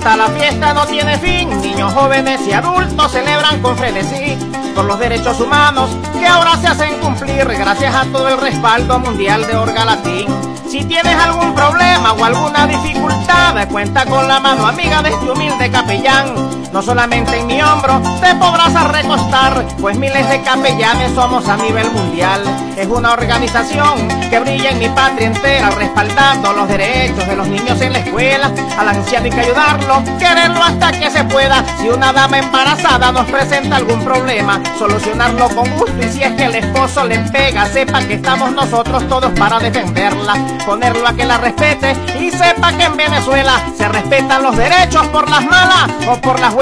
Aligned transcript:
contenta, 0.00 0.16
la 0.16 0.28
fiesta 0.28 0.74
no 0.74 0.86
tiene 0.86 1.18
fin. 1.18 1.48
Niños, 1.60 1.92
jóvenes 1.92 2.40
y 2.46 2.52
adultos 2.52 3.12
celebran 3.12 3.60
con 3.60 3.76
frenesí 3.76 4.36
por 4.74 4.84
los 4.84 4.98
derechos 4.98 5.40
humanos 5.40 5.90
que 6.18 6.26
ahora 6.26 6.56
se 6.56 6.68
hacen 6.68 6.98
cumplir 7.00 7.44
gracias 7.44 7.94
a 7.94 8.04
todo 8.06 8.28
el 8.28 8.40
respaldo 8.40 8.98
mundial 8.98 9.46
de 9.46 9.56
Orga 9.56 9.84
Latín. 9.84 10.26
Si 10.68 10.84
tienes 10.84 11.16
algún 11.16 11.54
problema 11.54 12.12
o 12.12 12.24
alguna 12.24 12.66
dificultad, 12.66 13.68
cuenta 13.68 14.06
con 14.06 14.26
la 14.28 14.40
mano 14.40 14.66
amiga 14.66 15.02
de 15.02 15.10
este 15.10 15.30
humilde 15.30 15.70
capellán 15.70 16.59
no 16.72 16.82
solamente 16.82 17.38
en 17.38 17.46
mi 17.46 17.60
hombro 17.60 18.00
te 18.20 18.34
podrás 18.36 18.72
recostar, 18.92 19.64
pues 19.80 19.98
miles 19.98 20.28
de 20.28 20.40
capellanes 20.42 21.12
somos 21.14 21.48
a 21.48 21.56
nivel 21.56 21.90
mundial. 21.90 22.40
Es 22.76 22.86
una 22.86 23.12
organización 23.12 24.08
que 24.30 24.38
brilla 24.38 24.70
en 24.70 24.78
mi 24.78 24.88
patria 24.88 25.26
entera, 25.26 25.70
respaldando 25.70 26.52
los 26.52 26.68
derechos 26.68 27.26
de 27.26 27.36
los 27.36 27.46
niños 27.48 27.80
en 27.80 27.92
la 27.92 27.98
escuela. 27.98 28.50
Al 28.78 28.88
anciano 28.88 29.24
hay 29.26 29.30
que 29.30 29.40
ayudarlo, 29.40 30.02
quererlo 30.18 30.62
hasta 30.62 30.92
que 30.92 31.10
se 31.10 31.24
pueda. 31.24 31.64
Si 31.78 31.88
una 31.88 32.12
dama 32.12 32.38
embarazada 32.38 33.12
nos 33.12 33.26
presenta 33.26 33.76
algún 33.76 34.02
problema, 34.04 34.60
solucionarlo 34.78 35.48
con 35.50 35.68
gusto. 35.76 35.96
Y 36.00 36.08
si 36.08 36.22
es 36.22 36.32
que 36.32 36.44
el 36.44 36.54
esposo 36.54 37.04
le 37.04 37.18
pega, 37.18 37.66
sepa 37.66 38.00
que 38.00 38.14
estamos 38.14 38.52
nosotros 38.52 39.06
todos 39.08 39.32
para 39.32 39.58
defenderla. 39.58 40.34
Ponerlo 40.64 41.06
a 41.06 41.12
que 41.12 41.24
la 41.24 41.38
respete 41.38 41.96
y 42.18 42.30
sepa 42.30 42.72
que 42.72 42.84
en 42.84 42.96
Venezuela 42.96 43.60
se 43.76 43.88
respetan 43.88 44.42
los 44.42 44.56
derechos 44.56 45.06
por 45.08 45.28
las 45.28 45.44
malas 45.44 45.90
o 46.08 46.16
por 46.20 46.38
las 46.40 46.54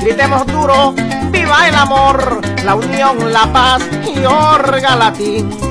gritemos 0.00 0.46
duro, 0.46 0.94
viva 1.30 1.68
el 1.68 1.74
amor, 1.74 2.40
la 2.64 2.74
unión, 2.74 3.32
la 3.32 3.52
paz 3.52 3.82
y 4.06 4.24
orga 4.24 4.96
latín. 4.96 5.65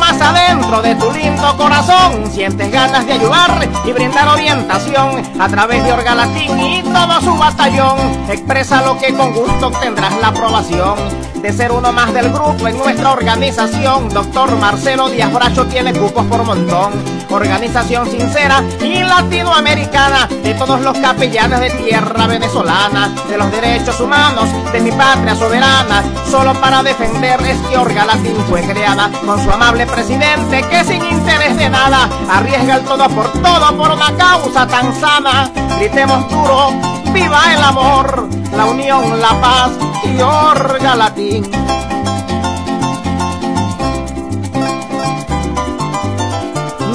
Más 0.00 0.20
adentro 0.20 0.82
de 0.82 0.94
tu 0.94 1.12
lindo 1.12 1.56
corazón 1.56 2.30
sientes 2.32 2.72
ganas 2.72 3.06
de 3.06 3.12
ayudar 3.12 3.68
y 3.84 3.92
brindar 3.92 4.28
orientación 4.28 5.22
a 5.38 5.48
través 5.48 5.84
de 5.84 5.92
Orga 5.92 6.14
Latín 6.14 6.58
y 6.58 6.82
todo 6.82 7.20
su 7.20 7.36
batallón, 7.36 7.98
expresa 8.28 8.82
lo 8.82 8.98
que 8.98 9.14
con 9.14 9.32
gusto 9.32 9.68
obtendrás 9.68 10.18
la 10.20 10.28
aprobación 10.28 10.96
de 11.42 11.52
ser 11.52 11.72
uno 11.72 11.92
más 11.92 12.12
del 12.12 12.30
grupo 12.30 12.68
en 12.68 12.76
nuestra 12.76 13.12
organización. 13.12 14.08
Doctor 14.10 14.56
Marcelo 14.56 15.08
Díaz 15.08 15.32
Bracho 15.32 15.66
tiene 15.66 15.92
cupos 15.92 16.26
por 16.26 16.44
montón. 16.44 16.92
Organización 17.30 18.10
sincera 18.10 18.62
y 18.82 19.02
latinoamericana 19.02 20.28
de 20.42 20.54
todos 20.54 20.80
los 20.82 20.98
capellanes 20.98 21.60
de 21.60 21.70
tierra 21.70 22.26
venezolana, 22.26 23.14
de 23.28 23.38
los 23.38 23.50
derechos 23.50 24.00
humanos 24.00 24.48
de 24.72 24.80
mi 24.80 24.90
patria 24.92 25.34
soberana. 25.34 26.02
Solo 26.30 26.52
para 26.60 26.82
defender 26.82 27.40
este 27.40 27.78
Orga 27.78 28.04
Latín 28.04 28.36
fue 28.48 28.62
creada 28.62 29.10
con 29.24 29.42
su 29.42 29.50
amable 29.50 29.86
presidente 29.90 30.62
que 30.68 30.84
sin 30.84 31.04
interés 31.04 31.56
de 31.56 31.68
nada 31.68 32.08
arriesga 32.30 32.76
el 32.76 32.84
todo 32.84 33.08
por 33.08 33.30
todo 33.42 33.76
por 33.76 33.90
una 33.90 34.14
causa 34.16 34.66
tan 34.66 34.94
sana. 35.00 35.50
Gritemos 35.78 36.28
duro, 36.30 36.70
viva 37.12 37.54
el 37.54 37.62
amor, 37.62 38.28
la 38.56 38.66
unión, 38.66 39.20
la 39.20 39.40
paz 39.40 39.70
y 40.04 40.20
orga 40.20 40.94
latín. 40.96 41.50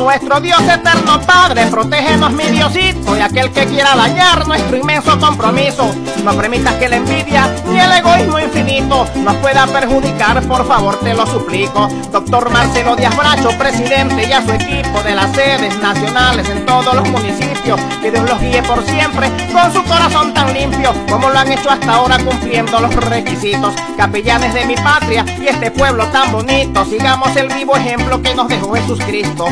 Nuestro 0.06 0.39
Dios 0.39 0.61
eterno 0.61 1.20
Padre, 1.22 1.66
protégenos 1.66 2.31
mi 2.31 2.44
Diosito 2.44 3.17
y 3.17 3.22
aquel 3.22 3.50
que 3.52 3.66
quiera 3.66 3.95
dañar 3.95 4.48
nuestro 4.48 4.78
inmenso 4.78 5.20
compromiso. 5.20 5.89
No 6.23 6.31
permitas 6.36 6.75
que 6.75 6.88
la 6.88 6.98
envidia 6.98 7.50
ni 7.67 7.80
el 7.80 7.92
egoísmo 7.92 8.38
infinito 8.38 9.08
nos 9.16 9.36
pueda 9.38 9.66
perjudicar, 9.66 10.43
por 10.43 10.67
favor 10.67 10.99
te 10.99 11.16
lo 11.16 11.26
suplico. 11.26 11.89
Doctor 12.11 12.52
Marcelo 12.52 12.95
Díaz 12.95 13.17
Bracho, 13.17 13.49
presidente 13.58 14.27
y 14.30 14.32
a 14.32 14.45
su 14.45 14.52
equipo 14.52 15.02
de 15.02 15.16
las 15.16 15.32
sedes 15.32 15.76
nacionales 15.80 16.48
en 16.49 16.67
todos 16.67 16.93
los 16.93 17.10
municipios, 17.10 17.80
que 17.99 18.11
Dios 18.11 18.30
los 18.30 18.39
guíe 18.39 18.61
por 18.61 18.86
siempre 18.86 19.32
con 19.52 19.73
su 19.73 19.83
corazón 19.86 20.36
tan 20.36 20.54
limpio 20.54 20.93
como 21.10 21.32
lo 21.32 21.39
han 21.39 21.52
hecho 21.52 21.72
hasta 21.72 21.93
ahora 21.95 22.20
cumpliendo 22.20 22.80
los 22.80 22.93
requisitos. 22.93 23.73
Capellanes 23.98 24.54
de 24.54 24.66
mi 24.66 24.76
patria 24.76 25.26
y 25.42 25.48
este 25.48 25.72
pueblo 25.72 26.05
tan 26.10 26.32
bonito, 26.32 26.86
sigamos 26.86 27.36
el 27.36 27.48
vivo 27.48 27.76
ejemplo 27.76 28.22
que 28.22 28.36
nos 28.36 28.48
dejó 28.48 28.76
Jesucristo 28.76 29.48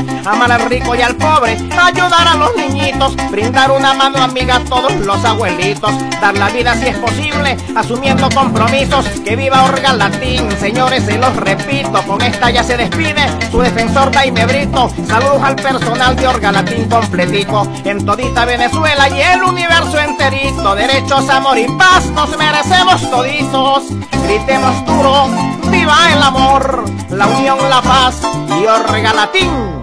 al 0.52 0.70
rico 0.70 0.94
y 0.96 1.02
al 1.02 1.16
pobre, 1.16 1.54
ayudar 1.54 2.28
a 2.28 2.36
los 2.36 2.56
niñitos, 2.56 3.16
brindar 3.32 3.72
una 3.72 3.94
mano 3.94 4.22
amiga 4.22 4.58
a 4.58 4.64
todos 4.66 4.94
los 4.94 5.24
abuelitos, 5.24 5.92
dar 6.20 6.38
la 6.38 6.50
vida 6.50 6.76
si 6.76 6.88
es 6.88 6.98
posible, 6.98 7.58
asumiendo 7.76 8.30
compromisos, 8.30 9.06
que 9.24 9.36
viva 9.36 9.64
Orga 9.64 9.94
Latín, 9.94 10.50
señores, 10.60 11.06
se 11.06 11.18
los 11.18 11.36
repito, 11.36 12.02
con 12.04 12.22
esta 12.22 12.50
ya 12.50 12.64
se 12.64 12.78
despide 12.78 13.26
su 13.52 13.62
defensor 13.62 14.12
Daime 14.12 14.46
Brito, 14.46 14.92
saludos 15.08 15.42
al 15.44 15.56
personal 15.56 16.16
de 16.16 16.28
Orga 16.28 16.52
Latín 16.52 16.90
completico, 16.90 17.68
en 17.86 18.06
todita 18.06 18.46
Venezuela 18.46 19.08
y 19.10 19.22
el 19.22 19.44
universo 19.44 20.00
enterito, 20.00 20.76
derechos, 20.76 21.30
amor 21.30 21.58
y 21.58 21.68
paz 21.78 22.06
nos 22.08 22.38
merecemos 22.38 23.10
toditos, 23.10 23.84
gritemos 24.26 24.86
duro, 24.86 25.28
viva 25.70 25.96
el 26.12 26.22
amor, 26.22 26.84
la 27.10 27.28
unión, 27.28 27.58
la 27.70 27.82
paz 27.82 28.22
y 28.60 28.66
Orga 28.66 29.14
Latín. 29.14 29.83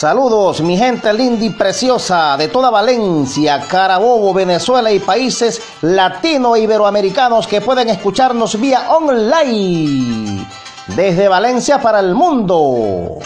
Saludos, 0.00 0.62
mi 0.62 0.78
gente 0.78 1.12
linda 1.12 1.44
y 1.44 1.50
preciosa 1.50 2.34
de 2.38 2.48
toda 2.48 2.70
Valencia, 2.70 3.60
Carabobo, 3.68 4.32
Venezuela 4.32 4.90
y 4.90 4.98
países 4.98 5.60
latino-iberoamericanos 5.82 7.46
que 7.46 7.60
pueden 7.60 7.90
escucharnos 7.90 8.58
vía 8.58 8.92
online 8.92 10.46
desde 10.86 11.28
Valencia 11.28 11.82
para 11.82 12.00
el 12.00 12.14
mundo. 12.14 13.18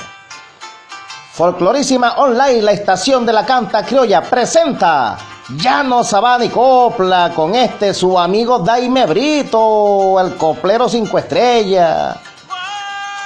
Folclorísima 1.34 2.14
Online, 2.14 2.62
la 2.62 2.72
estación 2.72 3.24
de 3.24 3.34
la 3.34 3.46
canta 3.46 3.84
criolla, 3.84 4.22
presenta 4.22 5.16
Llano 5.50 6.02
Sabana 6.02 6.44
y 6.44 6.48
Copla 6.48 7.30
con 7.36 7.54
este 7.54 7.94
su 7.94 8.18
amigo 8.18 8.58
Daime 8.58 9.06
Brito, 9.06 10.18
el 10.18 10.34
coplero 10.34 10.88
cinco 10.88 11.18
estrellas. 11.18 12.33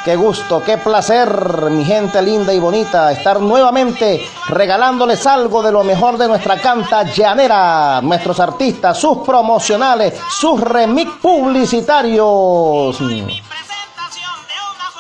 Qué 0.09 0.17
gusto, 0.17 0.63
qué 0.65 0.79
placer, 0.79 1.29
mi 1.71 1.85
gente 1.85 2.23
linda 2.23 2.55
y 2.55 2.59
bonita, 2.59 3.13
estar 3.13 3.43
nuevamente 3.43 4.27
regalándoles 4.49 5.27
algo 5.27 5.63
de 5.63 5.71
lo 5.71 5.85
mejor 5.85 6.17
de 6.17 6.27
nuestra 6.27 6.57
canta 6.57 7.03
llanera, 7.03 8.01
nuestros 8.01 8.41
artistas, 8.41 8.97
sus 8.97 9.19
promocionales, 9.19 10.15
sus 10.31 10.63
remix 10.63 11.11
publicitarios. 11.21 12.97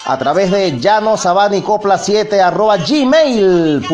a 0.05 0.17
través 0.17 0.51
de 0.51 0.79
llanosabanicopla7 0.79 2.39
arroba 2.39 2.77
gmail.com. 2.77 3.89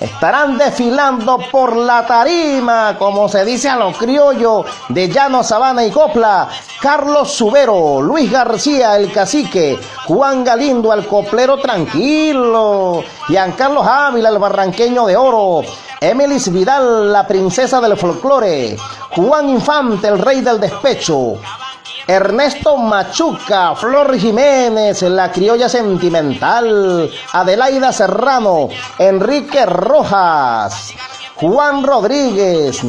Estarán 0.00 0.56
desfilando 0.56 1.38
por 1.50 1.74
la 1.74 2.06
tarima, 2.06 2.94
como 2.96 3.28
se 3.28 3.44
dice 3.44 3.68
a 3.68 3.74
los 3.76 3.96
criollos 3.96 4.64
de 4.88 5.08
Llano 5.08 5.42
Sabana 5.42 5.84
y 5.84 5.90
Copla, 5.90 6.48
Carlos 6.80 7.32
Subero, 7.32 8.00
Luis 8.00 8.30
García, 8.30 8.96
el 8.96 9.10
cacique, 9.10 9.76
Juan 10.06 10.44
Galindo, 10.44 10.92
el 10.92 11.04
coplero 11.04 11.58
tranquilo, 11.58 13.02
Giancarlos 13.26 13.84
Ávila, 13.84 14.28
el 14.28 14.38
barranqueño 14.38 15.04
de 15.04 15.16
oro, 15.16 15.62
Emilis 16.00 16.52
Vidal, 16.52 17.12
la 17.12 17.26
princesa 17.26 17.80
del 17.80 17.96
folclore, 17.96 18.76
Juan 19.16 19.48
Infante, 19.48 20.06
el 20.06 20.20
rey 20.20 20.42
del 20.42 20.60
despecho, 20.60 21.40
Ernesto 22.08 22.78
Machuca, 22.78 23.76
Flor 23.76 24.18
Jiménez, 24.18 25.02
La 25.02 25.30
Criolla 25.30 25.68
Sentimental, 25.68 27.10
Adelaida 27.34 27.92
Serrano, 27.92 28.70
Enrique 28.98 29.66
Rojas, 29.66 30.94
Juan 31.36 31.84
Rodríguez, 31.84 32.80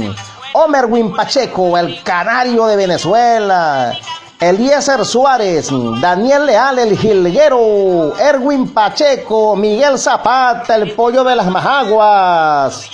Omer 0.53 0.87
Pacheco, 1.13 1.77
el 1.77 2.01
Canario 2.01 2.65
de 2.65 2.77
Venezuela, 2.77 3.91
Eliezer 4.39 5.05
Suárez, 5.05 5.69
Daniel 5.99 6.45
Leal, 6.45 6.79
el 6.79 6.97
Gilguero, 6.97 8.17
Erwin 8.17 8.73
Pacheco, 8.73 9.53
Miguel 9.57 9.99
Zapata, 9.99 10.75
el 10.75 10.93
Pollo 10.95 11.25
de 11.25 11.35
las 11.35 11.47
Majaguas. 11.47 12.89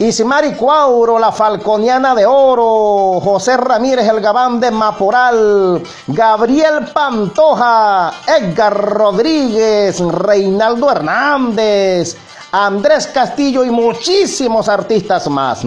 Isimari 0.00 0.54
Cuauro, 0.54 1.18
la 1.18 1.32
Falconiana 1.32 2.14
de 2.14 2.24
Oro, 2.24 3.20
José 3.20 3.56
Ramírez, 3.56 4.06
el 4.06 4.20
Gabán 4.20 4.60
de 4.60 4.70
Maporal, 4.70 5.82
Gabriel 6.06 6.86
Pantoja, 6.94 8.12
Edgar 8.24 8.76
Rodríguez, 8.76 9.98
Reinaldo 9.98 10.92
Hernández, 10.92 12.16
Andrés 12.52 13.08
Castillo 13.08 13.64
y 13.64 13.70
muchísimos 13.70 14.68
artistas 14.68 15.28
más. 15.28 15.62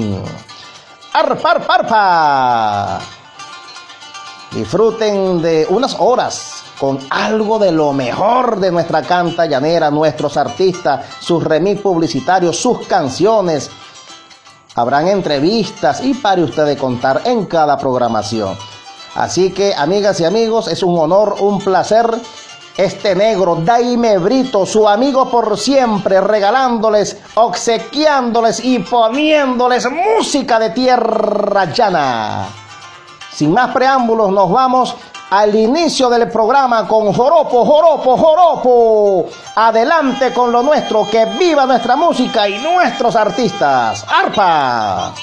Arpar, 1.12 1.68
parpa. 1.68 3.00
Disfruten 4.54 5.42
de 5.42 5.68
unas 5.70 5.98
horas 6.00 6.64
con 6.80 7.00
algo 7.10 7.60
de 7.60 7.72
lo 7.74 7.92
mejor 7.92 8.62
de 8.62 8.72
nuestra 8.72 9.02
canta 9.02 9.46
llanera, 9.46 9.92
nuestros 9.92 10.38
artistas, 10.38 11.06
sus 11.20 11.44
remix 11.44 11.82
publicitarios, 11.82 12.58
sus 12.58 12.88
canciones. 12.88 13.70
Habrán 14.76 15.08
entrevistas 15.10 16.02
y 16.04 16.14
para 16.14 16.44
ustedes 16.44 16.78
contar 16.78 17.22
en 17.26 17.46
cada 17.46 17.78
programación. 17.78 18.58
Así 19.16 19.52
que, 19.52 19.76
amigas 19.76 20.20
y 20.22 20.26
amigos, 20.26 20.70
es 20.70 20.82
un 20.82 20.98
honor, 20.98 21.36
un 21.42 21.60
placer. 21.60 22.10
Este 22.78 23.14
negro, 23.14 23.58
Daime 23.66 24.18
Brito, 24.18 24.66
su 24.66 24.88
amigo 24.88 25.30
por 25.30 25.58
siempre, 25.58 26.22
regalándoles, 26.22 27.18
obsequiándoles 27.36 28.64
y 28.64 28.80
poniéndoles 28.80 29.88
música 29.92 30.58
de 30.58 30.70
tierra 30.70 31.66
llana. 31.66 32.48
Sin 33.34 33.52
más 33.52 33.74
preámbulos, 33.74 34.32
nos 34.32 34.50
vamos 34.50 34.96
al 35.32 35.56
inicio 35.56 36.10
del 36.10 36.30
programa 36.30 36.86
con 36.88 37.14
Joropo, 37.14 37.64
Joropo, 37.66 38.18
Joropo. 38.18 39.30
Adelante 39.56 40.34
con 40.34 40.52
lo 40.52 40.62
nuestro, 40.62 41.08
que 41.10 41.26
viva 41.40 41.66
nuestra 41.66 41.96
música 41.96 42.48
y 42.50 42.58
nuestros 42.58 43.16
artistas. 43.16 44.06
¡Arpa! 44.10 45.14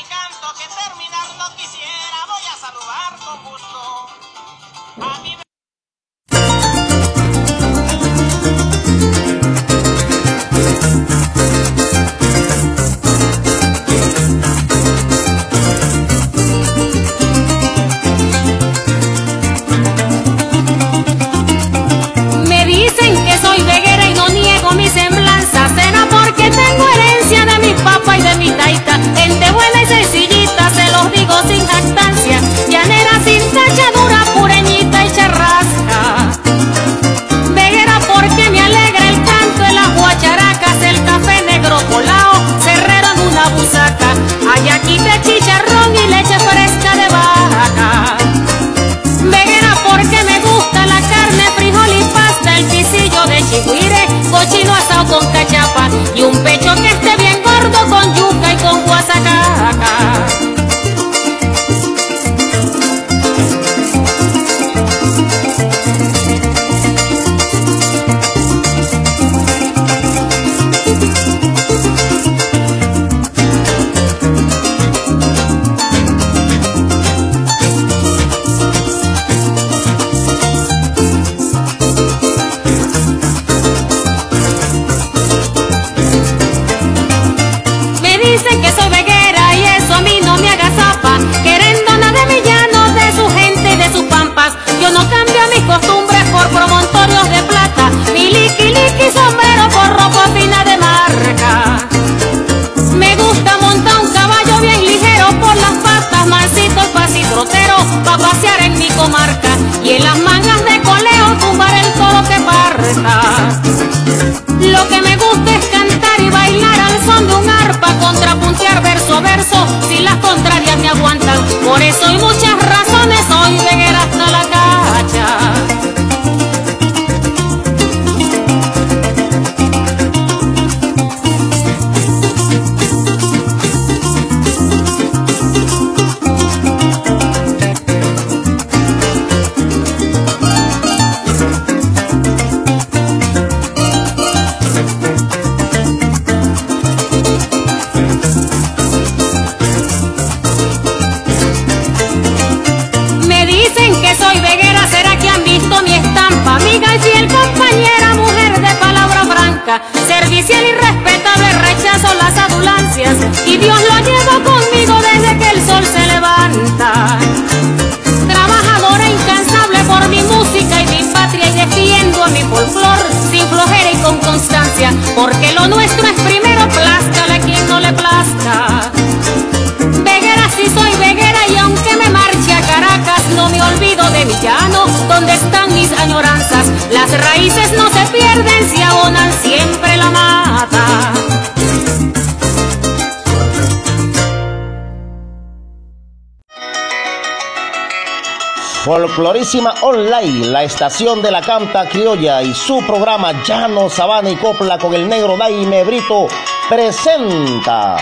Online, 199.31 200.47
la 200.47 200.63
estación 200.63 201.21
de 201.21 201.31
la 201.31 201.43
canta 201.43 201.87
criolla 201.87 202.43
y 202.43 202.55
su 202.55 202.81
programa 202.87 203.33
Llano, 203.45 203.91
Sabana 203.91 204.31
y 204.31 204.37
Copla 204.37 204.79
con 204.79 204.95
el 204.95 205.07
negro 205.07 205.37
Daime 205.37 205.85
Brito 205.85 206.29
presenta 206.67 207.97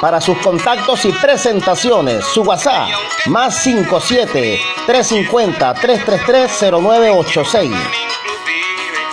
Para 0.00 0.22
sus 0.22 0.38
contactos 0.38 1.04
y 1.04 1.12
presentaciones, 1.12 2.24
su 2.24 2.40
WhatsApp, 2.40 2.88
más 3.26 3.62
57 3.62 4.58
350 4.86 5.74
333 5.74 6.72
0986. 6.82 7.70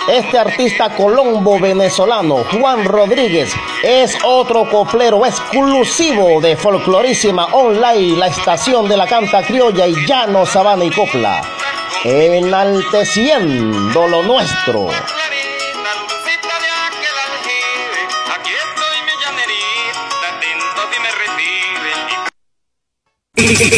Este 0.08 0.40
artista 0.40 0.96
colombo 0.96 1.60
venezolano, 1.60 2.46
Juan 2.58 2.86
Rodríguez, 2.86 3.54
es 3.84 4.18
otro 4.24 4.70
coplero 4.70 5.26
exclusivo 5.26 6.42
de 6.42 6.58
Folclorísima 6.58 7.46
Online, 7.54 8.18
la 8.18 8.28
estación 8.28 8.88
de 8.88 8.98
la 8.98 9.08
canta 9.08 9.42
criolla 9.44 9.88
y 9.88 10.06
llano, 10.06 10.46
sabana 10.46 10.84
y 10.84 10.92
copla, 10.92 11.42
enalteciendo 12.04 14.08
lo 14.08 14.24
nuestro. 14.24 14.90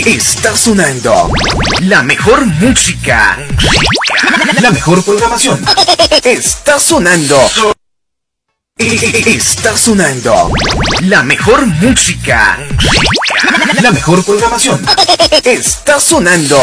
Está 0.06 0.56
sonando 0.56 1.30
la 1.82 2.04
mejor 2.04 2.46
música, 2.46 3.38
la 4.60 4.72
mejor 4.72 5.04
programación. 5.04 5.64
Está 6.24 6.80
sonando. 6.80 7.38
Está 8.82 9.78
sonando 9.78 10.52
la 11.02 11.22
mejor 11.22 11.68
música, 11.68 12.58
la 13.80 13.92
mejor 13.92 14.26
programación. 14.26 14.84
Está 15.44 16.00
sonando. 16.00 16.58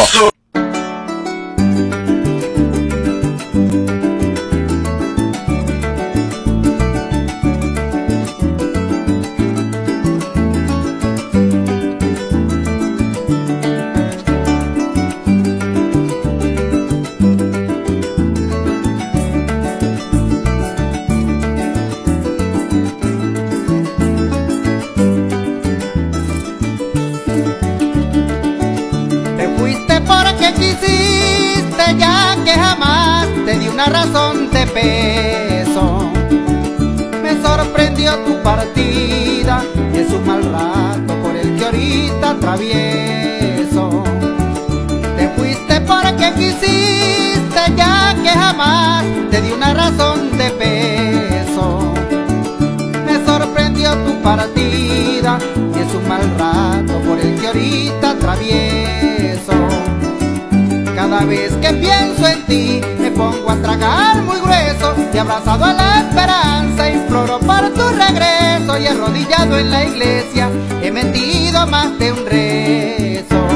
Vez 61.29 61.53
que 61.57 61.75
pienso 61.75 62.27
en 62.27 62.47
ti 62.47 62.81
me 62.99 63.11
pongo 63.11 63.51
a 63.51 63.57
tragar 63.57 64.23
muy 64.23 64.41
grueso 64.41 64.95
y 65.13 65.19
abrazado 65.19 65.67
a 65.67 65.73
la 65.75 66.01
esperanza 66.01 66.91
imploro 66.91 67.39
por 67.41 67.69
tu 67.75 67.87
regreso 67.91 68.79
y 68.79 68.87
arrodillado 68.87 69.59
en 69.59 69.71
la 69.71 69.85
iglesia 69.85 70.49
he 70.83 70.91
metido 70.91 71.67
más 71.67 71.99
de 71.99 72.13
un 72.13 72.25
rezo. 72.25 73.47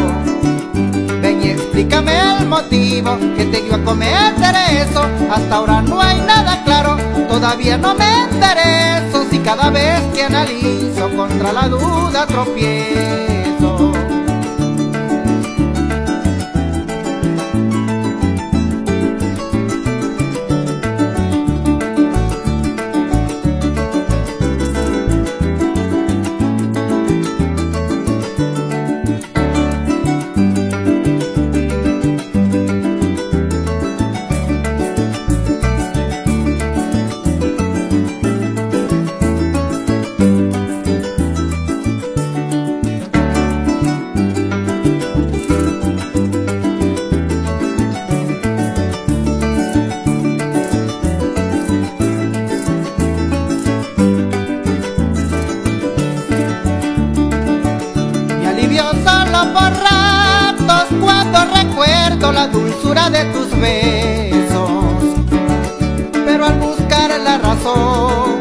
Ven 1.22 1.42
y 1.42 1.48
explícame 1.48 2.12
el 2.38 2.46
motivo 2.46 3.16
que 3.36 3.46
te 3.46 3.62
dio 3.62 3.74
a 3.76 3.78
cometer 3.78 4.54
eso. 4.82 5.06
Hasta 5.30 5.56
ahora 5.56 5.80
no 5.80 6.00
hay 6.00 6.20
nada 6.20 6.62
claro, 6.64 6.98
todavía 7.28 7.78
no 7.78 7.94
me 7.94 8.04
intereso 8.32 9.24
si 9.30 9.38
cada 9.38 9.70
vez 9.70 10.00
que 10.12 10.24
analizo 10.24 11.08
contra 11.16 11.52
la 11.54 11.68
duda 11.68 12.26
tropiezo. 12.26 13.31
Dulzura 62.92 63.10
de 63.10 63.24
tus 63.32 63.50
besos. 63.58 64.60
Pero 66.12 66.44
al 66.44 66.58
buscar 66.58 67.10
la 67.20 67.38
razón 67.38 68.40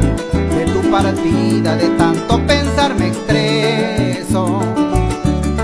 de 0.55 0.65
tu 0.65 0.91
partida, 0.91 1.75
de 1.77 1.87
tanto 1.97 2.45
pensar 2.45 2.93
me 2.95 3.07
estreso. 3.07 4.59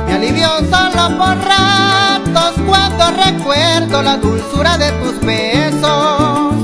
Me 0.06 0.14
alivio 0.14 0.48
solo 0.70 1.18
por 1.18 1.38
ratos 1.38 2.54
cuando 2.66 3.12
recuerdo 3.26 4.02
la 4.02 4.18
dulzura 4.18 4.78
de 4.78 4.92
tus 5.04 5.20
besos. 5.20 6.56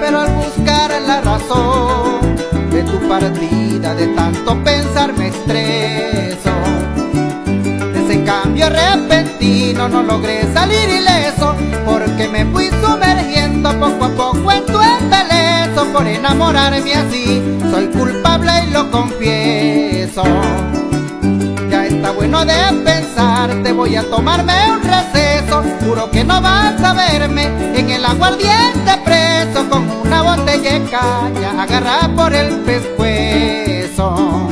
Pero 0.00 0.20
al 0.20 0.32
buscar 0.34 0.90
la 1.06 1.20
razón 1.20 2.36
de 2.72 2.82
tu 2.82 3.08
partida, 3.08 3.94
de 3.94 4.06
tanto 4.08 4.64
pensar 4.64 4.87
no 9.90 10.02
logré 10.02 10.42
salir 10.52 10.88
ileso 10.88 11.54
porque 11.84 12.28
me 12.28 12.44
fui 12.46 12.68
sumergiendo 12.82 13.70
poco 13.78 14.04
a 14.04 14.08
poco 14.10 14.52
en 14.52 14.66
tu 14.66 14.80
embeleso 14.80 15.86
por 15.92 16.06
enamorarme 16.06 16.94
así. 16.94 17.42
Soy 17.70 17.86
culpable 17.88 18.52
y 18.66 18.70
lo 18.70 18.90
confieso. 18.90 20.22
Ya 21.70 21.86
está 21.86 22.10
bueno 22.10 22.44
de 22.44 22.54
pensar, 22.84 23.50
te 23.62 23.72
voy 23.72 23.96
a 23.96 24.02
tomarme 24.08 24.72
un 24.72 24.82
receso. 24.82 25.62
Juro 25.84 26.10
que 26.10 26.24
no 26.24 26.40
vas 26.40 26.82
a 26.82 26.92
verme 26.92 27.44
en 27.74 27.90
el 27.90 28.04
aguardiente 28.04 28.92
preso 29.04 29.68
con 29.68 29.88
una 30.04 30.22
botella 30.22 30.78
de 30.78 30.82
caña 30.90 31.62
agarrada 31.62 32.08
por 32.14 32.34
el 32.34 32.56
pescuezo. 32.60 34.47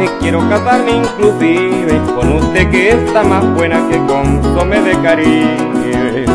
Perdone, 0.00 0.18
quiero 0.20 0.48
casarme 0.48 0.92
inclusive 0.92 2.00
con 2.14 2.32
usted 2.32 2.70
que 2.70 2.90
está 2.90 3.22
más 3.22 3.44
buena 3.54 3.88
que 3.88 3.98
consome 4.06 4.80
de 4.80 4.92
caribe. 5.02 6.26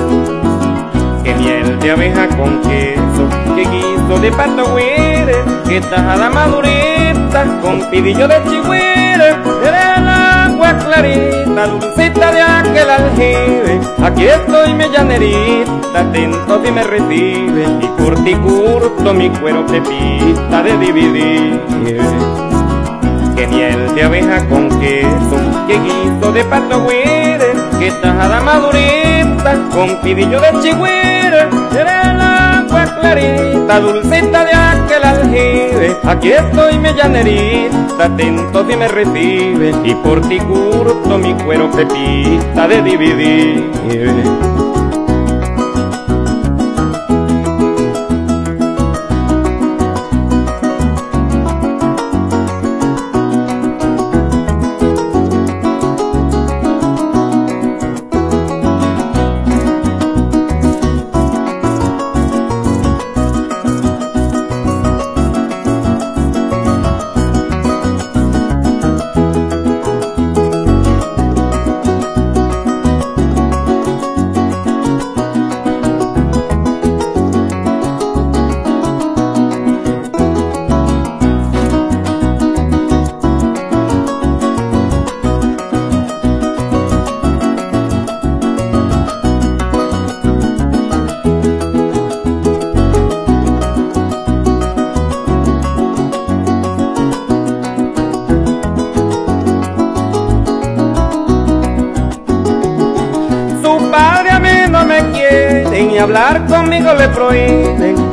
Que 1.24 1.34
miel 1.36 1.80
de 1.80 1.92
abeja 1.92 2.28
con 2.30 2.62
queso, 2.62 3.28
que 3.56 3.62
guiso 3.62 4.20
de 4.22 4.32
pato 4.32 4.72
güere, 4.72 5.36
que 5.68 5.82
tajada 5.82 6.30
madurita 6.30 7.46
con 7.62 7.90
pidillo 7.90 8.28
de 8.28 8.36
chihuire, 8.44 9.30
el 9.64 10.08
agua 10.08 10.78
clarita, 10.86 11.68
dulcita 11.68 12.32
de 12.32 12.42
aquel 12.42 12.90
aljibe. 12.90 13.80
Aquí 14.04 14.28
estoy 14.28 14.74
mi 14.74 14.88
llanerita, 14.90 16.02
atento 16.02 16.62
si 16.64 16.72
me 16.72 16.84
recibe, 16.84 17.66
y 17.82 17.88
curti 17.98 18.36
curto 18.36 19.14
mi 19.14 19.30
cuero 19.30 19.66
pepita 19.66 20.62
de 20.62 20.78
dividir. 20.78 22.45
Que 23.46 23.52
miel 23.52 23.94
de 23.94 24.04
abeja 24.04 24.44
con 24.48 24.70
queso, 24.80 25.38
que 25.68 25.78
de 26.32 26.44
pato 26.46 26.82
güire, 26.82 27.54
que 27.78 27.92
tajada 27.92 28.42
madurita 28.42 29.54
con 29.72 30.02
pidillo 30.02 30.42
de 30.42 30.50
chihuire, 30.64 31.42
el 31.80 31.88
agua 31.88 32.86
clarita, 33.00 33.80
dulcita 33.80 34.46
de 34.46 34.52
aquel 34.52 35.04
aljibe. 35.04 35.96
Aquí 36.06 36.32
estoy 36.32 36.80
mi 36.80 36.92
llanerita, 36.96 38.06
atento 38.06 38.66
si 38.68 38.76
me 38.76 38.88
recibe, 38.88 39.76
y 39.84 39.94
por 39.94 40.22
ti 40.22 40.40
curto 40.40 41.20
mi 41.20 41.36
cuero 41.36 41.70
pepita 41.70 42.68
de 42.68 42.82
dividir. 42.82 44.55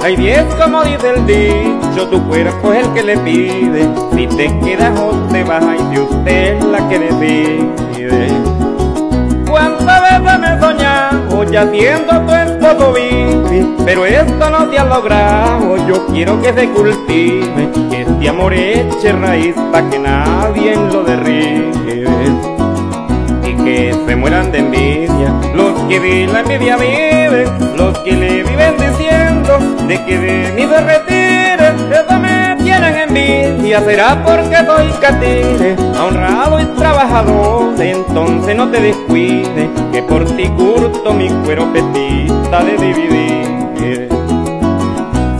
Hay 0.03 0.17
diez 0.17 0.45
como 0.61 0.83
dice 0.83 1.11
el 1.11 1.27
dicho, 1.27 2.09
tu 2.09 2.21
cuerpo 2.27 2.73
es 2.73 2.85
el 2.85 2.93
que 2.93 3.03
le 3.05 3.17
pide. 3.19 3.89
Si 4.13 4.27
te 4.27 4.59
quedas 4.59 4.99
o 4.99 5.13
te 5.31 5.45
vas, 5.45 5.63
y 5.93 5.99
usted 6.01 6.57
es 6.57 6.65
la 6.65 6.89
que 6.89 6.99
decide. 6.99 8.27
¿Cuántas 9.49 10.03
veces 10.03 10.39
me 10.41 10.57
he 10.57 10.61
soñado 10.61 11.45
ya 11.45 11.71
siendo 11.71 12.21
tu 12.23 12.33
esposo 12.33 12.93
vive? 12.95 13.65
Pero 13.85 14.05
esto 14.05 14.51
no 14.51 14.73
se 14.73 14.79
ha 14.79 14.85
logrado, 14.85 15.77
yo 15.87 16.05
quiero 16.09 16.43
que 16.43 16.53
se 16.53 16.69
cultive, 16.71 17.69
que 17.89 18.03
este 18.03 18.29
amor 18.29 18.55
eche 18.55 19.13
raíz 19.13 19.55
para 19.71 19.89
que 19.89 20.01
nadie 20.01 20.75
lo 20.93 21.05
derribe 21.05 22.03
y 23.45 23.55
que 23.65 23.95
se 24.05 24.17
mueran 24.17 24.51
de 24.51 24.59
envidia 24.59 25.33
los 25.55 25.81
que 25.83 26.01
de 26.01 26.27
la 26.27 26.41
envidia 26.41 26.77
viven, 26.77 27.77
de 29.93 30.05
que 30.07 30.19
de 30.19 30.53
mí 30.53 30.63
se 30.63 30.81
retire, 30.81 31.69
eso 31.93 32.19
me 32.19 32.57
tienen 32.63 32.97
envidia, 32.97 33.81
será 33.81 34.25
porque 34.25 34.57
soy 34.65 34.91
catire, 35.03 35.77
honrado 36.01 36.61
y 36.61 36.65
trabajador, 36.79 37.75
entonces 37.79 38.57
no 38.57 38.71
te 38.71 38.81
descuides, 38.81 39.69
que 39.93 40.03
por 40.03 40.25
ti 40.25 40.45
curto 40.57 41.13
mi 41.13 41.29
cuero 41.45 41.71
petita 41.75 42.65
de 42.65 42.77
dividir. 42.79 44.09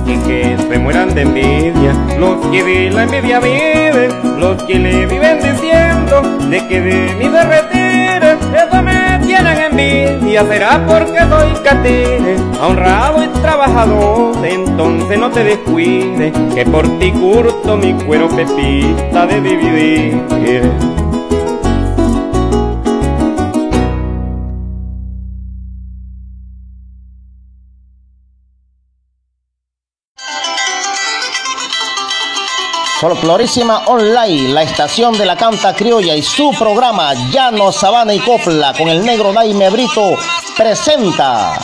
Y 0.05 0.17
que 0.27 0.57
se 0.69 0.79
mueran 0.79 1.15
de 1.15 1.23
envidia 1.23 1.95
los 2.19 2.47
que 2.49 2.63
de 2.63 2.91
la 2.91 3.05
envidia 3.05 3.41
viven, 3.41 4.39
los 4.39 4.63
que 4.65 4.75
le 4.75 5.07
viven 5.07 5.39
diciendo 5.41 6.21
de 6.51 6.69
que 6.69 6.81
de 6.81 7.15
mí 7.15 7.25
se 7.25 7.43
retire, 7.43 8.33
eso 8.55 8.83
me 8.83 9.12
tienen 9.33 9.59
envidia, 9.59 10.45
será 10.45 10.85
porque 10.87 11.21
soy 11.21 11.55
catire, 11.65 12.37
honrado 12.61 13.25
y 13.25 13.29
trabajador, 13.29 14.45
entonces 14.45 15.19
no 15.19 15.31
te 15.31 15.43
descuides, 15.43 16.33
que 16.55 16.67
por 16.67 16.87
ti 16.99 17.13
curto 17.13 17.79
mi 17.79 17.95
cuero 17.95 18.29
pepita 18.29 19.27
de 19.27 19.41
dividir. 19.41 21.02
Folclorísima 33.03 33.87
Online, 33.87 34.53
la 34.53 34.63
estación 34.63 35.19
de 35.19 35.27
la 35.27 35.35
canta 35.37 35.75
criolla 35.75 36.15
y 36.15 36.23
su 36.23 36.53
programa 36.57 37.13
Llano, 37.33 37.73
Sabana 37.73 38.15
y 38.15 38.21
Copla 38.21 38.73
con 38.75 38.89
el 38.89 39.05
negro 39.05 39.33
Daime 39.33 39.71
Brito 39.71 40.15
presenta 40.57 41.59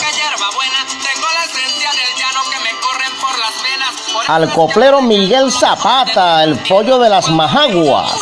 al 4.27 4.53
coplero 4.53 5.01
Miguel 5.01 5.53
Zapata, 5.53 6.43
el 6.43 6.59
pollo 6.59 6.99
de 6.99 7.09
las 7.09 7.31
majaguas, 7.31 8.17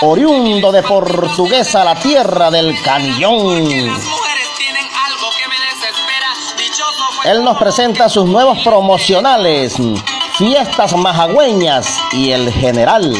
oriundo 0.00 0.72
de 0.72 0.82
Portuguesa, 0.82 1.84
la 1.84 1.94
tierra 1.94 2.50
del 2.50 2.82
canillón. 2.82 3.70
Él 7.22 7.44
nos 7.44 7.56
presenta 7.56 8.08
sus 8.08 8.26
nuevos 8.26 8.58
promocionales, 8.64 9.76
Fiestas 10.38 10.94
Majagüeñas 10.94 11.98
y 12.12 12.30
El 12.30 12.52
General. 12.52 13.10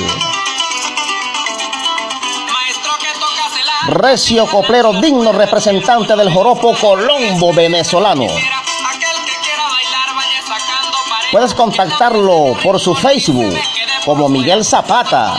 Recio 3.89 4.47
Coplero, 4.47 4.93
digno 5.01 5.33
representante 5.33 6.15
del 6.15 6.31
joropo 6.31 6.77
colombo 6.77 7.55
venezolano. 7.55 8.27
Puedes 11.33 11.55
contactarlo 11.55 12.55
por 12.63 12.79
su 12.79 12.95
Facebook 12.95 13.59
como 14.05 14.29
Miguel 14.29 14.63
Zapata. 14.63 15.39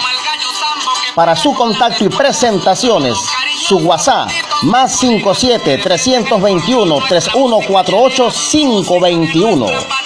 Para 1.14 1.36
su 1.36 1.54
contacto 1.54 2.06
y 2.06 2.10
presentaciones, 2.10 3.20
su 3.68 3.78
WhatsApp 3.78 4.32
más 4.64 4.98
57 4.98 5.78
321 5.78 7.00
3148 7.08 8.30
521. 8.52 9.97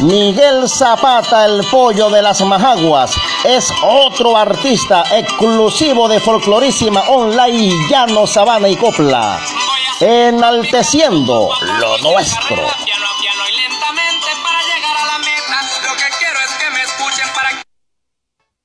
Miguel 0.00 0.68
Zapata, 0.68 1.46
el 1.46 1.64
pollo 1.70 2.10
de 2.10 2.20
las 2.20 2.42
majaguas, 2.42 3.12
es 3.44 3.72
otro 3.82 4.36
artista 4.36 5.02
exclusivo 5.10 6.06
de 6.06 6.20
Folclorísima 6.20 7.00
Online 7.08 7.72
Llano, 7.88 8.26
Sabana 8.26 8.68
y 8.68 8.76
Copla, 8.76 9.40
enalteciendo 10.00 11.50
lo 11.80 11.98
nuestro. 11.98 12.56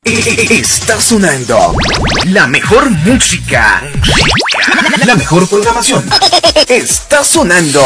Está 0.04 1.00
sonando 1.00 1.76
la 2.26 2.48
mejor 2.48 2.90
música. 2.90 3.82
La 5.06 5.16
mejor 5.16 5.48
programación. 5.48 6.10
Está 6.68 7.24
sonando. 7.24 7.82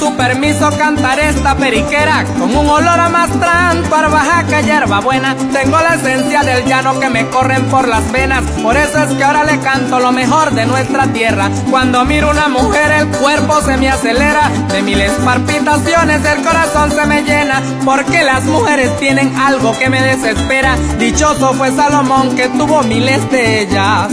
Su 0.00 0.16
permiso 0.16 0.70
cantaré 0.78 1.28
esta 1.28 1.54
periquera 1.56 2.24
con 2.38 2.56
un 2.56 2.66
olor 2.66 2.98
a 2.98 3.10
mastrán, 3.10 3.82
barbajaca, 3.90 4.62
hierba 4.62 5.00
buena. 5.00 5.36
Tengo 5.52 5.78
la 5.78 5.96
esencia 5.96 6.42
del 6.42 6.64
llano 6.64 6.98
que 6.98 7.10
me 7.10 7.26
corren 7.28 7.66
por 7.66 7.86
las 7.86 8.10
venas, 8.10 8.42
por 8.62 8.78
eso 8.78 9.02
es 9.04 9.12
que 9.12 9.22
ahora 9.22 9.44
le 9.44 9.58
canto 9.60 10.00
lo 10.00 10.10
mejor 10.10 10.52
de 10.52 10.64
nuestra 10.64 11.06
tierra. 11.08 11.50
Cuando 11.70 12.06
miro 12.06 12.30
una 12.30 12.48
mujer 12.48 12.90
el 12.92 13.08
cuerpo 13.08 13.60
se 13.60 13.76
me 13.76 13.90
acelera, 13.90 14.50
de 14.72 14.80
miles 14.80 15.12
palpitaciones 15.22 16.24
el 16.24 16.42
corazón 16.44 16.90
se 16.92 17.04
me 17.04 17.22
llena, 17.22 17.60
porque 17.84 18.22
las 18.24 18.44
mujeres 18.44 18.96
tienen 18.98 19.36
algo 19.36 19.78
que 19.78 19.90
me 19.90 20.00
desespera. 20.00 20.78
Dichoso 20.98 21.52
fue 21.52 21.72
Salomón 21.72 22.34
que 22.36 22.48
tuvo 22.48 22.82
miles 22.84 23.30
de 23.30 23.60
ellas. 23.60 24.10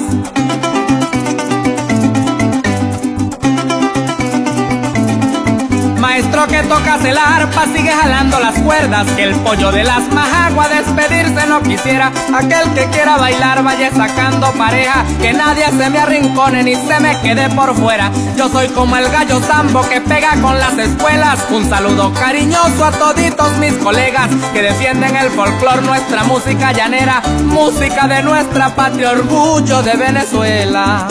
Maestro 6.17 6.47
que 6.47 6.63
tocas 6.63 7.05
el 7.05 7.15
arpa 7.15 7.65
sigue 7.65 7.91
jalando 7.91 8.39
las 8.39 8.59
cuerdas. 8.61 9.05
Que 9.11 9.23
el 9.23 9.35
pollo 9.35 9.71
de 9.71 9.83
las 9.83 10.11
majagua 10.11 10.67
despedirse 10.67 11.45
no 11.47 11.61
quisiera. 11.61 12.11
Aquel 12.33 12.73
que 12.73 12.85
quiera 12.85 13.17
bailar 13.17 13.61
vaya 13.63 13.91
sacando 13.91 14.51
pareja. 14.53 15.05
Que 15.21 15.33
nadie 15.33 15.65
se 15.65 15.89
me 15.91 15.99
arrincone 15.99 16.63
ni 16.63 16.75
se 16.75 16.99
me 16.99 17.15
quede 17.21 17.49
por 17.51 17.75
fuera. 17.75 18.09
Yo 18.35 18.49
soy 18.49 18.67
como 18.69 18.97
el 18.97 19.07
gallo 19.09 19.39
zambo 19.41 19.87
que 19.87 20.01
pega 20.01 20.31
con 20.41 20.57
las 20.57 20.75
escuelas. 20.79 21.45
Un 21.51 21.69
saludo 21.69 22.11
cariñoso 22.13 22.85
a 22.85 22.91
toditos 22.91 23.55
mis 23.59 23.73
colegas 23.73 24.29
que 24.53 24.63
defienden 24.63 25.15
el 25.17 25.29
folclor, 25.29 25.83
nuestra 25.83 26.23
música 26.23 26.71
llanera, 26.71 27.21
música 27.43 28.07
de 28.07 28.23
nuestra 28.23 28.73
patria, 28.73 29.11
orgullo 29.11 29.83
de 29.83 29.95
Venezuela. 29.95 31.07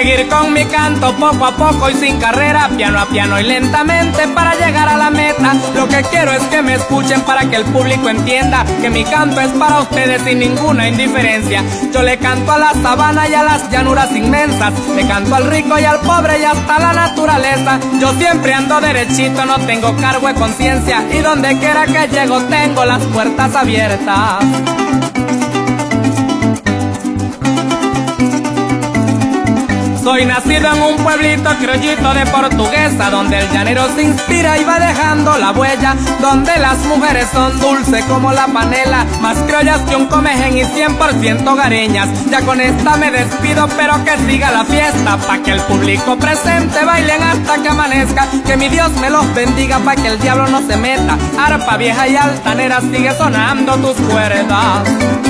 Seguir 0.00 0.28
con 0.28 0.54
mi 0.54 0.64
canto 0.64 1.12
poco 1.16 1.44
a 1.44 1.54
poco 1.54 1.90
y 1.90 1.94
sin 1.94 2.18
carrera, 2.18 2.70
piano 2.74 3.00
a 3.00 3.06
piano 3.06 3.38
y 3.38 3.42
lentamente 3.42 4.28
para 4.28 4.54
llegar 4.54 4.88
a 4.88 4.96
la 4.96 5.10
meta. 5.10 5.54
Lo 5.74 5.86
que 5.88 6.02
quiero 6.10 6.32
es 6.32 6.42
que 6.44 6.62
me 6.62 6.74
escuchen 6.74 7.20
para 7.22 7.50
que 7.50 7.56
el 7.56 7.64
público 7.66 8.08
entienda 8.08 8.64
que 8.80 8.88
mi 8.88 9.04
canto 9.04 9.42
es 9.42 9.50
para 9.52 9.80
ustedes 9.80 10.22
sin 10.22 10.38
ninguna 10.38 10.88
indiferencia. 10.88 11.62
Yo 11.92 12.02
le 12.02 12.16
canto 12.16 12.52
a 12.52 12.58
la 12.58 12.72
sabana 12.82 13.28
y 13.28 13.34
a 13.34 13.42
las 13.42 13.70
llanuras 13.70 14.10
inmensas, 14.16 14.72
le 14.96 15.06
canto 15.06 15.34
al 15.34 15.50
rico 15.50 15.78
y 15.78 15.84
al 15.84 16.00
pobre 16.00 16.40
y 16.40 16.44
hasta 16.44 16.78
la 16.78 16.92
naturaleza. 16.94 17.78
Yo 18.00 18.14
siempre 18.14 18.54
ando 18.54 18.80
derechito, 18.80 19.44
no 19.44 19.58
tengo 19.66 19.94
cargo 19.96 20.28
de 20.28 20.34
conciencia 20.34 21.04
y 21.12 21.18
donde 21.18 21.58
quiera 21.58 21.84
que 21.84 22.08
llego 22.08 22.40
tengo 22.44 22.86
las 22.86 23.02
puertas 23.04 23.54
abiertas. 23.54 24.38
Soy 30.02 30.24
nacido 30.24 30.72
en 30.72 30.82
un 30.82 30.96
pueblito 30.96 31.50
criollito 31.58 32.14
de 32.14 32.24
portuguesa, 32.26 33.10
donde 33.10 33.38
el 33.38 33.50
llanero 33.50 33.86
se 33.94 34.02
inspira 34.02 34.58
y 34.58 34.64
va 34.64 34.78
dejando 34.78 35.36
la 35.36 35.50
huella, 35.52 35.94
donde 36.20 36.56
las 36.58 36.78
mujeres 36.86 37.28
son 37.30 37.58
dulces 37.60 38.02
como 38.06 38.32
la 38.32 38.46
panela, 38.46 39.04
más 39.20 39.36
criollas 39.40 39.80
que 39.82 39.96
un 39.96 40.06
comején 40.06 40.56
y 40.56 40.62
100% 40.62 41.54
gareñas. 41.54 42.08
Ya 42.30 42.40
con 42.40 42.62
esta 42.62 42.96
me 42.96 43.10
despido, 43.10 43.68
pero 43.76 44.02
que 44.04 44.16
siga 44.26 44.50
la 44.50 44.64
fiesta, 44.64 45.18
pa' 45.18 45.42
que 45.42 45.52
el 45.52 45.60
público 45.60 46.16
presente 46.16 46.82
bailen 46.82 47.22
hasta 47.22 47.62
que 47.62 47.68
amanezca, 47.68 48.26
que 48.46 48.56
mi 48.56 48.68
Dios 48.68 48.90
me 49.00 49.10
los 49.10 49.34
bendiga, 49.34 49.80
pa' 49.80 49.96
que 49.96 50.08
el 50.08 50.18
diablo 50.18 50.46
no 50.48 50.66
se 50.66 50.76
meta. 50.78 51.18
Arpa 51.38 51.76
vieja 51.76 52.08
y 52.08 52.16
altanera 52.16 52.80
sigue 52.80 53.12
sonando 53.12 53.76
tus 53.76 53.96
cuerdas. 54.06 55.29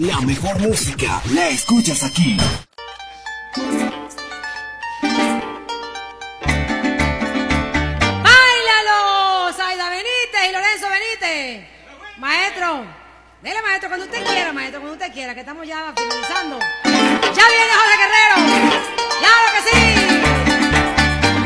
La 0.00 0.20
mejor 0.20 0.58
música 0.60 1.22
la 1.32 1.48
escuchas 1.48 2.02
aquí. 2.02 2.36
¡Báilalo! 8.22 9.52
Saida 9.56 9.88
Benítez 9.88 10.48
y 10.48 10.52
Lorenzo 10.52 10.86
Benítez. 10.90 11.66
Maestro, 12.18 12.84
dele 13.42 13.62
maestro 13.62 13.88
cuando 13.88 14.04
usted 14.04 14.22
quiera, 14.26 14.52
maestro, 14.52 14.80
cuando 14.80 15.02
usted 15.02 15.12
quiera, 15.14 15.32
que 15.34 15.40
estamos 15.40 15.66
ya 15.66 15.94
finalizando. 15.96 16.58
Ya 16.84 17.48
viene 17.48 17.72
José 17.80 17.96
Guerrero. 18.02 18.36
¡Claro 19.18 19.46
que 19.54 19.60
sí! 19.70 19.80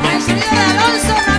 Con 0.02 0.10
el 0.10 0.22
sonido 0.22 0.50
de 0.50 0.60
Alonso 0.60 1.29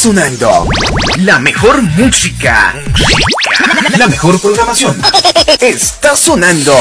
sonando 0.00 0.66
la 1.18 1.38
mejor 1.40 1.82
música. 1.82 2.74
La 3.98 4.06
mejor 4.06 4.40
programación. 4.40 4.98
Está 5.60 6.16
sonando. 6.16 6.72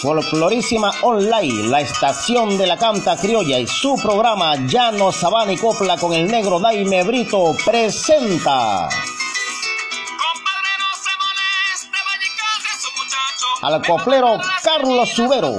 Folclorísima 0.00 0.90
Online, 1.02 1.68
la 1.68 1.82
estación 1.82 2.56
de 2.56 2.66
la 2.66 2.78
canta 2.78 3.18
criolla 3.18 3.58
y 3.58 3.66
su 3.66 3.96
programa 3.96 4.56
Llano, 4.56 5.12
Sabana 5.12 5.52
y 5.52 5.58
Copla 5.58 5.98
con 5.98 6.14
el 6.14 6.26
negro 6.30 6.58
Daime 6.58 7.02
Brito 7.02 7.54
presenta. 7.66 8.88
Al 13.60 13.82
coplero 13.86 14.38
Carlos 14.62 15.10
Subero. 15.10 15.58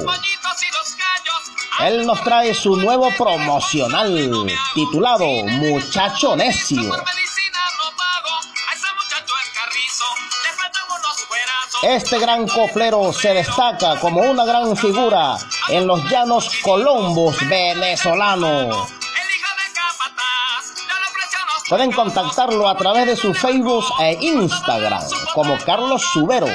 Él 1.82 2.06
nos 2.06 2.22
trae 2.24 2.54
su 2.54 2.76
nuevo 2.76 3.10
promocional 3.18 4.48
titulado 4.74 5.26
Muchacho 5.46 6.36
Necio. 6.36 6.92
Este 11.82 12.20
gran 12.20 12.46
coplero 12.50 13.14
se 13.14 13.34
destaca 13.34 13.98
como 14.02 14.20
una 14.20 14.44
gran 14.44 14.76
figura 14.76 15.38
en 15.70 15.88
los 15.88 16.04
llanos 16.10 16.50
colombos 16.62 17.38
venezolanos. 17.48 18.90
Pueden 21.70 21.94
contactarlo 21.94 22.68
a 22.68 22.76
través 22.76 23.06
de 23.06 23.16
su 23.16 23.34
Facebook 23.34 23.86
e 24.02 24.18
Instagram 24.20 25.04
como 25.34 25.58
Carlos 25.60 26.04
Subero. 26.12 26.48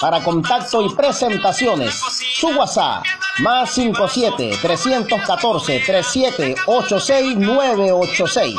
Para 0.00 0.20
contacto 0.24 0.82
y 0.82 0.88
presentaciones, 0.94 1.94
su 2.34 2.48
WhatsApp 2.48 3.04
más 3.40 3.70
57 3.74 4.58
314 4.60 5.80
3786 5.80 7.36
986. 7.36 8.56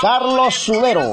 Carlos 0.00 0.54
Subero, 0.54 1.12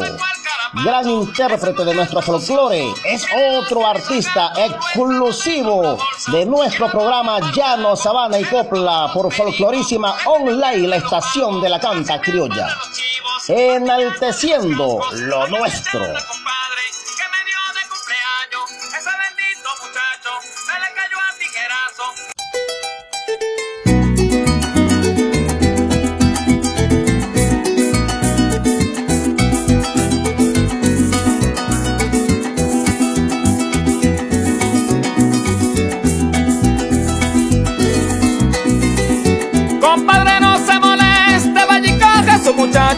gran 0.84 1.10
intérprete 1.10 1.86
de 1.86 1.94
nuestro 1.94 2.22
folclore, 2.22 2.94
es 3.06 3.26
otro 3.58 3.88
artista 3.88 4.52
exclusivo 4.58 5.98
de 6.28 6.46
nuestro 6.46 6.90
programa 6.92 7.40
Llano, 7.54 7.96
Sabana 7.96 8.40
y 8.40 8.44
Copla 8.44 9.10
por 9.14 9.32
Folclorísima 9.34 10.18
Online, 10.26 10.88
la 10.88 10.98
estación 10.98 11.62
de 11.62 11.70
la 11.70 11.80
canta 11.80 12.20
criolla, 12.20 12.78
enalteciendo 13.48 15.00
lo 15.14 15.48
nuestro. 15.48 16.02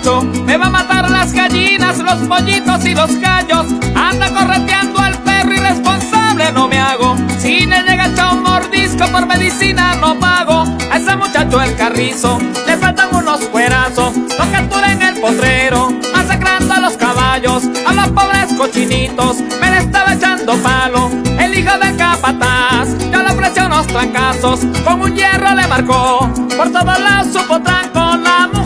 Me 0.06 0.56
va 0.56 0.68
a 0.68 0.70
matar 0.70 1.10
las 1.10 1.34
gallinas, 1.34 1.98
los 1.98 2.28
pollitos 2.28 2.86
y 2.86 2.94
los 2.94 3.20
gallos. 3.20 3.66
Anda 3.96 4.30
correteando 4.30 5.00
al 5.00 5.18
perro 5.24 5.56
irresponsable, 5.56 6.52
no 6.52 6.68
me 6.68 6.78
hago. 6.78 7.16
Si 7.40 7.66
le 7.66 7.82
llega 7.82 8.12
a 8.22 8.34
un 8.34 8.44
mordisco 8.44 9.08
por 9.08 9.26
medicina, 9.26 9.96
no 9.96 10.20
pago. 10.20 10.64
A 10.92 10.98
ese 10.98 11.16
muchacho 11.16 11.60
el 11.60 11.76
carrizo 11.76 12.38
le 12.68 12.78
faltan 12.78 13.16
unos 13.16 13.40
cuerazos. 13.46 14.16
Lo 14.16 14.52
captura 14.52 14.92
en 14.92 15.02
el 15.02 15.20
potrero, 15.20 15.90
masacrando 16.14 16.76
a 16.76 16.80
los 16.82 16.98
caballos, 16.98 17.64
a 17.88 17.94
los 17.94 18.10
pobres 18.10 18.54
cochinitos. 18.56 19.38
Me 19.60 19.72
le 19.72 19.78
estaba 19.80 20.14
echando 20.14 20.56
palo. 20.58 21.10
El 21.40 21.58
hijo 21.58 21.76
de 21.80 21.96
capataz, 21.96 22.90
yo 23.12 23.24
le 23.24 23.30
ofrecí 23.34 23.60
unos 23.60 23.88
trancazos. 23.88 24.60
Con 24.84 25.02
un 25.02 25.16
hierro 25.16 25.56
le 25.56 25.66
marcó, 25.66 26.30
por 26.56 26.72
todos 26.72 27.00
lados 27.00 27.34
supo 27.34 27.60
tranco 27.60 28.18
la 28.18 28.48
mujer 28.54 28.65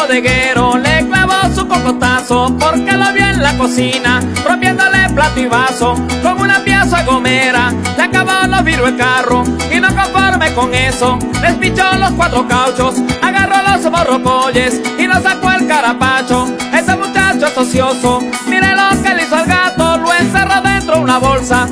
bodeguero 0.00 0.78
le 0.78 1.06
clavó 1.08 1.54
su 1.54 1.66
cocotazo 1.68 2.56
porque 2.58 2.92
lo 2.92 3.12
vio 3.12 3.26
en 3.26 3.42
la 3.42 3.56
cocina, 3.58 4.20
rompiéndole 4.46 5.10
plato 5.14 5.40
y 5.40 5.46
vaso 5.46 5.94
con 6.22 6.40
una 6.40 6.60
pieza 6.60 7.04
gomera. 7.04 7.70
Le 7.96 8.02
acabó 8.04 8.46
los 8.48 8.64
virus 8.64 8.88
el 8.88 8.96
carro 8.96 9.44
y 9.70 9.78
no 9.78 9.88
conforme 9.94 10.54
con 10.54 10.74
eso, 10.74 11.18
les 11.42 11.54
pichó 11.56 11.84
los 11.98 12.12
cuatro 12.12 12.46
cauchos, 12.48 12.94
agarró 13.22 13.56
los 13.70 13.90
borrocolles 13.90 14.80
y 14.98 15.06
nos 15.06 15.22
sacó 15.22 15.50
el 15.50 15.66
carapacho. 15.66 16.46
Ese 16.72 16.96
muchacho 16.96 17.46
es 17.46 17.58
ocioso, 17.58 18.20
mire 18.46 18.74
lo 18.74 19.02
que 19.02 19.14
le 19.14 19.22
hizo 19.24 19.36
al 19.36 19.46
gato, 19.46 19.98
lo 19.98 20.14
encerró 20.14 20.62
dentro 20.62 20.94
de 20.96 21.00
una 21.02 21.18
bolsa 21.18 21.68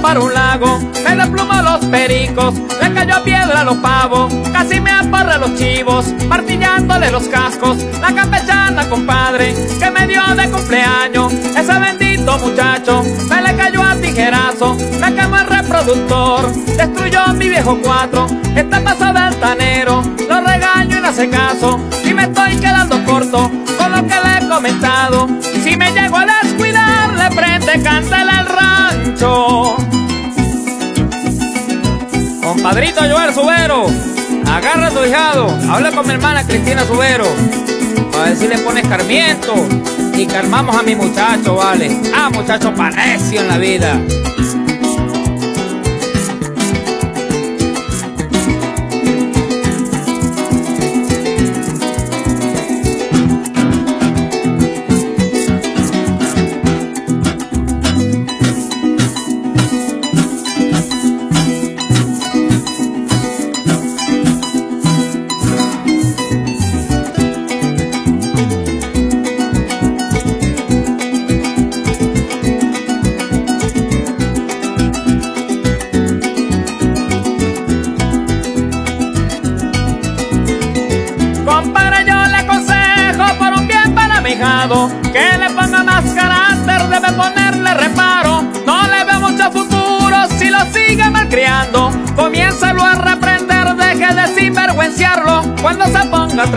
para 0.00 0.20
un 0.20 0.32
lago. 0.32 0.78
Me 1.04 1.16
desplumó 1.16 1.60
los 1.62 1.84
pericos, 1.86 2.54
le 2.80 2.92
cayó 2.92 3.22
piedra 3.24 3.60
a 3.60 3.64
los 3.64 3.76
pavos, 3.78 4.32
casi 4.52 4.80
me 4.80 4.90
aporra 4.90 5.38
los 5.38 5.54
chivos, 5.56 6.06
martillándole 6.28 7.10
los 7.10 7.28
cascos. 7.28 7.78
La 8.00 8.14
campechana, 8.14 8.88
compadre, 8.88 9.54
que 9.78 9.90
me 9.90 10.06
dio 10.06 10.22
de 10.34 10.50
cumpleaños, 10.50 11.32
ese 11.32 11.78
bendito 11.78 12.38
muchacho, 12.38 13.02
me 13.28 13.42
le 13.42 13.56
cayó 13.56 13.82
a 13.82 13.96
tijerazo, 13.96 14.74
me 15.00 15.14
quemó 15.14 15.36
el 15.38 15.46
reproductor, 15.46 16.52
destruyó 16.76 17.28
mi 17.34 17.48
viejo 17.48 17.78
cuatro, 17.82 18.26
está 18.54 18.82
pasado 18.82 19.18
altanero, 19.18 20.02
lo 20.28 20.40
regaño 20.40 20.97
no 21.08 21.12
hace 21.12 21.30
caso, 21.30 21.80
y 22.04 22.12
me 22.12 22.24
estoy 22.24 22.56
quedando 22.56 23.02
corto 23.04 23.50
con 23.78 23.92
lo 23.92 24.06
que 24.06 24.14
le 24.14 24.44
he 24.44 24.48
comentado. 24.48 25.26
Si 25.64 25.74
me 25.74 25.90
llego 25.92 26.18
a 26.18 26.26
descuidar, 26.42 27.14
le 27.14 27.34
prende 27.34 27.82
cántale 27.82 28.30
al 28.30 28.46
rancho. 28.46 29.76
Compadrito 32.42 33.00
Joel 33.00 33.32
Subero, 33.32 33.86
agarra 34.52 34.88
a 34.88 34.90
tu 34.90 35.02
hijado, 35.02 35.58
habla 35.70 35.92
con 35.92 36.06
mi 36.06 36.12
hermana 36.12 36.44
Cristina 36.46 36.84
Subero, 36.84 37.24
a 38.18 38.24
ver 38.24 38.36
si 38.36 38.46
le 38.46 38.58
pones 38.58 38.86
carmiento 38.86 39.54
y 40.14 40.26
calmamos 40.26 40.76
a 40.76 40.82
mi 40.82 40.94
muchacho, 40.94 41.54
vale. 41.56 41.90
Ah, 42.14 42.28
muchacho 42.28 42.74
pareció 42.74 43.40
en 43.40 43.48
la 43.48 43.56
vida. 43.56 43.98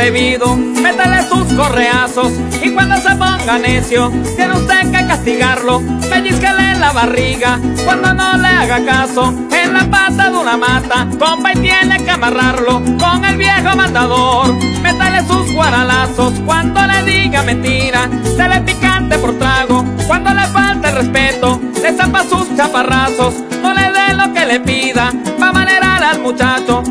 Atrevido, 0.01 0.55
métele 0.55 1.21
sus 1.29 1.53
correazos. 1.53 2.33
Y 2.63 2.71
cuando 2.71 2.97
se 2.97 3.09
ponga 3.11 3.59
necio, 3.59 4.11
tiene 4.35 4.55
usted 4.55 4.91
que 4.91 5.05
castigarlo. 5.05 5.79
Pellizquele 6.09 6.79
la 6.79 6.91
barriga 6.91 7.59
cuando 7.85 8.11
no 8.13 8.35
le 8.37 8.47
haga 8.47 8.83
caso. 8.83 9.31
En 9.51 9.73
la 9.73 9.85
pata 9.91 10.31
de 10.31 10.37
una 10.37 10.57
mata, 10.57 11.07
compa, 11.19 11.51
y 11.53 11.57
tiene 11.57 12.03
que 12.03 12.09
amarrarlo 12.09 12.81
con 12.97 13.23
el 13.25 13.37
viejo 13.37 13.75
matador. 13.75 14.55
Métale 14.81 15.23
sus 15.27 15.53
guaralazos 15.53 16.33
cuando 16.47 16.81
le 16.87 17.03
diga 17.03 17.43
mentira. 17.43 18.09
Se 18.35 18.47
le 18.47 18.59
picante 18.61 19.19
por 19.19 19.37
trago 19.37 19.85
cuando 20.07 20.33
le 20.33 20.47
falte 20.47 20.87
el 20.87 20.95
respeto. 20.95 21.61
Le 21.79 21.93
zampa 21.93 22.23
sus 22.23 22.55
chaparrazos, 22.55 23.35
no 23.61 23.71
le 23.71 23.83
dé 23.91 24.13
lo 24.15 24.33
que 24.33 24.45
le 24.47 24.59
pida. 24.61 25.11
Va 25.39 25.51
manerar 25.51 26.03
al 26.03 26.19
muchacho. 26.21 26.81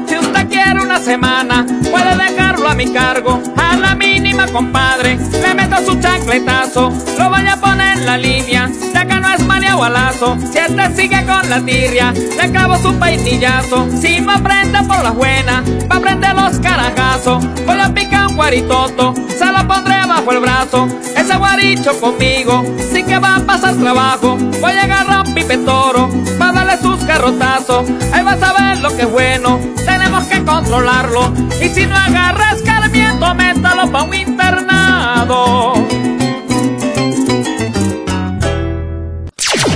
Una 0.91 0.99
semana, 0.99 1.65
puede 1.89 2.17
dejarlo 2.17 2.69
a 2.69 2.75
mi 2.75 2.93
cargo. 2.93 3.41
A 3.57 3.77
la 3.77 3.95
mínima, 3.95 4.49
compadre, 4.49 5.17
le 5.41 5.55
meto 5.55 5.77
su 5.85 6.01
chancletazo. 6.01 6.93
Lo 7.17 7.31
vaya 7.31 7.53
a 7.53 7.57
poner 7.59 7.99
en 7.99 8.07
la 8.07 8.19
línea, 8.19 8.69
ya 8.93 9.07
que 9.07 9.15
no 9.15 9.33
es 9.33 9.45
maniado 9.45 9.79
balazo. 9.79 10.37
Si 10.51 10.59
este 10.59 10.97
sigue 10.97 11.25
con 11.25 11.49
la 11.49 11.61
tirria, 11.65 12.13
le 12.13 12.51
clavo 12.51 12.77
su 12.79 12.93
peinillazo. 12.99 13.89
Si 14.01 14.21
no 14.21 14.33
aprende 14.33 14.83
por 14.83 15.01
las 15.05 15.15
buenas, 15.15 15.63
va 15.89 15.95
a 15.95 15.99
aprender 15.99 16.35
los 16.35 16.59
carajazos. 16.59 17.45
Voy 17.65 17.81
a 17.81 17.95
picar 17.95 18.27
un 18.27 18.35
guaritoto, 18.35 19.15
se 19.29 19.47
lo 19.47 19.69
pondré 19.69 20.00
bajo 20.21 20.33
el 20.33 20.41
brazo. 20.41 20.89
Ese 21.17 21.37
guaricho 21.37 21.99
conmigo, 22.01 22.63
sí 22.93 23.03
que 23.05 23.19
va 23.19 23.37
a 23.37 23.41
pasar 23.41 23.75
trabajo. 23.77 24.37
Voy 24.37 24.73
a 24.73 24.83
agarrar 24.83 25.27
un 25.27 25.35
pipe 25.35 25.59
toro, 25.59 26.11
para 26.39 26.53
darle 26.53 26.79
sus 26.79 27.03
carrotazos. 27.05 27.89
Ahí 28.13 28.23
vas 28.23 28.43
a 28.43 28.53
ver 28.53 28.79
lo 28.81 28.95
que 28.97 29.03
es 29.03 29.11
bueno, 29.11 29.59
tenemos 29.85 30.25
que 30.25 30.43
controlarlo. 30.45 31.33
Y 31.63 31.69
si 31.69 31.87
no 31.87 31.97
agarra 31.97 32.53
escarmiento, 32.53 33.35
métalo 33.35 33.91
pa' 33.91 34.03
un 34.03 34.15
internado. 34.15 35.75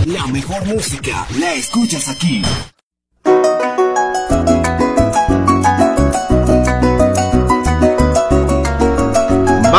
La 0.06 0.26
mejor 0.26 0.64
música 0.66 1.26
la 1.38 1.54
escuchas 1.54 2.08
aquí. 2.08 2.42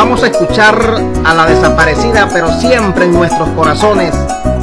Vamos 0.05 0.21
a 0.21 0.27
escuchar 0.27 1.01
a 1.25 1.33
la 1.33 1.47
desaparecida, 1.47 2.29
pero 2.31 2.51
siempre 2.59 3.05
en 3.05 3.13
nuestros 3.13 3.49
corazones, 3.49 4.13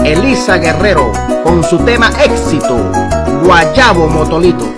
Elisa 0.05 0.57
Guerrero, 0.59 1.11
con 1.43 1.65
su 1.65 1.79
tema 1.79 2.13
éxito, 2.25 2.79
Guayabo 3.43 4.07
Motolito. 4.07 4.73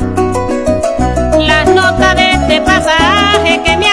De 2.14 2.30
este 2.30 2.60
pasaje 2.62 3.60
que 3.62 3.76
me 3.76 3.83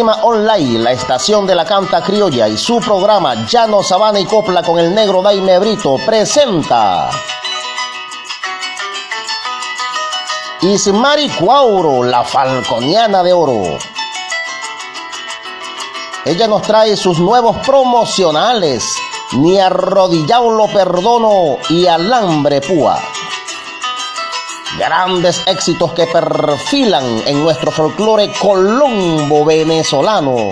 Online, 0.00 0.78
la 0.78 0.92
estación 0.92 1.46
de 1.46 1.54
la 1.54 1.66
canta 1.66 2.02
criolla 2.02 2.48
y 2.48 2.56
su 2.56 2.80
programa 2.80 3.46
Llano 3.46 3.82
Sabana 3.82 4.18
y 4.18 4.24
Copla 4.24 4.62
con 4.62 4.78
el 4.78 4.94
negro 4.94 5.20
Daime 5.20 5.58
Brito 5.58 5.96
presenta 6.06 7.10
Ismari 10.62 11.28
Cuauro, 11.28 12.04
la 12.04 12.24
falconiana 12.24 13.22
de 13.22 13.34
oro. 13.34 13.78
Ella 16.24 16.46
nos 16.46 16.62
trae 16.62 16.96
sus 16.96 17.18
nuevos 17.18 17.58
promocionales, 17.58 18.96
Ni 19.32 19.58
arrodillado 19.58 20.50
lo 20.52 20.68
perdono 20.68 21.58
y 21.68 21.86
alambre 21.86 22.62
púa. 22.62 22.98
Grandes 24.78 25.42
éxitos 25.46 25.92
que 25.92 26.06
perfilan 26.06 27.22
en 27.26 27.42
nuestro 27.42 27.70
folclore 27.70 28.32
colombo 28.40 29.44
venezolano. 29.44 30.50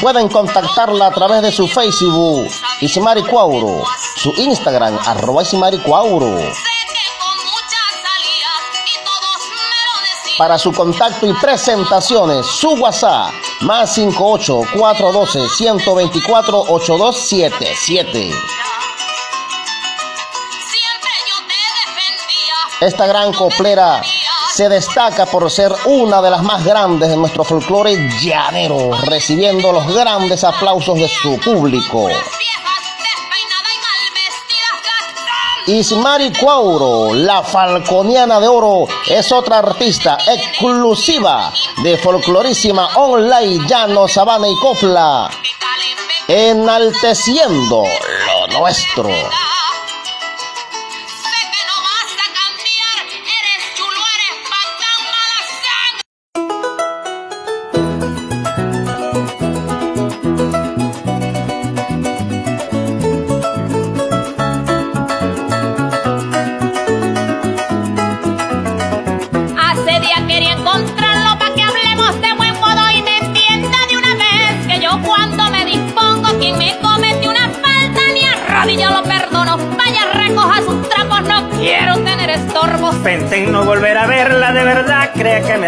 Pueden 0.00 0.28
contactarla 0.28 1.06
a 1.06 1.10
través 1.10 1.42
de 1.42 1.50
su 1.50 1.66
Facebook, 1.66 2.48
Isimari 2.80 3.22
Cuauro, 3.24 3.82
su 4.16 4.32
Instagram, 4.36 4.96
arroba 5.04 5.42
Isimari 5.42 5.78
Cuauro. 5.78 6.38
Para 10.38 10.56
su 10.56 10.72
contacto 10.72 11.26
y 11.26 11.32
presentaciones, 11.34 12.46
su 12.46 12.74
WhatsApp, 12.74 13.32
más 13.62 13.92
58 13.94 14.60
412 14.78 15.48
124 15.48 16.60
8277. 16.60 18.57
Esta 22.80 23.08
gran 23.08 23.32
coplera 23.32 24.00
se 24.54 24.68
destaca 24.68 25.26
por 25.26 25.50
ser 25.50 25.74
una 25.86 26.22
de 26.22 26.30
las 26.30 26.42
más 26.44 26.64
grandes 26.64 27.08
de 27.08 27.16
nuestro 27.16 27.42
folclore 27.42 28.08
llanero, 28.20 28.92
recibiendo 29.04 29.72
los 29.72 29.92
grandes 29.92 30.44
aplausos 30.44 30.96
de 30.96 31.08
su 31.08 31.38
público. 31.40 32.08
Ismari 35.66 36.32
Cuauro, 36.32 37.12
la 37.14 37.42
falconiana 37.42 38.38
de 38.38 38.46
oro, 38.46 38.86
es 39.08 39.32
otra 39.32 39.58
artista 39.58 40.16
exclusiva 40.26 41.52
de 41.82 41.98
folclorísima 41.98 42.90
online 42.94 43.66
llano, 43.66 44.06
sabana 44.06 44.48
y 44.48 44.54
copla, 44.56 45.28
enalteciendo 46.28 47.82
lo 47.82 48.58
nuestro. 48.60 49.10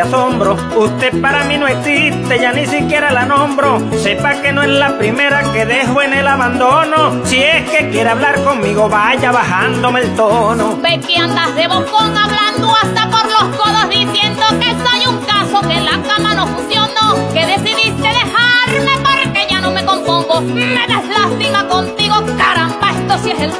Asombro. 0.00 0.56
Usted 0.76 1.20
para 1.20 1.44
mí 1.44 1.56
no 1.56 1.66
existe, 1.66 2.38
ya 2.38 2.52
ni 2.52 2.66
siquiera 2.66 3.10
la 3.10 3.26
nombro. 3.26 3.78
Sepa 3.98 4.40
que 4.40 4.52
no 4.52 4.62
es 4.62 4.68
la 4.68 4.98
primera 4.98 5.42
que 5.52 5.66
dejo 5.66 6.02
en 6.02 6.14
el 6.14 6.26
abandono. 6.26 7.24
Si 7.24 7.42
es 7.42 7.68
que 7.70 7.90
quiere 7.90 8.10
hablar 8.10 8.42
conmigo, 8.42 8.88
vaya 8.88 9.30
bajándome 9.30 10.00
el 10.00 10.14
tono. 10.16 10.76
Ve 10.82 11.00
que 11.06 11.16
andas 11.16 11.54
de 11.54 11.68
bocón 11.68 12.16
hablando 12.16 12.74
hasta 12.82 13.08
por 13.10 13.24
los 13.24 13.56
codos 13.56 13.88
diciendo 13.90 14.44
que 14.58 14.66
soy 14.66 15.06
un 15.06 15.18
caso, 15.24 15.60
que 15.68 15.80
la 15.80 16.00
cama 16.02 16.34
no 16.34 16.46
funcionó, 16.46 17.32
que 17.32 17.46
decidiste 17.46 18.08
dejarme 18.08 18.92
porque 19.02 19.46
ya 19.48 19.60
no 19.60 19.70
me 19.70 19.84
compongo. 19.84 20.40
Me 20.40 20.86
das 20.86 21.06
lástima 21.08 21.66
contigo, 21.68 22.14
caramba, 22.36 22.79
sí 23.18 23.30
es 23.30 23.40
el. 23.40 23.50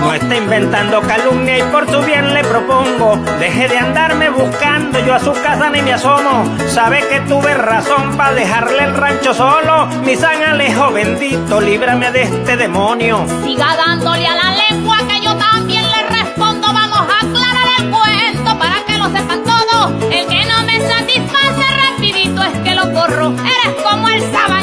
No 0.00 0.14
está 0.14 0.36
inventando 0.36 1.00
calumnia 1.00 1.58
y 1.58 1.62
por 1.64 1.90
su 1.90 2.00
bien 2.02 2.32
le 2.32 2.42
propongo. 2.44 3.16
Deje 3.38 3.68
de 3.68 3.78
andarme 3.78 4.30
buscando, 4.30 4.98
yo 5.00 5.14
a 5.14 5.20
su 5.20 5.32
casa 5.32 5.70
ni 5.70 5.82
me 5.82 5.92
asomo. 5.92 6.44
Sabe 6.68 7.00
que 7.08 7.20
tuve 7.20 7.54
razón 7.54 8.16
para 8.16 8.32
dejarle 8.34 8.84
el 8.84 8.94
rancho 8.94 9.34
solo. 9.34 9.86
Mi 10.04 10.16
San 10.16 10.42
Alejo 10.42 10.92
bendito, 10.92 11.60
líbrame 11.60 12.10
de 12.12 12.22
este 12.22 12.56
demonio. 12.56 13.24
Siga 13.44 13.76
dándole 13.76 14.26
a 14.26 14.34
la 14.34 14.54
lengua 14.68 14.98
que 15.08 15.20
yo 15.20 15.34
también 15.36 15.84
le 15.90 16.02
respondo. 16.08 16.68
Vamos 16.72 17.00
a 17.00 17.26
aclarar 17.26 17.68
el 17.78 17.90
cuento 17.90 18.58
para 18.58 18.84
que 18.86 18.98
lo 18.98 19.06
sepan 19.06 19.42
todos. 19.44 19.92
El 20.12 20.26
que 20.26 20.44
no 20.46 20.64
me 20.64 20.80
satisface 20.80 21.64
rapidito 21.90 22.42
es 22.42 22.58
que 22.60 22.74
lo 22.74 22.92
corro. 22.92 23.32
Eres 23.32 23.82
como 23.82 24.08
el 24.08 24.20
sabañón 24.32 24.57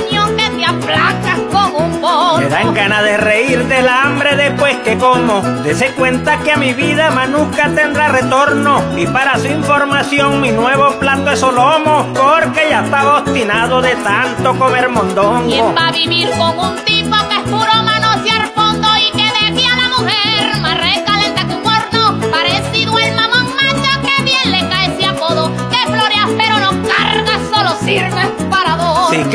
Me 2.45 2.51
dan 2.51 2.75
ganas 2.75 3.03
de 3.03 3.17
reír 3.17 3.65
del 3.65 3.89
hambre 3.89 4.35
después 4.35 4.75
que 4.83 4.99
como. 4.99 5.41
Dese 5.63 5.87
cuenta 5.93 6.37
que 6.43 6.51
a 6.51 6.57
mi 6.57 6.73
vida 6.73 7.09
más 7.09 7.27
nunca 7.27 7.71
tendrá 7.73 8.09
retorno. 8.09 8.83
Y 8.95 9.07
para 9.07 9.39
su 9.39 9.47
información, 9.47 10.41
mi 10.41 10.51
nuevo 10.51 10.99
plato 10.99 11.31
es 11.31 11.39
solomo. 11.39 12.05
Porque 12.13 12.69
ya 12.69 12.85
estaba 12.85 13.17
obstinado 13.17 13.81
de 13.81 13.95
tanto 13.95 14.55
comer 14.59 14.89
mondongo. 14.89 15.47
¿Quién 15.47 15.75
va 15.75 15.87
a 15.87 15.91
vivir 15.91 16.29
con 16.37 16.59
un 16.59 16.75
tipo 16.85 16.94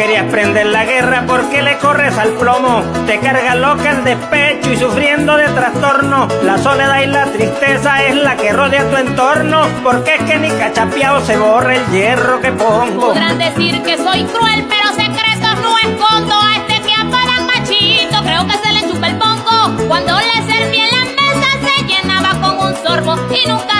querías 0.00 0.30
prender 0.30 0.64
la 0.64 0.86
guerra, 0.86 1.26
¿por 1.26 1.50
qué 1.50 1.60
le 1.60 1.76
corres 1.76 2.16
al 2.16 2.30
plomo? 2.30 2.82
Te 3.06 3.18
cargas 3.18 3.54
loca 3.56 3.90
en 3.90 4.02
despecho 4.02 4.72
y 4.72 4.76
sufriendo 4.78 5.36
de 5.36 5.46
trastorno. 5.48 6.26
La 6.42 6.56
soledad 6.56 7.02
y 7.02 7.06
la 7.06 7.26
tristeza 7.26 8.02
es 8.04 8.16
la 8.16 8.34
que 8.34 8.50
rodea 8.50 8.88
tu 8.88 8.96
entorno. 8.96 9.68
Porque 9.82 10.14
es 10.14 10.22
que 10.22 10.38
ni 10.38 10.48
cachapeado 10.48 11.20
se 11.20 11.36
borra 11.36 11.76
el 11.76 11.86
hierro 11.88 12.40
que 12.40 12.50
pongo. 12.50 13.08
Podrán 13.08 13.36
decir 13.36 13.82
que 13.82 13.98
soy 13.98 14.24
cruel, 14.24 14.66
pero 14.70 14.88
secretos 14.88 15.60
no 15.60 15.76
escondo. 15.76 16.34
A 16.34 16.56
este 16.56 16.80
que 16.80 16.94
apagan 16.94 17.46
machito, 17.46 18.22
creo 18.22 18.46
que 18.46 18.56
se 18.56 18.72
le 18.72 18.90
chupa 18.90 19.06
el 19.06 19.16
pongo. 19.16 19.86
Cuando 19.86 20.14
le 20.18 20.50
serví 20.50 20.78
en 20.78 20.90
la 20.96 21.04
mesa 21.20 21.48
se 21.66 21.84
llenaba 21.84 22.30
con 22.40 22.58
un 22.58 22.74
sorbo 22.76 23.16
y 23.34 23.46
nunca 23.46 23.79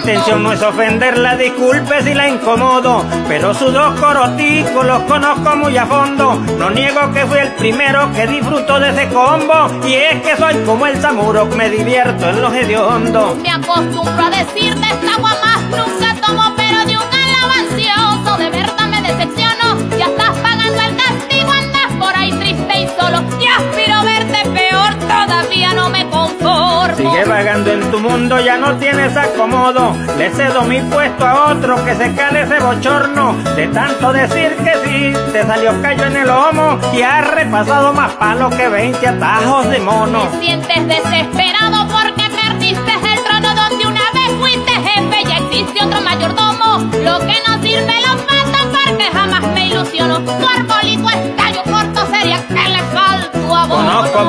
intención 0.00 0.42
no 0.42 0.52
es 0.52 0.62
ofenderla, 0.62 1.36
disculpe 1.36 2.02
si 2.02 2.14
la 2.14 2.26
incomodo, 2.28 3.04
pero 3.28 3.52
sus 3.52 3.72
dos 3.72 4.00
coroticos 4.00 4.86
los 4.86 5.02
conozco 5.02 5.56
muy 5.56 5.76
a 5.76 5.84
fondo. 5.86 6.36
No 6.58 6.70
niego 6.70 7.12
que 7.12 7.26
fui 7.26 7.38
el 7.38 7.52
primero 7.52 8.10
que 8.12 8.26
disfruto 8.26 8.80
de 8.80 8.90
ese 8.90 9.08
combo, 9.08 9.68
y 9.86 9.94
es 9.94 10.22
que 10.22 10.36
soy 10.36 10.56
como 10.64 10.86
el 10.86 11.00
samuro, 11.00 11.44
me 11.46 11.68
divierto 11.68 12.30
en 12.30 12.40
los 12.40 12.52
hediondos. 12.54 13.36
Me 13.36 13.50
acostumbro 13.50 14.24
a 14.24 14.30
decirte 14.30 14.86
esta 14.88 15.14
agua 15.16 15.32
más 15.44 15.62
nunca 15.64 16.16
tomo, 16.26 16.54
pero 16.56 16.78
de 16.86 16.96
un 16.96 17.04
alabancioso 17.12 18.36
de 18.38 18.50
verdad 18.50 18.86
me 18.88 19.02
decepciono. 19.02 19.98
Ya 19.98 20.06
estás 20.06 20.38
pagando 20.38 20.80
el 20.80 20.96
castigo, 20.96 21.50
andas 21.50 21.92
por 21.98 22.16
ahí 22.16 22.32
triste 22.32 22.80
y 22.80 22.88
solo. 22.98 23.22
Y 23.38 23.46
aspiro 23.46 23.94
a 23.96 24.04
verte 24.04 24.48
peor, 24.48 24.94
todavía 24.94 25.74
no 25.74 25.90
me 25.90 26.08
conformo. 26.08 26.96
Sigue 26.96 27.24
vagando 27.26 27.70
en 27.72 27.79
mundo, 28.10 28.40
ya 28.40 28.56
no 28.56 28.76
tienes 28.76 29.16
acomodo. 29.16 29.94
Le 30.18 30.30
cedo 30.30 30.62
mi 30.62 30.80
puesto 30.80 31.26
a 31.26 31.52
otro 31.52 31.84
que 31.84 31.94
se 31.94 32.14
cale 32.14 32.42
ese 32.42 32.58
bochorno. 32.58 33.34
De 33.54 33.68
tanto 33.68 34.12
decir 34.12 34.56
que 34.56 34.74
sí, 34.84 35.12
te 35.32 35.44
salió 35.44 35.80
callo 35.80 36.06
en 36.06 36.16
el 36.16 36.26
lomo 36.26 36.78
y 36.92 37.02
has 37.02 37.30
repasado 37.30 37.92
más 37.92 38.12
palos 38.14 38.54
que 38.54 38.68
20 38.68 39.06
atajos 39.06 39.70
de 39.70 39.78
mono. 39.80 40.22
Te 40.32 40.40
sientes 40.40 40.88
desesperado 40.88 41.86
porque 41.88 42.28
perdiste 42.30 42.92
el 42.92 43.24
trono 43.24 43.54
donde 43.54 43.86
una 43.86 44.06
vez 44.12 44.30
fuiste 44.40 44.72
jefe, 44.72 45.24
ya 45.28 45.38
existe 45.38 45.84
otro 45.84 46.00
mayordomo. 46.00 46.78
Lo 47.04 47.18
que 47.20 47.36
no 47.46 47.62
sirve 47.62 47.94
lo 48.06 48.14
mata 48.26 48.60
porque 48.72 49.04
jamás 49.12 49.42
me 49.54 49.68
ilusiono. 49.68 50.18
Tu 50.20 50.32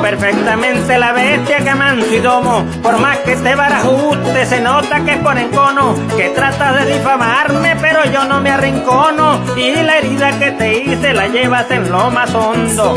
Perfectamente 0.00 0.98
la 0.98 1.12
bestia 1.12 1.58
que 1.58 1.74
manso 1.74 2.14
y 2.14 2.18
domo. 2.18 2.64
Por 2.82 2.98
más 2.98 3.18
que 3.18 3.36
te 3.36 3.54
barajuste, 3.54 4.46
se 4.46 4.60
nota 4.60 5.04
que 5.04 5.12
es 5.12 5.18
por 5.18 5.36
encono. 5.36 5.94
Que 6.16 6.30
trata 6.30 6.72
de 6.72 6.94
difamarme, 6.94 7.76
pero 7.80 8.04
yo 8.10 8.24
no 8.24 8.40
me 8.40 8.50
arrincono. 8.50 9.40
Y 9.56 9.74
la 9.82 9.98
herida 9.98 10.38
que 10.38 10.52
te 10.52 10.78
hice 10.78 11.12
la 11.12 11.28
llevas 11.28 11.70
en 11.70 11.90
lo 11.90 12.10
más 12.10 12.34
hondo. 12.34 12.94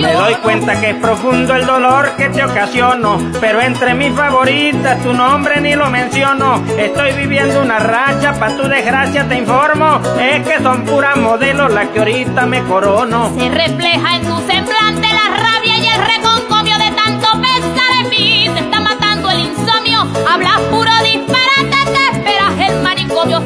Me 0.00 0.12
doy 0.14 0.34
cuenta 0.36 0.80
que 0.80 0.90
es 0.90 0.96
profundo 0.96 1.54
el 1.54 1.66
dolor 1.66 2.16
que 2.16 2.30
te 2.30 2.42
ocasiono, 2.42 3.18
pero 3.40 3.60
entre 3.60 3.94
mis 3.94 4.14
favoritas 4.14 5.02
tu 5.02 5.12
nombre 5.12 5.60
ni 5.60 5.74
lo 5.74 5.90
menciono. 5.90 6.62
Estoy 6.78 7.12
viviendo 7.12 7.60
una 7.60 7.78
racha, 7.78 8.32
pa' 8.38 8.56
tu 8.56 8.66
desgracia 8.66 9.28
te 9.28 9.36
informo, 9.36 10.00
es 10.18 10.46
que 10.46 10.62
son 10.62 10.84
puras 10.84 11.16
modelos 11.16 11.72
las 11.72 11.88
que 11.88 11.98
ahorita 11.98 12.46
me 12.46 12.62
corono. 12.64 13.30
Se 13.38 13.48
refleja 13.50 14.16
en 14.16 14.22
tu 14.22 14.36
semblante 14.38 15.08
la 15.12 15.36
rabia 15.36 15.78
y 15.78 15.86
el 15.86 16.00
reconcomio 16.00 16.78
de 16.78 16.90
tanto 16.92 17.28
pesar 17.40 17.90
en 18.00 18.08
mí. 18.08 18.50
Te 18.54 18.60
está 18.60 18.80
matando 18.80 19.30
el 19.30 19.40
insomnio, 19.40 20.06
hablas 20.28 20.60
puro 20.70 20.90
disparate, 21.04 21.76
te 21.92 22.16
esperas 22.16 22.70
el 22.70 22.82
manicomio. 22.82 23.42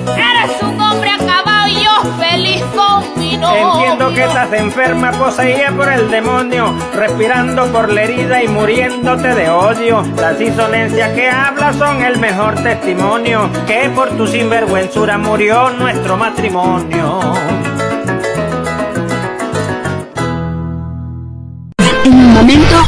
Siento 3.79 4.09
que 4.15 4.25
estás 4.25 4.53
enferma, 4.53 5.13
poseída 5.13 5.71
por 5.73 5.93
el 5.93 6.11
demonio, 6.11 6.75
respirando 6.95 7.67
por 7.73 7.93
la 7.93 8.03
herida 8.03 8.43
y 8.43 8.49
muriéndote 8.49 9.35
de 9.35 9.51
odio. 9.51 10.03
Las 10.17 10.41
insolencias 10.41 11.13
que 11.13 11.29
hablas 11.29 11.77
son 11.77 12.03
el 12.03 12.19
mejor 12.19 12.55
testimonio, 12.63 13.51
que 13.67 13.91
por 13.91 14.11
tu 14.11 14.27
sinvergüenzura 14.27 15.19
murió 15.19 15.71
nuestro 15.71 16.17
matrimonio. 16.17 17.21
En 22.05 22.13
un 22.13 22.35
momento, 22.35 22.84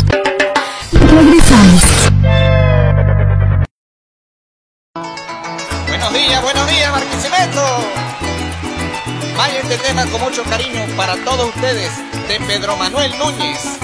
mucho 10.36 10.50
cariño 10.50 10.84
para 10.98 11.16
todos 11.24 11.48
ustedes 11.48 11.90
de 12.28 12.38
Pedro 12.40 12.76
Manuel 12.76 13.10
Núñez. 13.18 13.78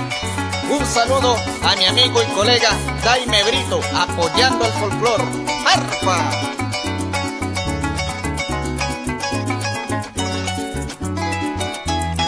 Un 0.69 0.85
saludo 0.85 1.35
a 1.63 1.77
mi 1.77 1.87
amigo 1.87 2.23
y 2.23 2.27
colega 2.35 2.77
Jaime 3.03 3.43
Brito 3.45 3.81
apoyando 3.95 4.67
el 4.67 4.73
folclor. 4.73 5.23
¡Arpa! 5.65 6.31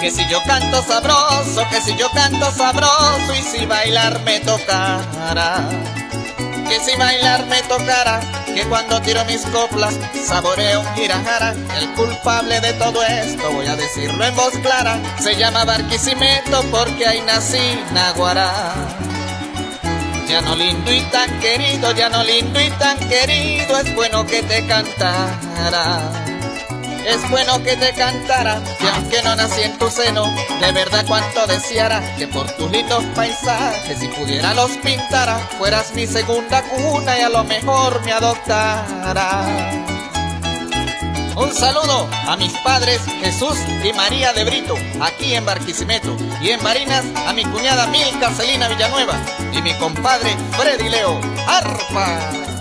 Que 0.00 0.10
si 0.10 0.26
yo 0.28 0.42
canto 0.46 0.82
sabroso, 0.82 1.62
que 1.70 1.80
si 1.82 1.94
yo 1.98 2.08
canto 2.12 2.50
sabroso 2.50 3.34
y 3.38 3.42
si 3.42 3.66
bailar 3.66 4.20
me 4.20 4.40
tocara. 4.40 5.68
Que 6.66 6.80
si 6.80 6.96
bailar 6.96 7.44
me 7.44 7.60
tocara, 7.64 8.20
que 8.54 8.64
cuando 8.64 9.00
tiro 9.02 9.24
mis 9.24 9.42
coplas 9.46 9.98
saboreo 10.24 10.80
un 10.80 10.94
girajara. 10.94 11.54
El 11.78 11.88
culpable 11.94 12.60
de 12.60 12.72
todo 12.74 13.02
esto, 13.04 13.50
voy 13.52 13.66
a 13.66 13.76
decirlo 13.76 14.24
en 14.24 14.34
voz 14.36 14.56
clara, 14.62 14.98
se 15.20 15.36
llama 15.36 15.64
Barquisimeto 15.64 16.62
porque 16.70 17.06
ahí 17.06 17.20
nací 17.22 17.78
Naguará. 17.92 18.72
Ya 20.28 20.40
no 20.40 20.56
lindo 20.56 20.92
y 20.92 21.00
tan 21.10 21.40
querido, 21.40 21.92
ya 21.92 22.08
no 22.08 22.24
lindo 22.24 22.60
y 22.60 22.70
tan 22.70 22.98
querido, 23.08 23.78
es 23.78 23.94
bueno 23.94 24.26
que 24.26 24.42
te 24.42 24.66
cantara. 24.66 26.23
Es 27.06 27.28
bueno 27.28 27.62
que 27.62 27.76
te 27.76 27.92
cantara, 27.92 28.62
que 28.78 28.88
aunque 28.88 29.22
no 29.22 29.36
nací 29.36 29.62
en 29.62 29.78
tu 29.78 29.90
seno, 29.90 30.24
de 30.60 30.72
verdad 30.72 31.04
cuanto 31.06 31.46
deseara 31.46 32.00
que 32.16 32.26
por 32.26 32.50
tus 32.52 32.70
lindos 32.70 33.04
paisajes, 33.14 33.98
si 33.98 34.08
pudiera 34.08 34.54
los 34.54 34.70
pintara, 34.78 35.38
fueras 35.58 35.92
mi 35.94 36.06
segunda 36.06 36.62
cuna 36.62 37.18
y 37.18 37.22
a 37.22 37.28
lo 37.28 37.44
mejor 37.44 38.02
me 38.04 38.12
adoptara. 38.12 39.44
Un 41.36 41.52
saludo 41.52 42.08
a 42.26 42.36
mis 42.36 42.52
padres 42.58 43.00
Jesús 43.20 43.58
y 43.84 43.92
María 43.92 44.32
de 44.32 44.44
Brito, 44.44 44.74
aquí 45.02 45.34
en 45.34 45.44
Barquisimeto, 45.44 46.16
y 46.40 46.50
en 46.50 46.62
Marinas 46.62 47.04
a 47.26 47.32
mi 47.32 47.44
cuñada 47.44 47.86
Milka 47.88 48.30
Celina 48.30 48.68
Villanueva 48.68 49.20
y 49.52 49.60
mi 49.60 49.74
compadre 49.74 50.36
Freddy 50.52 50.88
Leo. 50.88 51.20
¡Arpa! 51.46 52.53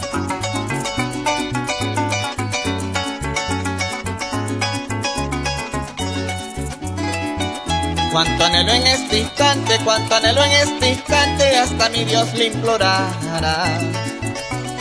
Cuánto 8.14 8.45
anhelo 8.45 8.72
en 8.74 8.86
este 8.86 9.20
instante, 9.22 9.80
cuánto 9.84 10.14
anhelo 10.14 10.43
en 10.43 10.51
este 10.51 10.89
instante, 10.89 11.57
hasta 11.57 11.89
mi 11.89 12.05
Dios 12.05 12.32
le 12.36 12.45
implorara. 12.45 13.82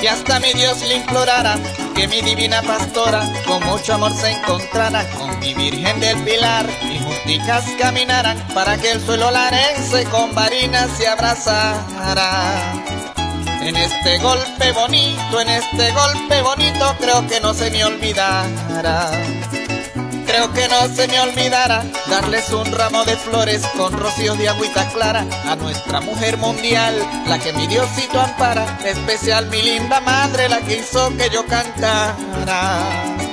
Y 0.03 0.07
hasta 0.07 0.39
mi 0.39 0.53
Dios 0.53 0.79
le 0.87 0.97
implorara 0.97 1.57
que 1.95 2.09
mi 2.09 2.21
divina 2.21 2.61
pastora 2.61 3.27
con 3.47 3.65
mucho 3.65 3.95
amor 3.95 4.13
se 4.13 4.33
encontrara 4.33 5.09
con 5.13 5.39
mi 5.39 5.55
Virgen 5.55 5.99
del 5.99 6.23
Pilar 6.25 6.67
y 6.83 6.99
justicas 6.99 7.65
caminaran 7.79 8.37
para 8.53 8.77
que 8.77 8.91
el 8.91 9.01
suelo 9.01 9.31
larense 9.31 10.05
con 10.11 10.35
varinas 10.35 10.91
se 10.99 11.09
abrazara. 11.09 12.83
En 13.63 13.77
este 13.77 14.19
golpe 14.19 14.73
bonito, 14.73 15.41
en 15.41 15.49
este 15.49 15.91
golpe 15.93 16.43
bonito, 16.43 16.97
creo 17.01 17.27
que 17.27 17.41
no 17.41 17.55
se 17.55 17.71
me 17.71 17.83
olvidará. 17.83 19.11
Creo 20.33 20.51
que 20.55 20.67
no 20.67 20.89
se 20.89 21.07
me 21.09 21.21
olvidará 21.21 21.85
darles 22.09 22.49
un 22.55 22.65
ramo 22.73 23.05
de 23.05 23.19
flores 23.19 23.67
con 23.77 23.93
rocíos 23.93 24.39
de 24.39 24.49
agüita 24.49 24.89
clara 24.89 25.27
a 25.45 25.57
nuestra 25.57 26.01
mujer 26.01 26.39
mundial, 26.39 26.95
la 27.27 27.39
que 27.39 27.53
mi 27.53 27.67
Diosito 27.67 28.19
ampara, 28.19 28.79
especial 28.83 29.51
mi 29.51 29.61
linda 29.61 30.01
madre, 30.01 30.49
la 30.49 30.63
que 30.63 30.79
hizo 30.79 31.15
que 31.19 31.29
yo 31.29 31.45
cantara. 31.45 33.32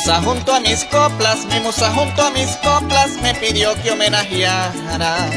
Mi 0.00 0.06
musa 0.06 0.22
junto 0.22 0.54
a 0.54 0.60
mis 0.60 0.84
coplas, 0.86 1.44
mi 1.44 1.60
musa 1.60 1.90
junto 1.90 2.22
a 2.22 2.30
mis 2.30 2.48
coplas 2.56 3.10
me 3.20 3.34
pidió 3.34 3.74
que 3.82 3.90
homenajeara. 3.90 5.28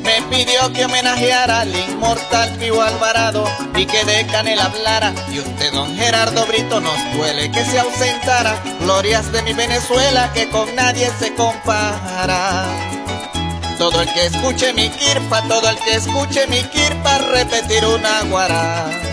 Me 0.00 0.22
pidió 0.30 0.72
que 0.72 0.84
homenajeara 0.84 1.62
al 1.62 1.74
inmortal 1.74 2.54
Pío 2.56 2.80
Alvarado 2.80 3.44
y 3.74 3.84
que 3.84 4.04
de 4.04 4.26
Canela 4.26 4.66
hablara. 4.66 5.12
Y 5.32 5.40
usted, 5.40 5.72
don 5.72 5.92
Gerardo 5.96 6.46
Brito, 6.46 6.78
nos 6.78 6.96
duele 7.16 7.50
que 7.50 7.64
se 7.64 7.80
ausentara. 7.80 8.62
Glorias 8.78 9.32
de 9.32 9.42
mi 9.42 9.52
Venezuela 9.54 10.32
que 10.32 10.48
con 10.50 10.72
nadie 10.76 11.10
se 11.18 11.34
compara. 11.34 12.66
Todo 13.76 14.02
el 14.02 14.12
que 14.12 14.26
escuche 14.26 14.72
mi 14.72 14.88
kirpa, 14.88 15.42
todo 15.48 15.68
el 15.68 15.76
que 15.78 15.96
escuche 15.96 16.46
mi 16.46 16.62
kirpa, 16.62 17.18
repetir 17.18 17.84
una 17.84 18.22
guará 18.22 19.03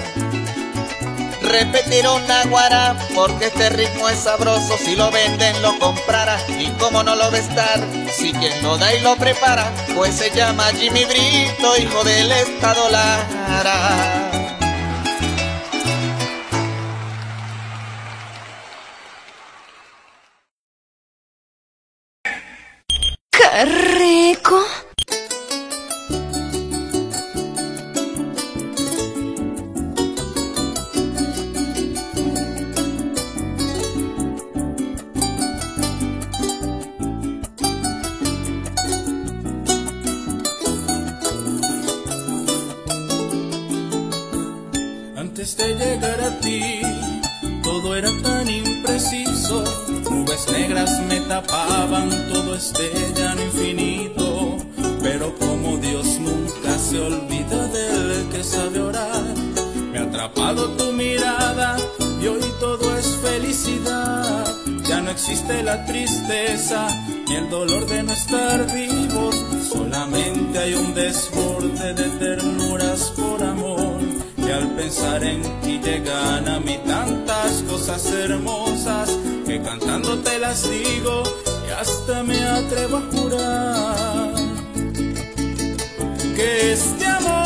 repetir 1.52 2.08
una 2.08 2.46
guara 2.46 2.96
porque 3.14 3.48
este 3.48 3.70
ritmo 3.70 4.08
es 4.08 4.20
sabroso 4.20 4.78
si 4.78 4.96
lo 4.96 5.12
venden 5.12 5.62
lo 5.62 5.78
comprara 5.80 6.40
y 6.48 6.70
como 6.80 7.04
no 7.04 7.16
lo 7.16 7.26
a 7.26 7.38
estar 7.38 7.86
si 8.10 8.32
quien 8.32 8.64
lo 8.64 8.78
da 8.78 8.94
y 8.94 9.02
lo 9.02 9.18
prepara 9.18 9.70
pues 9.94 10.16
se 10.16 10.32
llama 10.32 10.72
Jimmy 10.74 11.04
Brito 11.04 11.78
hijo 11.78 12.04
del 12.06 12.32
estado 12.32 12.90
Lara 12.90 14.30
¡Qué 23.30 23.66
rico! 23.66 24.91
La 65.72 65.86
tristeza 65.86 66.90
ni 67.28 67.36
el 67.36 67.50
dolor 67.50 67.86
de 67.86 68.04
no 68.04 68.12
estar 68.12 68.60
vivos. 68.74 69.36
Solamente 69.72 70.60
hay 70.60 70.74
un 70.74 70.94
desborde 70.94 71.94
de 71.94 72.10
ternuras 72.26 73.14
por 73.16 73.42
amor. 73.42 74.02
Y 74.38 74.50
al 74.52 74.68
pensar 74.72 75.24
en 75.24 75.42
ti 75.62 75.80
llegan 75.80 76.50
a 76.50 76.60
mí 76.60 76.78
tantas 76.86 77.64
cosas 77.70 78.06
hermosas 78.12 79.18
que 79.46 79.62
cantando 79.62 80.20
te 80.20 80.40
las 80.40 80.70
digo 80.70 81.24
y 81.68 81.72
hasta 81.82 82.24
me 82.24 82.40
atrevo 82.44 82.98
a 82.98 83.04
jurar 83.14 84.34
que 86.36 86.74
este 86.74 87.06
amor 87.06 87.41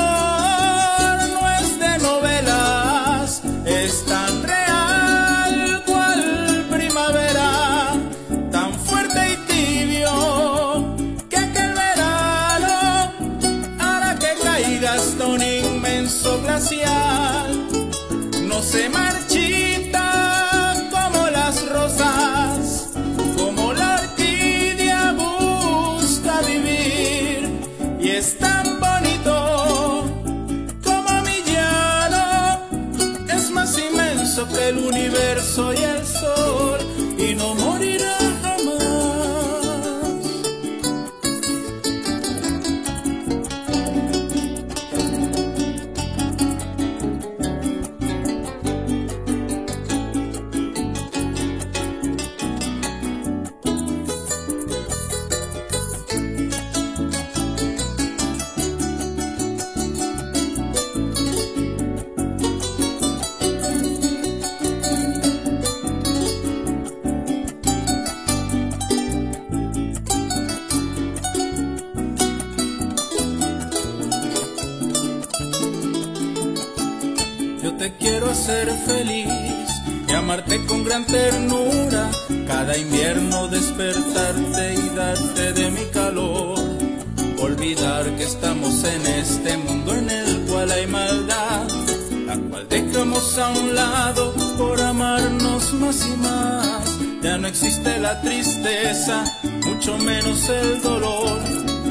tristeza, 98.21 99.23
mucho 99.65 99.97
menos 99.97 100.49
el 100.49 100.81
dolor. 100.81 101.39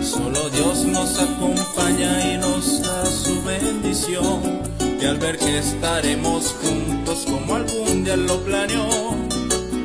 Solo 0.02 0.50
Dios 0.50 0.84
nos 0.84 1.18
acompaña 1.18 2.32
y 2.32 2.38
nos 2.38 2.82
da 2.82 3.06
su 3.06 3.42
bendición. 3.42 4.62
Y 5.00 5.04
al 5.06 5.18
ver 5.18 5.38
que 5.38 5.58
estaremos 5.58 6.54
juntos 6.62 7.24
como 7.26 7.56
algún 7.56 8.04
día 8.04 8.16
lo 8.16 8.42
planeó, 8.44 9.16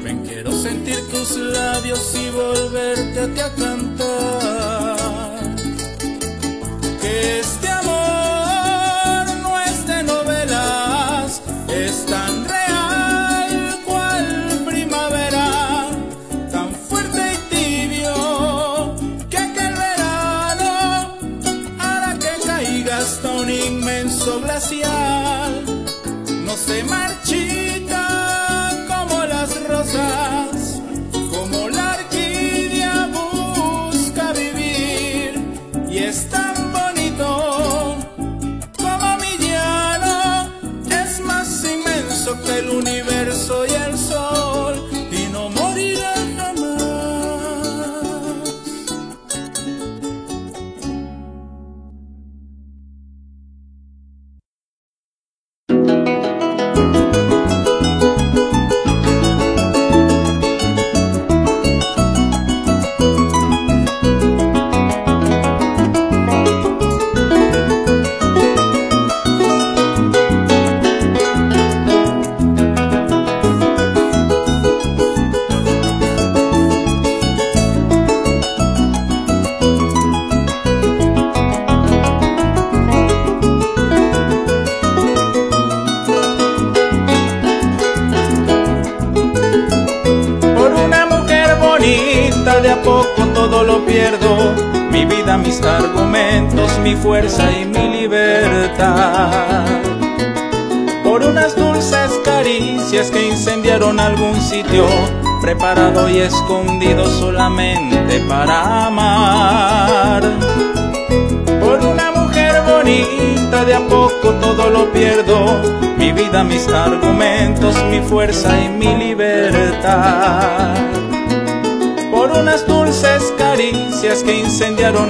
ven 0.03 0.23
quiero 0.25 0.51
sentir 0.51 0.99
tus 1.09 1.37
labios 1.37 2.15
y 2.15 2.29
volverte 2.29 2.68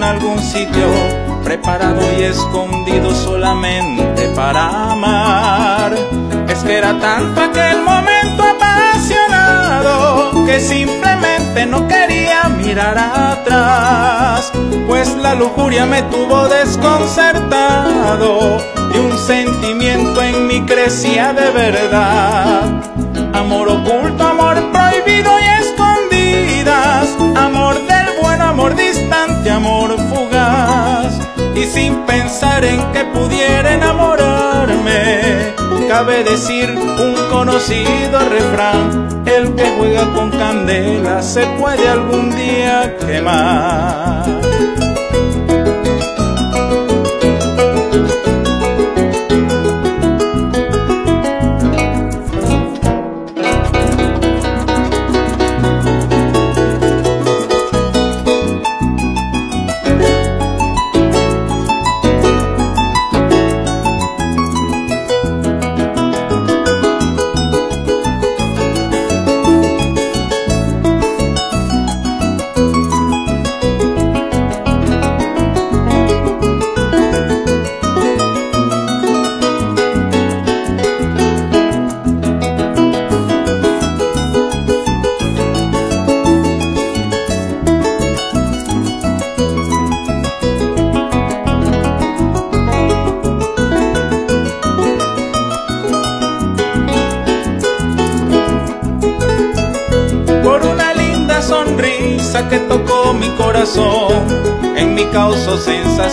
algún 0.10 0.42
sitio, 0.42 0.90
preparado 1.44 2.02
y 2.18 2.24
escondido 2.24 3.14
solamente 3.14 4.30
para 4.36 4.92
amar. 4.92 5.94
Es 6.48 6.60
que 6.60 6.78
era 6.78 6.98
tanto 7.00 7.42
aquel 7.42 7.84
momento 7.84 8.44
apasionado 8.44 10.46
que 10.46 10.60
simplemente 10.60 11.66
no 11.68 11.88
quería 11.88 12.50
mirar 12.50 12.98
atrás, 12.98 14.52
pues 14.88 15.16
la 15.16 15.36
lujuria 15.36 15.86
me 15.86 16.02
tuvo 16.04 16.48
desconcertado 16.48 18.58
y 18.94 18.98
un 18.98 19.18
sentimiento 19.18 20.22
en 20.24 20.48
mí 20.48 20.62
crecía 20.66 21.34
de 21.34 21.52
verdad. 21.52 22.64
Amor 23.34 23.68
oculto, 23.70 24.29
Y 31.60 31.66
sin 31.66 32.06
pensar 32.06 32.64
en 32.64 32.80
que 32.94 33.04
pudiera 33.04 33.74
enamorarme, 33.74 35.54
cabe 35.90 36.24
decir 36.24 36.72
un 36.72 37.16
conocido 37.30 38.18
refrán, 38.30 39.24
el 39.26 39.54
que 39.56 39.66
juega 39.78 40.14
con 40.14 40.32
candela 40.32 41.22
se 41.22 41.46
puede 41.60 41.86
algún 41.86 42.34
día 42.34 42.96
quemar. 43.06 44.39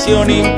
canciones 0.06 0.55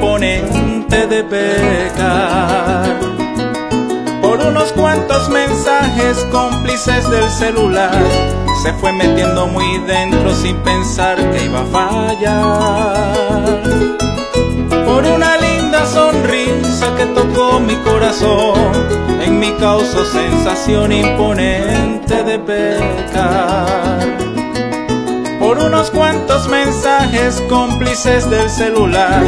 cómplices 27.43 28.29
del 28.31 28.49
celular, 28.51 29.23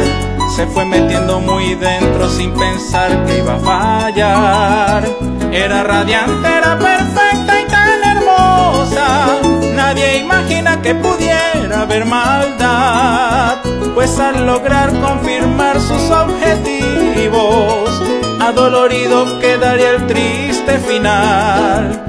se 0.55 0.67
fue 0.67 0.85
metiendo 0.85 1.39
muy 1.39 1.75
dentro 1.75 2.29
sin 2.29 2.53
pensar 2.53 3.25
que 3.25 3.37
iba 3.39 3.55
a 3.55 3.59
fallar. 3.59 5.03
Era 5.51 5.83
radiante, 5.83 6.47
era 6.47 6.77
perfecta 6.77 7.61
y 7.61 7.65
tan 7.67 8.03
hermosa, 8.03 9.39
nadie 9.75 10.17
imagina 10.17 10.81
que 10.81 10.95
pudiera 10.95 11.81
haber 11.81 12.05
maldad, 12.05 13.57
pues 13.93 14.17
al 14.19 14.45
lograr 14.45 14.91
confirmar 14.99 15.79
sus 15.79 16.09
objetivos, 16.09 18.01
adolorido 18.39 19.39
quedaría 19.39 19.91
el 19.91 20.07
triste 20.07 20.77
final, 20.79 22.03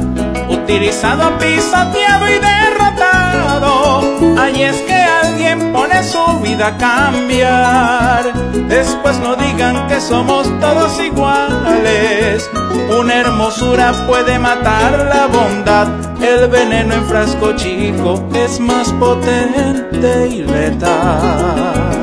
utilizado, 0.49 1.37
pisoteado 1.39 2.29
y 2.29 2.39
derrotado. 2.39 4.03
Ahí 4.41 4.63
es 4.63 4.77
que 4.83 5.02
pone 5.57 6.03
su 6.03 6.41
vida 6.41 6.69
a 6.69 6.77
cambiar. 6.77 8.33
Después 8.69 9.19
no 9.19 9.37
digan 9.37 9.87
que 9.89 10.01
somos 10.01 10.49
todos 10.61 11.01
iguales. 11.01 12.49
Una 12.99 13.15
hermosura 13.15 13.93
puede 14.07 14.39
matar 14.39 15.09
la 15.13 15.27
bondad. 15.27 15.89
El 16.23 16.49
veneno 16.49 16.95
en 16.95 17.05
frasco 17.07 17.53
chico 17.57 18.29
es 18.35 18.61
más 18.61 18.93
potente 18.93 20.29
y 20.29 20.43
letal. 20.43 22.03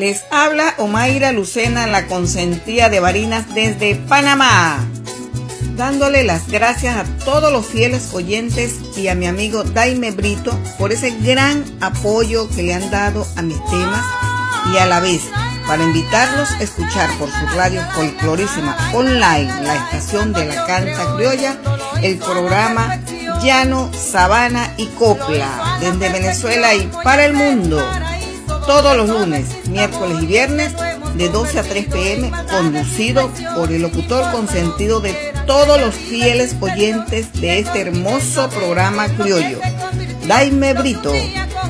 Les 0.00 0.24
habla 0.30 0.74
Omaira 0.78 1.30
Lucena, 1.30 1.86
la 1.86 2.06
consentía 2.06 2.88
de 2.88 3.00
Barinas 3.00 3.52
desde 3.54 3.96
Panamá, 3.96 4.78
dándole 5.80 6.24
las 6.24 6.46
gracias 6.46 6.94
a 6.94 7.04
todos 7.24 7.50
los 7.50 7.64
fieles 7.64 8.12
oyentes 8.12 8.74
y 8.98 9.08
a 9.08 9.14
mi 9.14 9.26
amigo 9.26 9.64
Daime 9.64 10.10
Brito 10.10 10.52
por 10.78 10.92
ese 10.92 11.10
gran 11.22 11.64
apoyo 11.80 12.50
que 12.50 12.62
le 12.62 12.74
han 12.74 12.90
dado 12.90 13.26
a 13.36 13.40
mis 13.40 13.56
temas 13.64 14.04
y 14.74 14.76
a 14.76 14.84
la 14.84 15.00
vez 15.00 15.22
para 15.66 15.82
invitarlos 15.82 16.50
a 16.50 16.62
escuchar 16.62 17.08
por 17.18 17.30
su 17.30 17.46
radio 17.56 17.80
folclorísima 17.94 18.76
online, 18.92 19.50
la 19.62 19.76
estación 19.76 20.34
de 20.34 20.44
la 20.44 20.66
canta 20.66 21.16
criolla, 21.16 21.56
el 22.02 22.18
programa 22.18 23.00
Llano, 23.42 23.90
Sabana 23.94 24.74
y 24.76 24.84
Copla, 24.88 25.78
desde 25.80 26.10
Venezuela 26.10 26.74
y 26.74 26.90
para 27.02 27.24
el 27.24 27.32
mundo. 27.32 27.82
Todos 28.66 28.98
los 28.98 29.08
lunes, 29.08 29.46
miércoles 29.68 30.18
y 30.20 30.26
viernes 30.26 30.74
de 31.14 31.30
12 31.30 31.58
a 31.58 31.62
3 31.62 31.86
pm, 31.86 32.30
conducido 32.50 33.30
por 33.56 33.72
el 33.72 33.80
locutor 33.80 34.30
consentido 34.30 35.00
de 35.00 35.29
todos 35.50 35.80
los 35.80 35.96
fieles 35.96 36.54
oyentes 36.60 37.32
de 37.40 37.58
este 37.58 37.80
hermoso 37.80 38.48
programa 38.50 39.08
criollo. 39.08 39.58
Daime 40.28 40.74
Brito. 40.74 41.12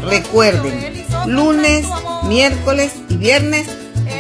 Recuerden, 0.03 1.07
lunes, 1.25 1.87
miércoles 2.25 2.93
y 3.09 3.17
viernes 3.17 3.69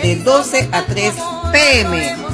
de 0.03 0.17
12 0.17 0.71
a 0.73 0.87
3 0.87 1.13
pm. 1.53 2.30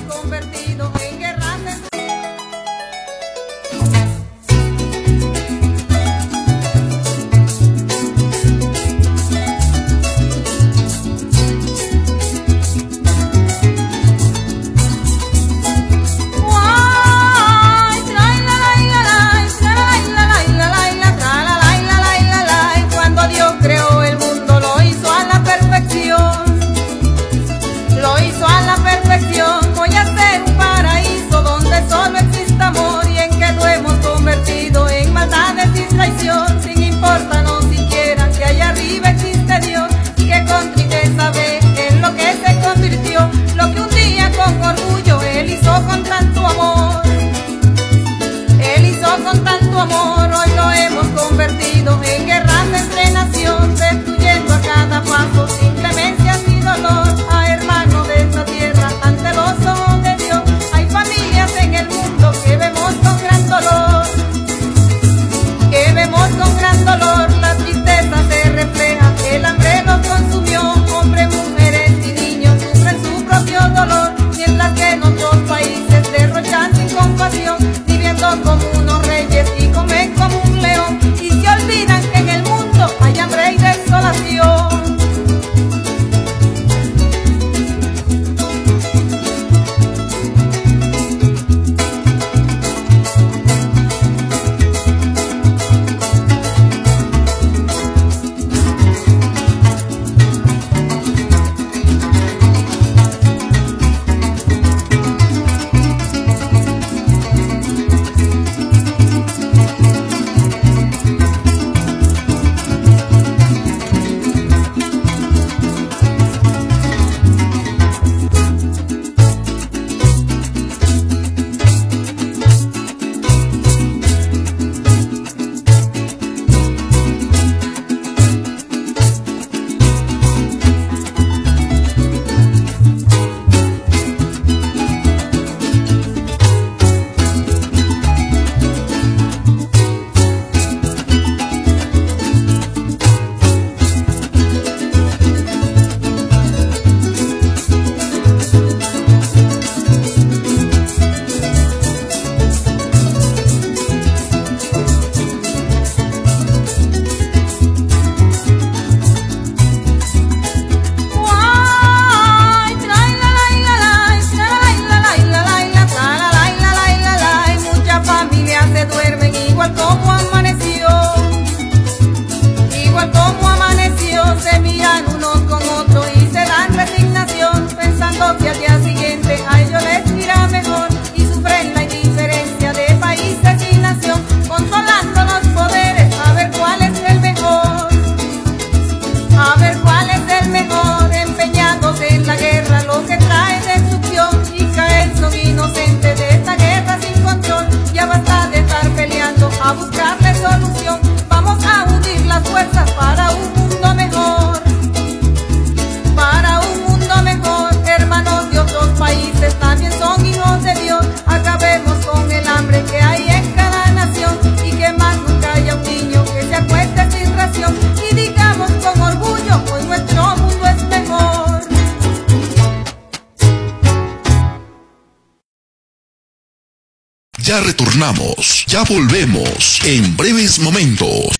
Ya 228.76 228.82
volvemos 228.94 229.80
en 229.86 230.14
breves 230.18 230.58
momentos. 230.58 231.34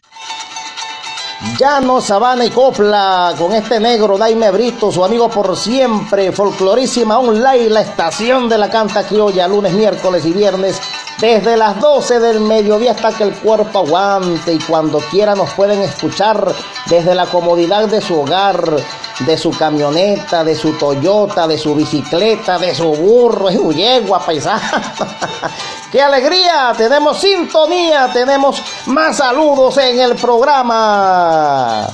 Llano, 1.59 2.01
Sabana 2.01 2.47
y 2.47 2.51
Copla, 2.51 3.35
con 3.37 3.53
este 3.53 3.79
negro 3.79 4.17
Daime 4.17 4.51
Brito, 4.51 4.91
su 4.91 5.05
amigo 5.05 5.29
por 5.29 5.55
siempre, 5.55 6.33
folclorísima 6.33 7.19
online, 7.19 7.69
la 7.69 7.83
estación 7.83 8.49
de 8.49 8.57
la 8.57 8.71
canta 8.71 9.07
criolla, 9.07 9.47
lunes, 9.49 9.75
miércoles 9.75 10.25
y 10.25 10.33
viernes, 10.33 10.81
desde 11.21 11.59
las 11.59 11.79
12 11.79 12.21
del 12.21 12.41
mediodía 12.41 12.93
hasta 12.93 13.13
que 13.13 13.25
el 13.25 13.35
cuerpo 13.35 13.81
aguante 13.81 14.55
y 14.55 14.59
cuando 14.59 14.99
quiera 15.11 15.35
nos 15.35 15.51
pueden 15.51 15.83
escuchar 15.83 16.55
desde 16.89 17.15
la 17.15 17.27
comodidad 17.27 17.87
de 17.87 18.01
su 18.01 18.19
hogar, 18.19 18.77
de 19.21 19.39
su 19.39 19.51
camioneta, 19.51 20.45
de 20.45 20.55
su 20.55 20.73
Toyota, 20.73 21.47
de 21.47 21.57
su 21.57 21.75
bicicleta, 21.75 22.59
de 22.59 22.75
su 22.75 22.93
burro, 22.93 23.51
y 23.51 23.57
su 23.57 23.73
yegua 23.73 24.19
paisana. 24.19 24.95
¡Qué 25.93 26.03
alegría! 26.03 26.73
Tenemos 26.77 27.19
sintonía, 27.19 28.11
tenemos 28.13 28.61
más 28.87 29.17
saludos 29.17 29.79
en 29.79 30.01
el 30.01 30.17
programa. 30.17 31.87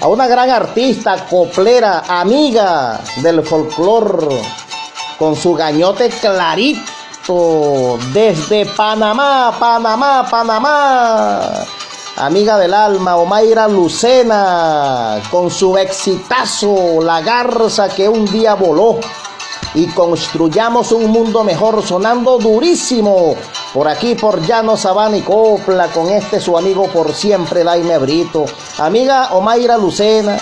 A 0.00 0.08
una 0.08 0.26
gran 0.26 0.50
artista, 0.50 1.26
coplera, 1.26 2.04
amiga 2.08 3.00
del 3.16 3.42
folclor, 3.42 4.28
con 5.18 5.36
su 5.36 5.54
gañote 5.54 6.08
clarito, 6.08 7.98
desde 8.12 8.66
Panamá, 8.66 9.54
Panamá, 9.58 10.26
Panamá. 10.28 11.64
Amiga 12.22 12.56
del 12.56 12.72
alma, 12.72 13.16
Omaira 13.16 13.66
Lucena, 13.66 15.20
con 15.28 15.50
su 15.50 15.76
exitazo, 15.76 17.02
la 17.02 17.20
garza 17.20 17.88
que 17.88 18.08
un 18.08 18.24
día 18.26 18.54
voló. 18.54 19.00
Y 19.74 19.88
construyamos 19.88 20.92
un 20.92 21.10
mundo 21.10 21.42
mejor 21.42 21.84
sonando 21.84 22.38
durísimo. 22.38 23.34
Por 23.74 23.88
aquí 23.88 24.14
por 24.14 24.40
Llano 24.40 24.76
Sabana 24.76 25.16
y 25.16 25.22
Copla 25.22 25.88
con 25.88 26.10
este 26.10 26.38
su 26.38 26.56
amigo 26.56 26.86
por 26.86 27.12
siempre 27.12 27.64
Daime 27.64 27.98
Brito. 27.98 28.44
Amiga 28.78 29.30
Omaira 29.32 29.76
Lucena 29.76 30.38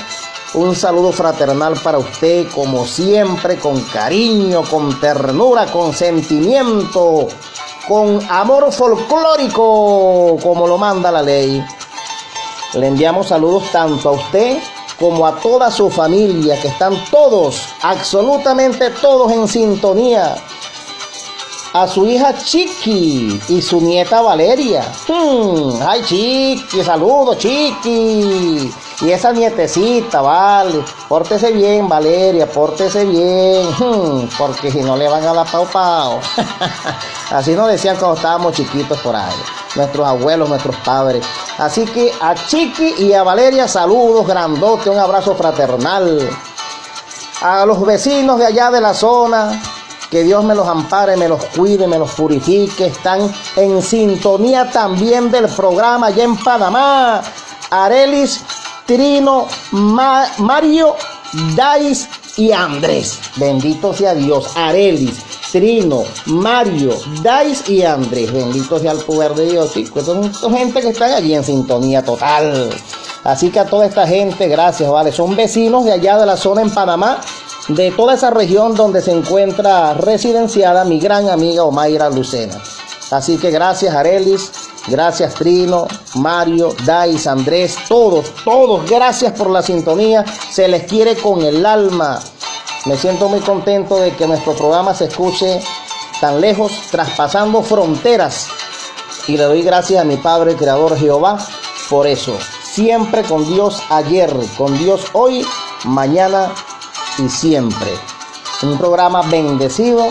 un 0.52 0.76
saludo 0.76 1.12
fraternal 1.12 1.80
para 1.82 1.96
usted 1.96 2.48
como 2.52 2.84
siempre 2.84 3.56
con 3.56 3.80
cariño 3.82 4.64
con 4.64 4.98
ternura 4.98 5.66
con 5.66 5.94
sentimiento 5.94 7.28
con 7.91 8.20
amor 8.30 8.72
folclórico 8.72 10.38
como 10.41 10.68
lo 10.68 10.78
manda 10.78 11.11
la 11.11 11.22
ley 11.22 11.62
le 12.74 12.86
enviamos 12.86 13.26
saludos 13.26 13.64
tanto 13.72 14.11
a 14.11 14.12
usted 14.12 14.59
como 15.01 15.26
a 15.26 15.34
toda 15.41 15.70
su 15.70 15.88
familia, 15.91 16.61
que 16.61 16.68
están 16.68 16.95
todos, 17.11 17.70
absolutamente 17.80 18.91
todos 18.91 19.32
en 19.32 19.49
sintonía. 19.49 20.36
A 21.72 21.88
su 21.88 22.07
hija 22.07 22.36
Chiqui 22.36 23.41
y 23.49 23.62
su 23.62 23.80
nieta 23.80 24.20
Valeria. 24.20 24.84
Hmm, 25.09 25.80
ay, 25.88 26.03
Chiqui, 26.03 26.84
saludos, 26.84 27.38
Chiqui. 27.38 28.70
Y 29.01 29.12
esa 29.12 29.32
nietecita, 29.32 30.20
vale. 30.20 30.84
Pórtese 31.09 31.53
bien, 31.53 31.88
Valeria, 31.88 32.46
pórtese 32.46 33.05
bien. 33.07 33.66
Hmm, 33.78 34.28
porque 34.36 34.70
si 34.70 34.82
no 34.82 34.96
le 34.96 35.09
van 35.09 35.24
a 35.24 35.32
dar 35.32 35.51
pau 35.51 35.66
pau. 35.66 36.20
Así 37.30 37.53
nos 37.53 37.68
decían 37.68 37.96
cuando 37.96 38.16
estábamos 38.16 38.55
chiquitos 38.55 38.98
por 39.01 39.16
ahí. 39.16 39.34
Nuestros 39.74 40.07
abuelos, 40.07 40.48
nuestros 40.48 40.76
padres. 40.76 41.24
Así 41.57 41.86
que 41.86 42.12
a 42.20 42.34
Chiqui 42.34 42.94
y 42.98 43.14
a 43.14 43.22
Valeria, 43.22 43.68
saludos 43.68 44.26
grandote, 44.26 44.90
un 44.90 44.98
abrazo 44.98 45.34
fraternal. 45.34 46.28
A 47.40 47.64
los 47.64 47.80
vecinos 47.86 48.38
de 48.38 48.46
allá 48.46 48.70
de 48.70 48.82
la 48.82 48.92
zona, 48.92 49.62
que 50.11 50.24
Dios 50.24 50.44
me 50.44 50.55
los 50.55 50.68
ampare, 50.68 51.16
me 51.16 51.28
los 51.28 51.42
cuide, 51.46 51.86
me 51.86 51.98
los 51.98 52.11
purifique. 52.11 52.86
Están 52.86 53.32
en 53.57 53.80
sintonía 53.80 54.70
también 54.70 55.30
del 55.30 55.46
programa 55.46 56.09
allá 56.09 56.24
en 56.24 56.36
Panamá. 56.36 57.22
Arelis, 57.70 58.44
Trino, 58.91 59.47
Mario, 59.70 60.97
Dais 61.55 62.09
y 62.36 62.51
Andrés. 62.51 63.20
Bendito 63.36 63.95
sea 63.95 64.16
Dios. 64.16 64.51
Arelis, 64.57 65.16
Trino, 65.53 66.03
Mario, 66.26 66.99
Dais 67.22 67.68
y 67.68 67.84
Andrés. 67.84 68.32
Bendito 68.32 68.80
sea 68.80 68.91
el 68.91 68.99
poder 68.99 69.36
de 69.36 69.53
Dios. 69.53 69.70
Sí, 69.72 69.88
pues 69.93 70.07
son 70.07 70.57
gente 70.57 70.80
que 70.80 70.88
están 70.88 71.12
allí 71.12 71.36
en 71.36 71.45
sintonía 71.45 72.05
total. 72.05 72.68
Así 73.22 73.51
que 73.51 73.61
a 73.61 73.64
toda 73.64 73.86
esta 73.86 74.09
gente, 74.09 74.49
gracias, 74.49 74.91
vale. 74.91 75.12
Son 75.12 75.36
vecinos 75.36 75.84
de 75.84 75.93
allá 75.93 76.18
de 76.18 76.26
la 76.26 76.36
zona 76.36 76.62
en 76.62 76.70
Panamá 76.70 77.20
de 77.68 77.93
toda 77.93 78.14
esa 78.14 78.30
región 78.30 78.74
donde 78.74 79.03
se 79.03 79.12
encuentra 79.12 79.95
residenciada 79.95 80.84
mi 80.84 80.99
gran 80.99 81.28
amiga 81.28 81.62
Omaira 81.62 82.11
Lucena. 82.11 82.61
Así 83.12 83.38
que 83.38 83.53
gracias 83.53 83.95
Arelis, 83.95 84.51
gracias 84.88 85.34
Trino, 85.34 85.86
Mario, 86.16 86.74
Dais, 86.84 87.26
Andrés, 87.26 87.76
todos, 87.88 88.32
todos, 88.44 88.88
gracias 88.88 89.32
por 89.32 89.50
la 89.50 89.62
sintonía. 89.62 90.24
Se 90.50 90.68
les 90.68 90.84
quiere 90.84 91.16
con 91.16 91.42
el 91.42 91.64
alma. 91.64 92.20
Me 92.86 92.96
siento 92.96 93.28
muy 93.28 93.40
contento 93.40 93.98
de 93.98 94.12
que 94.12 94.26
nuestro 94.26 94.54
programa 94.54 94.94
se 94.94 95.06
escuche 95.06 95.60
tan 96.20 96.40
lejos, 96.40 96.72
traspasando 96.90 97.62
fronteras. 97.62 98.48
Y 99.26 99.36
le 99.36 99.44
doy 99.44 99.62
gracias 99.62 100.00
a 100.00 100.04
mi 100.04 100.16
Padre 100.16 100.56
Creador 100.56 100.98
Jehová 100.98 101.38
por 101.88 102.06
eso. 102.06 102.38
Siempre 102.62 103.22
con 103.24 103.44
Dios 103.46 103.82
ayer, 103.90 104.32
con 104.56 104.78
Dios 104.78 105.06
hoy, 105.12 105.44
mañana 105.84 106.52
y 107.18 107.28
siempre. 107.28 107.90
Un 108.62 108.78
programa 108.78 109.22
bendecido, 109.22 110.08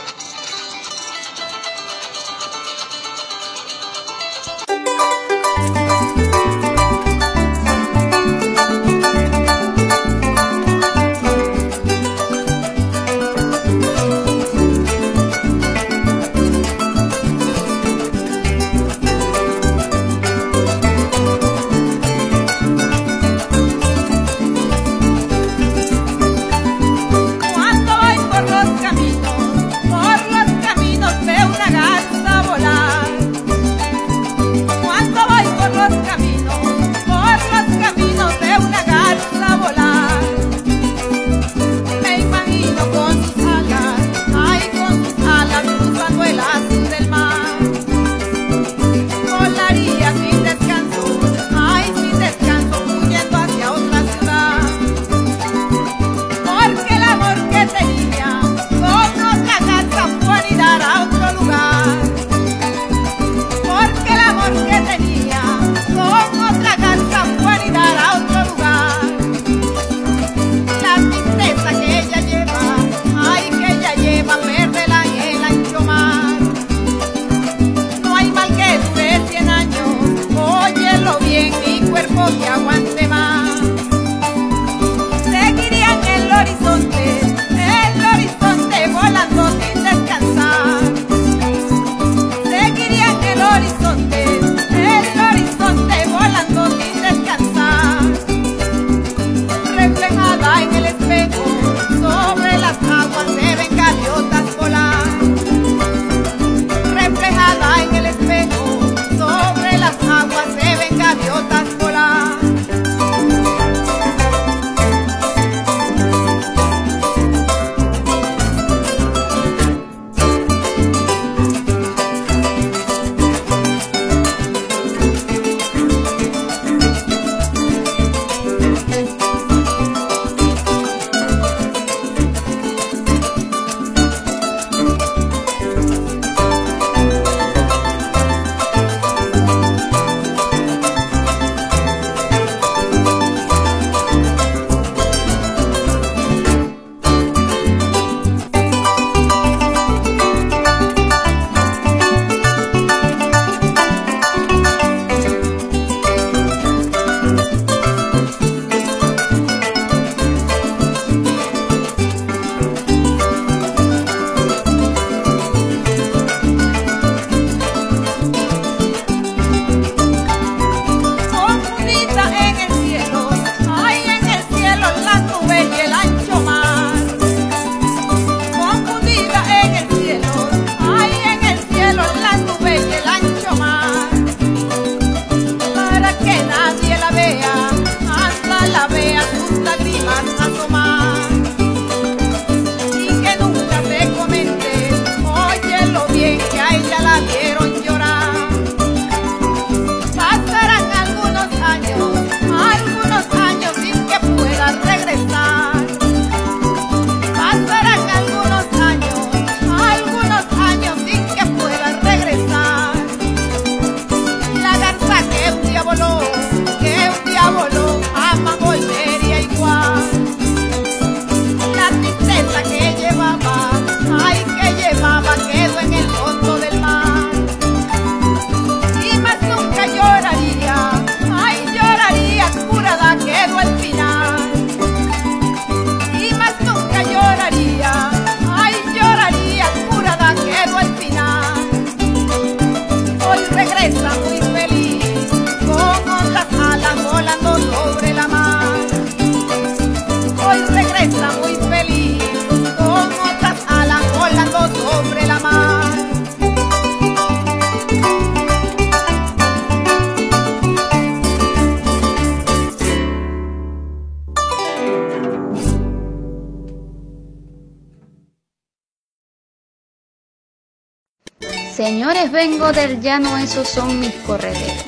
Vengo 272.42 272.72
del 272.72 273.00
llano, 273.02 273.38
esos 273.38 273.70
son 273.70 274.00
mis 274.00 274.16
correderos. 274.26 274.84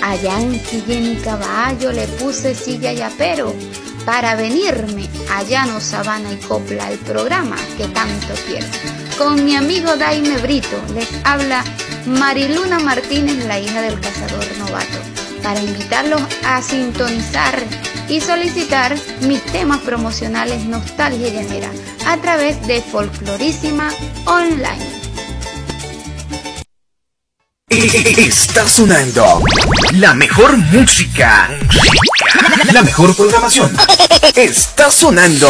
Allá 0.00 0.40
ensillé 0.40 1.00
mi 1.02 1.16
caballo, 1.16 1.92
le 1.92 2.06
puse 2.18 2.54
silla 2.54 2.90
y 2.94 3.02
apero 3.02 3.54
para 4.06 4.36
venirme 4.36 5.06
a 5.30 5.42
llano, 5.42 5.80
sabana 5.80 6.32
y 6.32 6.36
copla, 6.36 6.90
el 6.90 6.98
programa 7.00 7.56
que 7.76 7.86
tanto 7.88 8.32
quiero. 8.46 8.66
Con 9.18 9.44
mi 9.44 9.54
amigo 9.54 9.98
Daime 9.98 10.38
Brito 10.38 10.78
les 10.94 11.10
habla 11.24 11.62
Mariluna 12.06 12.78
Martínez, 12.78 13.44
la 13.44 13.60
hija 13.60 13.82
del 13.82 14.00
cazador 14.00 14.46
novato, 14.56 14.98
para 15.42 15.60
invitarlos 15.60 16.22
a 16.42 16.62
sintonizar 16.62 17.62
y 18.08 18.22
solicitar 18.22 18.96
mis 19.28 19.42
temas 19.52 19.80
promocionales 19.80 20.64
Nostalgia 20.64 21.28
Llanera 21.28 21.70
a 22.06 22.16
través 22.16 22.66
de 22.66 22.80
Folclorísima 22.80 23.90
Online. 24.24 24.81
Está 27.94 28.66
sonando 28.66 29.42
la 29.92 30.14
mejor 30.14 30.56
música, 30.56 31.50
la 32.72 32.82
mejor 32.82 33.14
programación. 33.14 33.70
Está 34.34 34.90
sonando 34.90 35.46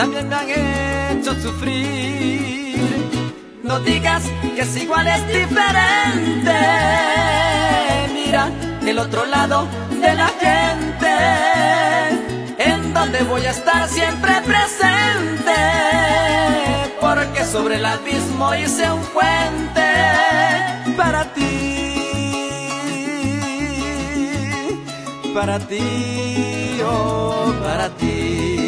también 0.00 0.28
me 0.30 0.34
han 0.34 0.48
hecho 1.18 1.34
sufrir. 1.34 2.80
No 3.62 3.80
digas 3.80 4.22
que 4.54 4.62
es 4.62 4.76
igual, 4.76 5.06
es 5.06 5.28
diferente 5.28 6.80
el 8.90 8.98
otro 8.98 9.24
lado 9.24 9.68
de 10.00 10.14
la 10.14 10.28
gente, 10.44 11.12
en 12.58 12.92
donde 12.92 13.22
voy 13.22 13.44
a 13.44 13.50
estar 13.50 13.88
siempre 13.88 14.32
presente, 14.40 15.60
porque 17.00 17.44
sobre 17.44 17.76
el 17.76 17.84
abismo 17.84 18.52
hice 18.54 18.90
un 18.90 19.04
puente 19.16 19.88
para 20.96 21.32
ti, 21.34 21.94
para 25.32 25.60
ti, 25.60 26.80
oh, 26.84 27.52
para 27.62 27.90
ti. 27.90 28.59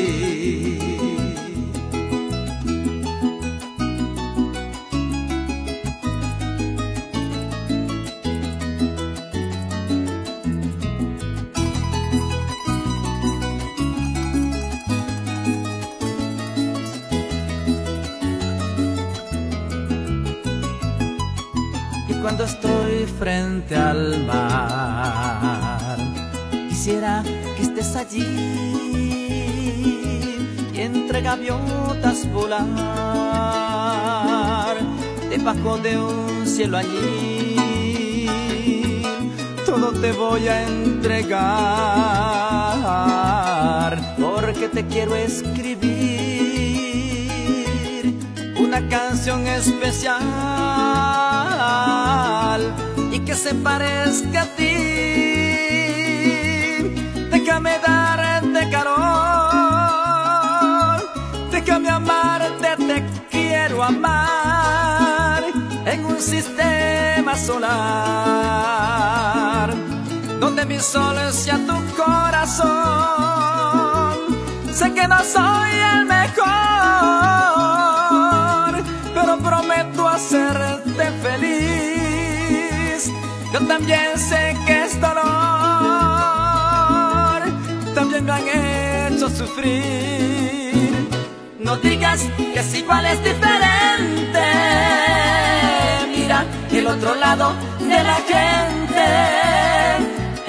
Cuando 22.23 22.45
estoy 22.45 23.05
frente 23.19 23.75
al 23.75 24.25
mar. 24.25 25.99
Quisiera 26.69 27.25
que 27.57 27.63
estés 27.63 27.97
allí 27.97 28.25
y 30.73 30.81
entre 30.81 31.21
gaviotas 31.21 32.33
volar 32.33 32.63
debajo 35.29 35.79
de 35.79 35.99
un 35.99 36.47
cielo 36.47 36.79
allí. 36.79 37.57
Todo 39.67 39.91
te 40.01 40.13
voy 40.13 40.47
a 40.47 40.63
entregar 40.63 41.27
porque 44.21 44.69
te 44.69 44.87
quiero 44.87 45.17
escribir 45.17 46.52
una 48.73 48.89
canción 48.89 49.47
especial 49.47 50.17
y 53.13 53.19
que 53.21 53.35
se 53.35 53.55
parezca 53.55 54.43
a 54.43 54.47
ti. 54.57 54.73
Déjame 57.31 57.79
darte 57.87 58.71
calor, 58.71 59.03
déjame 61.51 61.91
amarte, 61.91 62.77
te 62.79 63.05
quiero 63.31 63.85
amar 63.85 65.45
en 65.85 66.05
un 66.07 66.19
sistema 66.19 67.37
solar 67.37 67.69
donde 70.41 70.65
mi 70.65 70.79
sol 70.79 71.17
sea 71.31 71.59
tu 71.59 71.77
corazón. 71.95 72.73
Sé 74.73 74.95
que 74.95 75.07
no 75.07 75.19
soy 75.19 75.73
el 75.95 76.07
mejor, 76.07 77.82
también 83.73 84.19
sé 84.19 84.55
que 84.67 84.85
es 84.85 85.01
dolor, 85.01 85.23
también 87.95 88.27
me 88.27 88.33
han 88.33 88.47
hecho 88.47 89.31
sufrir. 89.31 91.09
No 91.59 91.79
digas 91.79 92.21
que 92.37 92.61
es 92.61 92.75
igual, 92.75 93.07
es 93.07 93.25
diferente. 93.25 94.47
Mira 96.15 96.45
el 96.71 96.87
otro 96.87 97.15
lado 97.15 97.55
de 97.81 98.05
la 98.11 98.19
gente, 98.33 99.07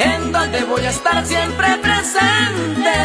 en 0.09 0.33
donde 0.33 0.65
voy 0.65 0.85
a 0.85 0.89
estar 0.89 1.25
siempre 1.25 1.67
presente. 1.77 2.99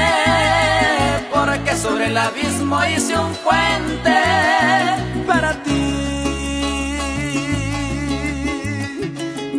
Porque 1.32 1.77
sobre 1.77 2.07
el 2.07 2.19
abismo 2.19 2.85
hice 2.86 3.16
un 3.16 3.32
puente 3.47 4.19
para 5.28 5.53
ti. 5.62 5.68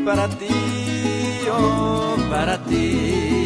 Para 0.09 0.27
ti, 0.27 0.49
oh, 1.51 2.17
para 2.31 2.57
ti. 2.65 3.38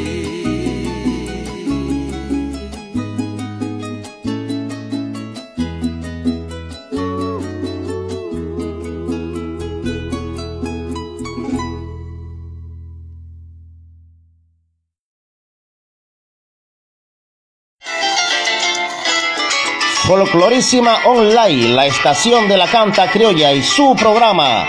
Folclorísima 20.14 21.00
Online, 21.06 21.70
la 21.70 21.88
estación 21.88 22.48
de 22.48 22.56
la 22.56 22.68
canta 22.68 23.10
criolla 23.10 23.52
y 23.52 23.64
su 23.64 23.96
programa 23.96 24.68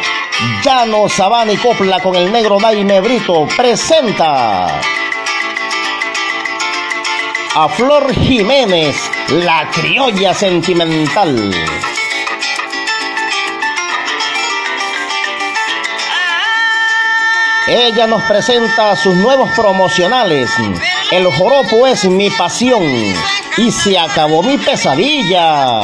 Llano 0.65 1.07
Sabana 1.07 1.53
y 1.53 1.59
Copla 1.59 2.01
con 2.01 2.16
el 2.16 2.33
negro 2.33 2.57
Daime 2.59 2.99
Brito 3.03 3.47
presenta 3.55 4.81
a 7.55 7.69
Flor 7.69 8.15
Jiménez, 8.15 8.97
la 9.33 9.69
criolla 9.71 10.33
sentimental. 10.33 11.53
Ella 17.66 18.07
nos 18.07 18.23
presenta 18.23 18.97
sus 18.97 19.15
nuevos 19.15 19.51
promocionales. 19.55 20.51
El 21.11 21.27
joropo 21.27 21.87
es 21.87 22.07
mi 22.07 22.31
pasión 22.31 22.83
y 23.56 23.70
se 23.70 23.98
acabó 23.98 24.43
mi 24.43 24.59
pesadilla. 24.59 25.82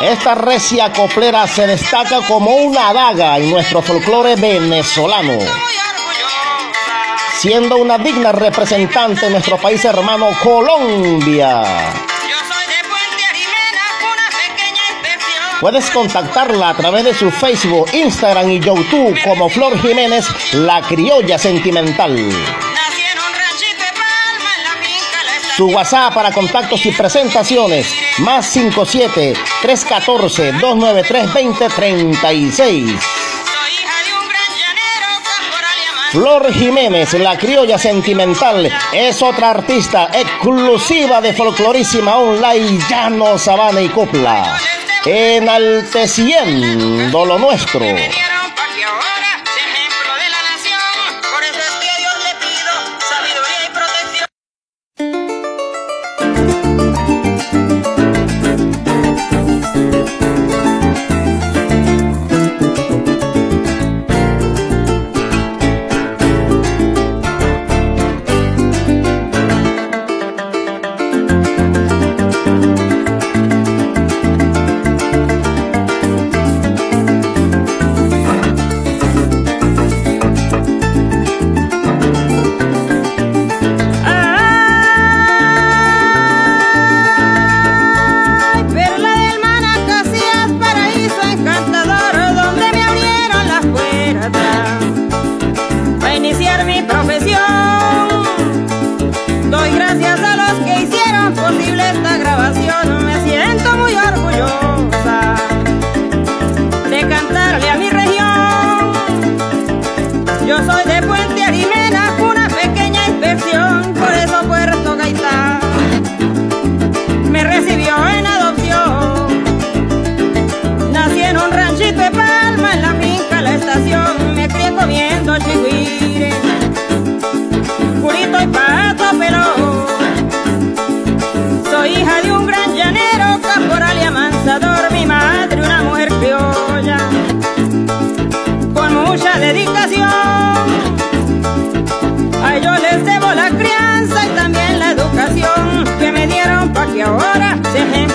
Esta 0.00 0.34
recia 0.34 0.92
coplera 0.92 1.46
se 1.46 1.66
destaca 1.66 2.20
como 2.26 2.54
una 2.54 2.92
daga 2.92 3.36
en 3.36 3.50
nuestro 3.50 3.82
folclore 3.82 4.34
venezolano, 4.34 5.38
siendo 7.38 7.76
una 7.76 7.98
digna 7.98 8.32
representante 8.32 9.26
de 9.26 9.32
nuestro 9.32 9.58
país 9.58 9.84
hermano 9.84 10.30
Colombia. 10.42 11.62
Puedes 15.60 15.90
contactarla 15.90 16.70
a 16.70 16.74
través 16.74 17.04
de 17.04 17.12
su 17.12 17.30
Facebook, 17.30 17.90
Instagram 17.92 18.50
y 18.50 18.60
YouTube 18.60 19.14
como 19.22 19.50
Flor 19.50 19.78
Jiménez, 19.82 20.24
la 20.54 20.80
criolla 20.80 21.38
sentimental. 21.38 22.30
Su 25.56 25.66
WhatsApp 25.66 26.14
para 26.14 26.32
contactos 26.32 26.84
y 26.86 26.92
presentaciones, 26.92 27.92
más 28.18 28.46
57 28.46 29.34
314 29.62 30.52
293 30.52 31.26
2036. 31.26 32.92
Flor 36.12 36.52
Jiménez, 36.52 37.12
la 37.14 37.38
criolla 37.38 37.78
sentimental, 37.78 38.70
es 38.92 39.22
otra 39.22 39.50
artista 39.50 40.10
exclusiva 40.12 41.20
de 41.20 41.32
Folclorísima 41.32 42.16
Online, 42.16 42.78
Llano, 42.88 43.38
Sabana 43.38 43.80
y 43.80 43.88
Copla 43.88 44.58
enalteciendo 45.06 47.24
lo 47.24 47.38
nuestro. 47.38 47.86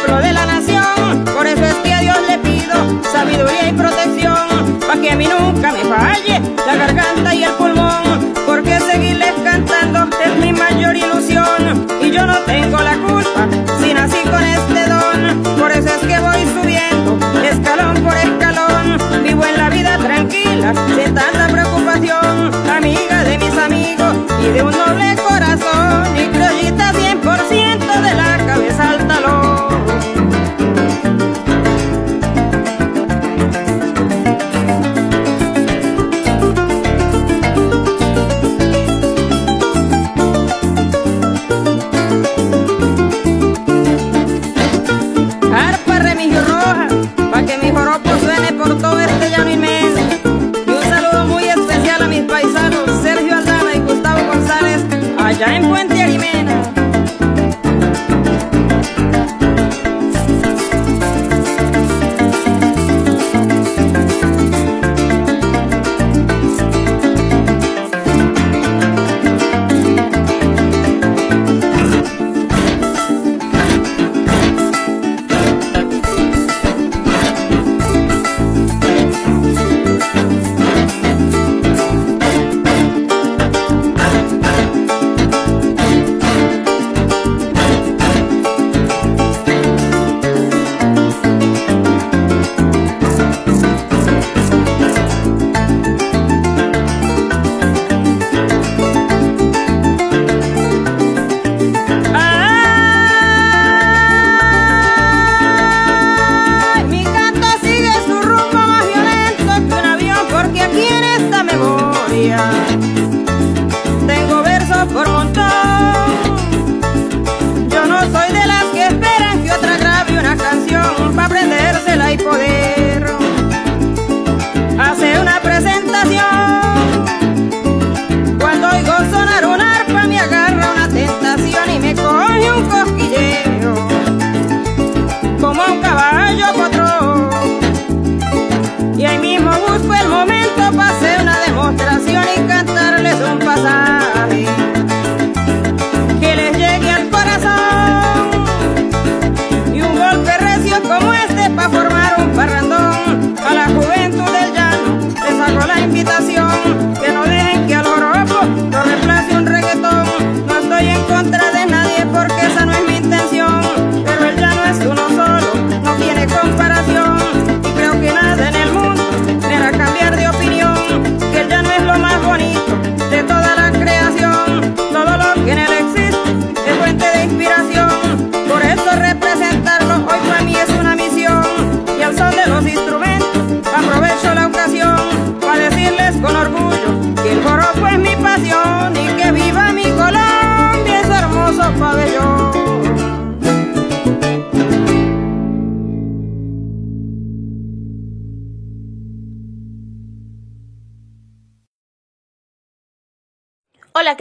de 0.05 0.33
la 0.33 0.45
nación. 0.45 1.25
Por 1.35 1.47
eso 1.47 1.65
es 1.65 1.73
que 1.75 1.93
a 1.93 1.99
Dios 1.99 2.17
le 2.29 2.37
pido 2.37 3.01
sabiduría 3.11 3.69
y 3.69 3.73
protección, 3.73 4.79
para 4.85 5.01
que 5.01 5.11
a 5.11 5.15
mí 5.15 5.27
nunca 5.27 5.71
me 5.71 5.83
falle 5.83 6.41
la 6.65 6.75
garganta 6.75 7.33
y 7.33 7.43
el 7.43 7.51
pulmón, 7.53 8.33
porque 8.45 8.79
seguirles 8.79 9.33
cantando 9.43 10.07
es 10.23 10.35
mi 10.37 10.53
mayor 10.53 10.95
ilusión. 10.95 11.87
Y 12.01 12.11
yo 12.11 12.25
no 12.25 12.37
tengo 12.39 12.77
la 12.77 12.95
culpa 12.97 13.47
si 13.81 13.93
nací 13.93 14.21
con 14.29 14.43
este 14.43 14.87
don, 14.87 15.57
por 15.59 15.71
eso 15.71 15.89
es 15.89 16.07
que 16.07 16.19
voy 16.19 16.45
subiendo 16.53 17.17
escalón 17.43 17.95
por 18.03 18.15
escalón. 18.15 18.97
Vivo 19.23 19.43
en 19.43 19.57
la 19.57 19.69
vida 19.69 19.97
tranquila, 19.97 20.73
sin 20.95 21.15
tanta 21.15 21.47
preocupación, 21.47 22.51
amiga 22.69 23.23
de 23.23 23.37
mis 23.39 23.57
amigos 23.57 24.15
y 24.39 24.51
de 24.51 24.61
un 24.61 24.71
noble 24.71 25.15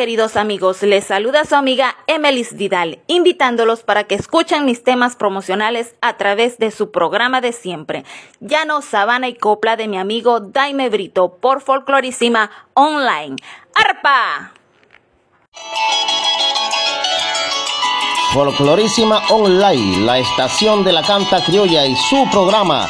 queridos 0.04 0.36
amigos, 0.36 0.82
les 0.82 1.04
saluda 1.04 1.46
su 1.46 1.54
amiga 1.54 1.96
Emelis 2.06 2.58
Vidal, 2.58 2.98
invitándolos 3.06 3.84
para 3.84 4.04
que 4.04 4.14
escuchen 4.14 4.66
mis 4.66 4.84
temas 4.84 5.16
promocionales 5.16 5.94
a 6.02 6.18
través 6.18 6.58
de 6.58 6.70
su 6.72 6.90
programa 6.90 7.40
de 7.40 7.52
siempre, 7.52 8.04
Llano, 8.38 8.82
Sabana 8.82 9.28
y 9.28 9.34
Copla 9.34 9.76
de 9.76 9.88
mi 9.88 9.96
amigo 9.96 10.40
Daime 10.40 10.90
Brito 10.90 11.38
por 11.40 11.62
Folclorísima 11.62 12.50
Online. 12.74 13.36
¡Arpa! 13.74 14.52
Folclorísima 18.34 19.22
Online, 19.30 20.04
la 20.04 20.18
estación 20.18 20.84
de 20.84 20.92
la 20.92 21.02
canta 21.02 21.42
criolla 21.42 21.86
y 21.86 21.96
su 21.96 22.28
programa 22.30 22.86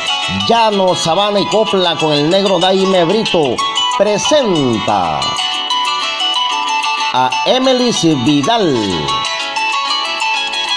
Llano, 0.49 0.97
Sabana 0.97 1.39
y 1.39 1.47
Copla 1.47 1.95
con 1.95 2.13
el 2.13 2.29
negro 2.29 2.59
Daime 2.59 3.05
Brito 3.05 3.55
presenta 3.97 5.21
a 7.17 7.31
Emily 7.47 7.93
Vidal, 8.25 8.77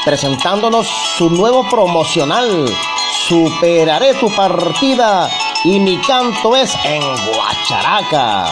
presentándonos 0.06 0.88
su 1.18 1.32
nuevo 1.32 1.68
promocional, 1.68 2.72
Superaré 3.28 4.14
tu 4.14 4.30
partida 4.34 5.30
y 5.66 5.80
mi 5.80 5.98
canto 5.98 6.56
es 6.56 6.74
en 6.86 7.02
Guacharaca. 7.02 8.46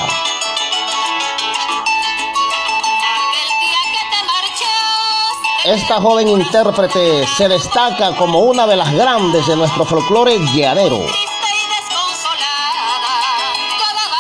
Esta 5.64 6.02
joven 6.02 6.28
intérprete 6.28 7.26
se 7.28 7.48
destaca 7.48 8.16
como 8.16 8.40
una 8.40 8.66
de 8.66 8.76
las 8.76 8.92
grandes 8.92 9.46
de 9.46 9.56
nuestro 9.56 9.86
folclore 9.86 10.40
llanero. 10.54 11.06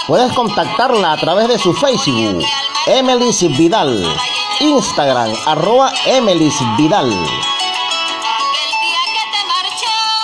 Puedes 0.07 0.31
contactarla 0.33 1.13
a 1.13 1.17
través 1.17 1.47
de 1.47 1.57
su 1.57 1.73
Facebook 1.73 2.45
Emelis 2.87 3.41
Vidal. 3.57 4.05
Instagram, 4.59 5.33
arroba 5.47 5.91
Emelis 6.05 6.53
Vidal. 6.77 7.11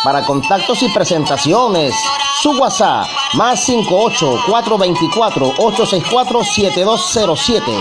Para 0.04 0.24
contactos 0.24 0.84
y 0.84 0.90
presentaciones, 0.90 1.96
su 2.40 2.52
WhatsApp, 2.52 3.08
más 3.34 3.66
58 3.66 4.44
424 4.46 5.54
864 5.58 6.44
7207. 6.44 7.72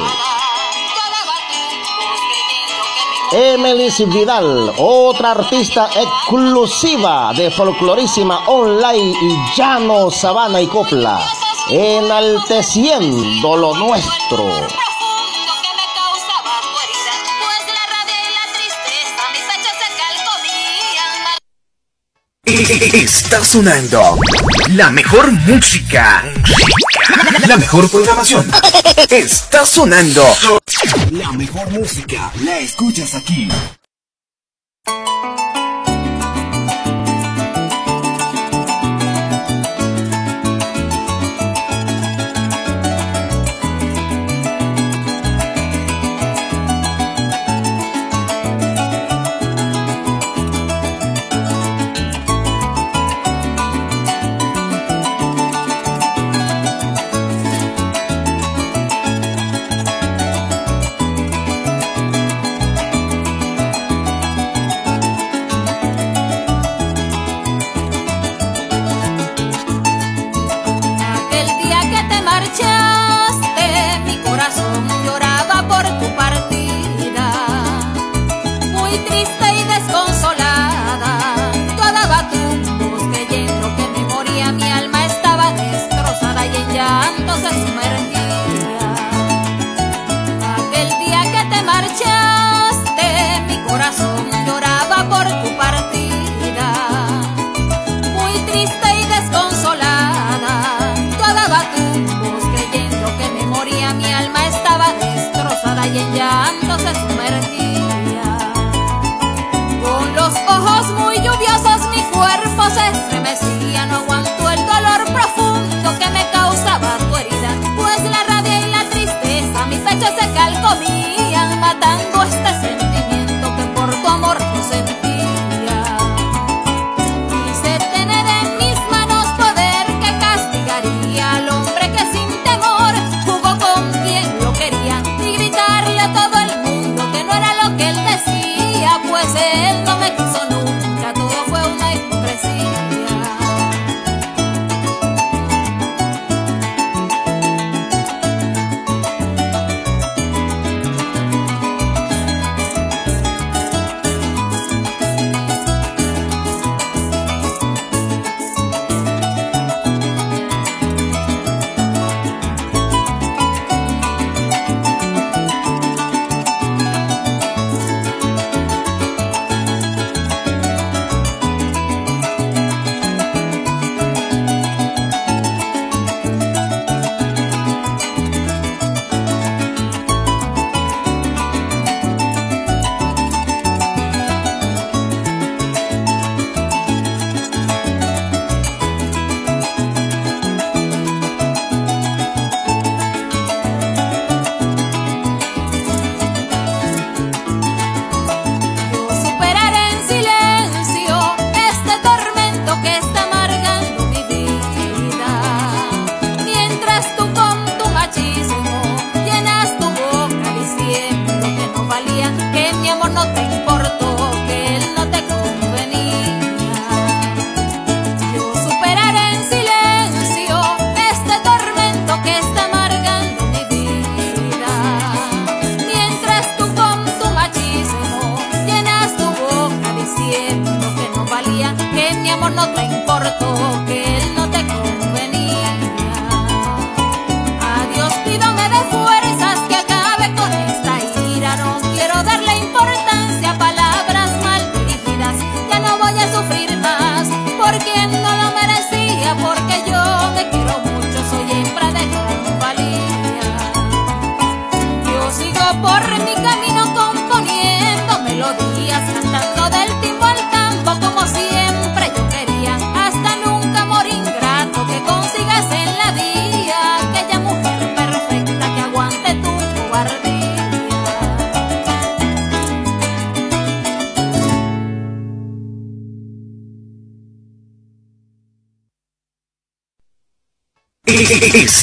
Emelis 3.33 3.99
Vidal, 4.09 4.73
otra 4.79 5.33
artista 5.33 5.91
exclusiva 5.95 7.35
de 7.37 7.51
Folclorísima 7.51 8.45
Online 8.47 9.15
y 9.21 9.55
Llano, 9.55 10.11
Sabana 10.11 10.59
y 10.63 10.67
Copla 10.67 11.21
enalteciendo 11.71 13.57
lo 13.57 13.75
nuestro. 13.75 14.67
Está 22.93 23.45
sonando 23.45 24.19
la 24.71 24.91
mejor 24.91 25.31
música. 25.31 26.25
La 27.47 27.57
mejor 27.57 27.89
programación. 27.89 28.51
Está 29.09 29.65
sonando. 29.65 30.25
La 31.13 31.33
mejor 31.33 31.71
música. 31.71 32.33
La 32.43 32.59
escuchas 32.59 33.15
aquí. 33.15 33.49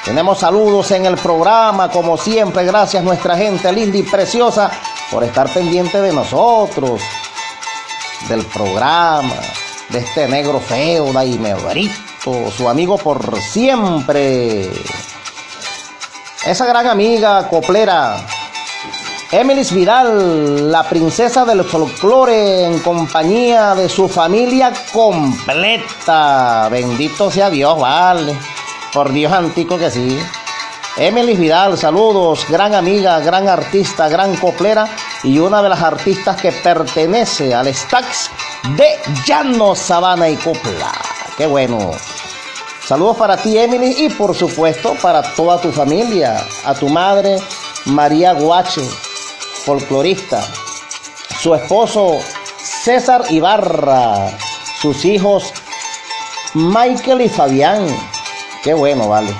Tenemos 0.06 0.40
saludos 0.40 0.92
en 0.92 1.06
el 1.06 1.16
programa, 1.16 1.90
como 1.90 2.18
siempre. 2.18 2.66
Gracias 2.66 3.04
nuestra 3.04 3.38
gente 3.38 3.72
linda 3.72 3.98
y 3.98 4.04
preciosa 4.04 4.72
por 5.12 5.24
estar 5.24 5.52
pendiente 5.54 6.02
de 6.02 6.12
nosotros, 6.12 7.02
del 8.28 8.46
programa, 8.46 9.36
de 9.90 10.00
este 10.00 10.28
negro 10.28 10.60
feo, 10.60 11.12
Daime 11.14 11.54
Brito, 11.54 12.52
su 12.56 12.68
amigo 12.68 12.98
por 12.98 13.40
siempre 13.42 14.70
esa 16.46 16.66
gran 16.66 16.88
amiga 16.88 17.48
coplera, 17.48 18.18
Emilis 19.32 19.72
Vidal, 19.72 20.72
la 20.72 20.82
princesa 20.82 21.46
del 21.46 21.64
folclore 21.64 22.66
en 22.66 22.80
compañía 22.80 23.76
de 23.76 23.88
su 23.88 24.10
familia 24.10 24.74
completa. 24.92 26.68
Bendito 26.72 27.30
sea 27.30 27.52
Dios, 27.52 27.80
vale. 27.80 28.36
Por 28.94 29.12
Dios 29.12 29.32
antico 29.32 29.78
que 29.78 29.90
sí. 29.90 30.20
Emilis 30.98 31.40
Vidal, 31.40 31.78
saludos, 31.78 32.46
gran 32.50 32.76
amiga, 32.76 33.20
gran 33.20 33.48
artista, 33.48 34.10
gran 34.10 34.36
coplera 34.36 34.88
y 35.24 35.40
una 35.40 35.62
de 35.64 35.70
las 35.70 35.82
artistas 35.82 36.36
que 36.42 36.52
pertenece 36.52 37.56
al 37.56 37.74
Stax 37.74 38.30
de 38.76 39.00
Llano, 39.26 39.76
Sabana 39.76 40.28
y 40.28 40.36
Copla. 40.36 40.92
Qué 41.38 41.46
bueno. 41.46 41.92
Saludos 42.86 43.16
para 43.16 43.38
ti, 43.38 43.58
Emily, 43.58 44.06
y 44.06 44.10
por 44.10 44.36
supuesto 44.36 44.96
para 45.02 45.22
toda 45.22 45.62
tu 45.62 45.72
familia, 45.72 46.46
a 46.66 46.74
tu 46.74 46.90
madre, 46.90 47.38
María 47.86 48.34
Guache, 48.34 48.82
folclorista, 49.64 50.44
su 51.40 51.56
esposo, 51.56 52.20
César 52.58 53.24
Ibarra, 53.30 54.38
sus 54.82 55.06
hijos, 55.06 55.54
Michael 56.54 57.22
y 57.22 57.30
Fabián. 57.30 57.88
Qué 58.64 58.74
bueno, 58.74 59.08
vale. 59.08 59.34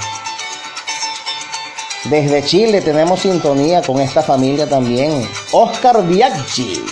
Desde 2.06 2.44
Chile 2.44 2.82
tenemos 2.82 3.20
sintonía 3.20 3.82
con 3.82 4.02
esta 4.02 4.22
familia 4.22 4.68
también. 4.68 5.30
Oscar 5.52 6.04
Biaggi. 6.04 6.84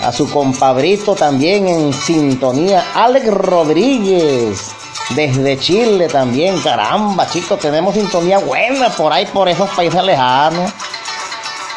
A 0.00 0.12
su 0.12 0.30
compadrito 0.30 1.14
también 1.14 1.66
en 1.68 1.92
sintonía, 1.92 2.84
Alex 2.94 3.28
Rodríguez 3.28 4.74
desde 5.10 5.58
Chile 5.58 6.08
también, 6.08 6.60
caramba, 6.60 7.28
chicos, 7.28 7.60
tenemos 7.60 7.94
sintonía 7.94 8.38
buena 8.38 8.88
por 8.88 9.12
ahí, 9.12 9.26
por 9.26 9.48
esos 9.48 9.68
países 9.70 10.02
lejanos. 10.02 10.72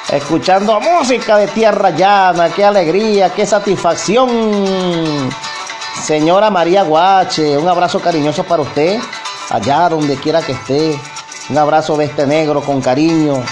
Escuchando 0.09 0.79
música 0.79 1.37
de 1.37 1.47
tierra 1.47 1.89
llana, 1.89 2.49
qué 2.49 2.63
alegría, 2.63 3.29
qué 3.29 3.45
satisfacción. 3.45 5.29
Señora 6.03 6.49
María 6.49 6.83
Guache, 6.83 7.57
un 7.57 7.67
abrazo 7.67 7.99
cariñoso 7.99 8.43
para 8.43 8.61
usted, 8.61 8.99
allá 9.49 9.89
donde 9.89 10.15
quiera 10.15 10.41
que 10.41 10.53
esté. 10.53 10.99
Un 11.49 11.57
abrazo 11.57 11.97
de 11.97 12.05
este 12.05 12.25
negro 12.25 12.61
con 12.61 12.81
cariño. 12.81 13.43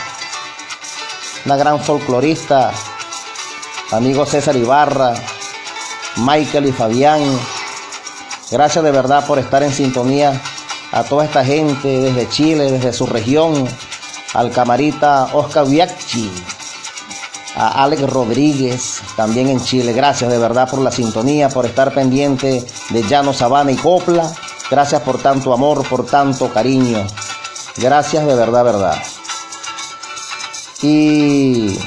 Una 1.45 1.57
gran 1.57 1.81
folclorista. 1.81 2.71
Amigo 3.91 4.25
César 4.25 4.55
Ibarra, 4.55 5.13
Michael 6.17 6.67
y 6.67 6.71
Fabián. 6.71 7.21
Gracias 8.49 8.83
de 8.83 8.91
verdad 8.91 9.25
por 9.25 9.37
estar 9.37 9.61
en 9.63 9.73
sintonía 9.73 10.41
a 10.91 11.03
toda 11.03 11.25
esta 11.25 11.43
gente 11.43 11.87
desde 11.87 12.29
Chile, 12.29 12.71
desde 12.71 12.93
su 12.93 13.05
región, 13.05 13.67
al 14.33 14.51
camarita 14.51 15.29
Oscar 15.33 15.67
Viacchi, 15.67 16.31
a 17.55 17.83
Alex 17.83 18.09
Rodríguez, 18.09 19.01
también 19.15 19.47
en 19.47 19.63
Chile. 19.63 19.93
Gracias 19.93 20.29
de 20.29 20.37
verdad 20.37 20.69
por 20.69 20.79
la 20.79 20.91
sintonía, 20.91 21.49
por 21.49 21.65
estar 21.65 21.93
pendiente 21.93 22.65
de 22.89 23.03
Llano 23.03 23.33
Sabana 23.33 23.71
y 23.71 23.75
Copla. 23.75 24.31
Gracias 24.69 25.01
por 25.01 25.21
tanto 25.21 25.53
amor, 25.53 25.87
por 25.87 26.05
tanto 26.05 26.51
cariño. 26.51 27.05
Gracias 27.77 28.25
de 28.25 28.35
verdad, 28.35 28.63
verdad. 28.63 28.97
Y 30.81 31.77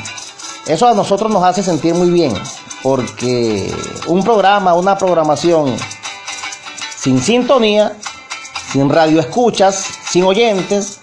eso 0.66 0.88
a 0.88 0.94
nosotros 0.94 1.30
nos 1.30 1.42
hace 1.42 1.62
sentir 1.62 1.94
muy 1.94 2.10
bien, 2.10 2.34
porque 2.82 3.74
un 4.06 4.22
programa, 4.22 4.74
una 4.74 4.96
programación 4.96 5.76
sin 6.96 7.22
sintonía, 7.22 7.96
sin 8.72 8.88
radio 8.88 9.20
escuchas, 9.20 9.84
sin 10.08 10.24
oyentes. 10.24 11.00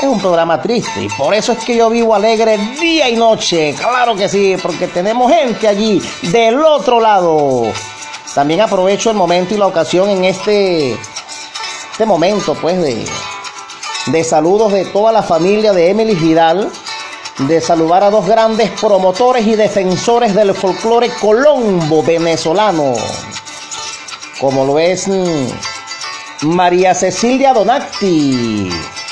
Es 0.00 0.08
un 0.08 0.20
programa 0.20 0.60
triste 0.62 1.02
y 1.02 1.08
por 1.08 1.34
eso 1.34 1.52
es 1.52 1.58
que 1.64 1.76
yo 1.76 1.90
vivo 1.90 2.14
alegre 2.14 2.56
día 2.80 3.08
y 3.08 3.16
noche. 3.16 3.74
Claro 3.78 4.16
que 4.16 4.28
sí, 4.28 4.56
porque 4.62 4.88
tenemos 4.88 5.30
gente 5.30 5.68
allí 5.68 6.00
del 6.22 6.62
otro 6.64 7.00
lado. 7.00 7.72
También 8.34 8.62
aprovecho 8.62 9.10
el 9.10 9.16
momento 9.16 9.54
y 9.54 9.58
la 9.58 9.66
ocasión 9.66 10.08
en 10.08 10.24
este, 10.24 10.92
este 11.92 12.06
momento 12.06 12.54
pues 12.54 12.80
de, 12.80 13.04
de 14.06 14.24
saludos 14.24 14.72
de 14.72 14.86
toda 14.86 15.12
la 15.12 15.22
familia 15.22 15.72
de 15.72 15.90
Emily 15.90 16.14
Vidal, 16.14 16.70
de 17.38 17.60
saludar 17.60 18.04
a 18.04 18.10
dos 18.10 18.26
grandes 18.26 18.70
promotores 18.80 19.46
y 19.46 19.54
defensores 19.54 20.34
del 20.34 20.54
folclore 20.54 21.10
colombo 21.20 22.02
venezolano 22.02 22.94
como 24.40 24.64
lo 24.64 24.78
es 24.78 25.06
mm, 25.06 26.46
María 26.48 26.94
Cecilia 26.94 27.52
Donati, 27.52 28.70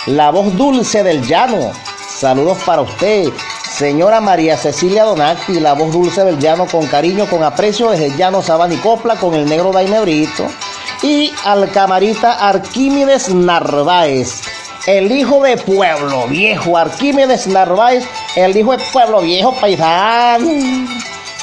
la 0.09 0.31
voz 0.31 0.57
dulce 0.57 1.03
del 1.03 1.27
llano. 1.27 1.73
Saludos 2.09 2.59
para 2.65 2.83
usted, 2.83 3.29
señora 3.71 4.21
María 4.21 4.57
Cecilia 4.57 5.05
Donati, 5.05 5.61
la 5.61 5.75
voz 5.75 5.93
dulce 5.93 6.25
del 6.25 6.39
llano, 6.39 6.67
con 6.67 6.87
cariño, 6.87 7.27
con 7.27 7.43
aprecio 7.43 7.91
desde 7.91 8.17
Llano 8.17 8.43
Sabana 8.43 8.75
y 8.75 8.79
Copla, 8.79 9.17
con 9.17 9.35
el 9.35 9.47
negro 9.47 9.71
Dainebrito. 9.71 10.47
Y 11.03 11.33
al 11.45 11.71
camarita 11.71 12.49
Arquímedes 12.49 13.33
Narváez, 13.33 14.43
el 14.87 15.13
hijo 15.13 15.43
de 15.43 15.57
Pueblo 15.59 16.27
Viejo, 16.27 16.77
Arquímedes 16.77 17.47
Narváez, 17.47 18.05
el 18.35 18.57
hijo 18.57 18.73
de 18.77 18.83
Pueblo 18.93 19.21
Viejo, 19.21 19.53
paisano. 19.61 20.49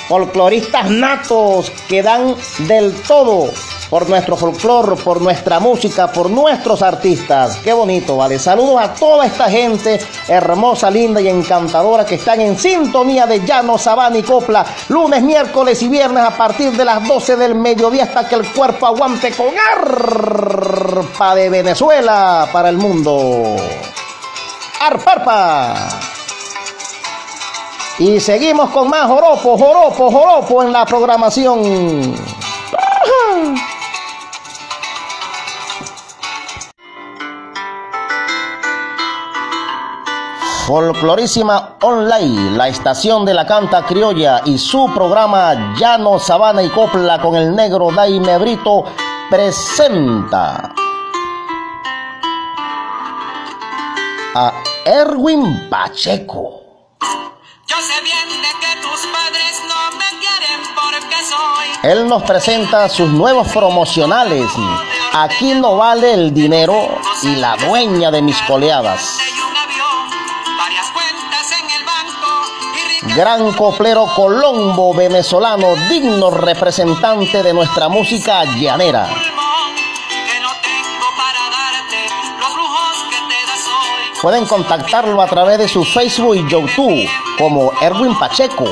Folcloristas 0.09 0.89
natos 0.89 1.71
que 1.87 2.03
dan 2.03 2.35
del 2.67 2.93
todo 3.03 3.49
por 3.95 4.09
nuestro 4.09 4.35
folclor, 4.35 5.01
por 5.01 5.21
nuestra 5.21 5.61
música, 5.61 6.11
por 6.11 6.29
nuestros 6.29 6.81
artistas. 6.81 7.59
Qué 7.63 7.71
bonito, 7.71 8.17
¿vale? 8.17 8.37
Saludos 8.37 8.81
a 8.81 8.93
toda 8.93 9.25
esta 9.25 9.49
gente 9.49 10.01
hermosa, 10.27 10.91
linda 10.91 11.21
y 11.21 11.29
encantadora 11.29 12.05
que 12.05 12.15
están 12.15 12.41
en 12.41 12.59
sintonía 12.59 13.25
de 13.25 13.45
Llano, 13.45 13.77
Sabana 13.77 14.17
y 14.17 14.23
Copla, 14.23 14.65
lunes, 14.89 15.23
miércoles 15.23 15.81
y 15.81 15.87
viernes 15.87 16.25
a 16.25 16.31
partir 16.31 16.73
de 16.73 16.83
las 16.83 17.07
12 17.07 17.37
del 17.37 17.55
mediodía 17.55 18.03
hasta 18.03 18.27
que 18.27 18.35
el 18.35 18.51
cuerpo 18.51 18.85
aguante 18.85 19.31
con 19.31 19.47
arpa 19.71 21.33
de 21.33 21.49
Venezuela 21.49 22.49
para 22.51 22.67
el 22.67 22.77
mundo. 22.77 23.55
Arparpa. 24.81 25.73
Y 27.99 28.19
seguimos 28.19 28.71
con 28.71 28.89
más 28.89 29.07
joropo, 29.07 29.57
joropo, 29.57 30.11
joropo 30.11 30.63
en 30.63 30.73
la 30.73 30.85
programación. 30.85 32.13
Folclorísima 40.65 41.75
Online, 41.83 42.57
la 42.57 42.67
estación 42.67 43.23
de 43.23 43.35
la 43.35 43.45
canta 43.45 43.85
criolla 43.85 44.41
y 44.45 44.57
su 44.57 44.91
programa 44.95 45.75
Llano, 45.77 46.17
Sabana 46.17 46.63
y 46.63 46.69
Copla 46.69 47.21
con 47.21 47.35
el 47.35 47.55
negro 47.55 47.91
Daime 47.91 48.39
Brito 48.39 48.83
presenta 49.29 50.73
a 54.33 54.53
Erwin 54.85 55.69
Pacheco. 55.69 56.63
Yo 57.67 57.75
sé 57.77 58.01
bien 58.01 58.41
de 58.41 58.49
que 58.59 58.81
tus 58.81 59.05
padres 59.05 59.61
no 59.67 59.97
me 59.99 60.09
quieren 60.19 60.61
porque 60.73 61.15
soy. 61.23 61.91
Él 61.91 62.07
nos 62.07 62.23
presenta 62.23 62.89
sus 62.89 63.09
nuevos 63.11 63.47
promocionales. 63.49 64.49
Aquí 65.13 65.53
no 65.53 65.77
vale 65.77 66.15
el 66.15 66.33
dinero 66.33 66.87
y 67.21 67.35
la 67.35 67.55
dueña 67.55 68.09
de 68.09 68.23
mis 68.23 68.41
coleadas. 68.41 69.19
gran 73.15 73.53
coplero 73.53 74.05
colombo 74.13 74.93
venezolano, 74.93 75.73
digno 75.89 76.29
representante 76.29 77.41
de 77.41 77.53
nuestra 77.53 77.87
música 77.87 78.43
llanera. 78.43 79.07
Pueden 84.21 84.45
contactarlo 84.45 85.21
a 85.21 85.27
través 85.27 85.59
de 85.59 85.67
su 85.69 85.85
Facebook 85.85 86.35
y 86.35 86.49
YouTube 86.49 87.09
como 87.37 87.71
Erwin 87.79 88.17
Pacheco, 88.19 88.65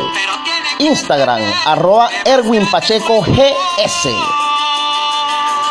Instagram 0.80 1.42
arroba 1.66 2.10
Erwin 2.26 2.70
Pacheco 2.70 3.22
GS. 3.22 4.43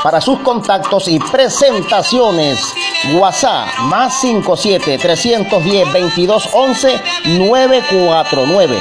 Para 0.03 0.20
sus 0.20 0.41
contactos 0.41 1.07
y 1.07 1.20
presentaciones, 1.20 2.74
WhatsApp 3.15 3.69
más 3.83 4.20
57 4.20 4.99
310 4.99 5.93
2211 5.93 7.01
949. 7.39 8.79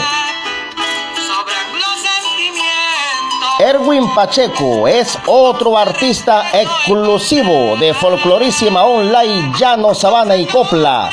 Erwin 3.60 4.12
Pacheco 4.16 4.88
es 4.88 5.16
otro 5.28 5.78
artista 5.78 6.44
exclusivo 6.54 7.78
de 7.78 7.94
Folclorísima 7.94 8.84
Online 8.84 9.54
Llano, 9.56 9.94
Sabana 9.94 10.36
y 10.36 10.48
Copla, 10.48 11.12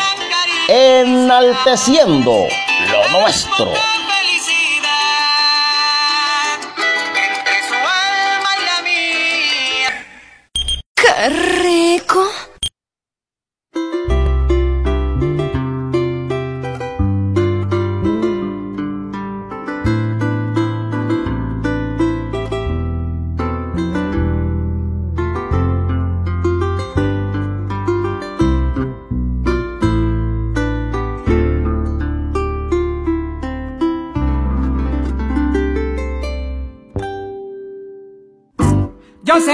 enalteciendo 0.68 2.46
lo 2.90 3.20
nuestro. 3.20 3.97
Rico! 12.08 12.47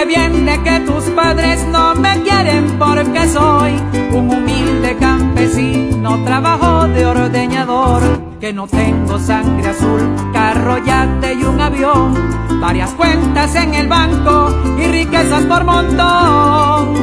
De 0.05 0.62
que 0.62 0.81
tus 0.81 1.05
padres 1.14 1.66
no 1.72 1.94
me 1.94 2.20
quieren 2.20 2.78
porque 2.78 3.26
soy 3.26 3.72
un 4.12 4.31
humilde 4.31 4.98
campesino, 5.01 6.22
trabajo 6.24 6.86
de 6.89 7.06
ordeñador, 7.06 8.02
que 8.39 8.52
no 8.52 8.66
tengo 8.66 9.18
sangre 9.18 9.70
azul, 9.70 10.14
carro, 10.31 10.76
yate 10.85 11.32
y 11.32 11.44
un 11.44 11.59
avión, 11.59 12.14
varias 12.60 12.90
cuentas 12.90 13.55
en 13.55 13.72
el 13.72 13.89
banco 13.89 14.55
y 14.78 14.89
riquezas 14.89 15.44
por 15.44 15.64
montón. 15.64 16.94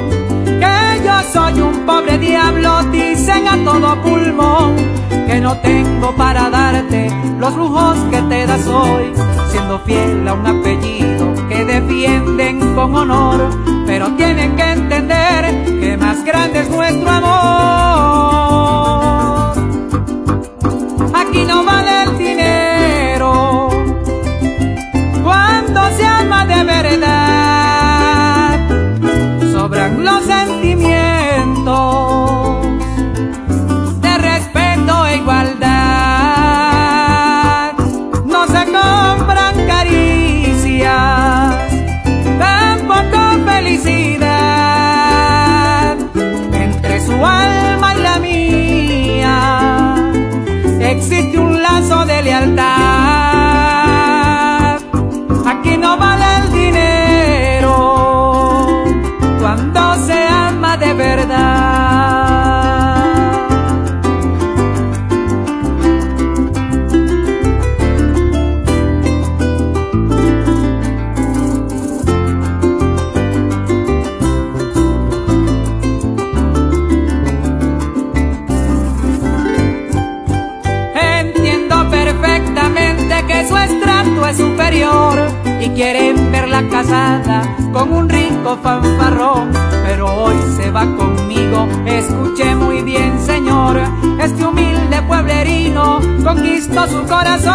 Que 0.45 1.01
yo 1.03 1.21
soy 1.33 1.59
un 1.59 1.79
pobre 1.87 2.19
diablo, 2.19 2.83
dicen 2.91 3.47
a 3.47 3.57
todo 3.63 3.99
pulmón, 4.03 4.75
que 5.09 5.41
no 5.41 5.57
tengo 5.57 6.15
para 6.15 6.51
darte 6.51 7.11
los 7.39 7.55
lujos 7.55 7.97
que 8.11 8.21
te 8.21 8.45
das 8.45 8.67
hoy, 8.67 9.11
siendo 9.49 9.79
fiel 9.79 10.27
a 10.27 10.33
un 10.33 10.45
apellido 10.45 10.90
defienden 11.65 12.73
con 12.75 12.95
honor, 12.95 13.49
pero 13.85 14.11
tienen 14.15 14.55
que 14.55 14.63
entender 14.63 15.79
que 15.79 15.97
más 15.97 16.23
grande 16.23 16.61
es 16.61 16.69
nuestro 16.69 17.09
amor. 17.09 17.31
Aquí 21.13 21.43
no 21.45 21.63
vale 21.63 22.03
el 22.03 22.17
dinero 22.17 22.60
quieren 85.81 86.31
verla 86.31 86.61
casada 86.69 87.41
con 87.73 87.91
un 87.91 88.07
rico 88.07 88.55
fanfarrón. 88.61 89.51
Pero 89.83 90.13
hoy 90.13 90.35
se 90.55 90.69
va 90.69 90.81
conmigo, 90.95 91.67
escuche 91.87 92.53
muy 92.53 92.83
bien, 92.83 93.19
señor. 93.19 93.81
Este 94.19 94.45
humilde 94.45 95.01
pueblerino 95.07 95.99
conquistó 96.23 96.85
su 96.85 97.03
corazón. 97.07 97.51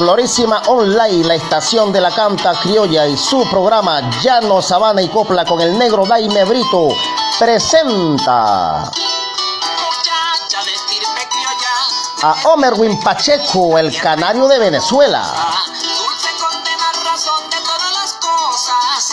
Folclorísima 0.00 0.62
Online, 0.68 1.26
la 1.26 1.34
estación 1.34 1.92
de 1.92 2.00
la 2.00 2.10
canta 2.10 2.54
criolla 2.62 3.06
y 3.06 3.18
su 3.18 3.46
programa 3.50 4.00
Llano, 4.22 4.62
Sabana 4.62 5.02
y 5.02 5.10
Copla 5.10 5.44
con 5.44 5.60
el 5.60 5.76
negro 5.78 6.06
Daime 6.06 6.42
Brito 6.46 6.88
presenta 7.38 8.90
a 12.22 12.36
Omerwin 12.44 12.98
Pacheco, 13.00 13.76
el 13.76 13.94
canario 14.00 14.48
de 14.48 14.58
Venezuela. 14.58 15.22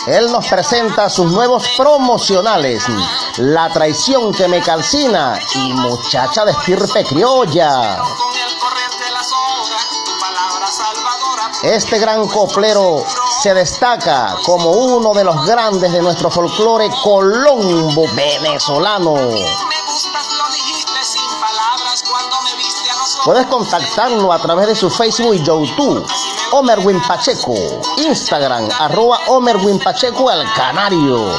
Él 0.06 0.32
nos 0.32 0.46
presenta 0.46 1.10
sus 1.10 1.30
nuevos 1.30 1.68
promocionales, 1.76 2.82
La 3.36 3.68
traición 3.68 4.32
que 4.32 4.48
me 4.48 4.62
calcina 4.62 5.38
y 5.54 5.74
Muchacha 5.74 6.46
de 6.46 6.52
estirpe 6.52 7.04
criolla. 7.04 7.98
Este 11.62 11.98
gran 11.98 12.28
coplero 12.28 13.04
se 13.42 13.52
destaca 13.52 14.36
como 14.44 14.70
uno 14.70 15.12
de 15.12 15.24
los 15.24 15.44
grandes 15.44 15.92
de 15.92 16.00
nuestro 16.00 16.30
folclore 16.30 16.88
colombo 17.02 18.06
venezolano. 18.14 19.16
Puedes 23.24 23.46
contactarlo 23.46 24.32
a 24.32 24.38
través 24.38 24.68
de 24.68 24.76
su 24.76 24.88
Facebook 24.88 25.34
y 25.34 25.42
YouTube, 25.42 26.06
Omerwin 26.52 27.02
Pacheco, 27.02 27.54
Instagram, 27.96 28.68
arroba 28.78 29.18
Omerwin 29.26 29.80
Pacheco 29.80 30.30
el 30.30 30.44
Canario. 30.52 31.36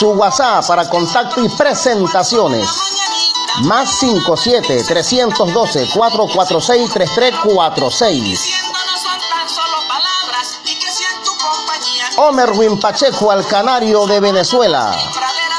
su 0.00 0.08
WhatsApp 0.12 0.66
para 0.66 0.88
contacto 0.88 1.44
y 1.44 1.48
presentaciones. 1.50 2.89
Más 3.62 3.98
57 3.98 4.84
312 4.84 5.88
446 5.92 6.90
3346. 6.90 8.54
Omerwin 12.16 12.78
Pacheco 12.78 13.30
al 13.30 13.46
Canario 13.46 14.06
de 14.06 14.20
Venezuela. 14.20 14.94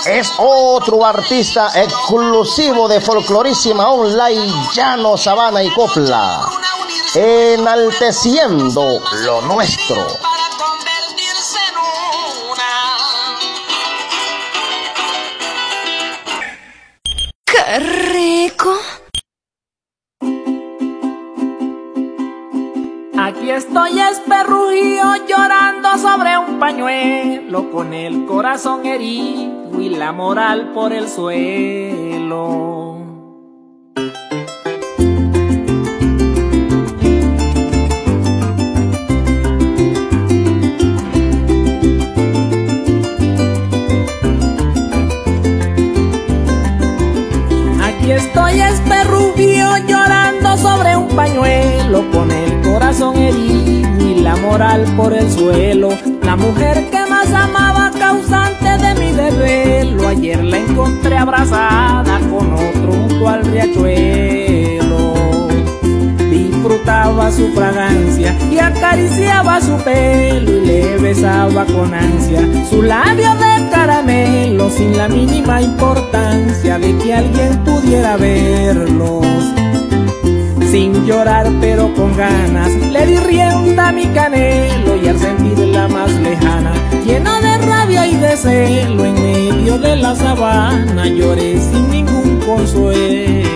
Es 0.06 0.32
otro 0.38 1.06
artista 1.06 1.72
exclusivo 1.76 2.88
de 2.88 3.02
Folclorísima 3.02 3.90
Online, 3.90 4.52
Llano, 4.74 5.18
Sabana 5.18 5.64
y 5.64 5.70
Copla. 5.72 6.50
Enalteciendo 7.14 9.02
lo 9.24 9.42
nuestro. 9.42 10.31
Estoy 23.72 24.02
esperrujío 24.02 25.26
llorando 25.30 25.98
sobre 25.98 26.38
un 26.38 26.60
pañuelo 26.60 27.72
con 27.72 27.94
el 27.94 28.26
corazón 28.26 28.86
herido 28.86 29.80
y 29.80 29.88
la 29.88 30.12
moral 30.12 30.72
por 30.74 30.92
el 30.92 31.08
suelo. 31.08 32.98
Aquí 47.82 48.12
estoy 48.12 48.60
esperrubio 48.60 49.78
llorando 49.88 50.58
sobre 50.58 50.98
un 50.98 51.08
pañuelo 51.16 52.12
con 52.12 52.32
el 52.32 52.41
corazón 52.92 53.16
herido 53.16 54.06
y 54.06 54.16
la 54.20 54.36
moral 54.36 54.84
por 54.98 55.14
el 55.14 55.30
suelo. 55.32 55.90
La 56.24 56.36
mujer 56.36 56.90
que 56.92 57.06
más 57.10 57.32
amaba 57.32 57.90
causante 57.98 58.66
de 58.66 58.96
mi 58.96 59.14
desvelo. 59.14 60.10
Ayer 60.10 60.44
la 60.44 60.58
encontré 60.58 61.18
abrazada 61.18 62.20
con 62.30 62.54
otro 62.54 62.92
junto 62.92 63.30
al 63.30 63.46
riachuelo. 63.46 65.14
Disfrutaba 66.30 67.32
su 67.32 67.48
fragancia 67.54 68.36
y 68.52 68.60
acariciaba 68.60 69.62
su 69.62 69.78
pelo 69.78 70.52
y 70.52 70.66
le 70.66 70.98
besaba 70.98 71.64
con 71.66 71.94
ansia 71.94 72.42
su 72.70 72.82
labio 72.82 73.30
de 73.36 73.70
caramelo 73.70 74.70
sin 74.70 74.98
la 74.98 75.08
mínima 75.08 75.62
importancia 75.62 76.78
de 76.78 76.98
que 76.98 77.14
alguien 77.14 77.58
pudiera 77.64 78.18
verlos 78.18 79.61
sin 80.72 81.06
llorar 81.06 81.52
pero 81.60 81.94
con 81.94 82.16
ganas. 82.16 82.72
Le 82.94 83.06
di 83.06 83.18
rienda 83.18 83.90
a 83.90 83.92
mi 83.92 84.06
canelo 84.08 84.96
y 84.96 85.08
al 85.10 85.20
sentirla 85.20 85.88
más 85.90 86.12
lejana 86.14 86.72
lleno 87.06 87.42
de 87.42 87.58
rabia 87.58 88.08
y 88.08 88.16
de 88.16 88.38
celo 88.38 89.06
en 89.06 89.16
medio 89.16 89.78
de 89.78 89.96
la 89.98 90.16
sabana 90.16 91.08
lloré 91.08 91.60
sin 91.60 91.90
ningún 91.90 92.40
consuelo 92.46 93.51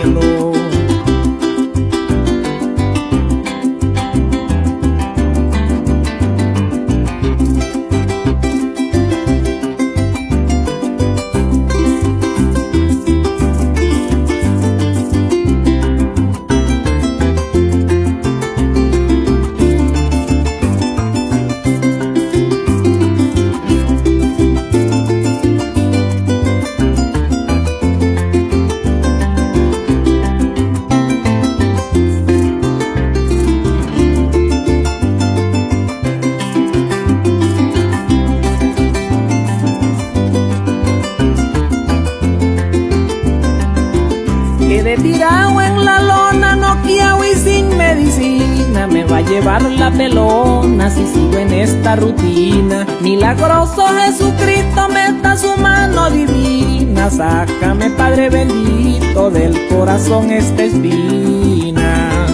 va 49.16 49.20
a 49.20 49.22
llevar 49.22 49.62
la 49.62 49.92
pelona 49.92 50.90
si 50.90 51.08
sigo 51.08 51.38
en 51.38 51.54
esta 51.54 51.96
rutina. 51.96 52.86
Milagroso 53.00 53.86
Jesucristo, 53.88 54.90
meta 54.90 55.38
su 55.38 55.56
mano 55.58 56.10
divina. 56.10 57.10
Sácame, 57.10 57.92
Padre 57.92 58.30
bendito, 58.30 59.32
del 59.32 59.68
corazón 59.70 60.32
esta 60.32 60.64
espina. 60.64 62.26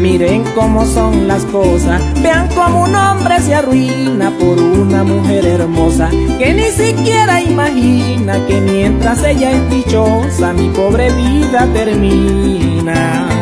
Miren 0.00 0.42
cómo 0.56 0.84
son 0.84 1.28
las 1.28 1.44
cosas, 1.44 2.02
vean 2.20 2.48
cómo 2.54 2.84
un 2.84 2.94
hombre 2.94 3.40
se 3.40 3.54
arruina 3.54 4.30
por 4.38 4.60
una 4.60 5.02
mujer 5.02 5.46
hermosa 5.46 6.10
que 6.38 6.52
ni 6.52 6.70
siquiera 6.72 7.40
imagina 7.40 8.44
que 8.46 8.60
mientras 8.60 9.24
ella 9.24 9.52
es 9.52 9.70
dichosa 9.70 10.52
mi 10.52 10.68
pobre 10.70 11.10
vida 11.12 11.66
termina. 11.72 13.33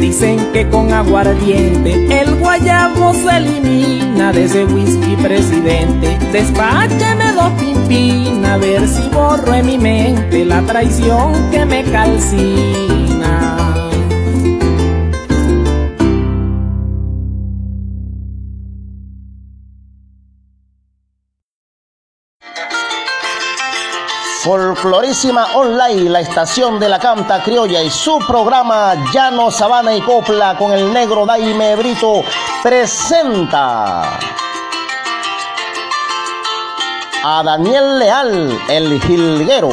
Dicen 0.00 0.38
que 0.52 0.68
con 0.68 0.92
aguardiente 0.92 2.20
el 2.20 2.36
guayabo 2.36 3.12
se 3.14 3.36
elimina 3.36 4.32
de 4.32 4.44
ese 4.44 4.64
whisky 4.64 5.16
presidente. 5.16 6.16
Despácheme 6.32 7.32
dos 7.32 7.50
pimpinas 7.60 8.50
a 8.50 8.56
ver 8.56 8.88
si 8.88 9.08
borro 9.10 9.54
en 9.54 9.66
mi 9.66 9.76
mente 9.76 10.44
la 10.44 10.62
traición 10.62 11.50
que 11.50 11.66
me 11.66 11.82
calcina. 11.84 13.17
Folclorísima 24.48 25.56
Online, 25.56 26.08
la 26.08 26.20
estación 26.20 26.80
de 26.80 26.88
la 26.88 26.98
canta 26.98 27.42
criolla 27.42 27.82
y 27.82 27.90
su 27.90 28.18
programa 28.26 28.94
Llano, 29.12 29.50
Sabana 29.50 29.94
y 29.94 30.00
Copla 30.00 30.56
con 30.56 30.72
el 30.72 30.90
negro 30.90 31.26
Daime 31.26 31.76
Brito 31.76 32.22
presenta 32.62 34.18
a 37.22 37.42
Daniel 37.44 37.98
Leal, 37.98 38.58
el 38.70 38.98
jilguero. 39.02 39.68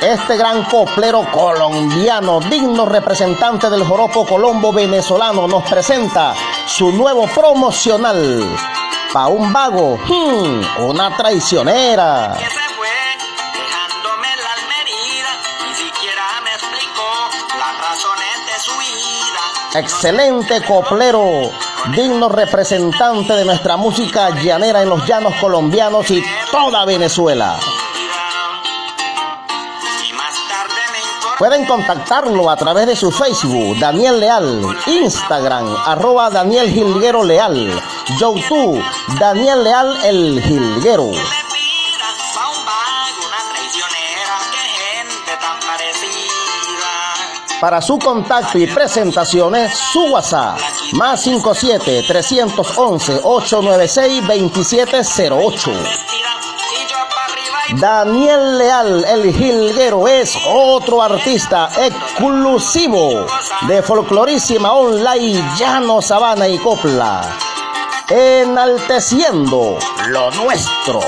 Este 0.00 0.38
gran 0.38 0.64
coplero 0.64 1.26
colombiano, 1.30 2.40
digno 2.40 2.86
representante 2.86 3.68
del 3.68 3.84
joropo 3.84 4.24
colombo 4.24 4.72
venezolano, 4.72 5.46
nos 5.46 5.68
presenta 5.68 6.32
su 6.66 6.92
nuevo 6.92 7.26
promocional. 7.26 8.75
Pa' 9.12 9.28
un 9.28 9.52
vago, 9.52 9.96
hmm, 9.96 10.82
una 10.88 11.16
traicionera. 11.16 12.36
Excelente 19.74 20.62
coplero, 20.64 21.50
digno 21.94 22.28
representante 22.28 23.34
de 23.34 23.44
nuestra 23.44 23.76
música 23.76 24.30
llanera 24.30 24.82
en 24.82 24.88
los 24.88 25.06
llanos 25.06 25.34
colombianos 25.40 26.10
y 26.10 26.22
toda 26.50 26.84
Venezuela. 26.86 27.58
Pueden 31.38 31.66
contactarlo 31.66 32.48
a 32.48 32.56
través 32.56 32.86
de 32.86 32.96
su 32.96 33.12
Facebook, 33.12 33.78
Daniel 33.78 34.18
Leal, 34.18 34.62
Instagram, 34.86 35.66
arroba 35.84 36.30
Daniel 36.30 36.70
Gilguero 36.70 37.22
Leal, 37.22 37.78
YouTube, 38.18 38.82
Daniel 39.20 39.62
Leal 39.62 39.98
el 40.04 40.42
Gilguero. 40.42 41.10
Para 47.60 47.82
su 47.82 47.98
contacto 47.98 48.56
y 48.56 48.66
presentaciones, 48.66 49.76
su 49.76 50.04
WhatsApp, 50.04 50.58
más 50.92 51.20
57 51.20 52.04
311 52.08 53.20
896 53.22 54.26
2708. 54.26 55.70
Daniel 57.74 58.58
Leal, 58.58 59.04
el 59.04 59.34
Gilguero, 59.34 60.06
es 60.06 60.36
otro 60.46 61.02
artista 61.02 61.68
exclusivo 61.76 63.26
de 63.66 63.82
Folclorísima 63.82 64.72
Online, 64.72 65.42
Llano, 65.58 66.00
Sabana 66.00 66.46
y 66.46 66.58
Copla. 66.58 67.22
enalteciendo 68.08 69.78
lo 70.08 70.30
nuestro. 70.30 71.00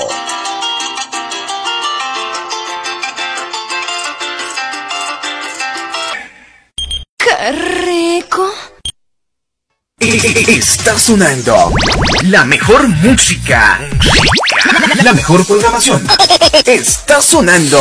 ¡Qué! 7.17 7.78
Está 9.99 10.97
sonando 10.97 11.73
la 12.23 12.45
mejor 12.45 12.87
música, 12.87 13.79
la 15.03 15.13
mejor 15.13 15.45
programación. 15.45 16.07
Está 16.65 17.21
sonando 17.21 17.77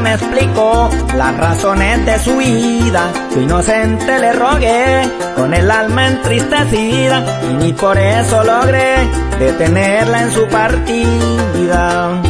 me 0.00 0.14
explicó 0.14 0.90
las 1.16 1.36
razones 1.36 2.04
de 2.04 2.18
su 2.18 2.36
vida. 2.36 3.12
Su 3.32 3.42
inocente 3.42 4.18
le 4.18 4.32
rogué, 4.32 5.08
con 5.36 5.54
el 5.54 5.70
alma 5.70 6.08
entristecida, 6.08 7.22
y 7.48 7.54
ni 7.54 7.72
por 7.72 7.96
eso 7.96 8.42
logré 8.42 9.08
detenerla 9.38 10.22
en 10.22 10.32
su 10.32 10.48
partida. 10.48 12.20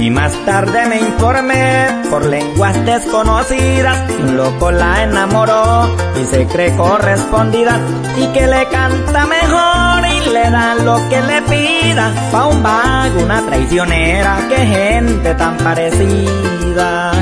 Y 0.00 0.08
más 0.08 0.32
tarde 0.46 0.86
me 0.86 1.00
informé 1.00 1.86
por 2.08 2.24
lenguas 2.24 2.86
desconocidas 2.86 4.10
un 4.22 4.36
loco 4.38 4.70
la 4.70 5.02
enamoró 5.02 5.94
y 6.18 6.24
se 6.24 6.46
cree 6.46 6.74
correspondida 6.74 7.78
y 8.16 8.26
que 8.28 8.46
le 8.46 8.66
canta 8.68 9.26
mejor 9.26 10.09
le 10.30 10.50
da 10.50 10.74
lo 10.74 10.96
que 11.08 11.20
le 11.20 11.42
pida 11.42 12.12
pa' 12.30 12.46
un 12.46 12.62
vago, 12.62 13.20
una 13.22 13.40
traicionera, 13.42 14.38
que 14.48 14.56
gente 14.56 15.34
tan 15.34 15.56
parecida. 15.58 17.12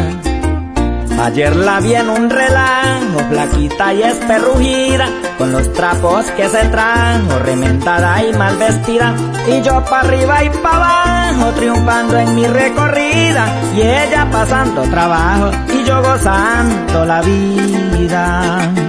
Ayer 1.21 1.57
la 1.57 1.81
vi 1.81 1.95
en 1.95 2.11
un 2.11 2.31
relajo, 2.31 3.19
flaquita 3.29 3.93
y 3.93 4.03
esperrujida, 4.03 5.07
con 5.37 5.51
los 5.53 5.73
trapos 5.73 6.27
que 6.37 6.49
se 6.49 6.65
trajo, 6.67 7.39
remendada 7.45 8.23
y 8.23 8.33
mal 8.35 8.57
vestida, 8.57 9.15
y 9.49 9.61
yo 9.63 9.85
pa' 9.85 10.01
arriba 10.01 10.45
y 10.45 10.51
pa' 10.51 10.77
abajo, 10.77 11.53
triunfando 11.57 12.19
en 12.19 12.35
mi 12.37 12.47
recorrida, 12.47 13.47
y 13.75 13.81
ella 13.81 14.29
pasando 14.31 14.83
trabajo, 14.83 15.51
y 15.75 15.85
yo 15.85 16.01
gozando 16.03 17.05
la 17.05 17.21
vida. 17.23 18.88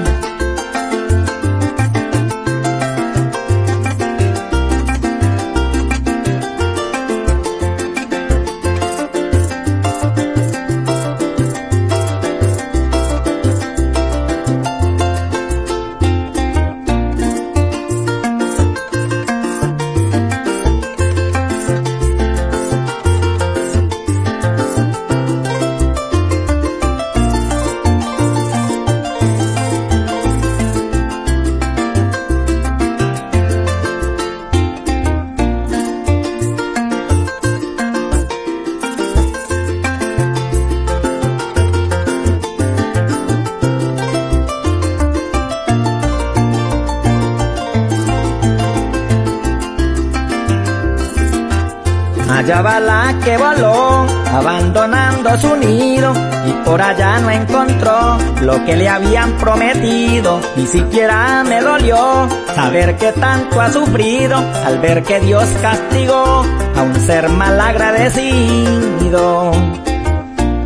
Abandonando 54.39 55.37
su 55.37 55.55
nido, 55.55 56.13
y 56.47 56.51
por 56.65 56.81
allá 56.81 57.19
no 57.19 57.29
encontró 57.29 58.17
lo 58.41 58.63
que 58.65 58.75
le 58.75 58.87
habían 58.87 59.33
prometido. 59.33 60.39
Ni 60.55 60.65
siquiera 60.65 61.43
me 61.43 61.61
dolió 61.61 62.27
saber 62.55 62.97
que 62.97 63.11
tanto 63.11 63.59
ha 63.61 63.71
sufrido 63.71 64.37
al 64.65 64.79
ver 64.79 65.03
que 65.03 65.19
Dios 65.19 65.45
castigó 65.61 66.45
a 66.75 66.81
un 66.81 66.95
ser 66.95 67.29
mal 67.29 67.59
agradecido. 67.59 69.51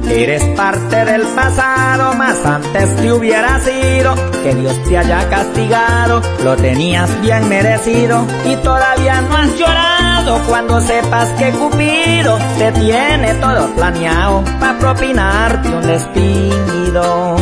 Eres 0.09 0.43
parte 0.55 1.05
del 1.05 1.23
pasado, 1.29 2.13
más 2.13 2.45
antes 2.45 2.95
te 2.97 3.11
hubiera 3.11 3.59
sido 3.59 4.13
que 4.43 4.53
Dios 4.53 4.75
te 4.83 4.97
haya 4.97 5.27
castigado, 5.27 6.21
lo 6.43 6.55
tenías 6.55 7.09
bien 7.21 7.49
merecido 7.49 8.23
y 8.45 8.55
todavía 9.03 9.21
no 9.21 9.38
has 9.38 9.57
llorado 9.57 10.39
cuando 10.47 10.81
sepas 10.81 11.30
que 11.31 11.51
Cupido 11.51 12.38
te 12.57 12.71
tiene 12.71 13.34
todo 13.35 13.67
planeado 13.75 14.43
para 14.59 14.80
propinarte 14.80 15.69
un 15.69 15.81
despido. 15.81 17.35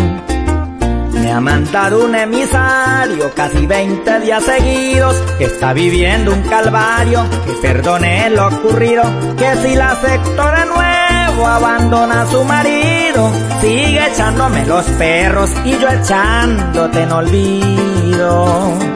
Me 1.13 1.31
ha 1.31 1.39
mandado 1.39 2.05
un 2.05 2.15
emisario 2.15 3.31
casi 3.35 3.67
20 3.67 4.19
días 4.21 4.43
seguidos 4.43 5.15
que 5.37 5.45
está 5.45 5.73
viviendo 5.73 6.33
un 6.33 6.41
calvario, 6.43 7.23
que 7.45 7.53
perdone 7.61 8.29
lo 8.31 8.47
ocurrido, 8.47 9.03
que 9.37 9.55
si 9.57 9.75
la 9.75 9.91
acepto 9.91 10.43
de 10.51 10.65
nuevo 10.65 11.47
abandona 11.47 12.23
a 12.23 12.27
su 12.27 12.43
marido, 12.43 13.31
sigue 13.61 14.07
echándome 14.07 14.65
los 14.65 14.85
perros 14.85 15.51
y 15.63 15.71
yo 15.77 15.87
echándote 15.89 17.03
en 17.03 17.11
olvido. 17.11 18.90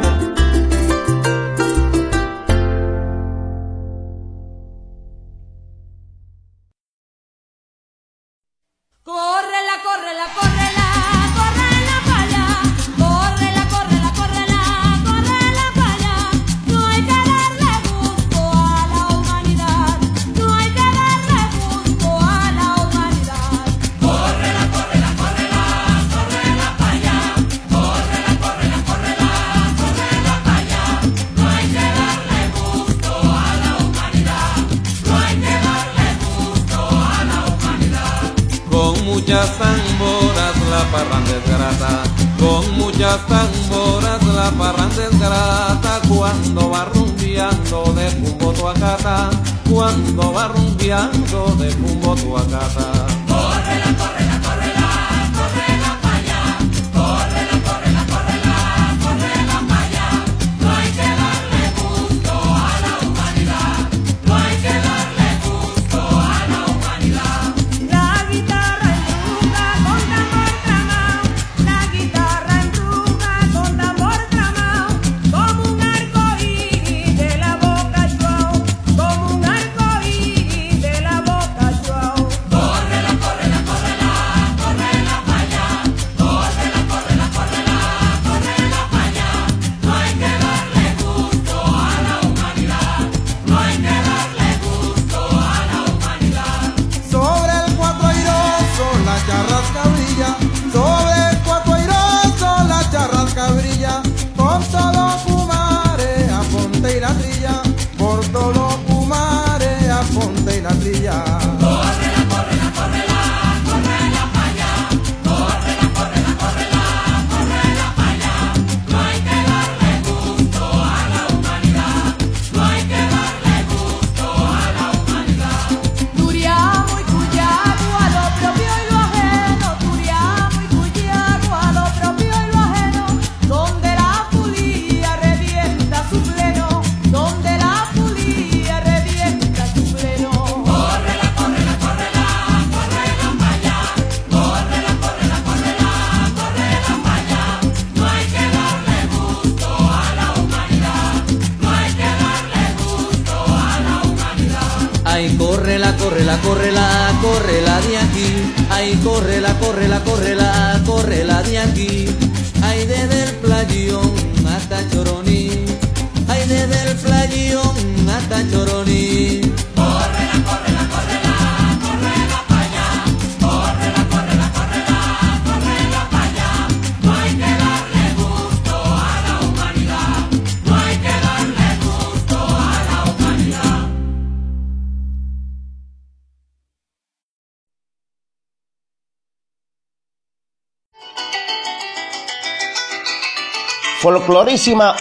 Cuando 46.07 46.69
va 46.69 46.85
rumbeando 46.85 47.93
de 47.93 48.07
Cumbo 48.15 48.51
tu 48.53 48.67
acata, 48.67 49.29
cuando 49.69 50.33
va 50.33 50.47
rumbeando 50.47 51.55
de 51.57 51.69
Cumbo 51.75 52.15
tu 52.15 52.37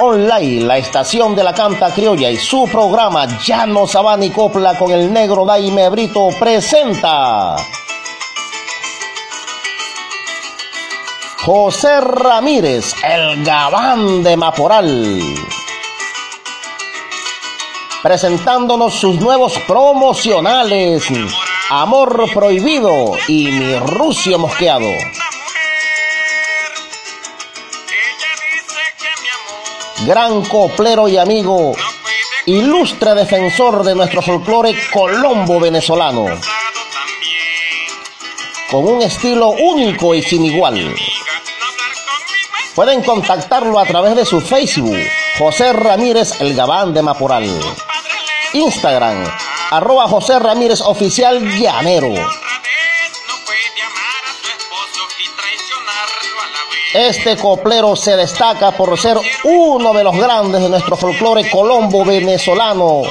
Online, 0.00 0.64
la 0.64 0.78
estación 0.78 1.36
de 1.36 1.44
la 1.44 1.54
canta 1.54 1.94
criolla 1.94 2.28
y 2.28 2.36
su 2.36 2.66
programa 2.66 3.38
Llano 3.38 3.86
Sabana 3.86 4.24
y 4.24 4.30
Copla 4.30 4.76
con 4.76 4.90
el 4.90 5.12
negro 5.12 5.44
Daime 5.44 5.88
Brito 5.90 6.30
presenta 6.40 7.54
José 11.44 12.00
Ramírez, 12.00 12.92
el 13.04 13.44
gabán 13.44 14.24
de 14.24 14.36
Maporal. 14.36 15.20
Presentándonos 18.02 18.92
sus 18.94 19.20
nuevos 19.20 19.56
promocionales, 19.68 21.04
Amor 21.70 22.24
Prohibido 22.34 23.12
y 23.28 23.46
Mi 23.52 23.78
Rucio 23.78 24.36
Mosqueado. 24.36 24.90
Gran 30.04 30.42
coplero 30.44 31.08
y 31.08 31.16
amigo, 31.16 31.72
ilustre 32.46 33.14
defensor 33.14 33.82
de 33.84 33.94
nuestro 33.94 34.20
folclore 34.20 34.76
colombo 34.92 35.58
venezolano, 35.58 36.26
con 38.70 38.86
un 38.86 39.02
estilo 39.02 39.48
único 39.48 40.14
y 40.14 40.22
sin 40.22 40.44
igual. 40.44 40.94
Pueden 42.74 43.02
contactarlo 43.02 43.78
a 43.78 43.86
través 43.86 44.16
de 44.16 44.26
su 44.26 44.40
Facebook, 44.40 44.98
José 45.38 45.72
Ramírez 45.72 46.40
El 46.40 46.54
Gabán 46.54 46.92
de 46.92 47.02
Maporal. 47.02 47.48
Instagram, 48.52 49.24
arroba 49.70 50.06
José 50.06 50.38
Ramírez 50.38 50.80
Oficial 50.82 51.40
Llanero. 51.58 52.14
Este 56.94 57.36
coplero 57.36 57.96
se 57.96 58.16
destaca 58.16 58.70
por 58.70 58.96
ser 58.96 59.18
uno 59.42 59.92
de 59.92 60.04
los 60.04 60.16
grandes 60.16 60.62
de 60.62 60.68
nuestro 60.68 60.96
folclore 60.96 61.50
colombo 61.50 62.04
venezolano, 62.04 63.02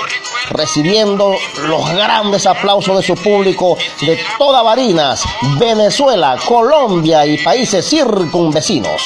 recibiendo 0.52 1.36
los 1.68 1.90
grandes 1.90 2.46
aplausos 2.46 2.96
de 2.96 3.04
su 3.04 3.22
público 3.22 3.78
de 4.00 4.18
toda 4.38 4.64
Barinas, 4.64 5.26
Venezuela, 5.60 6.38
Colombia 6.48 7.26
y 7.26 7.44
países 7.44 7.86
circunvecinos. 7.86 9.02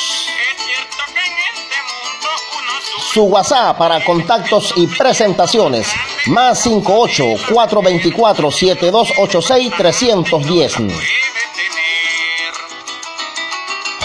Su 3.12 3.24
WhatsApp 3.24 3.80
para 3.80 4.06
contactos 4.06 4.74
y 4.76 4.86
presentaciones, 4.86 5.88
más 6.28 6.60
58 6.60 7.24
424 7.52 8.52
7286 8.52 9.72
310. 9.76 10.78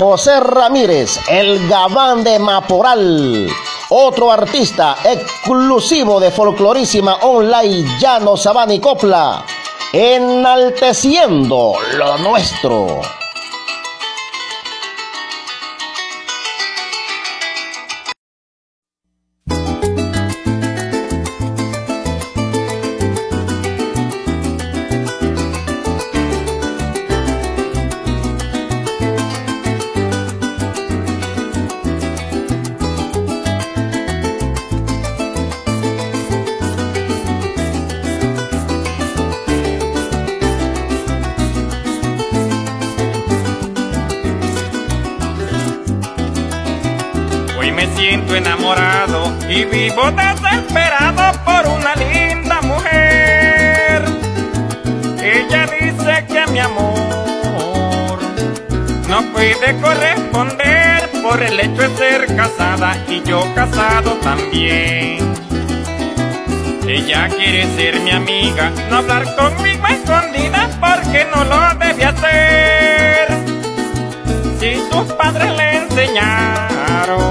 José 0.02 0.40
Ramírez, 0.40 1.16
el 1.28 1.68
gabán 1.68 2.24
de 2.24 2.36
Maporal. 2.40 3.46
Otro 3.88 4.32
artista 4.32 4.96
exclusivo 5.04 6.18
de 6.18 6.32
Folclorísima 6.32 7.18
Online 7.22 7.86
Llano 8.00 8.36
Sabana 8.36 8.74
y 8.74 8.80
Copla, 8.80 9.44
enalteciendo 9.92 11.74
lo 11.96 12.18
nuestro. 12.18 13.21
Puede 59.62 59.80
corresponder 59.80 61.08
por 61.22 61.40
el 61.40 61.60
hecho 61.60 61.82
de 61.82 61.96
ser 61.96 62.36
casada 62.36 62.96
y 63.08 63.22
yo 63.22 63.42
casado 63.54 64.12
también. 64.14 65.18
Ella 66.88 67.28
quiere 67.28 67.66
ser 67.76 68.00
mi 68.00 68.10
amiga, 68.10 68.72
no 68.90 68.96
hablar 68.96 69.24
conmigo 69.36 69.86
a 69.86 69.92
escondidas 69.92 70.68
porque 70.80 71.26
no 71.32 71.44
lo 71.44 71.74
debe 71.78 72.04
hacer. 72.04 73.28
Si 74.58 74.74
sus 74.90 75.12
padres 75.12 75.52
le 75.56 75.76
enseñaron 75.76 77.22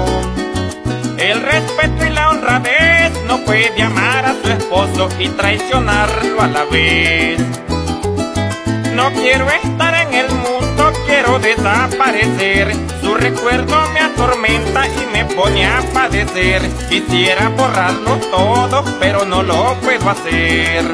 el 1.18 1.42
respeto 1.42 2.06
y 2.06 2.10
la 2.10 2.30
honradez, 2.30 3.12
no 3.26 3.44
puede 3.44 3.82
amar 3.82 4.24
a 4.24 4.34
su 4.42 4.50
esposo 4.50 5.08
y 5.18 5.28
traicionarlo 5.28 6.40
a 6.40 6.46
la 6.46 6.64
vez. 6.64 7.40
No 8.94 9.10
quiero 9.12 9.46
estar 9.50 9.94
en 10.06 10.14
el 10.14 10.28
mundo, 10.30 10.51
quiero 11.22 11.38
desaparecer. 11.38 12.72
Su 13.00 13.14
recuerdo 13.14 13.76
me 13.92 14.00
atormenta 14.00 14.86
y 14.88 15.06
me 15.12 15.24
pone 15.24 15.64
a 15.66 15.80
padecer. 15.92 16.62
Quisiera 16.88 17.48
borrarlo 17.48 18.16
todo, 18.30 18.84
pero 18.98 19.24
no 19.24 19.42
lo 19.42 19.74
puedo 19.80 20.10
hacer. 20.10 20.84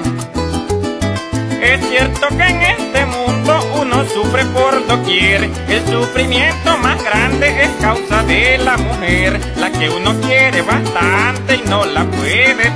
Es 1.62 1.88
cierto 1.88 2.28
que 2.28 2.42
en 2.44 2.62
este 2.62 3.06
mundo 3.06 3.58
uno 3.80 4.04
sufre 4.06 4.44
por 4.46 4.86
doquier. 4.86 5.48
El 5.68 5.86
sufrimiento 5.86 6.76
más 6.78 7.02
grande 7.02 7.62
es 7.62 7.70
causa 7.80 8.22
de 8.24 8.58
la 8.58 8.76
mujer, 8.76 9.40
la 9.56 9.70
que 9.70 9.88
uno 9.88 10.14
quiere 10.20 10.62
bastante 10.62 11.56
y 11.56 11.68
no 11.68 11.84
la 11.86 12.04
puede 12.04 12.67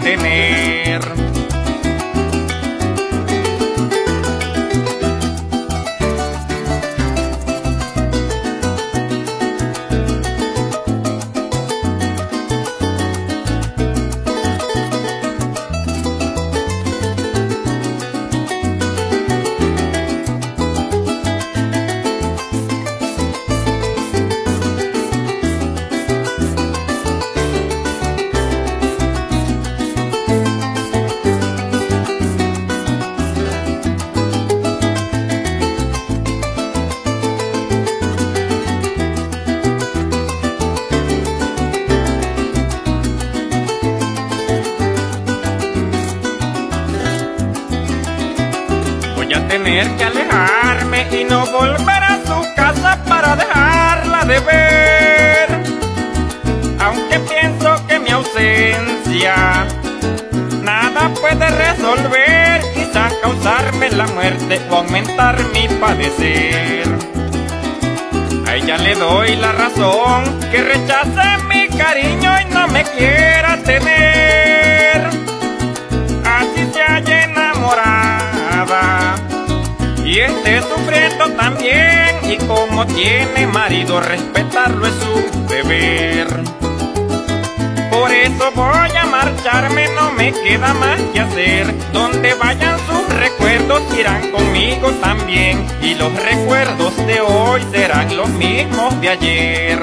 Donde 91.93 92.35
vayan 92.35 92.77
sus 92.81 93.09
recuerdos 93.15 93.81
irán 93.97 94.33
conmigo 94.33 94.91
también. 95.01 95.65
Y 95.81 95.95
los 95.95 96.13
recuerdos 96.21 96.97
de 97.07 97.21
hoy 97.21 97.63
serán 97.71 98.17
los 98.17 98.29
mismos 98.31 99.01
de 99.01 99.09
ayer. 99.09 99.79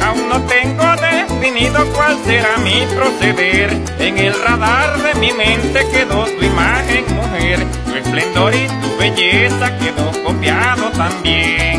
Aún 0.00 0.28
no 0.28 0.40
tengo 0.42 0.84
definido 0.96 1.84
cuál 1.92 2.16
será 2.24 2.56
mi 2.58 2.86
proceder. 2.94 3.76
En 3.98 4.16
el 4.16 4.40
radar 4.40 5.02
de 5.02 5.14
mi 5.16 5.32
mente 5.32 5.84
quedó 5.90 6.24
tu 6.24 6.44
imagen, 6.44 7.04
mujer. 7.16 7.66
Tu 7.84 7.96
esplendor 7.96 8.54
y 8.54 8.68
tu 8.68 8.96
belleza 8.96 9.76
quedó 9.78 10.12
copiado 10.22 10.90
también. 10.90 11.73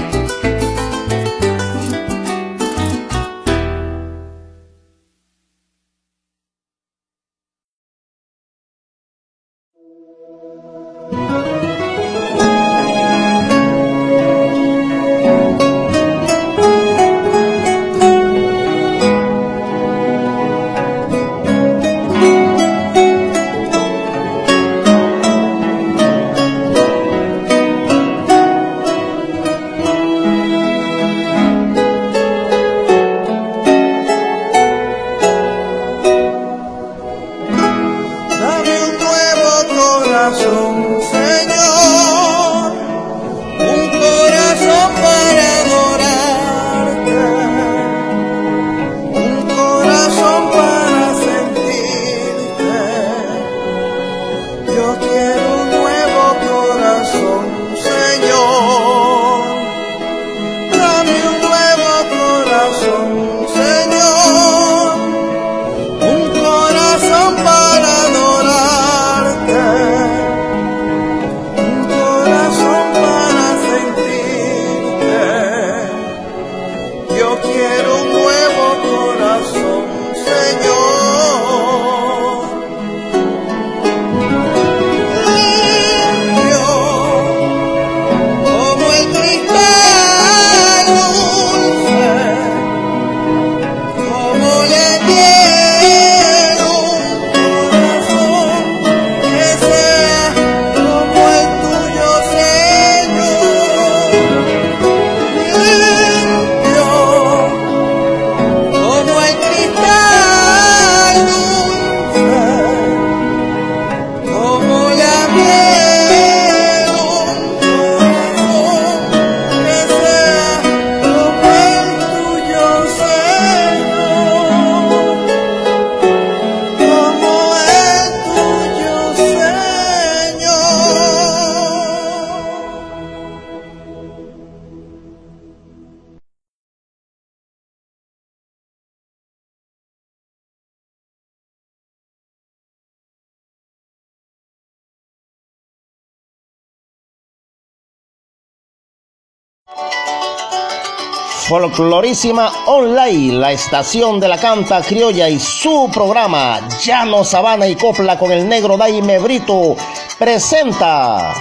Online, 152.68 153.34
la 153.34 153.52
estación 153.52 154.22
de 154.22 154.30
la 154.30 154.38
canta 154.38 154.82
criolla 154.82 155.28
y 155.28 155.38
su 155.38 155.90
programa 155.94 156.66
Llano 156.82 157.26
Sabana 157.26 157.68
y 157.68 157.76
Copla 157.76 158.18
con 158.18 158.32
el 158.32 158.48
negro 158.48 158.78
Daime 158.78 159.20
Brito 159.20 159.76
presenta 160.18 161.34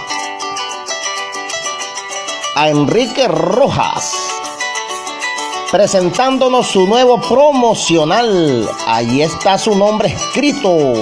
a 2.57 2.69
Enrique 2.69 3.29
Rojas 3.29 4.17
presentándonos 5.71 6.67
su 6.67 6.89
nuevo 6.89 7.21
promocional. 7.21 8.69
Ahí 8.89 9.23
está 9.23 9.57
su 9.59 9.77
nombre 9.77 10.09
escrito. 10.09 10.93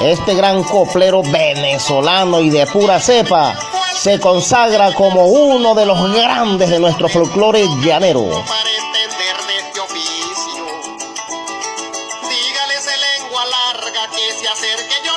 Este 0.00 0.34
gran 0.34 0.64
coplero 0.64 1.22
venezolano 1.22 2.40
y 2.40 2.50
de 2.50 2.66
pura 2.66 2.98
cepa 2.98 3.69
se 4.02 4.18
consagra 4.18 4.94
como 4.94 5.26
uno 5.26 5.74
de 5.74 5.84
los 5.84 6.10
grandes 6.14 6.70
de 6.70 6.78
nuestro 6.78 7.06
folclore 7.06 7.66
llanero. 7.84 8.30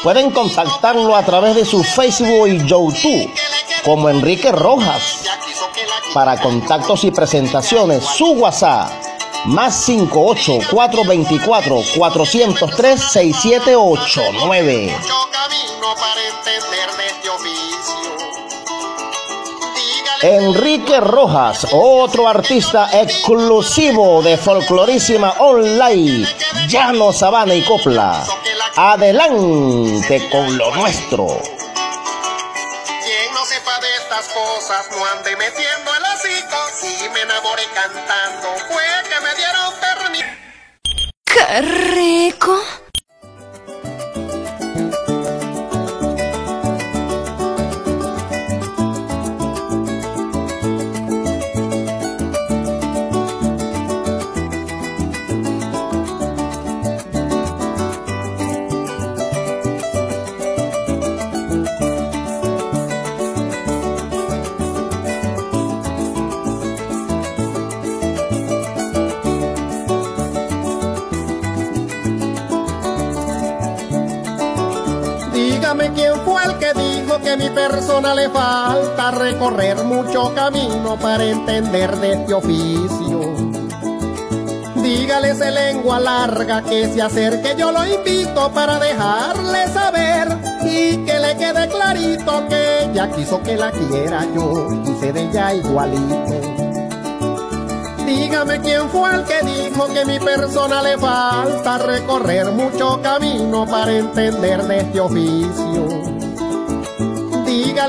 Pueden 0.03 0.31
contactarlo 0.31 1.15
a 1.15 1.23
través 1.23 1.55
de 1.55 1.63
su 1.63 1.81
Facebook 1.81 2.49
y 2.49 2.57
YouTube 2.67 3.33
como 3.85 4.09
Enrique 4.09 4.51
Rojas. 4.51 5.23
Para 6.13 6.35
contactos 6.41 7.05
y 7.05 7.11
presentaciones, 7.11 8.03
su 8.03 8.33
WhatsApp 8.33 8.91
más 9.45 9.75
58 9.85 10.59
424 10.69 11.77
403 11.95 13.01
6789. 13.01 14.93
Enrique 20.23 20.99
Rojas, 21.01 21.67
otro 21.73 22.29
artista 22.29 22.87
exclusivo 22.93 24.21
de 24.21 24.37
Folclorísima 24.37 25.33
Online, 25.39 26.25
Llano 26.69 27.11
Sabana 27.11 27.53
y 27.53 27.61
Copla. 27.61 28.23
Adelante 28.77 30.29
con 30.31 30.57
lo 30.57 30.73
nuestro. 30.75 31.27
Quien 31.27 31.43
no 33.33 33.43
sepa 33.43 33.77
de 33.81 33.95
estas 33.97 34.29
cosas 34.29 34.89
no 34.91 35.05
ande 35.07 35.35
metiendo 35.35 35.91
el 35.93 36.03
hocico. 36.15 36.55
Si 36.73 37.09
me 37.09 37.19
enamoré 37.19 37.63
cantando 37.73 38.47
fue 38.69 38.81
que 39.09 39.19
me 39.19 39.35
dieron 39.35 39.73
permiso. 39.81 40.25
¡Qué 41.25 41.61
rico! 41.61 42.63
Recorrer 79.49 79.83
mucho 79.83 80.33
camino 80.33 80.97
para 80.97 81.23
entender 81.25 81.97
de 81.97 82.13
este 82.13 82.33
oficio. 82.33 83.19
Dígale 84.75 85.31
ese 85.31 85.51
lengua 85.51 85.99
larga 85.99 86.61
que 86.61 86.87
se 86.87 87.01
acerque, 87.01 87.55
yo 87.57 87.71
lo 87.71 87.85
invito 87.85 88.51
para 88.51 88.79
dejarle 88.79 89.67
saber 89.67 90.37
y 90.63 90.97
que 91.05 91.19
le 91.19 91.35
quede 91.35 91.67
clarito 91.67 92.47
que 92.47 92.83
ella 92.83 93.11
quiso 93.11 93.41
que 93.41 93.57
la 93.57 93.71
quiera 93.71 94.25
yo, 94.33 94.67
quise 94.85 95.11
de 95.11 95.23
ella 95.23 95.53
igualito. 95.53 96.41
Dígame 98.05 98.61
quién 98.61 98.89
fue 98.89 99.13
el 99.13 99.23
que 99.25 99.41
dijo 99.41 99.87
que 99.87 100.05
mi 100.05 100.19
persona 100.19 100.81
le 100.81 100.97
falta 100.97 101.79
recorrer 101.79 102.51
mucho 102.51 103.01
camino 103.01 103.65
para 103.65 103.91
entender 103.91 104.63
de 104.63 104.79
este 104.79 104.99
oficio. 104.99 105.92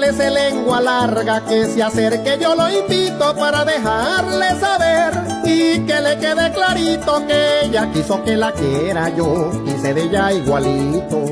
Ese 0.03 0.29
lengua 0.29 0.83
larga 0.83 1.41
que 1.47 1.65
se 1.67 1.83
acerque, 1.83 2.37
yo 2.39 2.55
lo 2.55 2.69
invito 2.69 3.35
para 3.37 3.65
dejarle 3.65 4.51
saber 4.61 5.15
y 5.45 5.81
que 5.87 6.01
le 6.01 6.19
quede 6.19 6.53
clarito 6.53 7.27
que 7.27 7.63
ella 7.63 7.91
quiso 7.91 8.23
que 8.23 8.37
la 8.37 8.53
quiera 8.53 9.09
yo, 9.09 9.51
quise 9.65 9.95
de 9.95 10.03
ella 10.03 10.31
igualito. 10.33 11.25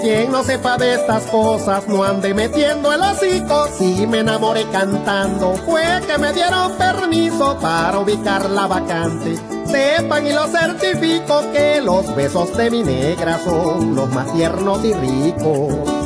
Quien 0.00 0.32
no 0.32 0.42
sepa 0.42 0.78
de 0.78 0.94
estas 0.94 1.24
cosas 1.24 1.86
no 1.88 2.02
ande 2.02 2.32
metiendo 2.32 2.90
el 2.90 3.02
hocico. 3.02 3.66
Si 3.76 4.06
me 4.06 4.20
enamoré 4.20 4.64
cantando, 4.72 5.56
fue 5.66 5.84
que 6.06 6.16
me 6.16 6.32
dieron 6.32 6.72
permiso 6.78 7.58
para 7.60 7.98
ubicar 7.98 8.48
la 8.48 8.66
vacante. 8.66 9.36
Sepan 9.66 10.26
y 10.26 10.32
lo 10.32 10.46
certifico 10.46 11.42
que 11.52 11.82
los 11.82 12.14
besos 12.16 12.56
de 12.56 12.70
mi 12.70 12.82
negra 12.82 13.38
son 13.44 13.94
los 13.94 14.08
más 14.10 14.32
tiernos 14.32 14.82
y 14.84 14.94
ricos. 14.94 15.99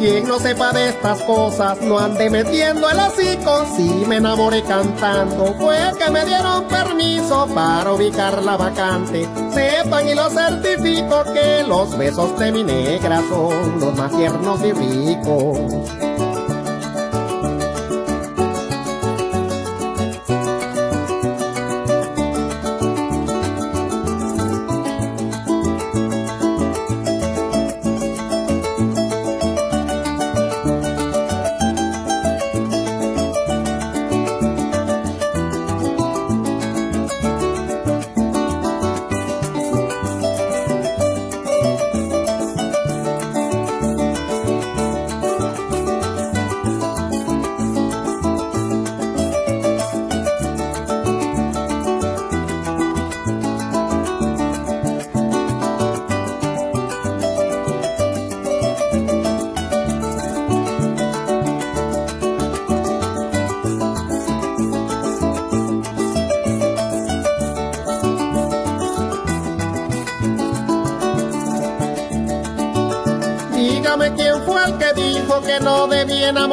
Quien 0.00 0.26
no 0.26 0.38
sepa 0.38 0.72
de 0.72 0.88
estas 0.88 1.20
cosas 1.24 1.78
no 1.82 1.98
ande 1.98 2.30
metiendo 2.30 2.88
el 2.88 2.98
hocico. 2.98 3.66
Si 3.76 3.82
me 4.06 4.16
enamoré 4.16 4.62
cantando, 4.62 5.54
fue 5.58 5.76
que 5.98 6.10
me 6.10 6.24
dieron 6.24 6.64
permiso 6.68 7.46
para 7.54 7.92
ubicar 7.92 8.42
la 8.42 8.56
vacante. 8.56 9.28
Sepan 9.52 10.08
y 10.08 10.14
lo 10.14 10.30
certifico 10.30 11.22
que 11.34 11.64
los 11.68 11.98
besos 11.98 12.38
de 12.38 12.50
mi 12.50 12.64
negra 12.64 13.22
son 13.28 13.78
los 13.78 13.94
más 13.94 14.16
tiernos 14.16 14.62
y 14.62 14.72
ricos. 14.72 16.09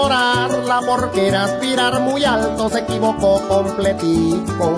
Enamorarla 0.08 0.82
porque 0.86 1.36
aspirar 1.36 2.00
muy 2.02 2.24
alto, 2.24 2.70
se 2.70 2.80
equivocó 2.80 3.42
completico. 3.48 4.78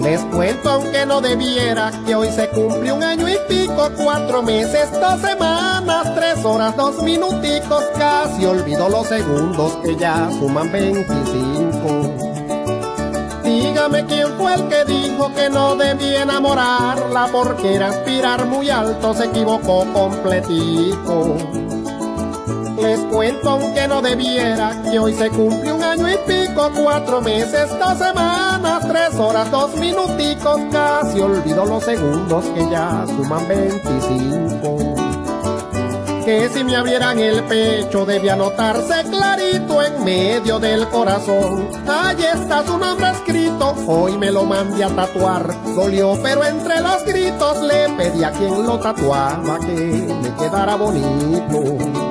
Les 0.00 0.20
cuento 0.24 0.70
aunque 0.70 1.06
no 1.06 1.20
debiera 1.20 1.90
que 2.04 2.14
hoy 2.14 2.28
se 2.30 2.48
cumple 2.48 2.92
un 2.92 3.02
año 3.02 3.28
y 3.28 3.36
pico, 3.48 3.88
cuatro 3.96 4.42
meses, 4.42 4.90
dos 5.00 5.20
semanas, 5.20 6.14
tres 6.14 6.44
horas, 6.44 6.76
dos 6.76 7.02
minuticos, 7.02 7.84
casi 7.96 8.44
olvido 8.44 8.88
los 8.88 9.06
segundos 9.06 9.72
que 9.84 9.96
ya 9.96 10.28
suman 10.38 10.70
25. 10.72 12.32
Dígame 13.44 14.04
quién 14.06 14.28
fue 14.36 14.54
el 14.54 14.68
que 14.68 14.84
dijo 14.84 15.32
que 15.34 15.48
no 15.48 15.76
debía 15.76 16.22
enamorarla 16.22 17.28
porque 17.30 17.76
era 17.76 17.88
aspirar 17.88 18.44
muy 18.46 18.70
alto, 18.70 19.14
se 19.14 19.26
equivocó 19.26 19.86
completico. 19.92 21.61
Les 22.82 22.98
cuento 22.98 23.48
aunque 23.48 23.86
no 23.86 24.02
debiera 24.02 24.82
que 24.90 24.98
hoy 24.98 25.14
se 25.14 25.30
cumple 25.30 25.72
un 25.72 25.82
año 25.84 26.08
y 26.08 26.16
pico, 26.26 26.68
cuatro 26.82 27.20
meses, 27.20 27.70
dos 27.78 27.96
semanas, 27.96 28.88
tres 28.88 29.14
horas, 29.20 29.48
dos 29.52 29.76
minuticos, 29.76 30.60
casi 30.72 31.20
olvido 31.20 31.64
los 31.64 31.84
segundos 31.84 32.44
que 32.46 32.68
ya 32.68 33.04
suman 33.06 33.46
25 33.46 34.92
que 36.24 36.48
si 36.50 36.62
me 36.62 36.76
abrieran 36.76 37.18
el 37.18 37.42
pecho 37.44 38.06
debía 38.06 38.36
notarse 38.36 39.02
clarito 39.10 39.82
en 39.82 40.04
medio 40.04 40.60
del 40.60 40.88
corazón. 40.88 41.68
Allí 41.88 42.24
está 42.24 42.64
su 42.64 42.78
nombre 42.78 43.10
escrito, 43.10 43.74
hoy 43.88 44.16
me 44.16 44.30
lo 44.30 44.44
mandé 44.44 44.84
a 44.84 44.88
tatuar. 44.88 45.52
Dolió, 45.74 46.16
pero 46.22 46.44
entre 46.44 46.80
los 46.80 47.04
gritos 47.04 47.60
le 47.62 47.88
pedí 47.96 48.22
a 48.22 48.30
quien 48.30 48.64
lo 48.64 48.78
tatuaba 48.78 49.58
que 49.58 50.06
me 50.22 50.34
quedara 50.36 50.76
bonito. 50.76 52.01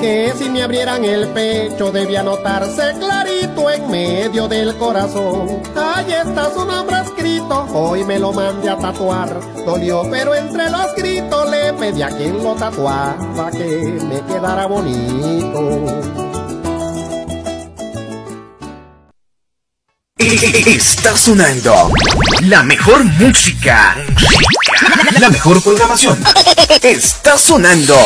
Que 0.00 0.32
si 0.34 0.48
me 0.48 0.62
abrieran 0.62 1.04
el 1.04 1.28
pecho 1.28 1.92
debía 1.92 2.22
notarse 2.22 2.94
clarito 2.98 3.70
en 3.70 3.90
medio 3.90 4.48
del 4.48 4.74
corazón. 4.76 5.62
Allí 5.76 6.14
está 6.14 6.50
su 6.54 6.64
nombre 6.64 6.96
escrito, 7.04 7.66
hoy 7.74 8.02
me 8.04 8.18
lo 8.18 8.32
mandé 8.32 8.70
a 8.70 8.78
tatuar. 8.78 9.38
Dolió, 9.66 10.02
pero 10.10 10.34
entre 10.34 10.70
los 10.70 10.94
gritos 10.96 11.50
le 11.50 11.74
pedí 11.74 12.00
a 12.00 12.08
quien 12.08 12.42
lo 12.42 12.54
tatuaba 12.54 13.50
que 13.50 14.00
me 14.08 14.22
quedara 14.22 14.66
bonito. 14.66 15.84
Está 20.16 21.14
sonando 21.14 21.92
la 22.42 22.62
mejor 22.62 23.04
música. 23.04 23.96
La 25.18 25.28
mejor 25.28 25.62
programación. 25.62 26.18
Está 26.82 27.36
sonando. 27.36 27.96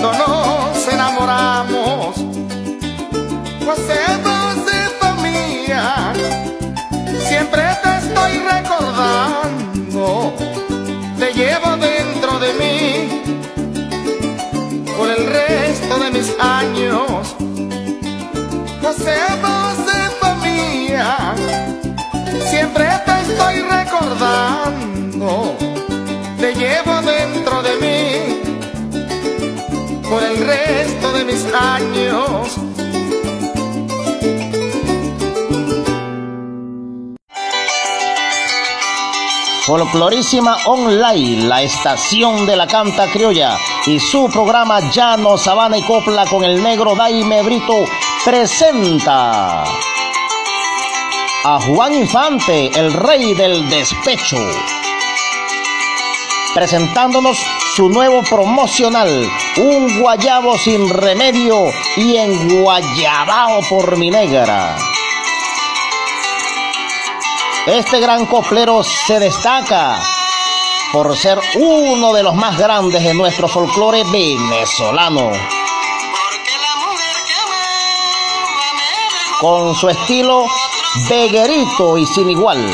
Cuando 0.00 0.12
nos 0.18 0.88
enamoramos, 0.88 2.16
Josefa, 3.64 4.52
Josefa 4.54 5.14
mía, 5.22 6.12
siempre 7.26 7.62
te 7.82 7.96
estoy 7.98 8.38
recordando, 8.38 10.04
te 11.18 11.32
llevo 11.32 11.76
dentro 11.76 12.38
de 12.38 12.52
mí 12.54 13.08
por 14.96 15.10
el 15.10 15.26
resto 15.26 15.98
de 15.98 16.10
mis 16.12 16.32
años. 16.38 17.34
Josefa, 18.80 19.74
Josefa 19.74 20.34
mía, 20.44 21.34
siempre 22.50 22.86
te 23.04 23.20
estoy 23.32 23.62
recordando, 23.62 24.87
el 30.38 30.46
resto 30.46 31.12
de 31.12 31.24
mis 31.24 31.44
años. 31.52 32.56
Folclorísima 39.64 40.56
Online, 40.66 41.46
la 41.46 41.62
estación 41.62 42.46
de 42.46 42.56
la 42.56 42.66
canta 42.66 43.06
criolla 43.08 43.58
y 43.86 44.00
su 44.00 44.30
programa 44.30 44.80
Llano, 44.92 45.36
Sabana 45.36 45.76
y 45.76 45.82
Copla 45.82 46.24
con 46.26 46.42
el 46.42 46.62
negro 46.62 46.94
Daime 46.94 47.42
Brito 47.42 47.84
presenta 48.24 49.64
a 51.44 51.60
Juan 51.66 51.94
Infante, 51.94 52.70
el 52.78 52.92
rey 52.92 53.34
del 53.34 53.68
despecho, 53.68 54.38
presentándonos 56.54 57.38
su 57.74 57.88
nuevo 57.88 58.22
promocional, 58.22 59.30
Un 59.58 60.00
Guayabo 60.00 60.56
sin 60.56 60.88
remedio 60.88 61.66
y 61.96 62.16
en 62.16 62.62
Guayabao 62.62 63.60
por 63.68 63.96
mi 63.96 64.08
negra. 64.08 64.76
Este 67.66 67.98
gran 67.98 68.26
coplero 68.26 68.84
se 68.84 69.18
destaca 69.18 70.00
por 70.92 71.16
ser 71.16 71.40
uno 71.56 72.12
de 72.12 72.22
los 72.22 72.36
más 72.36 72.56
grandes 72.56 73.02
de 73.02 73.12
nuestro 73.14 73.48
folclore 73.48 74.04
venezolano. 74.04 75.32
Con 79.40 79.74
su 79.74 79.88
estilo 79.88 80.46
veguerito 81.08 81.98
y 81.98 82.06
sin 82.06 82.30
igual. 82.30 82.64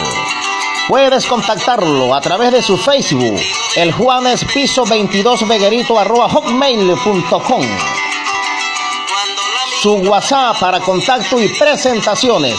Puedes 0.87 1.25
contactarlo 1.25 2.15
a 2.15 2.21
través 2.21 2.53
de 2.53 2.63
su 2.63 2.77
Facebook, 2.77 3.41
el 3.77 3.93
Juanes 3.93 4.45
Piso 4.45 4.85
22 4.85 5.49
Veguerito 5.49 5.99
arroba 5.99 6.29
hotmail.com. 6.29 7.63
Su 9.81 9.95
WhatsApp 9.95 10.59
para 10.61 10.81
contacto 10.81 11.41
y 11.41 11.49
presentaciones 11.49 12.57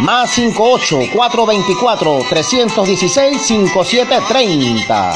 más 0.00 0.30
58 0.32 0.98
424 1.14 2.18
316 2.28 3.42
5730. 3.42 5.12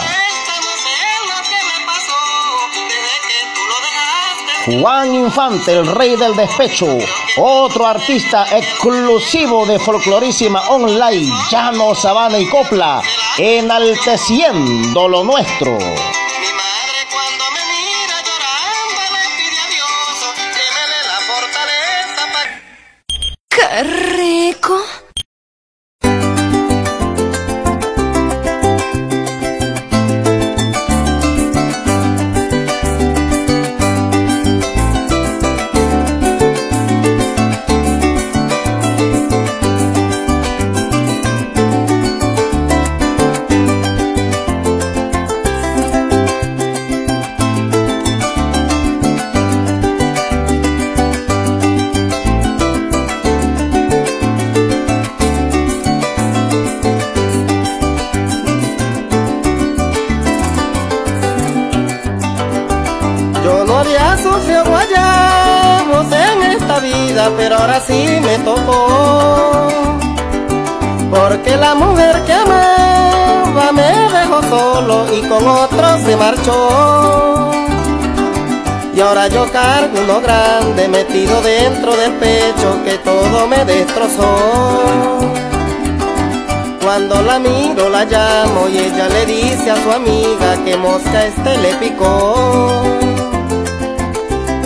Juan 4.67 5.15
Infante, 5.15 5.73
el 5.73 5.87
rey 5.87 6.17
del 6.17 6.37
despecho, 6.37 6.87
otro 7.39 7.87
artista 7.87 8.47
exclusivo 8.57 9.65
de 9.67 9.79
Folclorísima 9.79 10.69
Online, 10.69 11.33
Llano, 11.51 11.95
Sabana 11.95 12.39
y 12.39 12.47
Copla, 12.47 13.01
enalteciendo 13.41 15.09
lo 15.09 15.25
nuestro. 15.25 15.79
Y 78.95 79.01
ahora 79.01 79.27
yo 79.27 79.51
cargo 79.51 80.01
uno 80.05 80.21
grande 80.21 80.87
metido 80.87 81.43
dentro 81.43 81.97
del 81.97 82.13
pecho 82.13 82.85
que 82.85 82.99
todo 82.99 83.49
me 83.49 83.65
destrozó. 83.65 85.19
Cuando 86.83 87.21
la 87.23 87.41
miro 87.41 87.89
la 87.89 88.05
llamo 88.05 88.69
y 88.69 88.79
ella 88.79 89.09
le 89.09 89.27
dice 89.27 89.73
a 89.73 89.83
su 89.83 89.91
amiga 89.91 90.57
que 90.65 90.77
mosca 90.77 91.27
este 91.27 91.59
le 91.59 91.75
picó. 91.77 92.85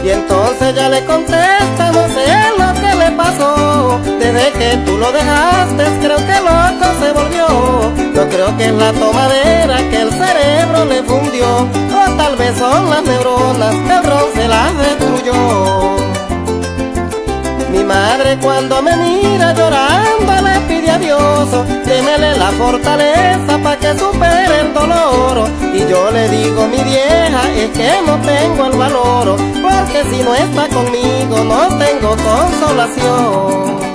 Y 0.05 0.11
entonces 0.11 0.75
ella 0.75 0.91
le 0.91 1.03
contesta, 1.07 1.93
no 1.93 2.07
sé 2.09 2.27
lo 2.59 2.75
que 2.75 2.95
le 2.95 3.11
pasó. 3.13 4.01
Desde 4.19 4.53
que 4.53 4.77
tú 4.85 4.99
lo 4.99 5.11
dejaste, 5.13 5.85
creo 6.03 6.19
que 6.19 6.41
loco 6.41 6.87
se 7.01 7.13
volvió. 7.13 7.47
Yo 8.15 8.29
creo 8.29 8.57
que 8.59 8.67
es 8.67 8.75
la 8.75 8.93
tomadera 8.93 9.77
que 9.91 10.03
el 10.03 10.11
cerebro 10.11 10.85
le 10.85 11.03
O 11.43 12.17
tal 12.17 12.37
vez 12.37 12.45
que 12.45 12.59
son 12.59 12.91
las 12.91 13.03
neuronas, 13.03 13.75
el 13.75 14.03
bronce 14.03 14.49
las 14.49 14.77
destruyó. 14.77 15.97
Mi 17.73 17.83
madre 17.83 18.39
cuando 18.41 18.83
me 18.83 18.97
mira 18.97 19.53
llorando 19.55 20.33
le 20.43 20.61
pide 20.69 20.91
a 20.91 20.99
Dios, 20.99 21.49
démele 21.85 22.37
la 22.37 22.51
fortaleza 22.53 23.59
para 23.63 23.79
que 23.79 23.99
supere 23.99 24.61
el 24.61 24.75
dolor. 24.75 25.49
Y 25.73 25.81
yo 25.91 26.11
le 26.11 26.29
digo, 26.29 26.67
mi 26.67 26.83
vieja, 26.85 27.43
es 27.57 27.71
que 27.71 27.93
no 28.07 28.19
tengo 28.21 28.67
el 28.67 28.79
valor, 28.79 29.37
porque 29.63 30.05
si 30.11 30.23
no 30.23 30.35
está 30.35 30.69
conmigo 30.69 31.45
no 31.45 31.69
tengo 31.79 32.17
consolación. 32.17 33.94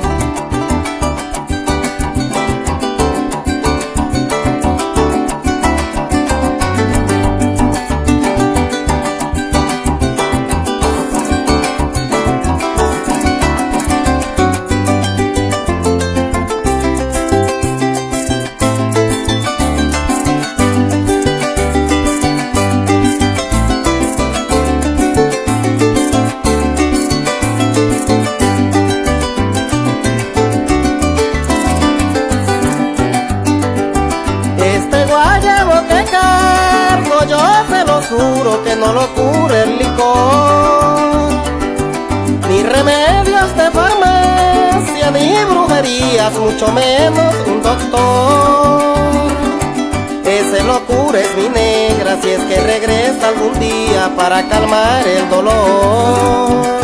No 38.79 38.93
lo 38.93 39.07
cure 39.13 39.63
el 39.63 39.77
licor 39.77 40.99
Ni 42.49 42.63
remedios 42.63 43.55
de 43.55 43.71
farmacia, 43.71 45.11
ni 45.11 45.43
brujerías, 45.45 46.33
mucho 46.39 46.71
menos 46.71 47.35
un 47.45 47.61
doctor 47.61 49.11
Ese 50.25 50.63
lo 50.63 50.85
cura 50.85 51.19
es 51.19 51.35
mi 51.35 51.49
negra 51.49 52.17
si 52.21 52.29
es 52.29 52.39
que 52.41 52.61
regresa 52.61 53.29
algún 53.29 53.59
día 53.59 54.11
para 54.15 54.47
calmar 54.47 55.05
el 55.07 55.29
dolor 55.29 56.79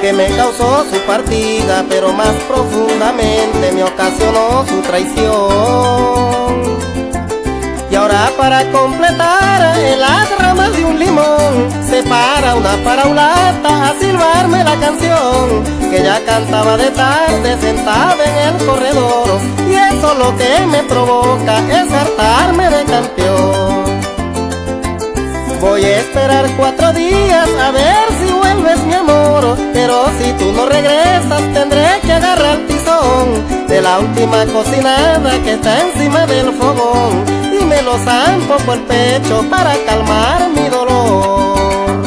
que 0.00 0.12
me 0.12 0.26
causó 0.36 0.84
su 0.84 1.00
partida, 1.00 1.84
pero 1.88 2.12
más 2.12 2.34
profundamente 2.46 3.72
me 3.72 3.82
ocasionó 3.82 4.64
su 4.68 4.80
traición. 4.82 6.85
Ahora 8.06 8.30
para 8.38 8.64
completar 8.70 9.76
en 9.78 9.98
las 9.98 10.38
ramas 10.38 10.72
de 10.76 10.84
un 10.84 10.96
limón, 10.96 11.68
se 11.90 12.04
para 12.04 12.54
una 12.54 12.76
paraulata 12.84 13.88
a 13.88 13.94
silbarme 13.98 14.62
la 14.62 14.76
canción, 14.76 15.64
que 15.90 16.04
ya 16.04 16.24
cantaba 16.24 16.76
de 16.76 16.92
tarde 16.92 17.56
sentada 17.60 18.24
en 18.24 18.54
el 18.54 18.64
corredor, 18.64 19.40
y 19.68 19.74
eso 19.74 20.14
lo 20.14 20.36
que 20.36 20.66
me 20.66 20.84
provoca 20.84 21.58
es 21.68 21.92
hartarme 21.92 22.70
de 22.70 22.84
campeón. 22.84 23.84
Voy 25.60 25.82
a 25.82 25.98
esperar 25.98 26.46
cuatro 26.56 26.92
días 26.92 27.48
a 27.60 27.72
ver 27.72 28.06
si 28.20 28.32
vuelves 28.32 28.84
mi 28.84 28.94
amor 28.94 29.56
Pero 29.72 30.04
si 30.18 30.30
tú 30.34 30.52
no 30.52 30.66
regresas 30.66 31.40
tendré 31.54 31.98
que 32.02 32.12
agarrar 32.12 32.58
tizón 32.68 33.66
De 33.66 33.80
la 33.80 33.98
última 33.98 34.44
cocinada 34.44 35.30
que 35.42 35.54
está 35.54 35.80
encima 35.80 36.26
del 36.26 36.52
fogón 36.52 37.45
Y 37.86 37.88
me 37.88 37.92
lo 37.92 38.04
zampo 38.04 38.56
por 38.64 38.78
el 38.78 38.82
pecho 38.82 39.48
para 39.48 39.76
calmar 39.84 40.48
mi 40.50 40.68
dolor 40.68 42.02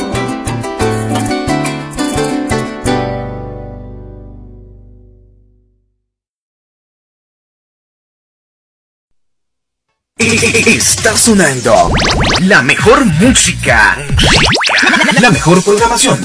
Está 10.18 11.16
sonando 11.16 11.92
la 12.42 12.62
mejor 12.62 13.06
música. 13.06 13.98
La 15.22 15.32
mejor 15.32 15.64
programación. 15.64 16.20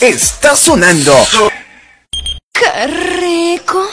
Está 0.00 0.56
sonando. 0.56 1.14
¡Qué 2.52 2.86
rico! 2.86 3.86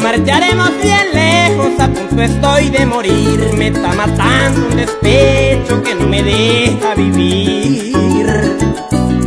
Marcharemos 0.00 0.70
bien 0.82 1.12
lejos, 1.12 1.80
a 1.80 1.88
punto 1.88 2.22
estoy 2.22 2.70
de 2.70 2.86
morir. 2.86 3.50
Me 3.56 3.68
está 3.68 3.92
matando 3.92 4.66
un 4.68 4.76
despecho 4.76 5.82
que 5.82 5.94
no 5.94 6.06
me 6.06 6.22
deja 6.22 6.94
vivir. 6.94 8.58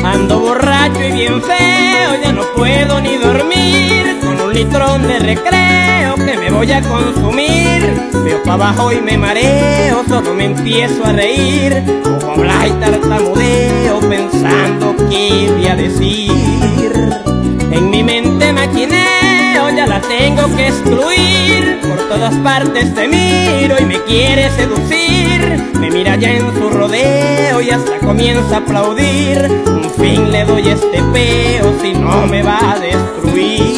Ando 0.04 0.40
borracho 0.40 1.04
y 1.04 1.12
bien 1.12 1.42
feo, 1.42 2.22
ya 2.24 2.32
no 2.32 2.44
puedo 2.56 3.00
ni 3.02 3.18
dormir. 3.18 4.18
Con 4.22 4.40
un 4.40 4.54
litrón 4.54 5.08
de 5.08 5.20
recreo 5.20 6.16
que 6.16 6.38
me 6.38 6.50
voy 6.50 6.72
a 6.72 6.82
consumir. 6.82 8.12
Veo 8.24 8.42
para 8.44 8.54
abajo 8.54 8.92
y 8.92 9.02
me 9.02 9.18
mareo, 9.18 10.04
solo 10.08 10.34
me 10.34 10.46
empiezo 10.46 11.06
a 11.06 11.14
reír. 11.14 11.84
Ojo 12.06 12.32
hablar 12.32 12.68
y 12.68 12.72
tartamudeo 12.72 14.00
pensando 14.02 14.96
qué 15.10 15.50
voy 15.52 15.68
a 15.68 15.76
decir. 15.76 16.32
En 17.72 17.90
mi 17.90 18.04
mente 18.04 18.52
maquineo, 18.52 19.11
la 19.88 20.02
tengo 20.02 20.56
que 20.56 20.68
excluir. 20.68 21.80
Por 21.82 21.98
todas 22.10 22.36
partes 22.38 22.94
te 22.94 23.08
miro 23.08 23.76
y 23.80 23.86
me 23.86 24.02
quiere 24.04 24.50
seducir. 24.52 25.72
Me 25.80 25.90
mira 25.90 26.16
ya 26.16 26.32
en 26.32 26.54
su 26.54 26.70
rodeo 26.70 27.62
y 27.62 27.70
hasta 27.70 27.98
comienza 28.00 28.56
a 28.56 28.60
aplaudir. 28.60 29.50
Un 29.68 29.90
fin 29.92 30.32
le 30.32 30.46
doy 30.46 30.68
este 30.70 31.02
peo 31.14 31.74
si 31.82 31.94
no 31.94 32.28
me 32.28 32.44
va 32.44 32.74
a 32.74 32.80
destruir. 32.80 33.72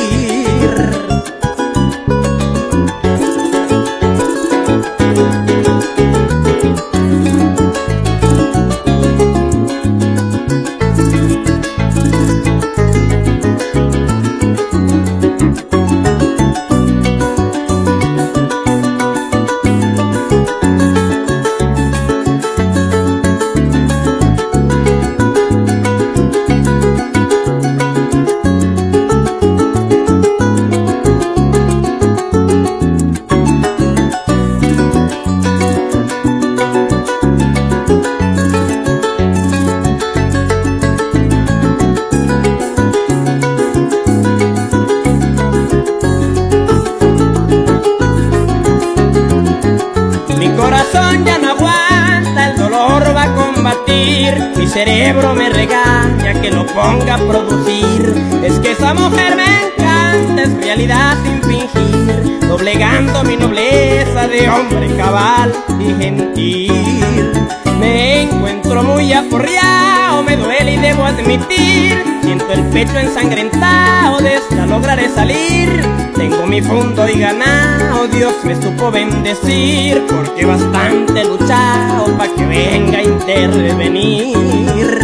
Mi 76.73 76.79
fondo 76.79 77.07
y 77.07 77.19
ganado, 77.19 78.07
Dios 78.07 78.33
me 78.43 78.59
supo 78.59 78.89
bendecir, 78.89 80.03
porque 80.07 80.43
bastante 80.43 81.23
luchado 81.23 82.17
pa' 82.17 82.27
que 82.27 82.45
venga 82.45 82.97
a 82.97 83.03
intervenir. 83.03 84.97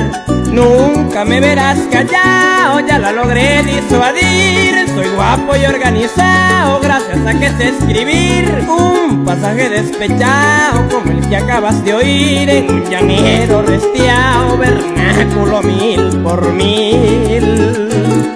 Nunca 0.52 1.24
me 1.26 1.40
verás 1.40 1.78
callado, 1.92 2.80
ya 2.80 2.98
la 2.98 3.12
logré 3.12 3.62
disuadir. 3.62 4.88
Soy 4.96 5.10
guapo 5.10 5.56
y 5.56 5.66
organizado, 5.66 6.80
gracias 6.80 7.24
a 7.28 7.40
que 7.40 7.50
sé 7.50 7.70
escribir 7.70 8.66
un 8.68 9.24
pasaje 9.24 9.70
despechado 9.70 10.88
como 10.90 11.12
el 11.12 11.30
que 11.30 11.36
acabas 11.36 11.84
de 11.86 11.94
oír 11.94 12.50
en 12.50 12.72
un 12.72 12.90
llanero 12.90 13.62
restiao, 13.62 14.58
vernáculo 14.58 15.62
mil 15.62 16.20
por 16.24 16.52
mil. 16.52 18.29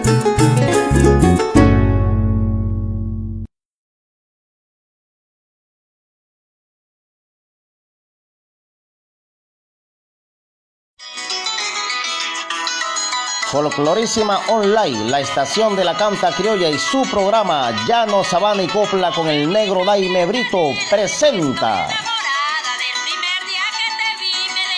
Folclorísima 13.76 14.40
Online, 14.50 15.10
la 15.10 15.20
estación 15.20 15.76
de 15.76 15.84
la 15.84 15.96
canta 15.98 16.32
criolla 16.32 16.70
y 16.70 16.78
su 16.78 17.02
programa 17.10 17.72
Llano 17.88 18.24
Sabana 18.24 18.62
y 18.62 18.68
Copla 18.68 19.12
con 19.12 19.28
el 19.28 19.52
negro 19.52 19.84
Daime 19.84 20.28
Brito 20.28 20.74
presenta 20.92 21.88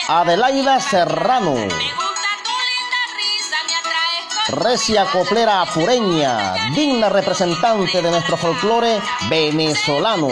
Adelaida 0.07 0.79
Serrano 0.79 1.55
Recia 4.47 5.05
coplera 5.11 5.61
apureña, 5.63 6.53
digna 6.73 7.09
representante 7.09 8.01
de 8.01 8.09
nuestro 8.09 8.37
folclore 8.37 9.01
venezolano. 9.29 10.29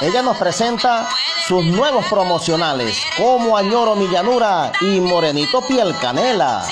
Ella 0.00 0.22
nos 0.22 0.38
presenta 0.38 1.06
sus 1.46 1.64
nuevos 1.64 2.06
promocionales 2.06 2.96
como 3.16 3.56
Añoro 3.56 3.96
Millanura 3.96 4.72
y 4.80 5.00
Morenito 5.00 5.60
Piel 5.62 5.96
Canela. 5.98 6.64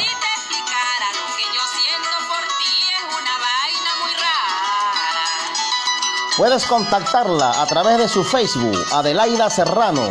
Puedes 6.37 6.65
contactarla 6.67 7.61
a 7.61 7.67
través 7.67 7.99
de 7.99 8.09
su 8.09 8.25
Facebook, 8.25 8.79
Adelaida 8.93 9.51
Serrano, 9.51 10.09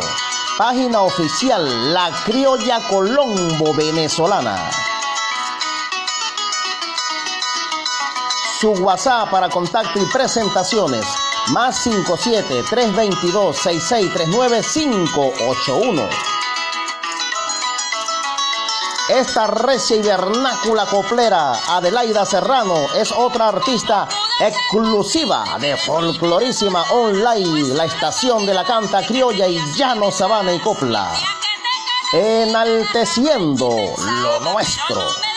página 0.58 1.02
oficial 1.02 1.92
La 1.92 2.10
Criolla 2.24 2.78
Colombo 2.88 3.74
Venezolana. 3.74 4.70
Su 8.60 8.72
WhatsApp 8.72 9.30
para 9.30 9.48
contacto 9.48 9.98
y 9.98 10.04
presentaciones 10.12 11.29
más 11.52 11.82
57 11.82 12.64
322 12.68 13.56
6639 13.56 14.62
581. 14.72 16.08
Esta 19.08 19.48
recia 19.48 19.96
y 19.96 20.02
vernácula 20.02 20.86
coplera, 20.86 21.52
Adelaida 21.68 22.24
Serrano, 22.24 22.76
es 22.94 23.10
otra 23.10 23.48
artista 23.48 24.08
exclusiva 24.40 25.58
de 25.58 25.76
Folclorísima 25.76 26.84
Online, 26.92 27.74
la 27.74 27.86
estación 27.86 28.46
de 28.46 28.54
la 28.54 28.64
canta 28.64 29.04
criolla 29.04 29.48
y 29.48 29.58
llano, 29.74 30.12
sabana 30.12 30.54
y 30.54 30.60
copla. 30.60 31.10
Enalteciendo 32.12 33.68
lo 33.68 34.52
nuestro. 34.52 35.29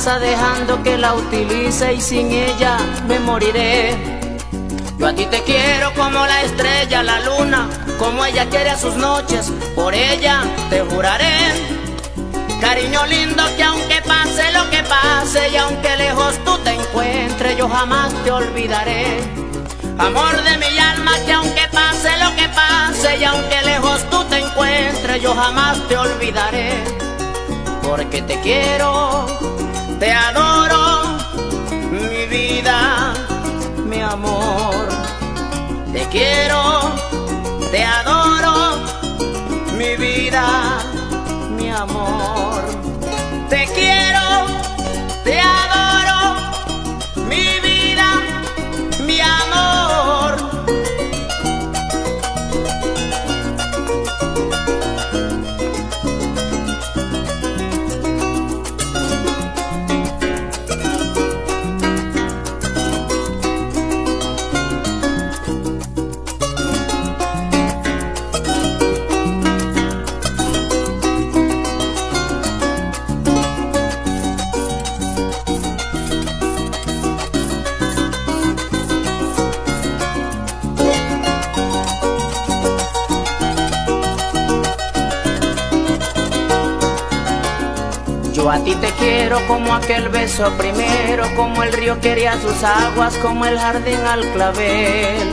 Dejando 0.00 0.82
que 0.82 0.96
la 0.96 1.12
utilice 1.12 1.92
y 1.92 2.00
sin 2.00 2.30
ella 2.30 2.78
me 3.06 3.18
moriré. 3.18 3.94
Yo 4.98 5.06
a 5.06 5.12
ti 5.12 5.26
te 5.26 5.42
quiero 5.42 5.92
como 5.92 6.24
la 6.26 6.42
estrella, 6.42 7.02
la 7.02 7.20
luna, 7.20 7.68
como 7.98 8.24
ella 8.24 8.48
quiere 8.48 8.70
a 8.70 8.78
sus 8.78 8.96
noches, 8.96 9.52
por 9.74 9.92
ella 9.94 10.42
te 10.70 10.80
juraré. 10.80 11.52
Cariño 12.62 13.04
lindo 13.06 13.42
que 13.56 13.62
aunque 13.62 14.00
pase 14.06 14.50
lo 14.52 14.70
que 14.70 14.82
pase 14.84 15.50
y 15.50 15.56
aunque 15.56 15.94
lejos 15.98 16.34
tú 16.46 16.56
te 16.58 16.70
encuentres, 16.70 17.58
yo 17.58 17.68
jamás 17.68 18.10
te 18.24 18.30
olvidaré. 18.30 19.18
Amor 19.98 20.42
de 20.42 20.56
mi 20.56 20.78
alma 20.78 21.12
que 21.26 21.32
aunque 21.34 21.68
pase 21.70 22.08
lo 22.24 22.34
que 22.36 22.48
pase 22.48 23.18
y 23.18 23.24
aunque 23.24 23.60
lejos 23.66 24.08
tú 24.08 24.24
te 24.24 24.38
encuentres, 24.38 25.20
yo 25.22 25.34
jamás 25.34 25.76
te 25.88 25.96
olvidaré. 25.98 26.82
porque 27.82 28.22
te 28.22 28.40
quiero, 28.40 29.26
te 30.00 30.10
adoro, 30.10 31.18
mi 31.92 32.26
vida, 32.26 33.12
mi 33.86 34.00
amor. 34.00 34.88
Te 35.92 36.06
quiero, 36.08 36.94
te 37.70 37.84
adoro, 37.84 38.78
mi 39.76 39.96
vida, 39.96 40.78
mi 41.56 41.68
amor. 41.70 42.62
Te 43.50 43.66
quiero, 43.74 44.09
quiero 89.10 89.44
como 89.48 89.74
aquel 89.74 90.08
beso 90.08 90.48
primero, 90.56 91.24
como 91.34 91.64
el 91.64 91.72
río 91.72 92.00
quería 92.00 92.40
sus 92.40 92.62
aguas, 92.62 93.14
como 93.16 93.44
el 93.44 93.58
jardín 93.58 93.98
al 94.06 94.24
clavel. 94.32 95.28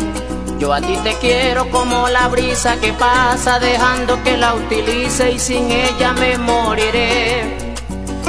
Yo 0.58 0.74
a 0.74 0.82
ti 0.82 0.98
te 1.04 1.14
quiero 1.22 1.70
como 1.70 2.10
la 2.10 2.28
brisa 2.28 2.78
que 2.78 2.92
pasa 2.94 3.60
dejando 3.60 4.24
que 4.24 4.36
la 4.36 4.56
utilice 4.56 5.32
y 5.32 5.40
sin 5.40 5.70
ella 5.70 6.14
me 6.14 6.38
moriré. 6.40 7.76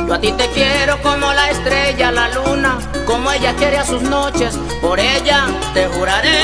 Yo 0.06 0.14
a 0.14 0.20
ti 0.20 0.32
te 0.32 0.48
quiero 0.48 1.00
como 1.02 1.32
la 1.32 1.50
estrella, 1.50 2.10
la 2.10 2.28
luna, 2.28 2.78
como 3.06 3.32
ella 3.32 3.54
quiere 3.54 3.78
a 3.78 3.86
sus 3.86 4.02
noches, 4.02 4.58
por 4.82 5.00
ella 5.00 5.46
te 5.72 5.86
juraré. 5.86 6.40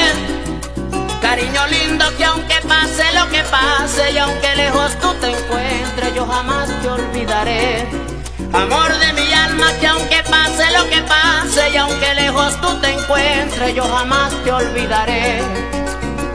Cariño 1.21 1.67
lindo 1.67 2.05
que 2.17 2.25
aunque 2.25 2.57
pase 2.67 3.05
lo 3.19 3.29
que 3.29 3.43
pase 3.45 4.13
y 4.13 4.19
aunque 4.19 4.57
lejos 4.57 4.99
tú 4.99 5.13
te 5.21 5.29
encuentres, 5.29 6.15
yo 6.15 6.27
jamás 6.27 6.69
te 6.81 6.89
olvidaré. 6.89 8.04
Amor 8.55 8.97
de 8.99 9.13
mi 9.15 9.33
alma 9.33 9.67
que 9.81 9.87
aunque 9.89 10.23
pase 10.31 10.71
lo 10.79 10.89
que 10.89 11.03
pase 11.03 11.71
y 11.71 11.77
aunque 11.77 12.15
lejos 12.15 12.61
tú 12.61 12.69
te 12.81 12.93
encuentres, 12.93 13.75
yo 13.75 13.83
jamás 13.83 14.33
te 14.45 14.53
olvidaré. 14.53 15.43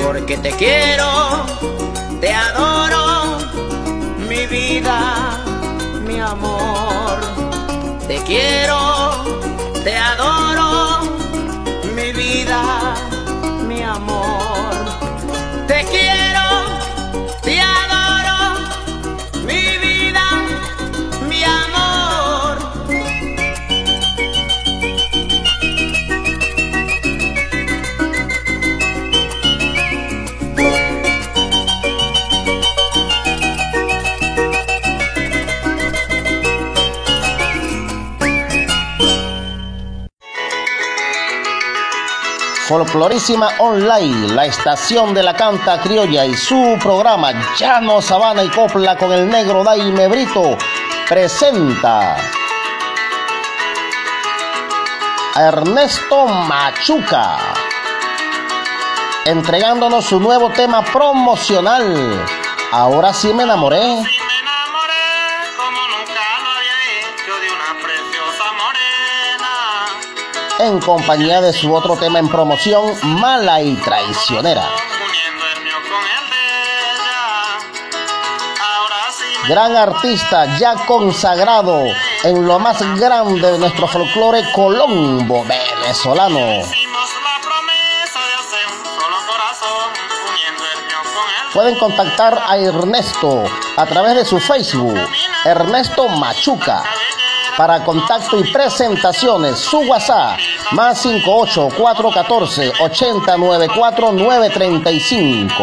Porque 0.04 0.38
te 0.38 0.52
quiero, 0.52 1.46
te 2.20 2.34
adoro, 2.34 3.38
mi 4.28 4.46
vida, 4.48 5.40
mi 6.06 6.20
amor. 6.20 7.20
Te 8.06 8.18
quiero, 8.24 9.24
te 9.86 9.96
adoro, 9.96 11.00
mi 11.96 12.12
vida, 12.12 12.96
Folclorísima 42.70 43.50
Online, 43.58 44.28
la 44.36 44.46
estación 44.46 45.16
de 45.16 45.24
la 45.24 45.34
canta 45.34 45.82
criolla 45.82 46.24
y 46.24 46.36
su 46.36 46.78
programa 46.80 47.32
Llano 47.58 48.00
Sabana 48.00 48.44
y 48.44 48.50
Copla 48.50 48.96
con 48.96 49.12
el 49.12 49.28
negro 49.28 49.64
Daime 49.64 50.08
Brito 50.08 50.56
presenta 51.08 52.16
a 55.34 55.42
Ernesto 55.42 56.28
Machuca 56.28 57.40
entregándonos 59.26 60.06
su 60.06 60.20
nuevo 60.20 60.52
tema 60.52 60.84
promocional. 60.84 62.24
Ahora 62.72 63.14
sí 63.14 63.34
me 63.34 63.44
enamoré. 63.46 63.98
En 70.60 70.78
compañía 70.82 71.40
de 71.40 71.54
su 71.54 71.74
otro 71.74 71.96
tema 71.96 72.20
en 72.20 72.28
promoción, 72.28 72.94
Mala 73.22 73.62
y 73.62 73.76
Traicionera. 73.76 74.68
Gran 79.48 79.78
artista 79.78 80.58
ya 80.60 80.76
consagrado 80.86 81.86
en 82.26 82.46
lo 82.46 82.60
más 82.60 82.78
grande 83.00 83.54
de 83.54 83.58
nuestro 83.58 83.88
folclore 83.88 84.52
colombo 84.52 85.46
venezolano. 85.46 86.40
Pueden 91.54 91.80
contactar 91.80 92.38
a 92.46 92.58
Ernesto 92.58 93.46
a 93.78 93.86
través 93.86 94.16
de 94.16 94.26
su 94.26 94.40
Facebook, 94.40 95.00
Ernesto 95.46 96.10
Machuca. 96.10 96.84
Para 97.60 97.84
contacto 97.84 98.40
y 98.40 98.54
presentaciones, 98.54 99.60
su 99.60 99.80
WhatsApp, 99.80 100.40
más 100.72 101.02
58414 101.02 102.72
894 102.80 104.14
935. 104.14 105.54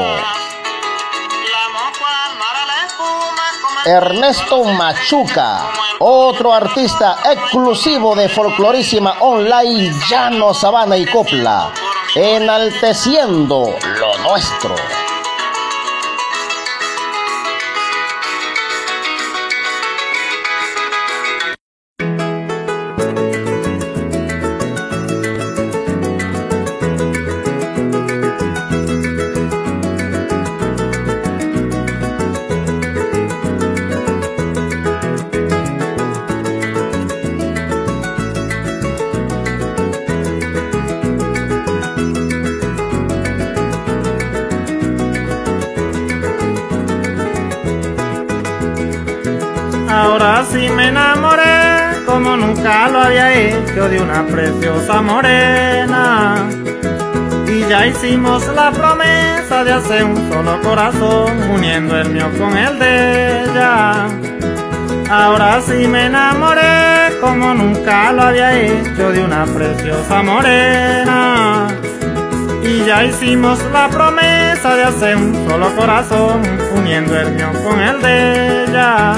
Ernesto 3.86 4.62
Machuca, 4.64 5.70
otro 5.98 6.52
artista 6.52 7.16
exclusivo 7.32 8.14
de 8.14 8.28
Folclorísima 8.28 9.14
Online, 9.20 9.90
Llano, 10.06 10.52
Sabana 10.52 10.98
y 10.98 11.06
Copla, 11.06 11.72
enalteciendo 12.14 13.74
lo 13.98 14.18
nuestro. 14.18 14.74
Había 53.06 53.32
hecho 53.32 53.88
de 53.88 54.00
una 54.00 54.26
preciosa 54.26 55.00
morena. 55.00 56.48
Y 57.46 57.60
ya 57.68 57.86
hicimos 57.86 58.46
la 58.48 58.72
promesa 58.72 59.62
de 59.62 59.72
hacer 59.72 60.04
un 60.04 60.28
solo 60.30 60.60
corazón, 60.60 61.30
uniendo 61.54 61.96
el 61.96 62.10
mío 62.10 62.28
con 62.36 62.56
el 62.58 62.78
de 62.80 63.42
ella. 63.44 64.08
Ahora 65.08 65.60
sí 65.60 65.86
me 65.86 66.06
enamoré 66.06 67.16
como 67.20 67.54
nunca 67.54 68.12
lo 68.12 68.22
había 68.22 68.58
hecho 68.60 69.12
de 69.12 69.24
una 69.24 69.44
preciosa 69.44 70.22
morena. 70.24 71.68
Y 72.64 72.84
ya 72.84 73.04
hicimos 73.04 73.60
la 73.72 73.88
promesa 73.88 74.74
de 74.74 74.82
hacer 74.82 75.16
un 75.16 75.48
solo 75.48 75.68
corazón, 75.76 76.42
uniendo 76.76 77.16
el 77.20 77.30
mío 77.34 77.52
con 77.64 77.80
el 77.80 78.02
de 78.02 78.64
ella. 78.64 79.14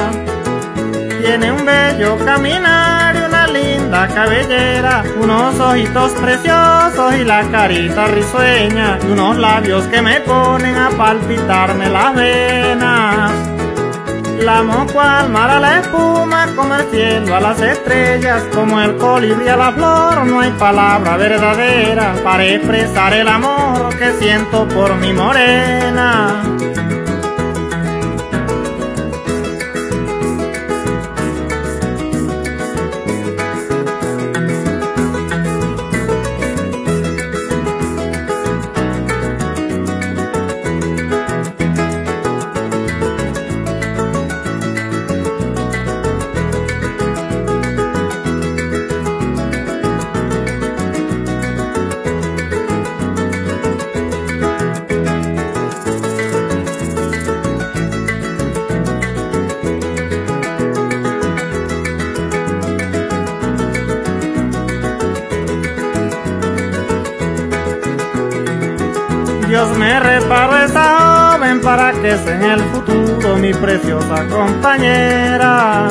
Tiene 1.22 1.52
un 1.52 1.64
bello 1.64 2.18
caminar 2.24 2.97
linda 3.98 4.14
cabellera, 4.14 5.02
unos 5.20 5.58
ojitos 5.58 6.12
preciosos 6.12 7.14
y 7.14 7.24
la 7.24 7.42
carita 7.50 8.06
risueña, 8.06 8.98
y 9.02 9.12
unos 9.12 9.36
labios 9.36 9.84
que 9.86 10.02
me 10.02 10.20
ponen 10.20 10.76
a 10.76 10.90
palpitarme 10.90 11.88
las 11.88 12.14
venas. 12.14 13.32
La 14.40 14.58
amo 14.58 14.86
cual 14.92 15.30
mar 15.30 15.50
a 15.50 15.58
la 15.58 15.80
espuma, 15.80 16.46
como 16.54 16.76
el 16.76 16.88
cielo 16.90 17.34
a 17.34 17.40
las 17.40 17.60
estrellas, 17.60 18.44
como 18.54 18.80
el 18.80 18.96
colibrí 18.96 19.48
a 19.48 19.56
la 19.56 19.72
flor, 19.72 20.26
no 20.26 20.40
hay 20.40 20.50
palabra 20.52 21.16
verdadera 21.16 22.14
para 22.22 22.44
expresar 22.44 23.12
el 23.14 23.26
amor 23.26 23.96
que 23.98 24.12
siento 24.12 24.68
por 24.68 24.94
mi 24.94 25.12
morena. 25.12 26.57
En 72.28 72.42
el 72.42 72.60
futuro 72.60 73.36
mi 73.36 73.52
preciosa 73.52 74.26
compañera. 74.28 75.88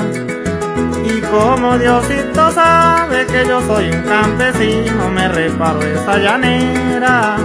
Y 1.06 1.22
como 1.22 1.78
Diosito 1.78 2.52
sabe 2.52 3.26
que 3.28 3.46
yo 3.48 3.62
soy 3.62 3.90
un 3.90 4.02
campesino, 4.04 5.10
me 5.10 5.28
reparó 5.28 5.82
esa 5.82 6.18
llanera. 6.18 7.38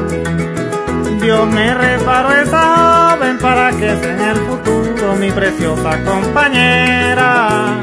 Dios 1.21 1.47
me 1.49 1.73
reparó 1.73 2.33
esa 2.33 3.17
joven 3.17 3.39
para 3.39 3.71
que 3.71 3.97
sea 3.97 4.15
en 4.15 4.21
el 4.21 4.37
futuro 4.37 5.15
mi 5.19 5.31
preciosa 5.31 6.03
compañera. 6.05 7.79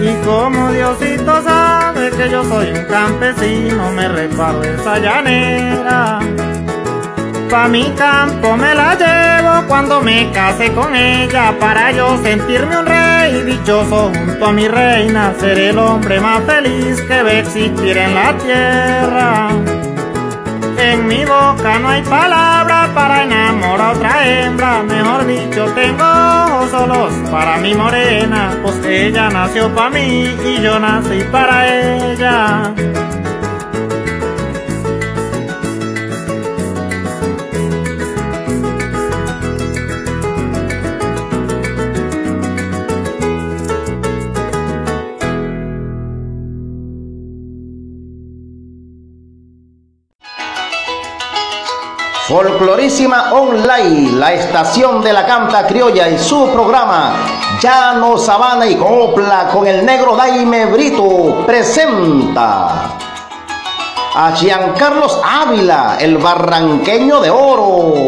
Y 0.00 0.14
como 0.26 0.70
Diosito 0.70 1.42
sabe 1.42 2.10
que 2.10 2.28
yo 2.28 2.44
soy 2.44 2.70
un 2.70 2.84
campesino, 2.84 3.90
me 3.92 4.08
reparo 4.08 4.62
esa 4.62 4.98
llanera. 4.98 6.20
Pa' 7.56 7.68
mi 7.68 7.84
campo 7.96 8.54
me 8.54 8.74
la 8.74 8.94
llevo 8.94 9.66
cuando 9.66 10.02
me 10.02 10.30
case 10.30 10.70
con 10.74 10.94
ella, 10.94 11.54
para 11.58 11.90
yo 11.90 12.18
sentirme 12.22 12.76
un 12.76 12.84
rey 12.84 13.44
dichoso 13.44 14.12
junto 14.12 14.44
a 14.44 14.52
mi 14.52 14.68
reina, 14.68 15.32
ser 15.40 15.58
el 15.58 15.78
hombre 15.78 16.20
más 16.20 16.42
feliz 16.44 17.00
que 17.00 17.22
ve 17.22 17.38
existir 17.38 17.96
en 17.96 18.14
la 18.14 18.36
tierra. 18.36 19.48
En 20.78 21.06
mi 21.06 21.24
boca 21.24 21.78
no 21.78 21.88
hay 21.88 22.02
palabra 22.02 22.90
para 22.94 23.22
enamorar 23.22 23.80
a 23.80 23.92
otra 23.92 24.28
hembra, 24.28 24.82
mejor 24.82 25.26
dicho, 25.26 25.64
tengo 25.74 26.04
ojos 26.04 26.70
solos 26.70 27.14
para 27.30 27.56
mi 27.56 27.74
morena, 27.74 28.50
pues 28.62 28.84
ella 28.84 29.30
nació 29.30 29.74
para 29.74 29.88
mí 29.88 30.36
y 30.44 30.60
yo 30.60 30.78
nací 30.78 31.24
para 31.32 31.66
ella. 31.66 32.74
Folclorísima 52.36 53.32
Online, 53.32 54.12
la 54.12 54.34
estación 54.34 55.00
de 55.00 55.10
la 55.10 55.24
canta 55.24 55.66
criolla 55.66 56.06
y 56.06 56.18
su 56.18 56.50
programa 56.52 57.14
Llano, 57.62 58.18
Sabana 58.18 58.66
y 58.66 58.76
Copla 58.76 59.48
con 59.50 59.66
el 59.66 59.86
negro 59.86 60.14
Daime 60.14 60.66
Brito 60.66 61.46
presenta 61.46 62.90
a 64.14 64.32
Giancarlos 64.36 65.18
Ávila, 65.24 65.96
el 65.98 66.18
barranqueño 66.18 67.22
de 67.22 67.30
oro, 67.30 68.02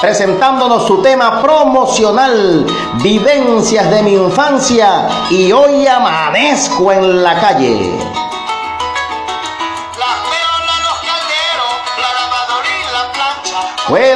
presentándonos 0.00 0.84
su 0.84 1.00
tema 1.00 1.40
promocional, 1.40 2.66
Vivencias 3.04 3.88
de 3.88 4.02
mi 4.02 4.14
infancia 4.14 5.06
y 5.30 5.52
hoy 5.52 5.86
amanezco 5.86 6.90
en 6.90 7.22
la 7.22 7.40
calle. 7.40 7.95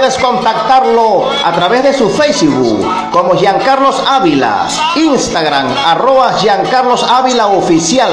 Puedes 0.00 0.16
contactarlo 0.16 1.28
a 1.44 1.52
través 1.52 1.82
de 1.82 1.92
su 1.92 2.08
Facebook 2.08 2.90
como 3.12 3.34
Giancarlos 3.34 4.02
Ávila, 4.08 4.66
Instagram 4.96 5.66
arroba 5.84 6.32
Giancarlos 6.38 7.02
Ávila 7.02 7.48
Oficial, 7.48 8.10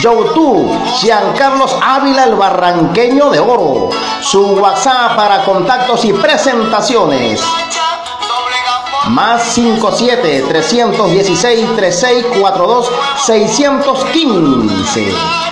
YouTube 0.00 0.68
Giancarlos 0.98 1.76
Ávila 1.80 2.24
el 2.24 2.34
Barranqueño 2.34 3.30
de 3.30 3.38
Oro, 3.38 3.90
su 4.20 4.54
WhatsApp 4.54 5.14
para 5.14 5.44
contactos 5.44 6.04
y 6.04 6.12
presentaciones. 6.12 7.40
Más 9.06 9.44
57 9.44 10.44
316 10.48 11.76
3642 11.76 12.90
615. 13.24 15.51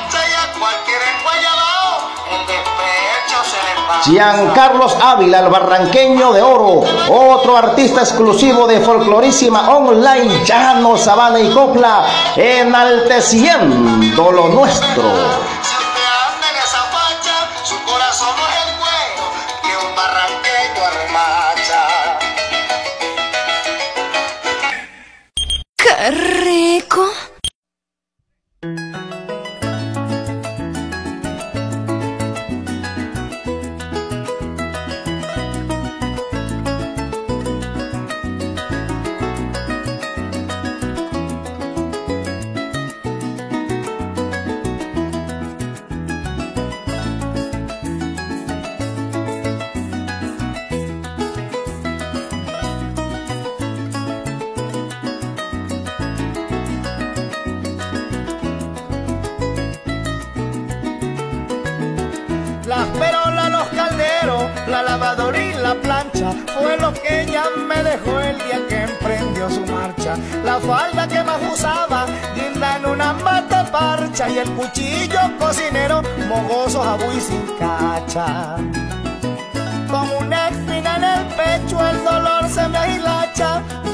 Giancarlos 4.05 4.97
Ávila, 5.01 5.41
el 5.41 5.49
barranqueño 5.49 6.33
de 6.33 6.41
oro, 6.41 6.83
otro 7.11 7.57
artista 7.57 8.01
exclusivo 8.01 8.67
de 8.67 8.81
Folclorísima 8.81 9.77
Online, 9.77 10.45
Llano, 10.45 10.97
Sabana 10.97 11.41
y 11.41 11.51
Copla, 11.51 12.07
enalteciendo 12.37 14.33
lo 14.33 14.49
nuestro. 14.49 15.03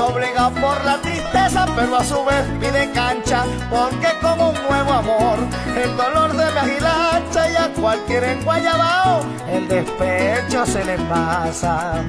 Doblega 0.07 0.51
por 0.51 0.85
la 0.85 0.97
tristeza, 0.99 1.67
pero 1.75 1.97
a 1.97 2.05
su 2.05 2.25
vez 2.25 2.45
pide 2.61 2.91
cancha, 2.93 3.45
porque 3.71 4.09
como 4.21 4.51
un 4.51 4.63
nuevo 4.69 4.93
amor, 4.93 5.39
el 5.77 5.97
dolor 5.97 6.31
se 6.31 6.53
me 6.53 6.61
ahilacha 6.61 7.51
y 7.51 7.57
a 7.57 7.69
cualquier 7.81 8.25
enguayabao, 8.25 9.25
el 9.51 9.69
despecho 9.69 10.65
se 10.67 10.85
le 10.85 10.99
pasa. 10.99 12.03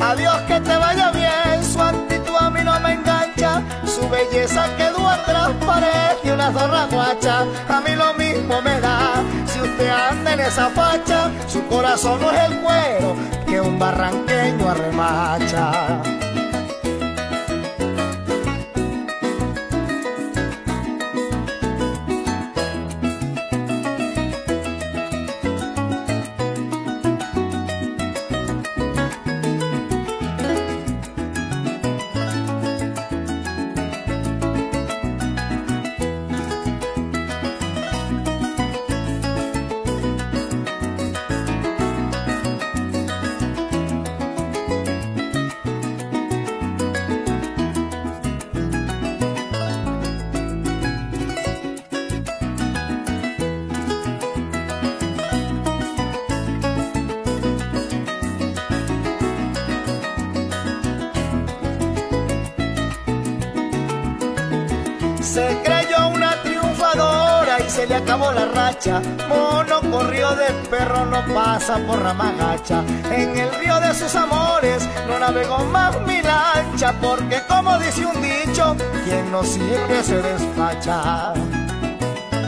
Adiós 0.00 0.40
que 0.42 0.60
te 0.60 0.76
vaya 0.76 1.10
bien, 1.10 1.64
su 1.64 1.80
actitud 1.80 2.36
a 2.38 2.50
mí 2.50 2.60
no 2.62 2.78
me 2.80 2.92
engancha, 2.92 3.62
su 3.84 4.08
belleza 4.08 4.66
quedó 4.76 5.08
atrás, 5.08 5.50
parece 5.66 6.32
una 6.32 6.52
zorra 6.52 6.86
guacha, 6.86 7.44
a 7.68 7.80
mí 7.80 7.94
lo 7.96 8.14
mismo 8.14 8.60
me 8.62 8.78
da, 8.80 9.14
si 9.46 9.60
usted 9.60 9.88
anda 9.88 10.34
en 10.34 10.40
esa 10.40 10.68
facha, 10.70 11.30
su 11.46 11.66
corazón 11.66 12.20
no 12.20 12.30
es 12.30 12.44
el 12.44 12.58
cuero 12.60 13.16
que 13.46 13.60
un 13.60 13.78
barranqueño 13.78 14.68
arremacha. 14.68 16.07
Mono 69.28 69.80
corrió 69.90 70.28
de 70.36 70.52
perro, 70.68 71.06
no 71.06 71.24
pasa 71.32 71.78
por 71.86 72.02
ramagacha. 72.02 72.84
En 73.10 73.38
el 73.38 73.50
río 73.54 73.80
de 73.80 73.94
sus 73.94 74.14
amores 74.14 74.86
no 75.08 75.18
navegó 75.18 75.64
más 75.64 75.98
mi 76.02 76.20
lancha, 76.20 76.92
porque 77.00 77.42
como 77.48 77.78
dice 77.78 78.04
un 78.04 78.20
dicho, 78.20 78.76
quien 79.06 79.32
no 79.32 79.42
sirve 79.42 80.02
se 80.02 80.20
despacha. 80.20 81.32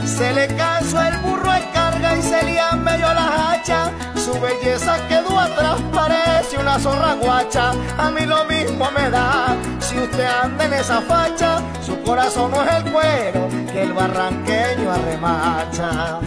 Se 0.05 0.33
le 0.35 0.47
cansó 0.57 1.01
el 1.01 1.17
burro 1.19 1.55
en 1.55 1.65
carga 1.73 2.15
y 2.15 2.23
se 2.23 2.43
le 2.43 2.61
medio 2.77 3.15
la 3.15 3.53
hacha. 3.53 3.91
Su 4.15 4.39
belleza 4.39 4.99
quedó 5.09 5.39
atrás, 5.39 5.81
parece 5.91 6.59
una 6.59 6.79
zorra 6.79 7.15
guacha. 7.15 7.73
A 7.97 8.11
mí 8.11 8.27
lo 8.27 8.45
mismo 8.45 8.91
me 8.91 9.09
da 9.09 9.57
si 9.81 9.97
usted 9.99 10.27
anda 10.27 10.67
en 10.67 10.75
esa 10.75 11.01
facha. 11.01 11.63
Corazón 12.05 12.51
no 12.51 12.63
es 12.63 12.75
el 12.75 12.93
cuero 12.93 13.49
que 13.73 13.83
el 13.83 13.93
barranqueño 13.93 14.91
arremacha. 14.91 16.21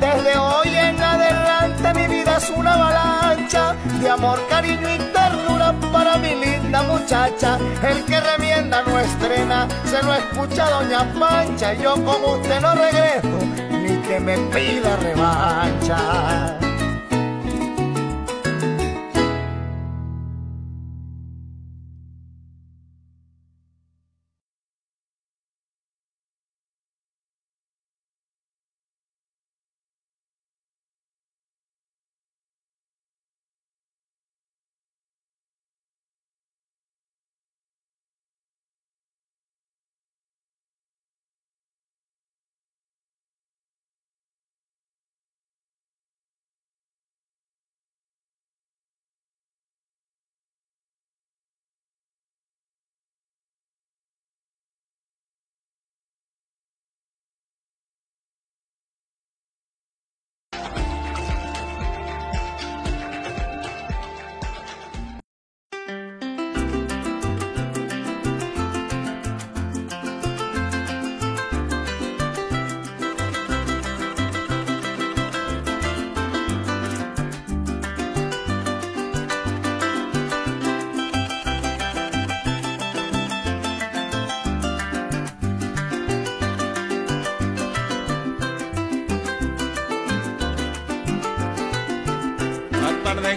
Desde 0.00 0.38
hoy 0.38 0.68
en 0.68 1.02
adelante 1.02 1.94
mi 1.94 2.06
vida 2.06 2.36
es 2.38 2.50
una 2.50 2.74
avalancha 2.74 3.74
de 4.00 4.08
amor, 4.08 4.40
cariño 4.48 4.88
y 4.94 4.98
ternura 5.12 5.74
para 5.92 6.16
mi 6.18 6.34
linda 6.34 6.82
muchacha. 6.82 7.58
El 7.82 8.04
que 8.04 8.20
remienda 8.20 8.82
no 8.82 8.98
estrena, 8.98 9.68
se 9.84 10.02
lo 10.02 10.14
escucha 10.14 10.68
Doña 10.70 11.12
Pancha. 11.18 11.74
Yo 11.74 11.94
como 11.94 12.34
usted 12.34 12.60
no 12.60 12.74
regreso, 12.74 13.28
ni 13.70 13.96
que 14.08 14.20
me 14.20 14.36
pida 14.38 14.96
revancha. 14.96 16.49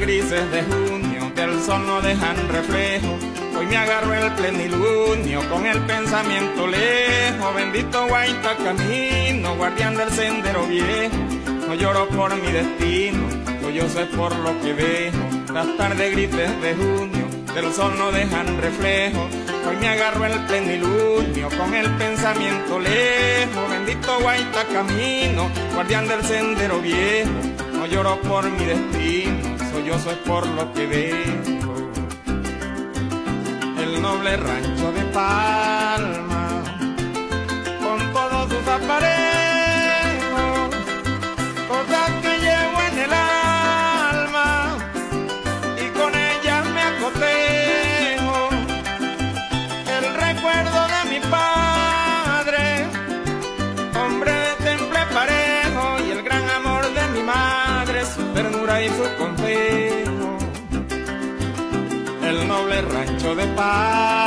Grises 0.03 0.51
de 0.51 0.63
junio 0.63 1.31
del 1.33 1.61
sol 1.61 1.87
no 1.87 2.01
dejan 2.01 2.35
reflejo. 2.49 3.17
Hoy 3.57 3.65
me 3.67 3.77
agarro 3.77 4.13
el 4.13 4.31
plenilunio 4.33 5.39
con 5.49 5.65
el 5.65 5.79
pensamiento 5.79 6.67
lejos. 6.67 7.55
Bendito 7.55 8.07
guaita 8.07 8.57
camino, 8.57 9.55
guardián 9.55 9.95
del 9.95 10.11
sendero 10.11 10.67
viejo. 10.67 11.15
No 11.67 11.75
lloro 11.75 12.09
por 12.09 12.35
mi 12.35 12.51
destino, 12.51 13.29
yo 13.73 13.87
sé 13.87 14.05
por 14.07 14.35
lo 14.35 14.59
que 14.61 14.73
dejo. 14.73 15.53
Las 15.53 15.77
tardes 15.77 16.11
grises 16.11 16.61
de 16.61 16.75
junio 16.75 17.25
del 17.55 17.71
sol 17.71 17.93
no 17.97 18.11
dejan 18.11 18.61
reflejo. 18.61 19.29
Hoy 19.69 19.77
me 19.77 19.87
agarro 19.87 20.25
el 20.25 20.37
plenilunio 20.47 21.47
con 21.57 21.73
el 21.73 21.89
pensamiento 21.91 22.77
lejos. 22.77 23.69
Bendito 23.69 24.19
guaita 24.19 24.65
camino, 24.65 25.49
guardián 25.73 26.09
del 26.09 26.23
sendero 26.25 26.81
viejo. 26.81 27.31
No 27.71 27.85
lloro 27.87 28.19
por 28.21 28.49
mi 28.49 28.65
destino, 28.65 29.22
sollozo 29.83 30.11
es 30.11 30.17
por 30.19 30.47
lo 30.47 30.71
que 30.73 30.87
dejo. 30.87 31.73
El 33.81 34.01
noble 34.01 34.37
rancho 34.37 34.91
de 34.93 35.01
Palma, 35.11 36.63
con 37.83 38.13
todos 38.13 38.49
sus 38.49 38.67
aparejos, 38.67 39.09
rancho 63.05 63.35
de 63.35 63.45
Palma, 63.47 64.22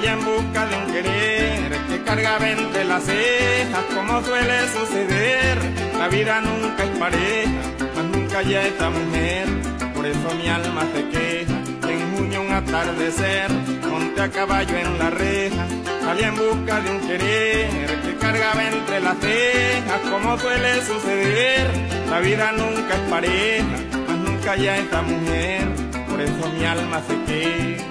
salí 0.00 0.12
en 0.12 0.24
busca 0.24 0.66
de 0.66 0.76
un 0.76 0.92
querer 0.92 1.78
que 1.88 2.02
cargaba 2.04 2.48
entre 2.48 2.84
las 2.84 3.04
cejas, 3.04 3.84
como 3.94 4.22
suele 4.22 4.68
suceder, 4.68 5.58
la 5.98 6.08
vida 6.08 6.40
nunca 6.40 6.84
es 6.84 6.98
pareja, 6.98 7.60
mas 7.94 8.04
nunca 8.06 8.42
ya 8.42 8.66
esta 8.66 8.88
mujer, 8.88 9.46
por 9.94 10.06
eso 10.06 10.34
mi 10.40 10.48
alma 10.48 10.82
se 10.94 11.08
queja. 11.08 11.54
En 11.88 12.16
junio 12.16 12.42
un 12.42 12.52
atardecer, 12.52 13.50
monté 13.90 14.22
a 14.22 14.28
caballo 14.30 14.76
en 14.76 14.98
la 14.98 15.10
reja, 15.10 15.66
salí 16.02 16.22
en 16.22 16.36
busca 16.36 16.80
de 16.80 16.90
un 16.90 17.00
querer 17.00 18.00
que 18.02 18.16
cargaba 18.18 18.64
entre 18.64 19.00
las 19.00 19.18
cejas, 19.18 20.00
como 20.10 20.38
suele 20.38 20.82
suceder, 20.82 21.68
la 22.08 22.20
vida 22.20 22.52
nunca 22.52 22.94
es 22.94 23.10
pareja, 23.10 23.76
mas 24.08 24.16
nunca 24.16 24.56
ya 24.56 24.78
esta 24.78 25.02
mujer, 25.02 25.68
por 26.08 26.20
eso 26.20 26.48
mi 26.56 26.64
alma 26.64 27.02
se 27.06 27.32
queja 27.32 27.89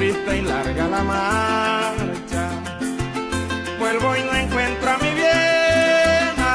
triste 0.00 0.38
y 0.38 0.40
larga 0.40 0.88
la 0.88 1.02
marcha. 1.04 2.44
Vuelvo 3.78 4.16
y 4.16 4.22
no 4.22 4.34
encuentro 4.34 4.90
a 4.92 4.96
mi 4.96 5.10
vieja. 5.22 6.54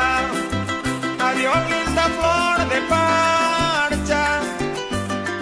Adiós, 1.29 1.59
linda 1.73 2.05
flor 2.17 2.57
de 2.73 2.79
parcha. 2.95 4.23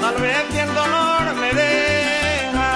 Tal 0.01 0.15
vez 0.21 0.43
que 0.51 0.59
el 0.67 0.73
dolor 0.81 1.23
me 1.43 1.51
deja. 1.63 2.71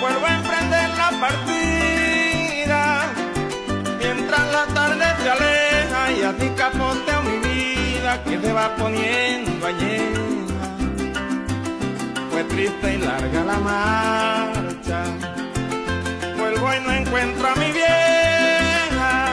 Vuelvo 0.00 0.24
a 0.24 0.34
emprender 0.40 0.88
la 1.02 1.10
partida. 1.24 2.82
Mientras 3.98 4.44
la 4.56 4.64
tarde 4.78 5.06
se 5.20 5.30
aleja 5.36 6.00
y 6.16 6.22
a 6.22 6.32
ti 6.38 6.48
capoteo 6.56 7.22
mi 7.22 7.38
vida 7.48 8.22
que 8.22 8.36
te 8.38 8.52
va 8.52 8.66
poniendo 8.76 9.66
ayer. 9.66 10.45
Fue 12.36 12.44
triste 12.44 12.94
y 12.96 12.98
larga 12.98 13.44
la 13.44 13.58
marcha. 13.58 15.04
Vuelvo 16.36 16.68
y 16.74 16.80
no 16.80 16.92
encuentro 16.92 17.48
a 17.48 17.54
mi 17.54 17.72
vieja. 17.72 19.32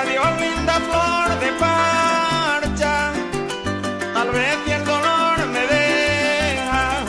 Adiós, 0.00 0.28
linda 0.38 0.74
flor 0.74 1.40
de 1.40 1.52
parcha. 1.58 3.12
Tal 4.12 4.30
vez 4.30 4.58
el 4.76 4.84
dolor 4.84 5.38
me 5.54 5.66
deja, 5.74 7.00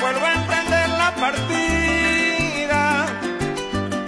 vuelvo 0.00 0.26
a 0.26 0.32
emprender 0.32 0.88
la 0.88 1.14
partida. 1.20 3.06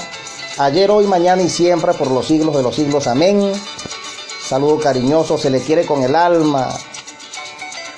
Ayer, 0.60 0.92
hoy, 0.92 1.08
mañana 1.08 1.42
y 1.42 1.50
siempre 1.50 1.94
por 1.94 2.12
los 2.12 2.28
siglos 2.28 2.56
de 2.56 2.62
los 2.62 2.76
siglos. 2.76 3.08
Amén. 3.08 3.54
Saludo 4.46 4.80
cariñoso, 4.80 5.38
se 5.38 5.50
le 5.50 5.62
quiere 5.62 5.86
con 5.86 6.04
el 6.04 6.16
alma. 6.16 6.70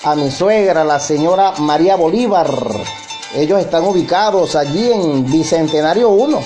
A 0.04 0.16
mi 0.16 0.32
suegra, 0.32 0.84
la 0.84 1.00
señora 1.00 1.54
María 1.58 1.96
Bolívar. 1.96 2.50
Ellos 3.36 3.60
están 3.60 3.84
ubicados 3.84 4.56
allí 4.56 4.92
en 4.92 5.30
Bicentenario 5.30 6.10
1. 6.10 6.40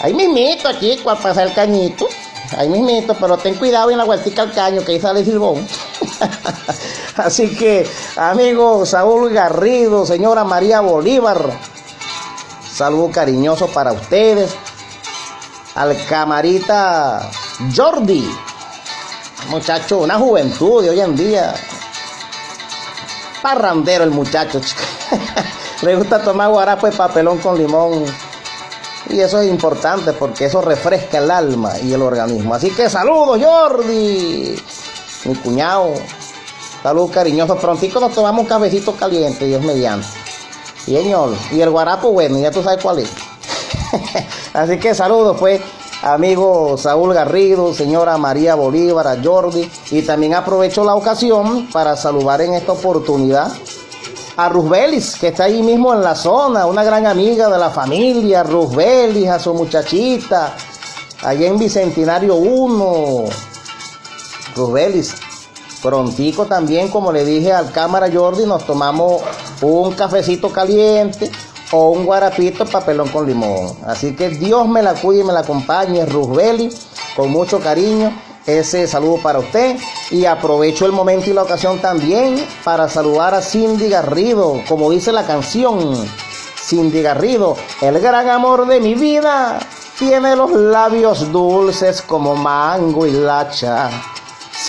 Ahí 0.00 0.14
mismito, 0.14 0.66
aquí, 0.66 0.98
cuando 1.04 1.22
pasa 1.22 1.42
el 1.44 1.52
cañito. 1.52 2.08
Ahí 2.56 2.68
mismito, 2.68 3.14
pero 3.20 3.36
ten 3.36 3.54
cuidado 3.54 3.90
en 3.90 3.98
la 3.98 4.04
vueltica 4.04 4.42
al 4.42 4.52
caño, 4.52 4.82
que 4.82 4.92
ahí 4.92 5.00
sale 5.00 5.24
Silbón. 5.24 5.64
Así 7.16 7.54
que, 7.56 7.88
amigo 8.16 8.84
Saúl 8.86 9.32
Garrido, 9.32 10.06
señora 10.06 10.44
María 10.44 10.80
Bolívar, 10.80 11.50
saludo 12.72 13.10
cariñoso 13.10 13.68
para 13.68 13.92
ustedes. 13.92 14.54
Al 15.74 15.96
camarita 16.06 17.30
Jordi, 17.74 18.28
muchacho, 19.48 19.98
una 19.98 20.16
juventud 20.16 20.82
de 20.82 20.90
hoy 20.90 21.00
en 21.00 21.16
día. 21.16 21.54
Parrandero 23.42 24.04
el 24.04 24.10
muchacho. 24.10 24.60
Le 25.82 25.96
gusta 25.96 26.22
tomar 26.22 26.50
guarapo 26.50 26.88
y 26.88 26.90
papelón 26.90 27.38
con 27.38 27.56
limón. 27.56 28.04
Y 29.08 29.20
eso 29.20 29.40
es 29.40 29.48
importante 29.48 30.12
porque 30.12 30.44
eso 30.44 30.60
refresca 30.60 31.18
el 31.18 31.30
alma 31.30 31.78
y 31.78 31.92
el 31.92 32.02
organismo. 32.02 32.54
Así 32.54 32.70
que 32.70 32.88
saludos, 32.90 33.40
Jordi. 33.42 34.56
Mi 35.24 35.34
cuñado. 35.34 35.94
Saludos 36.82 37.10
cariñosos. 37.10 37.58
Prontico 37.58 38.00
nos 38.00 38.14
tomamos 38.14 38.42
un 38.42 38.48
cafecito 38.48 38.92
caliente, 38.94 39.46
Dios 39.46 39.62
mediante. 39.62 40.06
Y 40.86 40.96
señor. 40.96 41.34
Y 41.52 41.60
el 41.60 41.70
guarapo, 41.70 42.10
bueno, 42.10 42.38
ya 42.38 42.50
tú 42.50 42.62
sabes 42.62 42.82
cuál 42.82 43.00
es. 43.00 43.10
Así 44.54 44.78
que 44.78 44.94
saludos, 44.94 45.36
pues, 45.38 45.60
amigo 46.02 46.76
Saúl 46.78 47.12
Garrido, 47.12 47.74
señora 47.74 48.16
María 48.16 48.54
Bolívar, 48.54 49.18
Jordi. 49.22 49.70
Y 49.90 50.02
también 50.02 50.34
aprovecho 50.34 50.84
la 50.84 50.94
ocasión 50.94 51.68
para 51.70 51.96
saludar 51.96 52.40
en 52.40 52.54
esta 52.54 52.72
oportunidad 52.72 53.52
a 54.36 54.48
Rusbelis, 54.48 55.16
que 55.16 55.28
está 55.28 55.44
ahí 55.44 55.62
mismo 55.62 55.92
en 55.92 56.02
la 56.02 56.14
zona, 56.14 56.64
una 56.64 56.82
gran 56.82 57.06
amiga 57.06 57.50
de 57.50 57.58
la 57.58 57.68
familia, 57.68 58.42
Rusbelis, 58.42 59.28
a 59.28 59.38
su 59.38 59.52
muchachita, 59.52 60.54
allá 61.22 61.46
en 61.46 61.58
Bicentenario 61.58 62.36
1. 62.36 63.49
Rusbelis, 64.54 65.14
prontico 65.82 66.46
también, 66.46 66.88
como 66.88 67.12
le 67.12 67.24
dije 67.24 67.52
al 67.52 67.72
cámara 67.72 68.08
Jordi, 68.12 68.46
nos 68.46 68.64
tomamos 68.66 69.22
un 69.62 69.92
cafecito 69.92 70.50
caliente 70.52 71.30
o 71.72 71.90
un 71.90 72.04
guarapito 72.04 72.66
papelón 72.66 73.08
con 73.08 73.26
limón. 73.26 73.76
Así 73.86 74.14
que 74.14 74.30
Dios 74.30 74.68
me 74.68 74.82
la 74.82 74.94
cuide 74.94 75.20
y 75.20 75.24
me 75.24 75.32
la 75.32 75.40
acompañe, 75.40 76.04
Rusbeli, 76.06 76.70
con 77.16 77.30
mucho 77.30 77.60
cariño. 77.60 78.12
Ese 78.46 78.86
saludo 78.88 79.18
para 79.22 79.38
usted 79.38 79.76
y 80.10 80.24
aprovecho 80.24 80.86
el 80.86 80.92
momento 80.92 81.30
y 81.30 81.34
la 81.34 81.42
ocasión 81.42 81.78
también 81.78 82.44
para 82.64 82.88
saludar 82.88 83.34
a 83.34 83.42
Cindy 83.42 83.88
Garrido, 83.88 84.62
como 84.66 84.90
dice 84.90 85.12
la 85.12 85.26
canción. 85.26 85.94
Cindy 86.56 87.02
Garrido, 87.02 87.56
el 87.80 88.00
gran 88.00 88.28
amor 88.28 88.66
de 88.66 88.80
mi 88.80 88.94
vida, 88.94 89.58
tiene 89.98 90.34
los 90.34 90.52
labios 90.52 91.30
dulces 91.30 92.00
como 92.00 92.34
mango 92.34 93.06
y 93.06 93.12
lacha. 93.12 93.90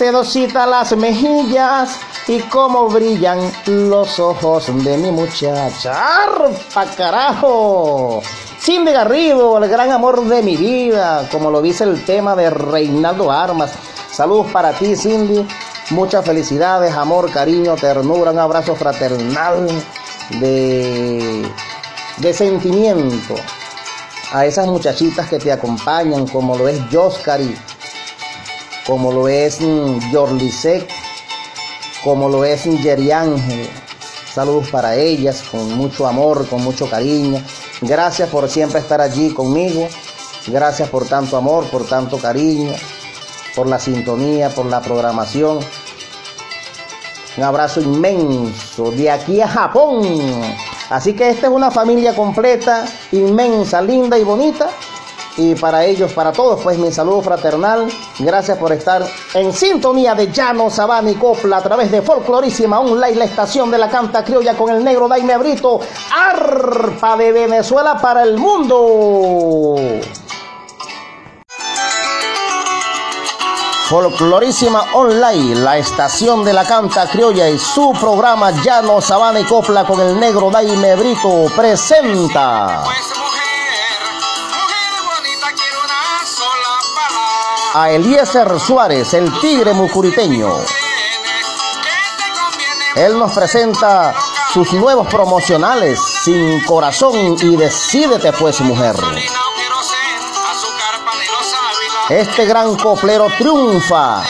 Sedosita 0.02 0.66
las 0.66 0.96
mejillas 0.96 1.96
y 2.26 2.40
cómo 2.40 2.88
brillan 2.88 3.38
los 3.66 4.18
ojos 4.18 4.66
de 4.82 4.98
mi 4.98 5.12
muchacha. 5.12 6.24
¡Arpa 6.24 6.86
carajo! 6.96 8.20
Cindy 8.58 8.90
Garrido, 8.90 9.62
el 9.62 9.70
gran 9.70 9.92
amor 9.92 10.24
de 10.24 10.42
mi 10.42 10.56
vida, 10.56 11.28
como 11.30 11.52
lo 11.52 11.62
dice 11.62 11.84
el 11.84 12.04
tema 12.04 12.34
de 12.34 12.50
Reinaldo 12.50 13.30
Armas. 13.30 13.74
Saludos 14.10 14.48
para 14.50 14.72
ti, 14.72 14.96
Cindy. 14.96 15.46
Muchas 15.90 16.24
felicidades, 16.24 16.92
amor, 16.96 17.30
cariño, 17.30 17.76
ternura, 17.76 18.32
un 18.32 18.40
abrazo 18.40 18.74
fraternal 18.74 19.68
de, 20.40 21.48
de 22.16 22.34
sentimiento 22.34 23.36
a 24.32 24.46
esas 24.46 24.66
muchachitas 24.66 25.28
que 25.28 25.38
te 25.38 25.52
acompañan, 25.52 26.26
como 26.26 26.58
lo 26.58 26.66
es 26.66 26.80
Joscari, 26.90 27.54
como 28.86 29.12
lo 29.12 29.28
es 29.28 29.58
Yorlisek, 30.12 30.88
como 32.02 32.28
lo 32.28 32.44
es 32.44 32.62
Jerry 32.62 33.12
Ángel. 33.12 33.68
Saludos 34.32 34.68
para 34.70 34.96
ellas, 34.96 35.42
con 35.50 35.74
mucho 35.74 36.06
amor, 36.06 36.48
con 36.48 36.62
mucho 36.62 36.88
cariño. 36.88 37.42
Gracias 37.82 38.28
por 38.28 38.48
siempre 38.48 38.80
estar 38.80 39.00
allí 39.00 39.32
conmigo. 39.34 39.88
Gracias 40.46 40.88
por 40.88 41.06
tanto 41.06 41.36
amor, 41.36 41.66
por 41.70 41.86
tanto 41.86 42.18
cariño, 42.18 42.72
por 43.54 43.68
la 43.68 43.78
sintonía, 43.78 44.50
por 44.50 44.66
la 44.66 44.80
programación. 44.80 45.60
Un 47.36 47.44
abrazo 47.44 47.80
inmenso 47.80 48.90
de 48.90 49.10
aquí 49.10 49.40
a 49.40 49.48
Japón. 49.48 50.02
Así 50.90 51.14
que 51.14 51.30
esta 51.30 51.46
es 51.46 51.52
una 51.52 51.70
familia 51.70 52.14
completa, 52.14 52.84
inmensa, 53.12 53.80
linda 53.80 54.18
y 54.18 54.24
bonita. 54.24 54.70
Y 55.36 55.54
para 55.54 55.84
ellos, 55.84 56.12
para 56.12 56.30
todos, 56.30 56.60
pues 56.62 56.78
mi 56.78 56.92
saludo 56.92 57.22
fraternal. 57.22 57.88
Gracias 58.18 58.58
por 58.58 58.72
estar 58.72 59.02
en 59.34 59.52
sintonía 59.52 60.14
de 60.14 60.30
Llano, 60.30 60.68
Sabana 60.68 61.10
y 61.10 61.14
Copla 61.14 61.56
a 61.58 61.62
través 61.62 61.90
de 61.90 62.02
Folclorísima 62.02 62.80
Online, 62.80 63.16
la 63.16 63.24
estación 63.24 63.70
de 63.70 63.78
la 63.78 63.88
canta 63.88 64.24
criolla 64.24 64.54
con 64.56 64.70
el 64.70 64.84
negro 64.84 65.08
Daime 65.08 65.38
Brito. 65.38 65.80
Arpa 66.14 67.16
de 67.16 67.32
Venezuela 67.32 67.98
para 68.00 68.24
el 68.24 68.36
mundo. 68.36 69.76
Folclorísima 73.88 74.84
Online, 74.94 75.54
la 75.56 75.76
estación 75.78 76.44
de 76.44 76.52
la 76.52 76.64
canta 76.64 77.06
criolla 77.08 77.48
y 77.48 77.58
su 77.58 77.92
programa 77.98 78.50
Llano, 78.62 79.00
Sabana 79.00 79.40
y 79.40 79.44
Copla 79.44 79.84
con 79.84 80.00
el 80.00 80.18
negro 80.18 80.50
Daime 80.50 80.94
Brito 80.96 81.46
presenta. 81.54 82.84
A 87.74 87.90
Eliezer 87.90 88.60
Suárez, 88.60 89.14
el 89.14 89.32
tigre 89.40 89.72
mucuriteño. 89.72 90.50
Él 92.96 93.18
nos 93.18 93.32
presenta 93.32 94.14
sus 94.52 94.74
nuevos 94.74 95.06
promocionales, 95.06 95.98
Sin 96.22 96.62
Corazón 96.64 97.38
y 97.40 97.56
Decídete 97.56 98.30
pues 98.34 98.60
mujer. 98.60 98.94
Este 102.10 102.44
gran 102.44 102.76
coplero 102.76 103.28
triunfa 103.38 104.22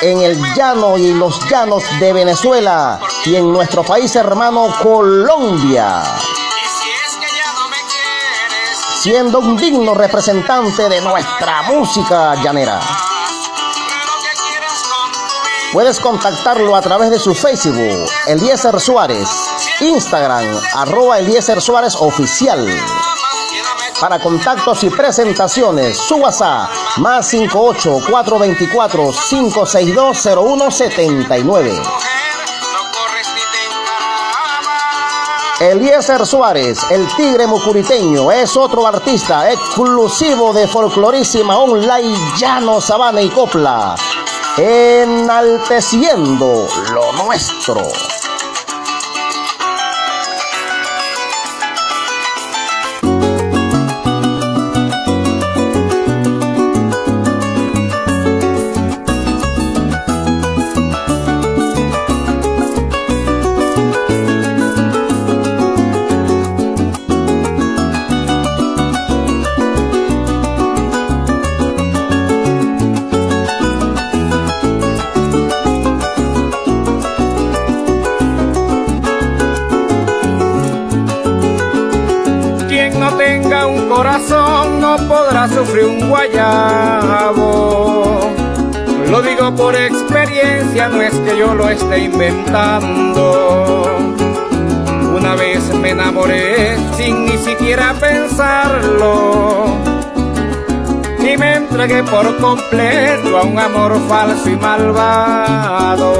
en 0.00 0.22
el 0.22 0.54
llano 0.54 0.96
y 0.96 1.12
los 1.12 1.38
llanos 1.50 1.84
de 2.00 2.14
Venezuela 2.14 2.98
y 3.26 3.36
en 3.36 3.52
nuestro 3.52 3.82
país 3.82 4.16
hermano 4.16 4.74
Colombia. 4.82 6.02
Siendo 9.00 9.38
un 9.38 9.56
digno 9.56 9.94
representante 9.94 10.86
de 10.90 11.00
nuestra 11.00 11.62
música 11.62 12.34
llanera. 12.34 12.78
Puedes 15.72 15.98
contactarlo 15.98 16.76
a 16.76 16.82
través 16.82 17.10
de 17.10 17.18
su 17.18 17.34
Facebook, 17.34 18.10
Eliezer 18.26 18.78
Suárez, 18.78 19.26
Instagram, 19.80 20.44
arroba 20.74 21.18
Eliezer 21.18 21.62
Suárez 21.62 21.96
Oficial. 21.98 22.68
Para 23.98 24.18
contactos 24.18 24.84
y 24.84 24.90
presentaciones, 24.90 25.96
su 25.96 26.16
WhatsApp 26.16 26.68
más 26.98 27.26
58 27.28 28.00
424 28.06 29.14
562 29.30 30.22
0179. 30.22 31.82
Eliezer 35.60 36.26
Suárez, 36.26 36.78
el 36.90 37.06
tigre 37.16 37.46
mucuriteño, 37.46 38.32
es 38.32 38.56
otro 38.56 38.86
artista 38.86 39.52
exclusivo 39.52 40.54
de 40.54 40.66
Folclorísima 40.66 41.58
Online 41.58 42.16
Llano, 42.38 42.80
Sabana 42.80 43.20
y 43.20 43.28
Copla, 43.28 43.94
enalteciendo 44.56 46.66
lo 46.94 47.12
nuestro. 47.12 47.82
Corazón 84.00 84.80
no 84.80 84.96
podrá 84.96 85.46
sufrir 85.46 85.84
un 85.84 86.08
guayabo. 86.08 87.40
Lo 89.10 89.20
digo 89.20 89.54
por 89.54 89.76
experiencia, 89.76 90.88
no 90.88 91.02
es 91.02 91.12
que 91.12 91.36
yo 91.36 91.54
lo 91.54 91.68
esté 91.68 92.04
inventando. 92.04 93.84
Una 95.14 95.34
vez 95.34 95.74
me 95.74 95.90
enamoré 95.90 96.78
sin 96.96 97.26
ni 97.26 97.36
siquiera 97.36 97.92
pensarlo. 97.92 99.66
Y 101.18 101.36
me 101.36 101.56
entregué 101.56 102.02
por 102.02 102.38
completo 102.38 103.36
a 103.36 103.42
un 103.42 103.58
amor 103.58 104.00
falso 104.08 104.48
y 104.48 104.56
malvado. 104.56 106.14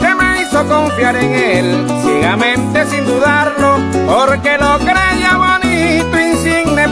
Que 0.00 0.14
me 0.14 0.42
hizo 0.42 0.64
confiar 0.68 1.16
en 1.16 1.34
él 1.34 1.84
ciegamente 2.04 2.86
sin 2.86 3.04
dudarlo, 3.06 3.78
porque 4.06 4.56
lo 4.56 4.78
creía 4.78 5.36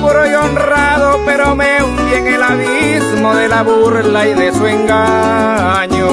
puro 0.01 0.29
y 0.29 0.35
honrado, 0.35 1.21
pero 1.25 1.55
me 1.55 1.83
hundí 1.83 2.15
en 2.15 2.27
el 2.27 2.43
abismo 2.43 3.35
de 3.35 3.49
la 3.49 3.63
burla 3.63 4.27
y 4.27 4.35
de 4.35 4.53
su 4.53 4.67
engaño. 4.67 6.09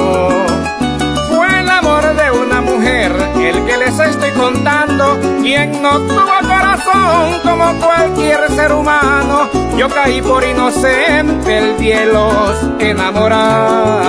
Fue 1.28 1.60
el 1.60 1.68
amor 1.68 2.14
de 2.14 2.30
una 2.30 2.60
mujer 2.60 3.12
el 3.48 3.64
que 3.64 3.76
les 3.76 3.98
estoy 3.98 4.30
contando, 4.32 5.18
quien 5.42 5.80
no 5.82 5.98
tuvo 6.00 6.38
corazón 6.42 7.40
como 7.44 7.74
cualquier 7.80 8.48
ser 8.50 8.72
humano. 8.72 9.48
Yo 9.76 9.88
caí 9.88 10.20
por 10.20 10.42
inocente 10.44 11.58
el 11.58 11.76
de 11.78 12.06
los 12.06 12.56
enamorados. 12.80 14.06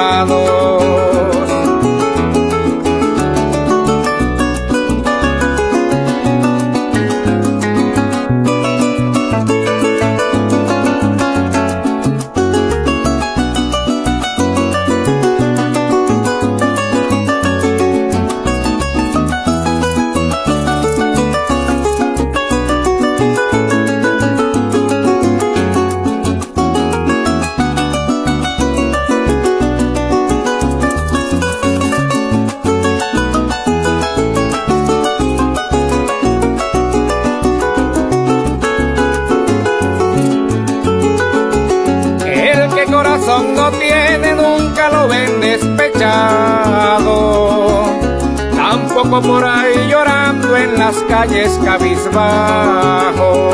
Tampoco 48.55 49.21
por 49.21 49.45
ahí 49.45 49.87
llorando 49.89 50.57
en 50.57 50.77
las 50.77 50.95
calles 51.07 51.59
cabizbajo. 51.63 53.53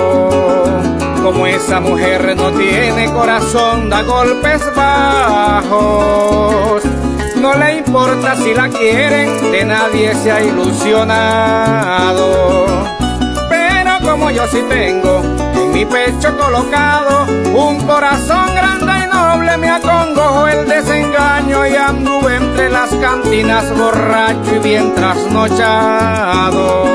Como 1.21 1.45
esa 1.47 1.79
mujer 1.79 2.35
no 2.35 2.51
tiene 2.51 3.11
corazón, 3.11 3.89
da 3.89 4.03
golpes 4.03 4.61
bajos. 4.75 5.63
No 7.35 7.53
le 7.55 7.77
importa 7.79 8.35
si 8.35 8.53
la 8.53 8.69
quieren, 8.69 9.51
de 9.51 9.65
nadie 9.65 10.15
se 10.15 10.31
ha 10.31 10.41
ilusionado. 10.41 12.25
Pero 13.49 13.99
como 14.01 14.31
yo 14.31 14.47
sí 14.47 14.63
tengo 14.69 15.21
en 15.55 15.71
mi 15.71 15.85
pecho 15.85 16.37
colocado 16.37 17.25
un 17.53 17.85
corazón 17.85 18.55
grande 18.55 18.82
me 19.57 19.69
acongojo 19.69 20.47
el 20.47 20.67
desengaño 20.67 21.67
y 21.67 21.75
anduve 21.75 22.35
entre 22.35 22.69
las 22.69 22.89
cantinas 22.95 23.77
borracho 23.77 24.55
y 24.55 24.59
bien 24.59 24.95
trasnochado. 24.95 26.85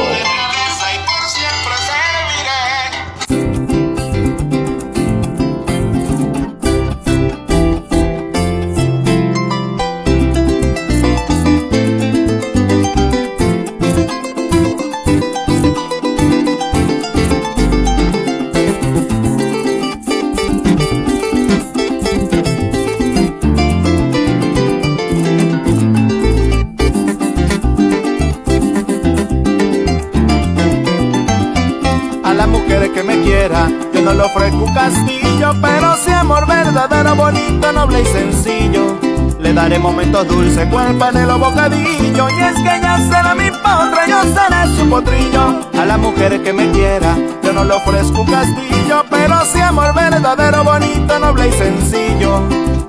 Castillo, 34.77 35.55
pero 35.63 35.97
si 35.97 36.11
amor 36.11 36.47
verdadero, 36.47 37.17
bonito, 37.17 37.73
noble 37.73 38.03
y 38.03 38.05
sencillo. 38.05 38.99
Le 39.41 39.55
daré 39.55 39.79
momentos 39.79 40.29
dulces, 40.29 40.67
cual 40.71 40.95
panelo 40.97 41.39
bocadillo. 41.39 42.29
Y 42.29 42.43
es 42.43 42.57
que 42.57 42.77
ella 42.77 42.99
será 42.99 43.35
mi 43.35 43.51
potra, 43.51 44.07
yo 44.07 44.21
seré 44.35 44.77
su 44.77 44.89
potrillo. 44.91 45.61
A 45.81 45.87
la 45.87 45.97
mujer 45.97 46.43
que 46.43 46.53
me 46.53 46.71
quiera, 46.73 47.17
yo 47.43 47.55
no 47.55 47.65
le 47.65 47.73
ofrezco 47.73 48.21
un 48.21 48.27
castillo, 48.27 49.03
pero 49.11 49.45
si 49.47 49.61
amor 49.61 49.95
verdadero, 49.95 50.63
bonito, 50.63 51.19
noble 51.19 51.49
y 51.49 51.53
sencillo. 51.53 52.43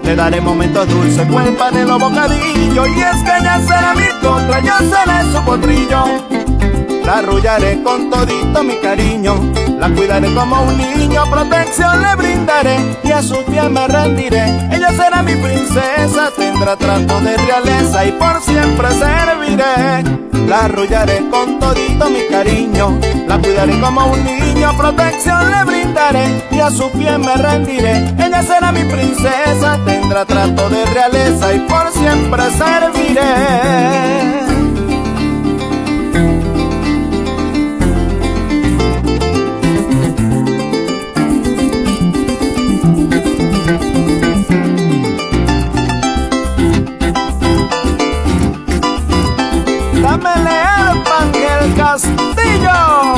Le 0.04 0.16
daré 0.16 0.42
momentos 0.42 0.90
dulces, 0.90 1.26
cual 1.32 1.56
panelo 1.56 1.98
bocadillo. 1.98 2.86
Y 2.86 3.00
es 3.00 3.24
que 3.24 3.38
ella 3.40 3.62
será 3.66 3.94
mi 3.94 4.08
potra, 4.22 4.60
yo 4.60 4.74
seré 4.80 5.32
su 5.32 5.42
potrillo. 5.46 6.47
La 7.08 7.20
arrullaré 7.20 7.82
con 7.84 8.10
todito 8.10 8.64
mi 8.66 8.76
cariño, 8.82 9.40
la 9.80 9.90
cuidaré 9.92 10.28
como 10.34 10.62
un 10.64 10.78
niño, 10.78 11.24
protección 11.32 12.02
le 12.02 12.16
brindaré 12.18 12.80
y 13.02 13.12
a 13.12 13.22
sus 13.22 13.46
pies 13.46 13.70
me 13.70 13.88
rendiré. 13.88 14.44
Ella 14.74 14.92
será 14.92 15.24
mi 15.24 15.34
princesa, 15.36 16.32
tendrá 16.36 16.76
trato 16.76 17.22
de 17.22 17.38
realeza 17.38 18.04
y 18.04 18.12
por 18.12 18.42
siempre 18.42 18.90
serviré. 18.90 20.04
La 20.50 20.66
arrullaré 20.66 21.30
con 21.30 21.60
todito 21.60 22.10
mi 22.10 22.28
cariño, 22.30 23.00
la 23.26 23.40
cuidaré 23.40 23.80
como 23.80 24.08
un 24.08 24.26
niño, 24.26 24.78
protección 24.78 25.50
le 25.50 25.64
brindaré 25.64 26.44
y 26.52 26.60
a 26.60 26.70
sus 26.70 26.92
pies 26.92 27.18
me 27.20 27.36
rendiré. 27.36 28.16
Ella 28.20 28.44
será 28.44 28.74
mi 28.74 28.84
princesa, 28.84 29.80
tendrá 29.86 30.26
trato 30.26 30.70
de 30.70 30.86
realeza 30.88 31.54
y 31.54 31.60
por 31.60 31.90
siempre 31.90 32.44
serviré. 32.52 34.47
Castillo. 51.98 53.16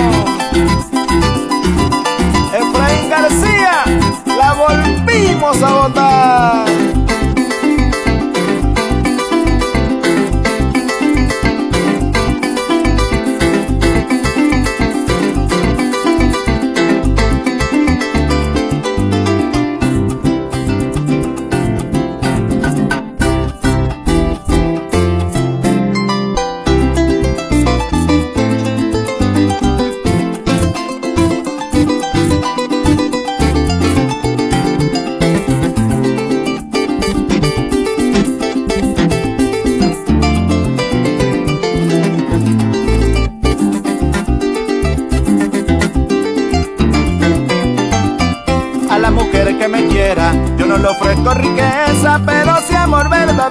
Efraín 2.53 3.09
García, 3.09 3.83
la 4.25 4.53
volvimos 4.53 5.61
a 5.61 5.74
votar. 5.74 6.99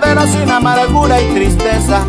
Verdadero 0.08 0.32
sin 0.32 0.50
amargura 0.50 1.20
y 1.20 1.34
tristeza. 1.34 2.00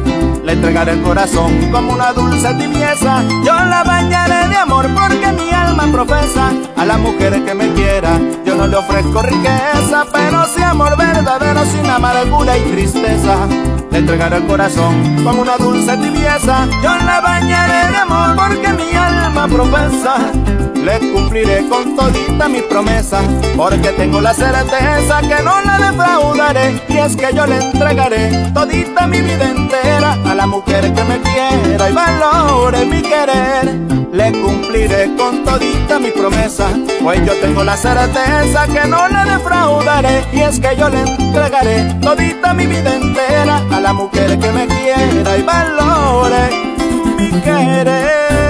Le 0.44 0.54
entregaré 0.54 0.94
el 0.94 1.02
corazón 1.02 1.70
como 1.72 1.94
una 1.94 2.14
dulce 2.14 2.54
tibieza. 2.54 3.24
Yo 3.46 3.54
la 3.54 3.84
bañaré 3.84 4.48
de 4.48 4.56
amor 4.56 4.88
porque 4.94 5.32
mi 5.34 5.52
alma 5.52 5.88
profesa 5.92 6.52
a 6.78 6.86
la 6.86 6.98
mujer 6.98 7.44
que 7.44 7.54
me 7.54 7.74
quiera. 7.74 8.20
Yo 8.46 8.56
no 8.56 8.68
le 8.68 8.78
ofrezco 8.78 9.22
riqueza, 9.22 10.06
pero 10.14 10.46
si 10.46 10.62
amor 10.62 10.98
verdadero 10.98 11.66
sin 11.66 11.86
amargura 11.86 12.58
y 12.58 12.62
tristeza. 12.72 13.36
Le 13.92 13.98
entregaré 13.98 14.38
el 14.38 14.48
corazón 14.48 15.24
como 15.24 15.42
una 15.42 15.58
dulce 15.58 15.98
tibieza. 15.98 16.68
Yo 16.82 16.96
la 17.06 17.20
bañaré 17.22 17.92
de 17.92 17.98
amor 17.98 18.36
porque 18.36 18.74
mi 18.74 18.96
alma 18.96 19.48
profesa. 19.48 20.29
Le 20.90 20.98
cumpliré 21.12 21.70
con 21.70 21.96
todita 21.96 22.48
mi 22.50 22.62
promesa, 22.62 23.22
porque 23.56 23.90
tengo 23.90 24.20
la 24.22 24.34
certeza 24.34 25.22
que 25.22 25.44
no 25.44 25.62
la 25.62 25.78
defraudaré. 25.78 26.82
Y 26.90 26.98
es 26.98 27.16
que 27.16 27.32
yo 27.32 27.46
le 27.46 27.58
entregaré 27.58 28.52
todita 28.56 29.06
mi 29.06 29.22
vida 29.22 29.52
entera 29.52 30.14
a 30.26 30.34
la 30.34 30.48
mujer 30.48 30.92
que 30.92 31.04
me 31.04 31.22
quiera 31.22 31.92
y 31.92 31.94
valore 31.94 32.86
mi 32.88 33.04
querer. 33.04 33.66
Le 34.12 34.32
cumpliré 34.42 35.16
con 35.16 35.44
todita 35.44 36.00
mi 36.00 36.10
promesa, 36.10 36.70
pues 37.04 37.24
yo 37.24 37.36
tengo 37.36 37.64
la 37.64 37.78
certeza 37.78 38.66
que 38.66 38.88
no 38.88 39.08
la 39.10 39.26
defraudaré. 39.26 40.26
Y 40.34 40.40
es 40.40 40.60
que 40.60 40.76
yo 40.76 40.90
le 40.90 41.02
entregaré 41.02 41.84
todita 42.02 42.56
mi 42.56 42.66
vida 42.66 42.96
entera 42.96 43.62
a 43.72 43.80
la 43.80 43.94
mujer 43.94 44.40
que 44.40 44.52
me 44.52 44.66
quiera 44.66 45.38
y 45.38 45.44
valore 45.44 46.50
mi 47.16 47.30
querer. 47.42 48.49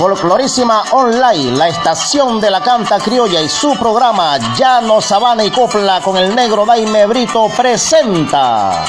Folclorísima 0.00 0.84
Online, 0.92 1.58
la 1.58 1.68
estación 1.68 2.40
de 2.40 2.50
la 2.50 2.62
canta 2.62 2.98
criolla 2.98 3.42
y 3.42 3.50
su 3.50 3.78
programa 3.78 4.38
Llano, 4.56 5.02
Sabana 5.02 5.44
y 5.44 5.50
Copla 5.50 6.00
con 6.00 6.16
el 6.16 6.34
negro 6.34 6.64
Daime 6.64 7.04
Brito 7.04 7.48
presenta 7.54 8.82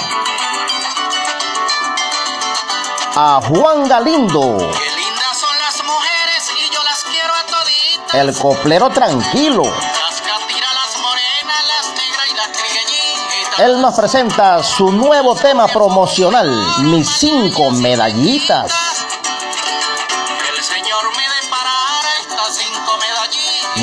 a 3.14 3.41
Juan 3.45 3.90
Galindo. 3.90 4.57
Qué 4.57 4.95
lindas 4.95 5.38
son 5.38 5.49
las 5.59 5.83
mujeres 5.83 6.49
y 6.57 6.73
yo 6.73 6.81
las 6.81 7.03
quiero 7.03 7.33
a 7.33 7.45
toditas. 7.45 8.14
El 8.14 8.33
coplero 8.38 8.90
tranquilo. 8.90 9.64
Las 9.64 10.22
catiras, 10.22 10.73
las 10.73 10.98
morenas, 11.01 11.64
las 11.67 11.88
negras 11.90 12.27
y 12.31 12.35
las 12.35 12.51
trigueñitas. 12.53 13.59
Él 13.59 13.81
nos 13.81 13.95
presenta 13.95 14.64
su 14.64 14.93
nuevo 14.93 15.35
tema 15.35 15.67
promocional, 15.67 16.49
Mis 16.83 17.09
cinco 17.09 17.69
medallitas. 17.72 18.80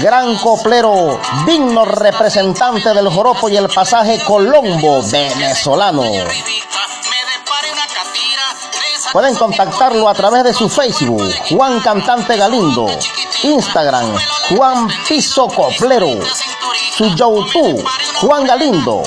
Gran 0.00 0.36
coplero, 0.36 1.20
digno 1.44 1.84
representante 1.84 2.94
del 2.94 3.08
joropo 3.08 3.48
y 3.48 3.56
el 3.56 3.68
pasaje 3.68 4.22
Colombo 4.24 5.02
venezolano. 5.02 6.02
Pueden 9.12 9.34
contactarlo 9.34 10.08
a 10.08 10.14
través 10.14 10.44
de 10.44 10.54
su 10.54 10.68
Facebook, 10.68 11.22
Juan 11.50 11.80
Cantante 11.80 12.36
Galindo, 12.36 12.86
Instagram, 13.42 14.16
Juan 14.50 14.88
Piso 15.08 15.48
Coplero, 15.48 16.08
su 16.96 17.06
YouTube, 17.14 17.84
Juan 18.20 18.44
Galindo. 18.44 19.02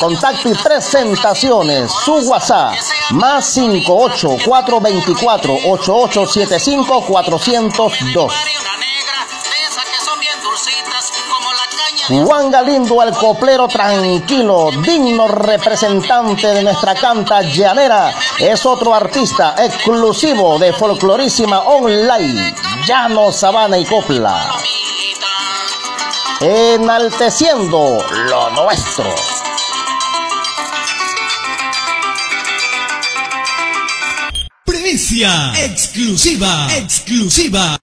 Contacto 0.00 0.48
y 0.48 0.54
presentaciones, 0.54 1.92
su 2.04 2.14
WhatsApp, 2.20 2.74
más 3.10 3.44
58 3.52 4.38
424 4.46 5.54
8875 5.54 7.04
402. 7.06 8.32
Juan 12.10 12.50
Galindo, 12.50 13.00
el 13.04 13.14
coplero 13.14 13.68
tranquilo, 13.68 14.70
digno 14.84 15.28
representante 15.28 16.48
de 16.48 16.64
nuestra 16.64 16.96
canta 16.96 17.40
llanera, 17.42 18.12
es 18.40 18.66
otro 18.66 18.92
artista 18.92 19.54
exclusivo 19.56 20.58
de 20.58 20.72
Folclorísima 20.72 21.60
Online, 21.60 22.52
Llano, 22.84 23.30
Sabana 23.30 23.78
y 23.78 23.84
Copla. 23.84 24.50
Enalteciendo 26.40 28.04
lo 28.28 28.50
nuestro. 28.50 29.14
Primicia 34.64 35.52
exclusiva, 35.62 36.74
exclusiva. 36.74 37.78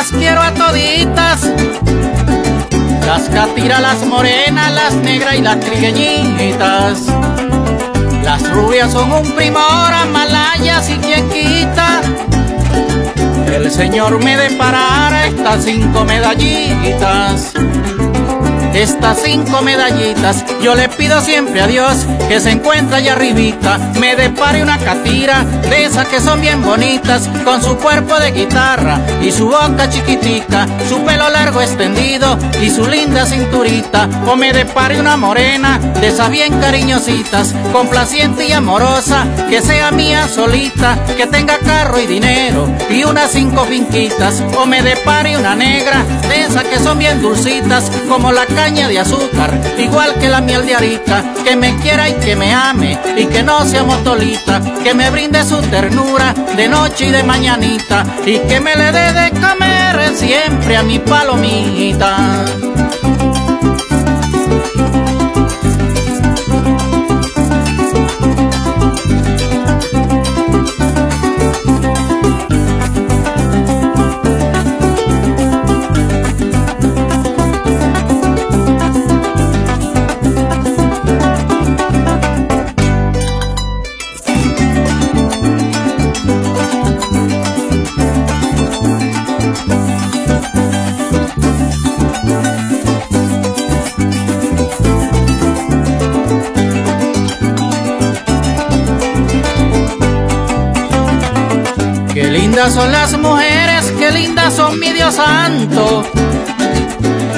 Las 0.00 0.12
quiero 0.12 0.40
a 0.40 0.50
toditas. 0.54 1.42
Las 3.04 3.28
catiras, 3.28 3.82
las 3.82 4.06
morenas, 4.06 4.72
las 4.72 4.94
negras 4.94 5.34
y 5.34 5.42
las 5.42 5.60
trigueñitas. 5.60 7.04
Las 8.24 8.50
rubias 8.50 8.92
son 8.92 9.12
un 9.12 9.30
primor, 9.32 9.92
malayas 10.10 10.88
y 10.88 10.96
quien 10.96 11.28
quita. 11.28 12.00
El 13.52 13.70
Señor 13.70 14.24
me 14.24 14.38
deparara 14.38 15.26
estas 15.26 15.64
cinco 15.64 16.02
medallitas. 16.06 17.52
Estas 18.74 19.22
cinco 19.24 19.62
medallitas 19.62 20.44
yo 20.62 20.74
le 20.74 20.88
pido 20.88 21.20
siempre 21.20 21.60
a 21.60 21.66
Dios 21.66 22.06
que 22.28 22.40
se 22.40 22.50
encuentra 22.50 22.98
allá 22.98 23.12
arribita. 23.12 23.78
Me 23.98 24.14
depare 24.14 24.62
una 24.62 24.78
catira 24.78 25.44
de 25.68 25.84
esas 25.84 26.06
que 26.06 26.20
son 26.20 26.40
bien 26.40 26.62
bonitas 26.62 27.28
con 27.44 27.62
su 27.62 27.76
cuerpo 27.76 28.18
de 28.18 28.30
guitarra 28.30 29.00
y 29.20 29.32
su 29.32 29.46
boca 29.46 29.88
chiquitica, 29.90 30.66
su 30.88 31.02
pelo 31.04 31.28
largo 31.28 31.60
extendido 31.60 32.38
y 32.62 32.70
su 32.70 32.86
linda 32.86 33.26
cinturita. 33.26 34.08
O 34.26 34.36
me 34.36 34.52
depare 34.52 35.00
una 35.00 35.16
morena 35.16 35.78
de 36.00 36.08
esas 36.08 36.30
bien 36.30 36.60
cariñositas, 36.60 37.54
complaciente 37.72 38.46
y 38.46 38.52
amorosa, 38.52 39.26
que 39.48 39.60
sea 39.60 39.90
mía 39.90 40.28
solita, 40.28 40.96
que 41.16 41.26
tenga 41.26 41.58
carro 41.58 42.00
y 42.00 42.06
dinero 42.06 42.68
y 42.88 43.02
unas 43.02 43.32
cinco 43.32 43.64
finquitas. 43.64 44.42
O 44.56 44.64
me 44.64 44.80
depare 44.82 45.36
una 45.36 45.56
negra 45.56 46.04
de 46.28 46.42
esas 46.44 46.64
que 46.64 46.78
son 46.78 46.98
bien 46.98 47.20
dulcitas 47.20 47.90
como 48.08 48.32
la 48.32 48.46
caña 48.62 48.88
de 48.88 48.98
azúcar, 48.98 49.58
igual 49.78 50.16
que 50.20 50.28
la 50.28 50.42
miel 50.42 50.66
de 50.66 50.74
arita, 50.74 51.24
que 51.42 51.56
me 51.56 51.74
quiera 51.76 52.10
y 52.10 52.12
que 52.12 52.36
me 52.36 52.52
ame 52.52 52.98
y 53.16 53.24
que 53.24 53.42
no 53.42 53.64
sea 53.64 53.84
motolita, 53.84 54.60
que 54.84 54.92
me 54.92 55.08
brinde 55.08 55.42
su 55.44 55.62
ternura 55.62 56.34
de 56.56 56.68
noche 56.68 57.06
y 57.06 57.10
de 57.10 57.22
mañanita 57.22 58.04
y 58.26 58.38
que 58.40 58.60
me 58.60 58.76
le 58.76 58.92
dé 58.92 59.12
de 59.14 59.30
comer 59.30 60.14
siempre 60.14 60.76
a 60.76 60.82
mi 60.82 60.98
palomita. 60.98 62.44
Lindas 102.60 102.74
son 102.74 102.92
las 102.92 103.18
mujeres, 103.18 103.90
qué 103.98 104.10
lindas 104.10 104.52
son 104.52 104.78
mi 104.78 104.92
Dios 104.92 105.14
santo. 105.14 106.04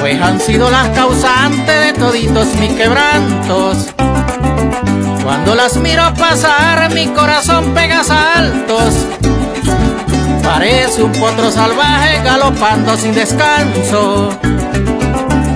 Pues 0.01 0.21
han 0.21 0.37
sido 0.41 0.69
las 0.69 0.89
causantes 0.89 1.85
de 1.85 1.93
toditos 1.93 2.47
mis 2.55 2.71
quebrantos. 2.73 3.87
Cuando 5.23 5.55
las 5.55 5.77
miro 5.77 6.13
pasar, 6.15 6.93
mi 6.93 7.07
corazón 7.07 7.73
pega 7.73 8.03
saltos. 8.03 8.93
Parece 10.43 11.03
un 11.03 11.13
potro 11.13 11.49
salvaje 11.51 12.21
galopando 12.21 12.97
sin 12.97 13.13
descanso. 13.15 14.29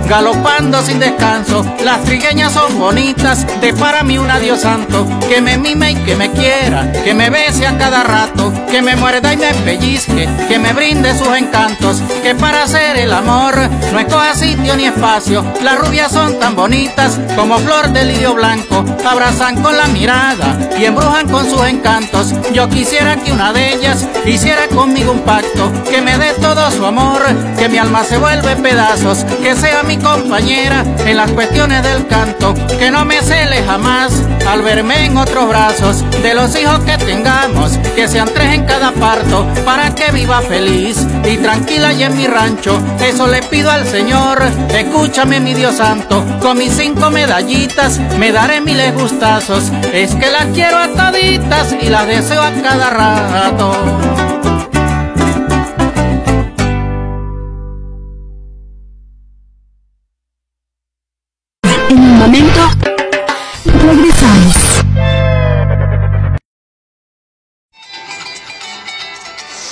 Galopando 0.07 0.81
sin 0.83 0.99
descanso, 0.99 1.65
las 1.83 2.01
trigueñas 2.03 2.53
son 2.53 2.79
bonitas, 2.79 3.45
de 3.59 3.73
para 3.73 4.03
mí 4.03 4.17
un 4.17 4.31
adiós 4.31 4.61
santo, 4.61 5.05
que 5.27 5.41
me 5.41 5.57
mime 5.57 5.91
y 5.91 5.95
que 5.95 6.15
me 6.15 6.31
quiera, 6.31 6.89
que 7.03 7.13
me 7.13 7.29
bese 7.29 7.67
a 7.67 7.77
cada 7.77 8.03
rato, 8.03 8.53
que 8.71 8.81
me 8.81 8.95
muerda 8.95 9.33
y 9.33 9.37
me 9.37 9.53
pellizque, 9.53 10.29
que 10.47 10.59
me 10.59 10.71
brinde 10.71 11.13
sus 11.17 11.27
encantos, 11.35 12.01
que 12.23 12.35
para 12.35 12.63
hacer 12.63 12.95
el 12.95 13.11
amor 13.11 13.55
no 13.91 13.99
escoja 13.99 14.33
sitio 14.33 14.77
ni 14.77 14.85
espacio, 14.85 15.43
las 15.61 15.77
rubias 15.77 16.09
son 16.13 16.39
tan 16.39 16.55
bonitas 16.55 17.19
como 17.35 17.57
flor 17.57 17.89
de 17.89 18.05
lirio 18.05 18.33
blanco, 18.33 18.85
abrazan 19.05 19.61
con 19.61 19.75
la 19.75 19.87
mirada 19.87 20.57
y 20.79 20.85
embrujan 20.85 21.27
con 21.27 21.49
sus 21.49 21.65
encantos, 21.65 22.33
yo 22.53 22.69
quisiera 22.69 23.17
que 23.17 23.33
una 23.33 23.51
de 23.51 23.73
ellas 23.73 24.07
hiciera 24.25 24.67
conmigo 24.69 25.11
un 25.11 25.21
pacto, 25.21 25.69
que 25.89 26.01
me 26.01 26.17
dé 26.17 26.31
todo 26.41 26.71
su 26.71 26.85
amor, 26.85 27.21
que 27.57 27.67
mi 27.67 27.77
alma 27.77 28.05
se 28.05 28.17
vuelve 28.17 28.55
pedazos, 28.55 29.25
que 29.43 29.53
sea 29.55 29.83
mi 29.83 29.96
compañera 29.99 30.83
en 31.05 31.17
las 31.17 31.31
cuestiones 31.31 31.83
del 31.83 32.07
canto, 32.07 32.53
que 32.79 32.91
no 32.91 33.05
me 33.05 33.21
cele 33.21 33.63
jamás 33.63 34.11
al 34.47 34.61
verme 34.61 35.05
en 35.05 35.17
otros 35.17 35.49
brazos, 35.49 36.03
de 36.21 36.33
los 36.33 36.57
hijos 36.59 36.79
que 36.79 36.97
tengamos, 36.97 37.77
que 37.95 38.07
sean 38.07 38.29
tres 38.33 38.53
en 38.53 38.65
cada 38.65 38.91
parto, 38.91 39.45
para 39.65 39.93
que 39.93 40.11
viva 40.11 40.41
feliz 40.41 40.97
y 41.25 41.37
tranquila 41.37 41.93
y 41.93 42.03
en 42.03 42.17
mi 42.17 42.27
rancho, 42.27 42.79
eso 42.99 43.27
le 43.27 43.41
pido 43.43 43.69
al 43.71 43.85
Señor, 43.85 44.41
escúchame 44.69 45.39
mi 45.39 45.53
Dios 45.53 45.75
santo, 45.75 46.23
con 46.41 46.57
mis 46.57 46.73
cinco 46.73 47.09
medallitas 47.09 47.99
me 48.17 48.31
daré 48.31 48.61
miles 48.61 48.93
gustazos, 48.93 49.71
es 49.93 50.15
que 50.15 50.31
las 50.31 50.45
quiero 50.53 50.77
a 50.77 50.87
toditas 50.89 51.75
y 51.81 51.89
las 51.89 52.07
deseo 52.07 52.41
a 52.41 52.51
cada 52.61 52.89
rato. 52.89 54.16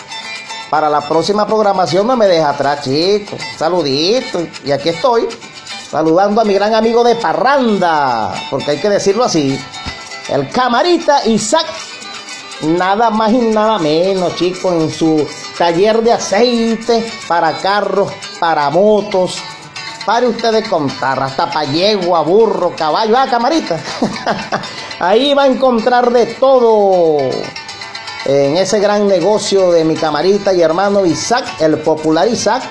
para 0.74 0.90
la 0.90 1.02
próxima 1.02 1.46
programación 1.46 2.04
no 2.04 2.16
me 2.16 2.26
deja 2.26 2.48
atrás, 2.50 2.82
chicos. 2.82 3.38
Saludito. 3.56 4.44
Y 4.64 4.72
aquí 4.72 4.88
estoy, 4.88 5.28
saludando 5.88 6.40
a 6.40 6.44
mi 6.44 6.52
gran 6.52 6.74
amigo 6.74 7.04
de 7.04 7.14
Parranda, 7.14 8.34
porque 8.50 8.72
hay 8.72 8.78
que 8.78 8.90
decirlo 8.90 9.22
así. 9.22 9.56
el 10.30 10.48
camarita 10.48 11.24
Isaac, 11.26 11.66
nada 12.62 13.10
más 13.10 13.30
y 13.30 13.38
nada 13.38 13.78
menos, 13.78 14.34
chicos, 14.34 14.72
en 14.72 14.90
su 14.90 15.24
taller 15.56 16.02
de 16.02 16.14
aceite 16.14 17.08
para 17.28 17.52
carros, 17.58 18.10
para 18.40 18.68
motos. 18.70 19.38
Pare 20.04 20.26
usted 20.26 20.50
de 20.50 20.68
contar, 20.68 21.22
hasta 21.22 21.52
para 21.52 21.70
yegua, 21.70 22.22
burro, 22.22 22.74
caballo, 22.76 23.16
ah, 23.16 23.28
camarita. 23.30 23.78
Ahí 24.98 25.34
va 25.34 25.44
a 25.44 25.46
encontrar 25.46 26.10
de 26.10 26.34
todo 26.34 27.30
en 28.24 28.56
ese 28.56 28.80
gran 28.80 29.06
negocio 29.06 29.70
de 29.70 29.84
mi 29.84 29.94
camarita 29.94 30.52
y 30.52 30.62
hermano 30.62 31.04
Isaac, 31.04 31.44
el 31.60 31.78
popular 31.78 32.26
Isaac, 32.28 32.62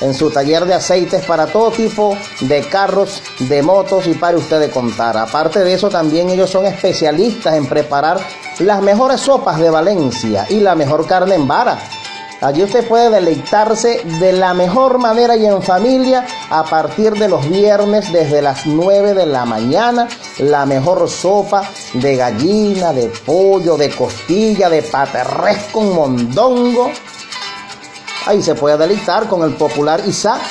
en 0.00 0.14
su 0.14 0.30
taller 0.30 0.64
de 0.64 0.74
aceites 0.74 1.24
para 1.24 1.46
todo 1.46 1.70
tipo 1.70 2.16
de 2.40 2.68
carros, 2.68 3.22
de 3.38 3.62
motos 3.62 4.06
y 4.06 4.14
para 4.14 4.36
usted 4.36 4.60
de 4.60 4.70
contar. 4.70 5.16
Aparte 5.16 5.60
de 5.60 5.72
eso, 5.72 5.88
también 5.88 6.28
ellos 6.28 6.50
son 6.50 6.66
especialistas 6.66 7.54
en 7.54 7.66
preparar 7.66 8.18
las 8.58 8.82
mejores 8.82 9.20
sopas 9.20 9.58
de 9.58 9.70
Valencia 9.70 10.46
y 10.48 10.60
la 10.60 10.74
mejor 10.74 11.06
carne 11.06 11.36
en 11.36 11.46
vara. 11.46 11.78
Allí 12.40 12.62
usted 12.62 12.86
puede 12.86 13.08
deleitarse 13.10 14.02
de 14.04 14.32
la 14.32 14.52
mejor 14.52 14.98
manera 14.98 15.36
y 15.36 15.46
en 15.46 15.62
familia 15.62 16.26
a 16.50 16.64
partir 16.64 17.14
de 17.14 17.28
los 17.28 17.48
viernes 17.48 18.12
desde 18.12 18.42
las 18.42 18.66
9 18.66 19.14
de 19.14 19.26
la 19.26 19.44
mañana. 19.46 20.06
La 20.38 20.66
mejor 20.66 21.08
sopa 21.08 21.62
de 21.94 22.16
gallina, 22.16 22.92
de 22.92 23.06
pollo, 23.24 23.76
de 23.76 23.90
costilla, 23.90 24.68
de 24.68 24.82
paterres 24.82 25.64
con 25.72 25.94
mondongo. 25.94 26.90
Ahí 28.26 28.42
se 28.42 28.54
puede 28.54 28.76
deleitar 28.76 29.28
con 29.28 29.42
el 29.42 29.54
popular 29.54 30.02
Isaac 30.06 30.42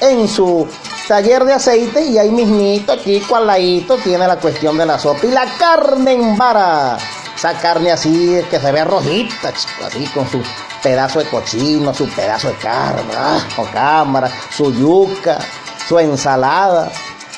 en 0.00 0.28
su 0.28 0.68
taller 1.08 1.44
de 1.44 1.54
aceite 1.54 2.04
y 2.04 2.18
ahí 2.18 2.30
mismito, 2.30 2.92
aquí 2.92 3.20
cualadito, 3.20 3.96
tiene 3.96 4.26
la 4.26 4.36
cuestión 4.36 4.78
de 4.78 4.86
la 4.86 4.98
sopa 4.98 5.26
y 5.26 5.30
la 5.30 5.46
carne 5.58 6.12
en 6.12 6.36
vara. 6.36 6.98
Esa 7.44 7.60
carne 7.60 7.92
así 7.92 8.40
que 8.50 8.58
se 8.58 8.72
ve 8.72 8.82
rojita, 8.84 9.52
así 9.86 10.06
con 10.14 10.26
su 10.30 10.42
pedazo 10.82 11.18
de 11.18 11.26
cochino, 11.26 11.92
su 11.92 12.08
pedazo 12.08 12.48
de 12.48 12.54
carne, 12.54 13.12
ah, 13.14 13.38
o 13.58 13.64
cámara, 13.64 14.30
su 14.50 14.72
yuca, 14.72 15.38
su 15.86 15.98
ensalada. 15.98 16.90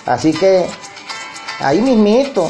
Así 0.07 0.33
que 0.33 0.65
ahí 1.59 1.81
mismito, 1.81 2.49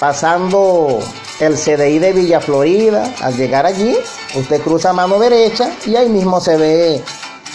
pasando 0.00 0.98
el 1.38 1.54
CDI 1.54 2.00
de 2.00 2.12
Villa 2.12 2.40
Florida, 2.40 3.08
al 3.20 3.36
llegar 3.36 3.64
allí, 3.64 3.96
usted 4.34 4.60
cruza 4.62 4.92
mano 4.92 5.20
derecha 5.20 5.70
y 5.86 5.94
ahí 5.94 6.08
mismo 6.08 6.40
se 6.40 6.56
ve 6.56 7.04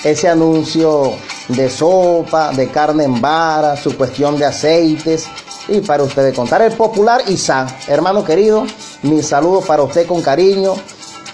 ese 0.06 0.30
anuncio 0.30 1.12
de 1.50 1.70
sopa, 1.70 2.54
de 2.54 2.70
carne 2.70 3.04
en 3.04 3.20
vara, 3.20 3.76
su 3.76 3.98
cuestión 3.98 4.38
de 4.38 4.46
aceites 4.46 5.28
y 5.68 5.82
para 5.82 6.04
ustedes 6.04 6.36
contar 6.36 6.62
el 6.62 6.74
popular 6.74 7.24
ISA. 7.28 7.68
Hermano 7.88 8.24
querido, 8.24 8.66
mi 9.04 9.22
saludo 9.22 9.62
para 9.62 9.84
usted 9.84 10.08
con 10.08 10.22
cariño. 10.22 10.76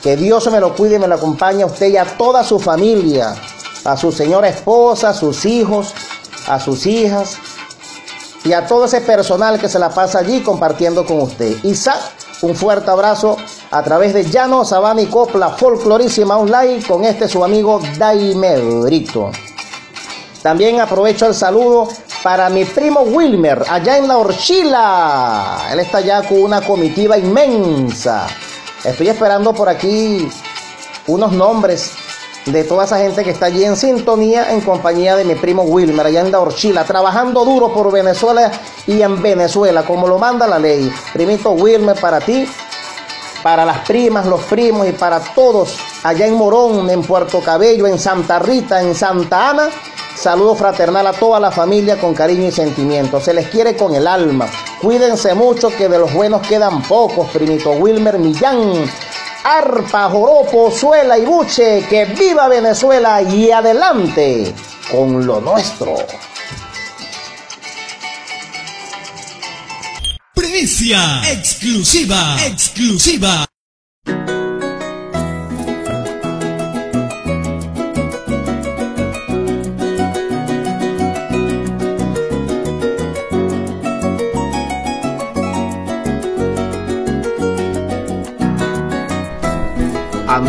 Que 0.02 0.18
Dios 0.18 0.52
me 0.52 0.60
lo 0.60 0.76
cuide 0.76 0.96
y 0.96 1.00
me 1.00 1.08
lo 1.08 1.16
acompañe 1.16 1.64
a 1.64 1.66
usted 1.66 1.88
y 1.88 1.98
a 1.98 2.04
toda 2.04 2.44
su 2.44 2.60
familia, 2.60 3.36
a 3.86 3.96
su 3.96 4.12
señora 4.12 4.50
esposa, 4.50 5.10
a 5.10 5.14
sus 5.14 5.46
hijos, 5.46 5.94
a 6.48 6.60
sus 6.60 6.86
hijas 6.86 7.38
y 8.44 8.52
a 8.52 8.68
todo 8.68 8.86
ese 8.86 9.00
personal 9.02 9.60
que 9.60 9.70
se 9.70 9.80
la 9.80 9.90
pasa 9.90 10.20
allí 10.20 10.42
compartiendo 10.42 11.06
con 11.06 11.22
usted. 11.22 11.56
Isa, 11.64 11.96
un 12.42 12.56
fuerte 12.56 12.92
abrazo 12.92 13.38
a 13.72 13.82
través 13.82 14.14
de 14.14 14.26
Llano, 14.26 14.66
Sabana 14.66 15.02
y 15.02 15.06
Copla 15.06 15.52
Folclorísima 15.52 16.38
Online 16.38 16.84
con 16.86 17.06
este 17.06 17.30
su 17.30 17.44
amigo 17.44 17.80
Daime 17.98 18.60
Brito. 18.82 19.32
También 20.42 20.82
aprovecho 20.82 21.28
el 21.28 21.34
saludo 21.34 21.88
para 22.24 22.50
mi 22.50 22.64
primo 22.64 23.02
Wilmer, 23.02 23.66
allá 23.70 23.98
en 23.98 24.08
la 24.08 24.18
Orchila. 24.18 25.68
Él 25.72 25.80
está 25.80 25.98
allá 25.98 26.24
con 26.24 26.42
una 26.42 26.62
comitiva 26.62 27.18
inmensa. 27.18 28.28
Estoy 28.84 29.10
esperando 29.10 29.54
por 29.54 29.68
aquí 29.68 30.30
unos 31.08 31.34
nombres 31.34 31.92
de 32.46 32.64
toda 32.64 32.86
esa 32.86 32.98
gente 32.98 33.24
que 33.24 33.32
está 33.32 33.48
allí 33.48 33.64
en 33.66 33.76
sintonía 33.76 34.52
en 34.52 34.62
compañía 34.62 35.16
de 35.16 35.26
mi 35.26 35.36
primo 35.36 35.64
Wilmer, 35.64 36.08
allá 36.08 36.22
en 36.22 36.32
la 36.32 36.40
Orchila, 36.40 36.86
trabajando 36.86 37.44
duro 37.44 37.74
por 37.74 37.92
Venezuela 37.92 38.52
y 38.88 39.02
en 39.02 39.22
Venezuela, 39.22 39.84
como 39.84 40.08
lo 40.08 40.18
manda 40.18 40.48
la 40.48 40.60
ley. 40.60 40.92
Primito 41.12 41.52
Wilmer, 41.52 42.00
para 42.00 42.22
ti, 42.22 42.48
para 43.42 43.66
las 43.66 43.80
primas, 43.80 44.26
los 44.26 44.42
primos 44.44 44.88
y 44.88 44.94
para 44.94 45.20
todos 45.20 45.78
allá 46.04 46.26
en 46.26 46.36
Morón, 46.36 46.90
en 46.90 47.02
Puerto 47.02 47.42
Cabello, 47.42 47.86
en 47.86 48.00
Santa 48.00 48.40
Rita, 48.40 48.82
en 48.82 48.96
Santa 48.96 49.50
Ana. 49.50 49.70
Saludo 50.24 50.56
fraternal 50.56 51.06
a 51.06 51.12
toda 51.12 51.38
la 51.38 51.52
familia 51.52 52.00
con 52.00 52.14
cariño 52.14 52.48
y 52.48 52.52
sentimiento. 52.54 53.20
Se 53.20 53.34
les 53.34 53.50
quiere 53.50 53.76
con 53.76 53.94
el 53.94 54.08
alma. 54.08 54.48
Cuídense 54.82 55.34
mucho 55.34 55.68
que 55.68 55.90
de 55.90 56.00
los 56.00 56.14
buenos 56.14 56.48
quedan 56.48 56.82
pocos. 56.84 57.30
Primito 57.32 57.72
Wilmer 57.72 58.18
Millán. 58.18 58.90
Arpa, 59.44 60.10
joropo, 60.10 60.72
suela 60.72 61.18
y 61.18 61.26
buche. 61.26 61.86
Que 61.90 62.06
viva 62.06 62.48
Venezuela 62.48 63.22
y 63.22 63.52
adelante 63.52 64.56
con 64.90 65.26
lo 65.26 65.42
nuestro. 65.42 65.94
Primicia 70.34 71.22
exclusiva, 71.34 72.38
exclusiva. 72.46 73.46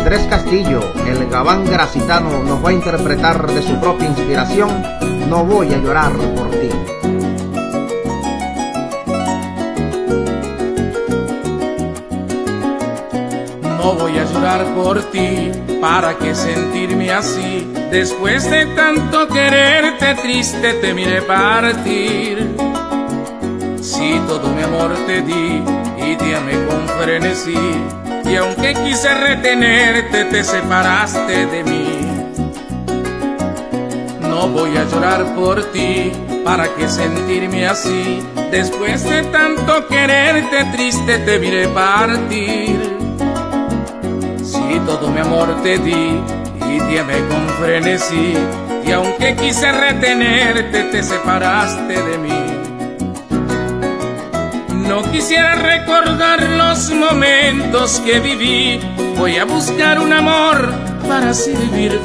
Andrés 0.05 0.27
Castillo, 0.29 0.81
el 1.07 1.27
gabán 1.31 1.65
gracitano, 1.65 2.43
nos 2.43 2.63
va 2.63 2.69
a 2.69 2.73
interpretar 2.73 3.51
de 3.51 3.59
su 3.63 3.79
propia 3.79 4.07
inspiración 4.07 4.69
No 5.27 5.43
voy 5.43 5.73
a 5.73 5.77
llorar 5.77 6.11
por 6.11 6.51
ti. 6.51 6.69
No 13.79 13.93
voy 13.95 14.19
a 14.19 14.25
llorar 14.25 14.65
por 14.75 15.01
ti, 15.09 15.51
¿para 15.81 16.15
qué 16.19 16.35
sentirme 16.35 17.09
así? 17.11 17.67
Después 17.89 18.47
de 18.51 18.67
tanto 18.75 19.27
quererte 19.27 20.13
triste 20.21 20.73
te 20.81 20.93
miré 20.93 21.23
partir. 21.23 22.55
Si 23.81 24.19
todo 24.27 24.53
mi 24.53 24.61
amor 24.61 24.91
te 25.07 25.23
di 25.23 25.63
y 25.97 26.15
te 26.15 26.35
amé 26.35 26.53
con 26.67 26.87
frenesí, 27.01 27.57
y 28.27 28.35
aunque 28.35 28.73
quise 28.73 29.13
retenerte 29.13 30.25
te 30.25 30.43
separaste 30.43 31.45
de 31.45 31.63
mí. 31.63 31.99
No 34.21 34.47
voy 34.49 34.75
a 34.77 34.83
llorar 34.85 35.35
por 35.35 35.63
ti, 35.71 36.11
¿para 36.43 36.67
qué 36.75 36.87
sentirme 36.87 37.67
así? 37.67 38.21
Después 38.51 39.03
de 39.03 39.23
tanto 39.23 39.87
quererte 39.87 40.65
triste 40.75 41.19
te 41.19 41.39
miré 41.39 41.67
partir. 41.69 42.97
Si 44.43 44.79
todo 44.85 45.09
mi 45.09 45.21
amor 45.21 45.61
te 45.63 45.77
di 45.77 46.21
y 46.69 46.79
te 46.79 46.99
amé 46.99 47.19
con 47.29 47.47
frenesí, 47.59 48.33
y 48.85 48.91
aunque 48.91 49.35
quise 49.35 49.71
retenerte 49.71 50.83
te 50.83 51.03
separaste 51.03 51.93
de 51.93 52.17
mí. 52.17 52.54
No 54.87 55.01
quisiera 55.11 55.55
recordar 55.55 56.41
los 56.43 56.91
momentos 56.91 57.99
que 58.05 58.19
viví. 58.19 58.79
Voy 59.17 59.37
a 59.37 59.45
buscar 59.45 59.99
un 59.99 60.13
amor 60.13 60.71
para 61.07 61.31
así 61.31 61.53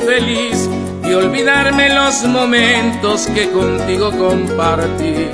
feliz 0.07 0.69
y 1.05 1.13
olvidarme 1.13 1.93
los 1.93 2.25
momentos 2.25 3.27
que 3.35 3.51
contigo 3.51 4.11
compartí. 4.13 5.29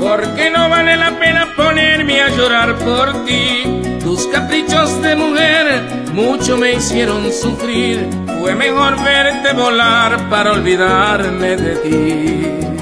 Porque 0.00 0.50
no 0.50 0.68
vale 0.68 0.96
la 0.96 1.18
pena 1.18 1.48
ponerme 1.56 2.20
a 2.20 2.28
llorar 2.28 2.76
por 2.76 3.24
ti. 3.24 3.62
Tus 4.00 4.26
caprichos 4.26 5.00
de 5.00 5.16
mujer 5.16 5.82
mucho 6.12 6.58
me 6.58 6.74
hicieron 6.74 7.32
sufrir. 7.32 8.06
Fue 8.38 8.54
mejor 8.54 9.02
verte 9.02 9.54
volar 9.54 10.28
para 10.28 10.52
olvidarme 10.52 11.56
de 11.56 11.76
ti. 11.76 12.73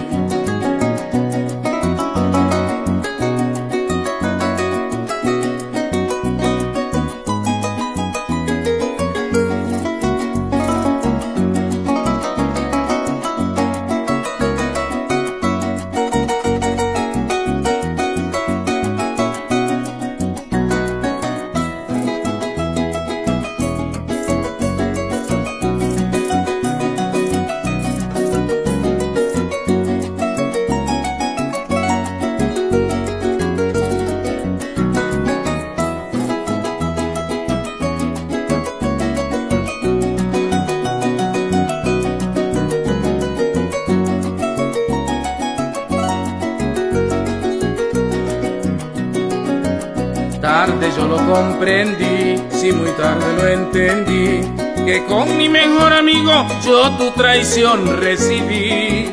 Lo 53.15 53.47
entendí, 53.47 54.41
que 54.85 55.05
con 55.05 55.37
mi 55.37 55.49
mejor 55.49 55.93
amigo 55.93 56.47
yo 56.65 56.91
tu 56.93 57.11
traición 57.11 58.01
recibí. 58.01 59.13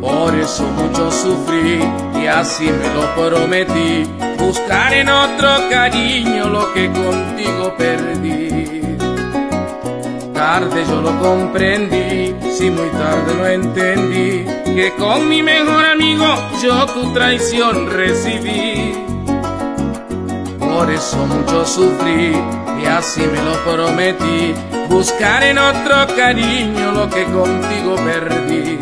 Por 0.00 0.34
eso 0.34 0.64
mucho 0.64 1.10
sufrí 1.10 1.80
y 2.20 2.26
así 2.26 2.64
me 2.64 2.94
lo 2.94 3.14
prometí, 3.14 4.08
buscar 4.38 4.92
en 4.92 5.08
otro 5.08 5.48
cariño 5.70 6.48
lo 6.48 6.72
que 6.72 6.86
contigo 6.90 7.74
perdí. 7.76 8.82
Tarde 10.32 10.84
yo 10.88 11.00
lo 11.00 11.18
comprendí, 11.18 12.34
si 12.50 12.70
muy 12.70 12.88
tarde 12.90 13.34
lo 13.34 13.46
entendí, 13.46 14.44
que 14.74 14.92
con 14.98 15.28
mi 15.28 15.42
mejor 15.42 15.84
amigo 15.84 16.26
yo 16.62 16.86
tu 16.86 17.12
traición 17.12 17.90
recibí. 17.90 19.15
Por 20.76 20.90
eso 20.90 21.26
mucho 21.26 21.64
sufrí 21.64 22.32
y 22.82 22.84
así 22.84 23.22
me 23.22 23.40
lo 23.40 23.54
prometí, 23.64 24.54
buscar 24.90 25.42
en 25.42 25.56
otro 25.56 26.06
cariño 26.14 26.92
lo 26.92 27.08
que 27.08 27.24
contigo 27.24 27.96
perdí. 27.96 28.78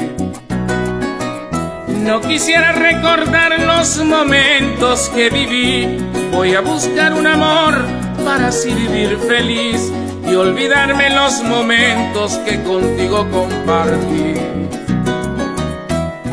No 2.01 2.21
quisiera 2.21 2.73
recordar 2.73 3.61
los 3.61 4.05
momentos 4.05 5.09
que 5.11 5.31
viví, 5.31 6.05
voy 6.33 6.57
a 6.57 6.63
buscar 6.63 7.13
un 7.13 7.29
amor 7.29 7.85
para 8.25 8.49
así 8.49 8.75
vivir 8.75 9.17
feliz 9.29 9.93
y 10.29 10.35
olvidarme 10.35 11.11
los 11.11 11.45
momentos 11.45 12.39
que 12.39 12.61
contigo 12.65 13.25
compartí. 13.31 14.35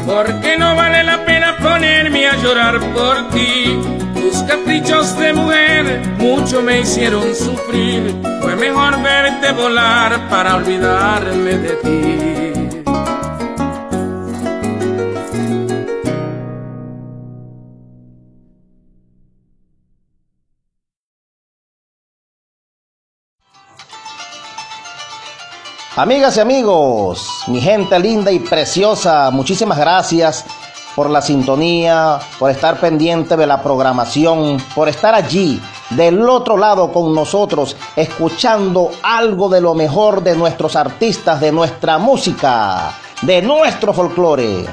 Porque 0.07 0.57
no 0.57 0.75
vale 0.75 1.03
la 1.03 1.23
pena 1.23 1.55
ponerme 1.57 2.27
a 2.27 2.35
llorar 2.37 2.79
por 2.95 3.29
ti. 3.29 4.00
Tus 4.21 4.43
caprichos 4.43 5.17
de 5.17 5.33
mujer 5.33 5.99
mucho 6.19 6.61
me 6.61 6.81
hicieron 6.81 7.33
sufrir. 7.33 8.15
Fue 8.39 8.55
mejor 8.55 9.01
verte 9.01 9.51
volar 9.51 10.29
para 10.29 10.57
olvidarme 10.57 11.57
de 11.57 11.75
ti. 11.77 12.81
Amigas 25.95 26.37
y 26.37 26.39
amigos, 26.39 27.43
mi 27.47 27.59
gente 27.59 27.99
linda 27.99 28.31
y 28.31 28.39
preciosa, 28.39 29.31
muchísimas 29.31 29.79
gracias 29.79 30.45
por 30.95 31.09
la 31.09 31.21
sintonía, 31.21 32.19
por 32.37 32.51
estar 32.51 32.79
pendiente 32.79 33.37
de 33.37 33.47
la 33.47 33.61
programación, 33.61 34.57
por 34.75 34.89
estar 34.89 35.15
allí 35.15 35.61
del 35.91 36.27
otro 36.29 36.57
lado 36.57 36.91
con 36.91 37.13
nosotros, 37.13 37.75
escuchando 37.95 38.91
algo 39.03 39.49
de 39.49 39.61
lo 39.61 39.73
mejor 39.73 40.23
de 40.23 40.35
nuestros 40.35 40.75
artistas, 40.75 41.39
de 41.39 41.51
nuestra 41.51 41.97
música, 41.97 42.93
de 43.21 43.41
nuestro 43.41 43.93
folclore. 43.93 44.65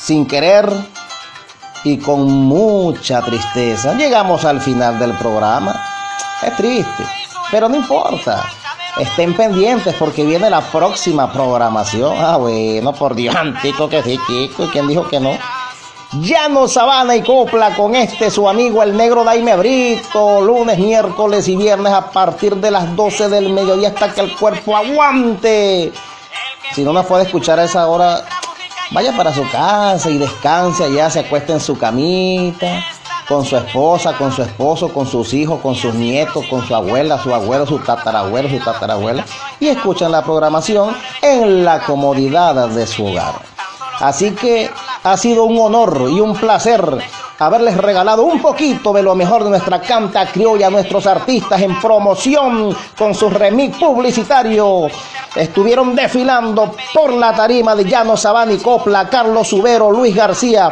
Sin 0.00 0.26
querer 0.26 0.72
y 1.84 1.98
con 1.98 2.30
mucha 2.30 3.22
tristeza, 3.22 3.94
llegamos 3.94 4.44
al 4.44 4.60
final 4.60 4.98
del 4.98 5.12
programa. 5.14 5.74
Es 6.42 6.56
triste, 6.56 7.04
pero 7.50 7.68
no 7.68 7.76
importa. 7.76 8.44
Estén 8.98 9.34
pendientes 9.34 9.94
porque 9.98 10.24
viene 10.24 10.50
la 10.50 10.60
próxima 10.60 11.32
programación. 11.32 12.14
Ah, 12.18 12.36
bueno, 12.36 12.92
por 12.92 13.14
Dios, 13.14 13.34
antico 13.34 13.88
que 13.88 14.02
sí, 14.02 14.18
chico. 14.26 14.64
¿Y 14.64 14.68
quién 14.68 14.86
dijo 14.86 15.08
que 15.08 15.18
no? 15.18 15.38
Llano 16.20 16.68
Sabana 16.68 17.16
y 17.16 17.22
Copla 17.22 17.74
con 17.74 17.94
este 17.94 18.30
su 18.30 18.46
amigo 18.46 18.82
el 18.82 18.94
negro 18.94 19.24
Daime 19.24 19.56
Brito, 19.56 20.42
lunes, 20.42 20.78
miércoles 20.78 21.48
y 21.48 21.56
viernes 21.56 21.90
a 21.90 22.10
partir 22.10 22.56
de 22.56 22.70
las 22.70 22.94
12 22.94 23.30
del 23.30 23.48
mediodía 23.48 23.88
hasta 23.88 24.12
que 24.12 24.20
el 24.20 24.36
cuerpo 24.36 24.76
aguante. 24.76 25.90
Si 26.74 26.84
no 26.84 26.92
nos 26.92 27.06
puede 27.06 27.24
escuchar 27.24 27.58
a 27.58 27.64
esa 27.64 27.88
hora, 27.88 28.24
vaya 28.90 29.16
para 29.16 29.32
su 29.32 29.48
casa 29.50 30.10
y 30.10 30.18
descanse 30.18 30.84
allá, 30.84 31.08
se 31.08 31.20
acueste 31.20 31.54
en 31.54 31.60
su 31.60 31.78
camita 31.78 32.84
con 33.32 33.46
su 33.46 33.56
esposa, 33.56 34.12
con 34.18 34.30
su 34.30 34.42
esposo, 34.42 34.92
con 34.92 35.06
sus 35.06 35.32
hijos, 35.32 35.58
con 35.62 35.74
sus 35.74 35.94
nietos, 35.94 36.44
con 36.50 36.66
su 36.66 36.74
abuela, 36.74 37.18
su 37.18 37.34
abuelo, 37.34 37.64
su 37.66 37.78
tatarabuelo, 37.78 38.46
su 38.50 38.58
tatarabuela 38.58 39.24
y 39.58 39.68
escuchan 39.68 40.12
la 40.12 40.22
programación 40.22 40.94
en 41.22 41.64
la 41.64 41.80
comodidad 41.80 42.68
de 42.68 42.86
su 42.86 43.06
hogar. 43.06 43.36
Así 44.00 44.32
que 44.32 44.70
ha 45.02 45.16
sido 45.16 45.44
un 45.44 45.58
honor 45.58 46.08
y 46.10 46.20
un 46.20 46.34
placer 46.34 46.98
haberles 47.38 47.78
regalado 47.78 48.24
un 48.24 48.42
poquito 48.42 48.92
de 48.92 49.02
lo 49.02 49.14
mejor 49.14 49.44
de 49.44 49.50
nuestra 49.50 49.80
canta 49.80 50.26
criolla 50.26 50.66
a 50.66 50.70
nuestros 50.70 51.06
artistas 51.06 51.58
en 51.62 51.80
promoción 51.80 52.76
con 52.98 53.14
su 53.14 53.30
remix 53.30 53.78
publicitario. 53.78 54.88
Estuvieron 55.34 55.96
desfilando 55.96 56.72
por 56.92 57.14
la 57.14 57.32
tarima 57.32 57.74
de 57.74 57.84
Llano 57.84 58.14
Sabani 58.14 58.58
Copla, 58.58 59.08
Carlos 59.08 59.48
Subero, 59.48 59.90
Luis 59.90 60.14
García, 60.14 60.70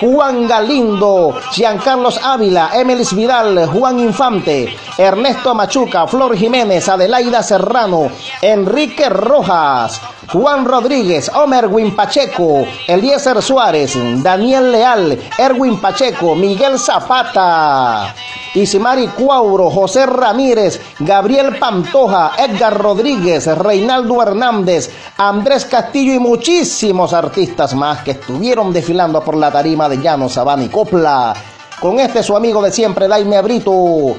Juan 0.00 0.46
Galindo, 0.46 1.34
Giancarlos 1.52 2.20
Ávila, 2.22 2.70
Emelis 2.74 3.12
Vidal, 3.12 3.66
Juan 3.66 3.98
Infante, 3.98 4.76
Ernesto 4.96 5.54
Machuca, 5.54 6.06
Flor 6.06 6.36
Jiménez, 6.36 6.88
Adelaida 6.88 7.42
Serrano, 7.42 8.08
Enrique 8.40 9.08
Rojas, 9.08 10.00
Juan 10.32 10.64
Rodríguez, 10.64 11.30
Omer 11.34 11.68
Pacheco, 11.96 12.64
Eliezer 12.86 13.42
Suárez, 13.42 13.96
Daniel 14.22 14.70
Leal, 14.70 15.18
Erwin 15.38 15.80
Pacheco, 15.80 16.34
Miguel 16.34 16.78
Zapata, 16.78 18.14
Isimari 18.58 19.08
Cuauro, 19.08 19.70
José 19.70 20.04
Ramírez, 20.06 20.80
Gabriel 20.98 21.58
Pantoja, 21.58 22.32
Edgar 22.38 22.76
Rodríguez, 22.76 23.46
Reinaldo 23.46 24.20
Hernández, 24.22 24.90
Andrés 25.16 25.64
Castillo 25.64 26.12
y 26.12 26.18
muchísimos 26.18 27.12
artistas 27.12 27.74
más 27.74 28.02
que 28.02 28.12
estuvieron 28.12 28.72
desfilando 28.72 29.22
por 29.22 29.36
la 29.36 29.50
tarima 29.50 29.88
de 29.88 29.98
Llano, 29.98 30.28
Sabana 30.28 30.64
y 30.64 30.68
Copla. 30.68 31.34
Con 31.80 32.00
este 32.00 32.22
su 32.22 32.36
amigo 32.36 32.60
de 32.60 32.72
siempre, 32.72 33.06
Daime 33.06 33.40
Brito. 33.42 34.16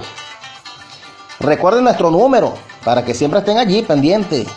Recuerden 1.39 1.83
nuestro 1.83 2.09
número 2.09 2.53
para 2.85 3.03
que 3.03 3.13
siempre 3.13 3.39
estén 3.39 3.57
allí 3.57 3.81
pendientes. 3.81 4.47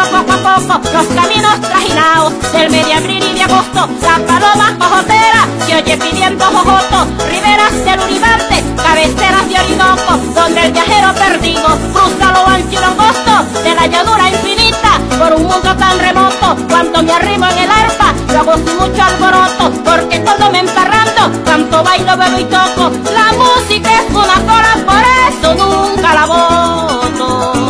Poco 0.06 0.34
a 0.34 0.58
poco, 0.58 0.90
los 0.94 1.08
caminos 1.08 1.62
trajinados, 1.62 2.34
del 2.52 2.70
medio 2.70 2.98
abril 2.98 3.24
y 3.24 3.34
de 3.34 3.44
agosto, 3.44 3.90
la 4.02 4.26
paloma 4.26 4.78
ojotera, 4.80 5.48
que 5.66 5.76
oye 5.76 5.98
pidiendo 5.98 6.46
jojoto, 6.46 7.08
riberas 7.30 7.86
del 7.86 8.00
Uribante, 8.00 8.64
cabeceras 8.76 9.50
de 9.50 9.60
Orinoco, 9.60 10.18
donde 10.36 10.66
el 10.66 10.72
viajero 10.72 11.14
perdido 11.14 11.68
cruza 11.94 12.32
lo 12.32 12.48
ancho 12.48 12.74
y 12.74 12.84
angosto 12.84 13.62
de 13.64 13.76
la 13.76 13.88
llanura 13.88 14.30
infinita 14.30 15.00
por 15.18 15.34
un 15.34 15.44
mundo 15.44 15.76
tan 15.76 16.00
remoto. 16.00 16.56
Cuando 16.70 17.04
me 17.04 17.14
arrimo 17.14 17.48
en 17.48 17.58
el 17.58 17.72
arpa, 17.72 18.14
lo 18.32 18.40
hago 18.40 18.56
sin 18.58 18.78
mucho 18.78 19.04
alboroto, 19.04 19.72
porque 19.84 20.22
cuando 20.22 20.52
me 20.52 20.60
emparrando, 20.60 21.44
canto, 21.44 21.84
bailo, 21.84 22.18
bebo 22.18 22.40
y 22.40 22.44
toco. 22.46 22.92
La 23.14 23.34
música 23.34 23.90
es 24.02 24.10
una 24.12 24.36
sola, 24.36 24.78
por 24.86 25.04
eso 25.30 25.56
nunca 25.56 26.14
la 26.14 26.26
voto. 26.26 27.67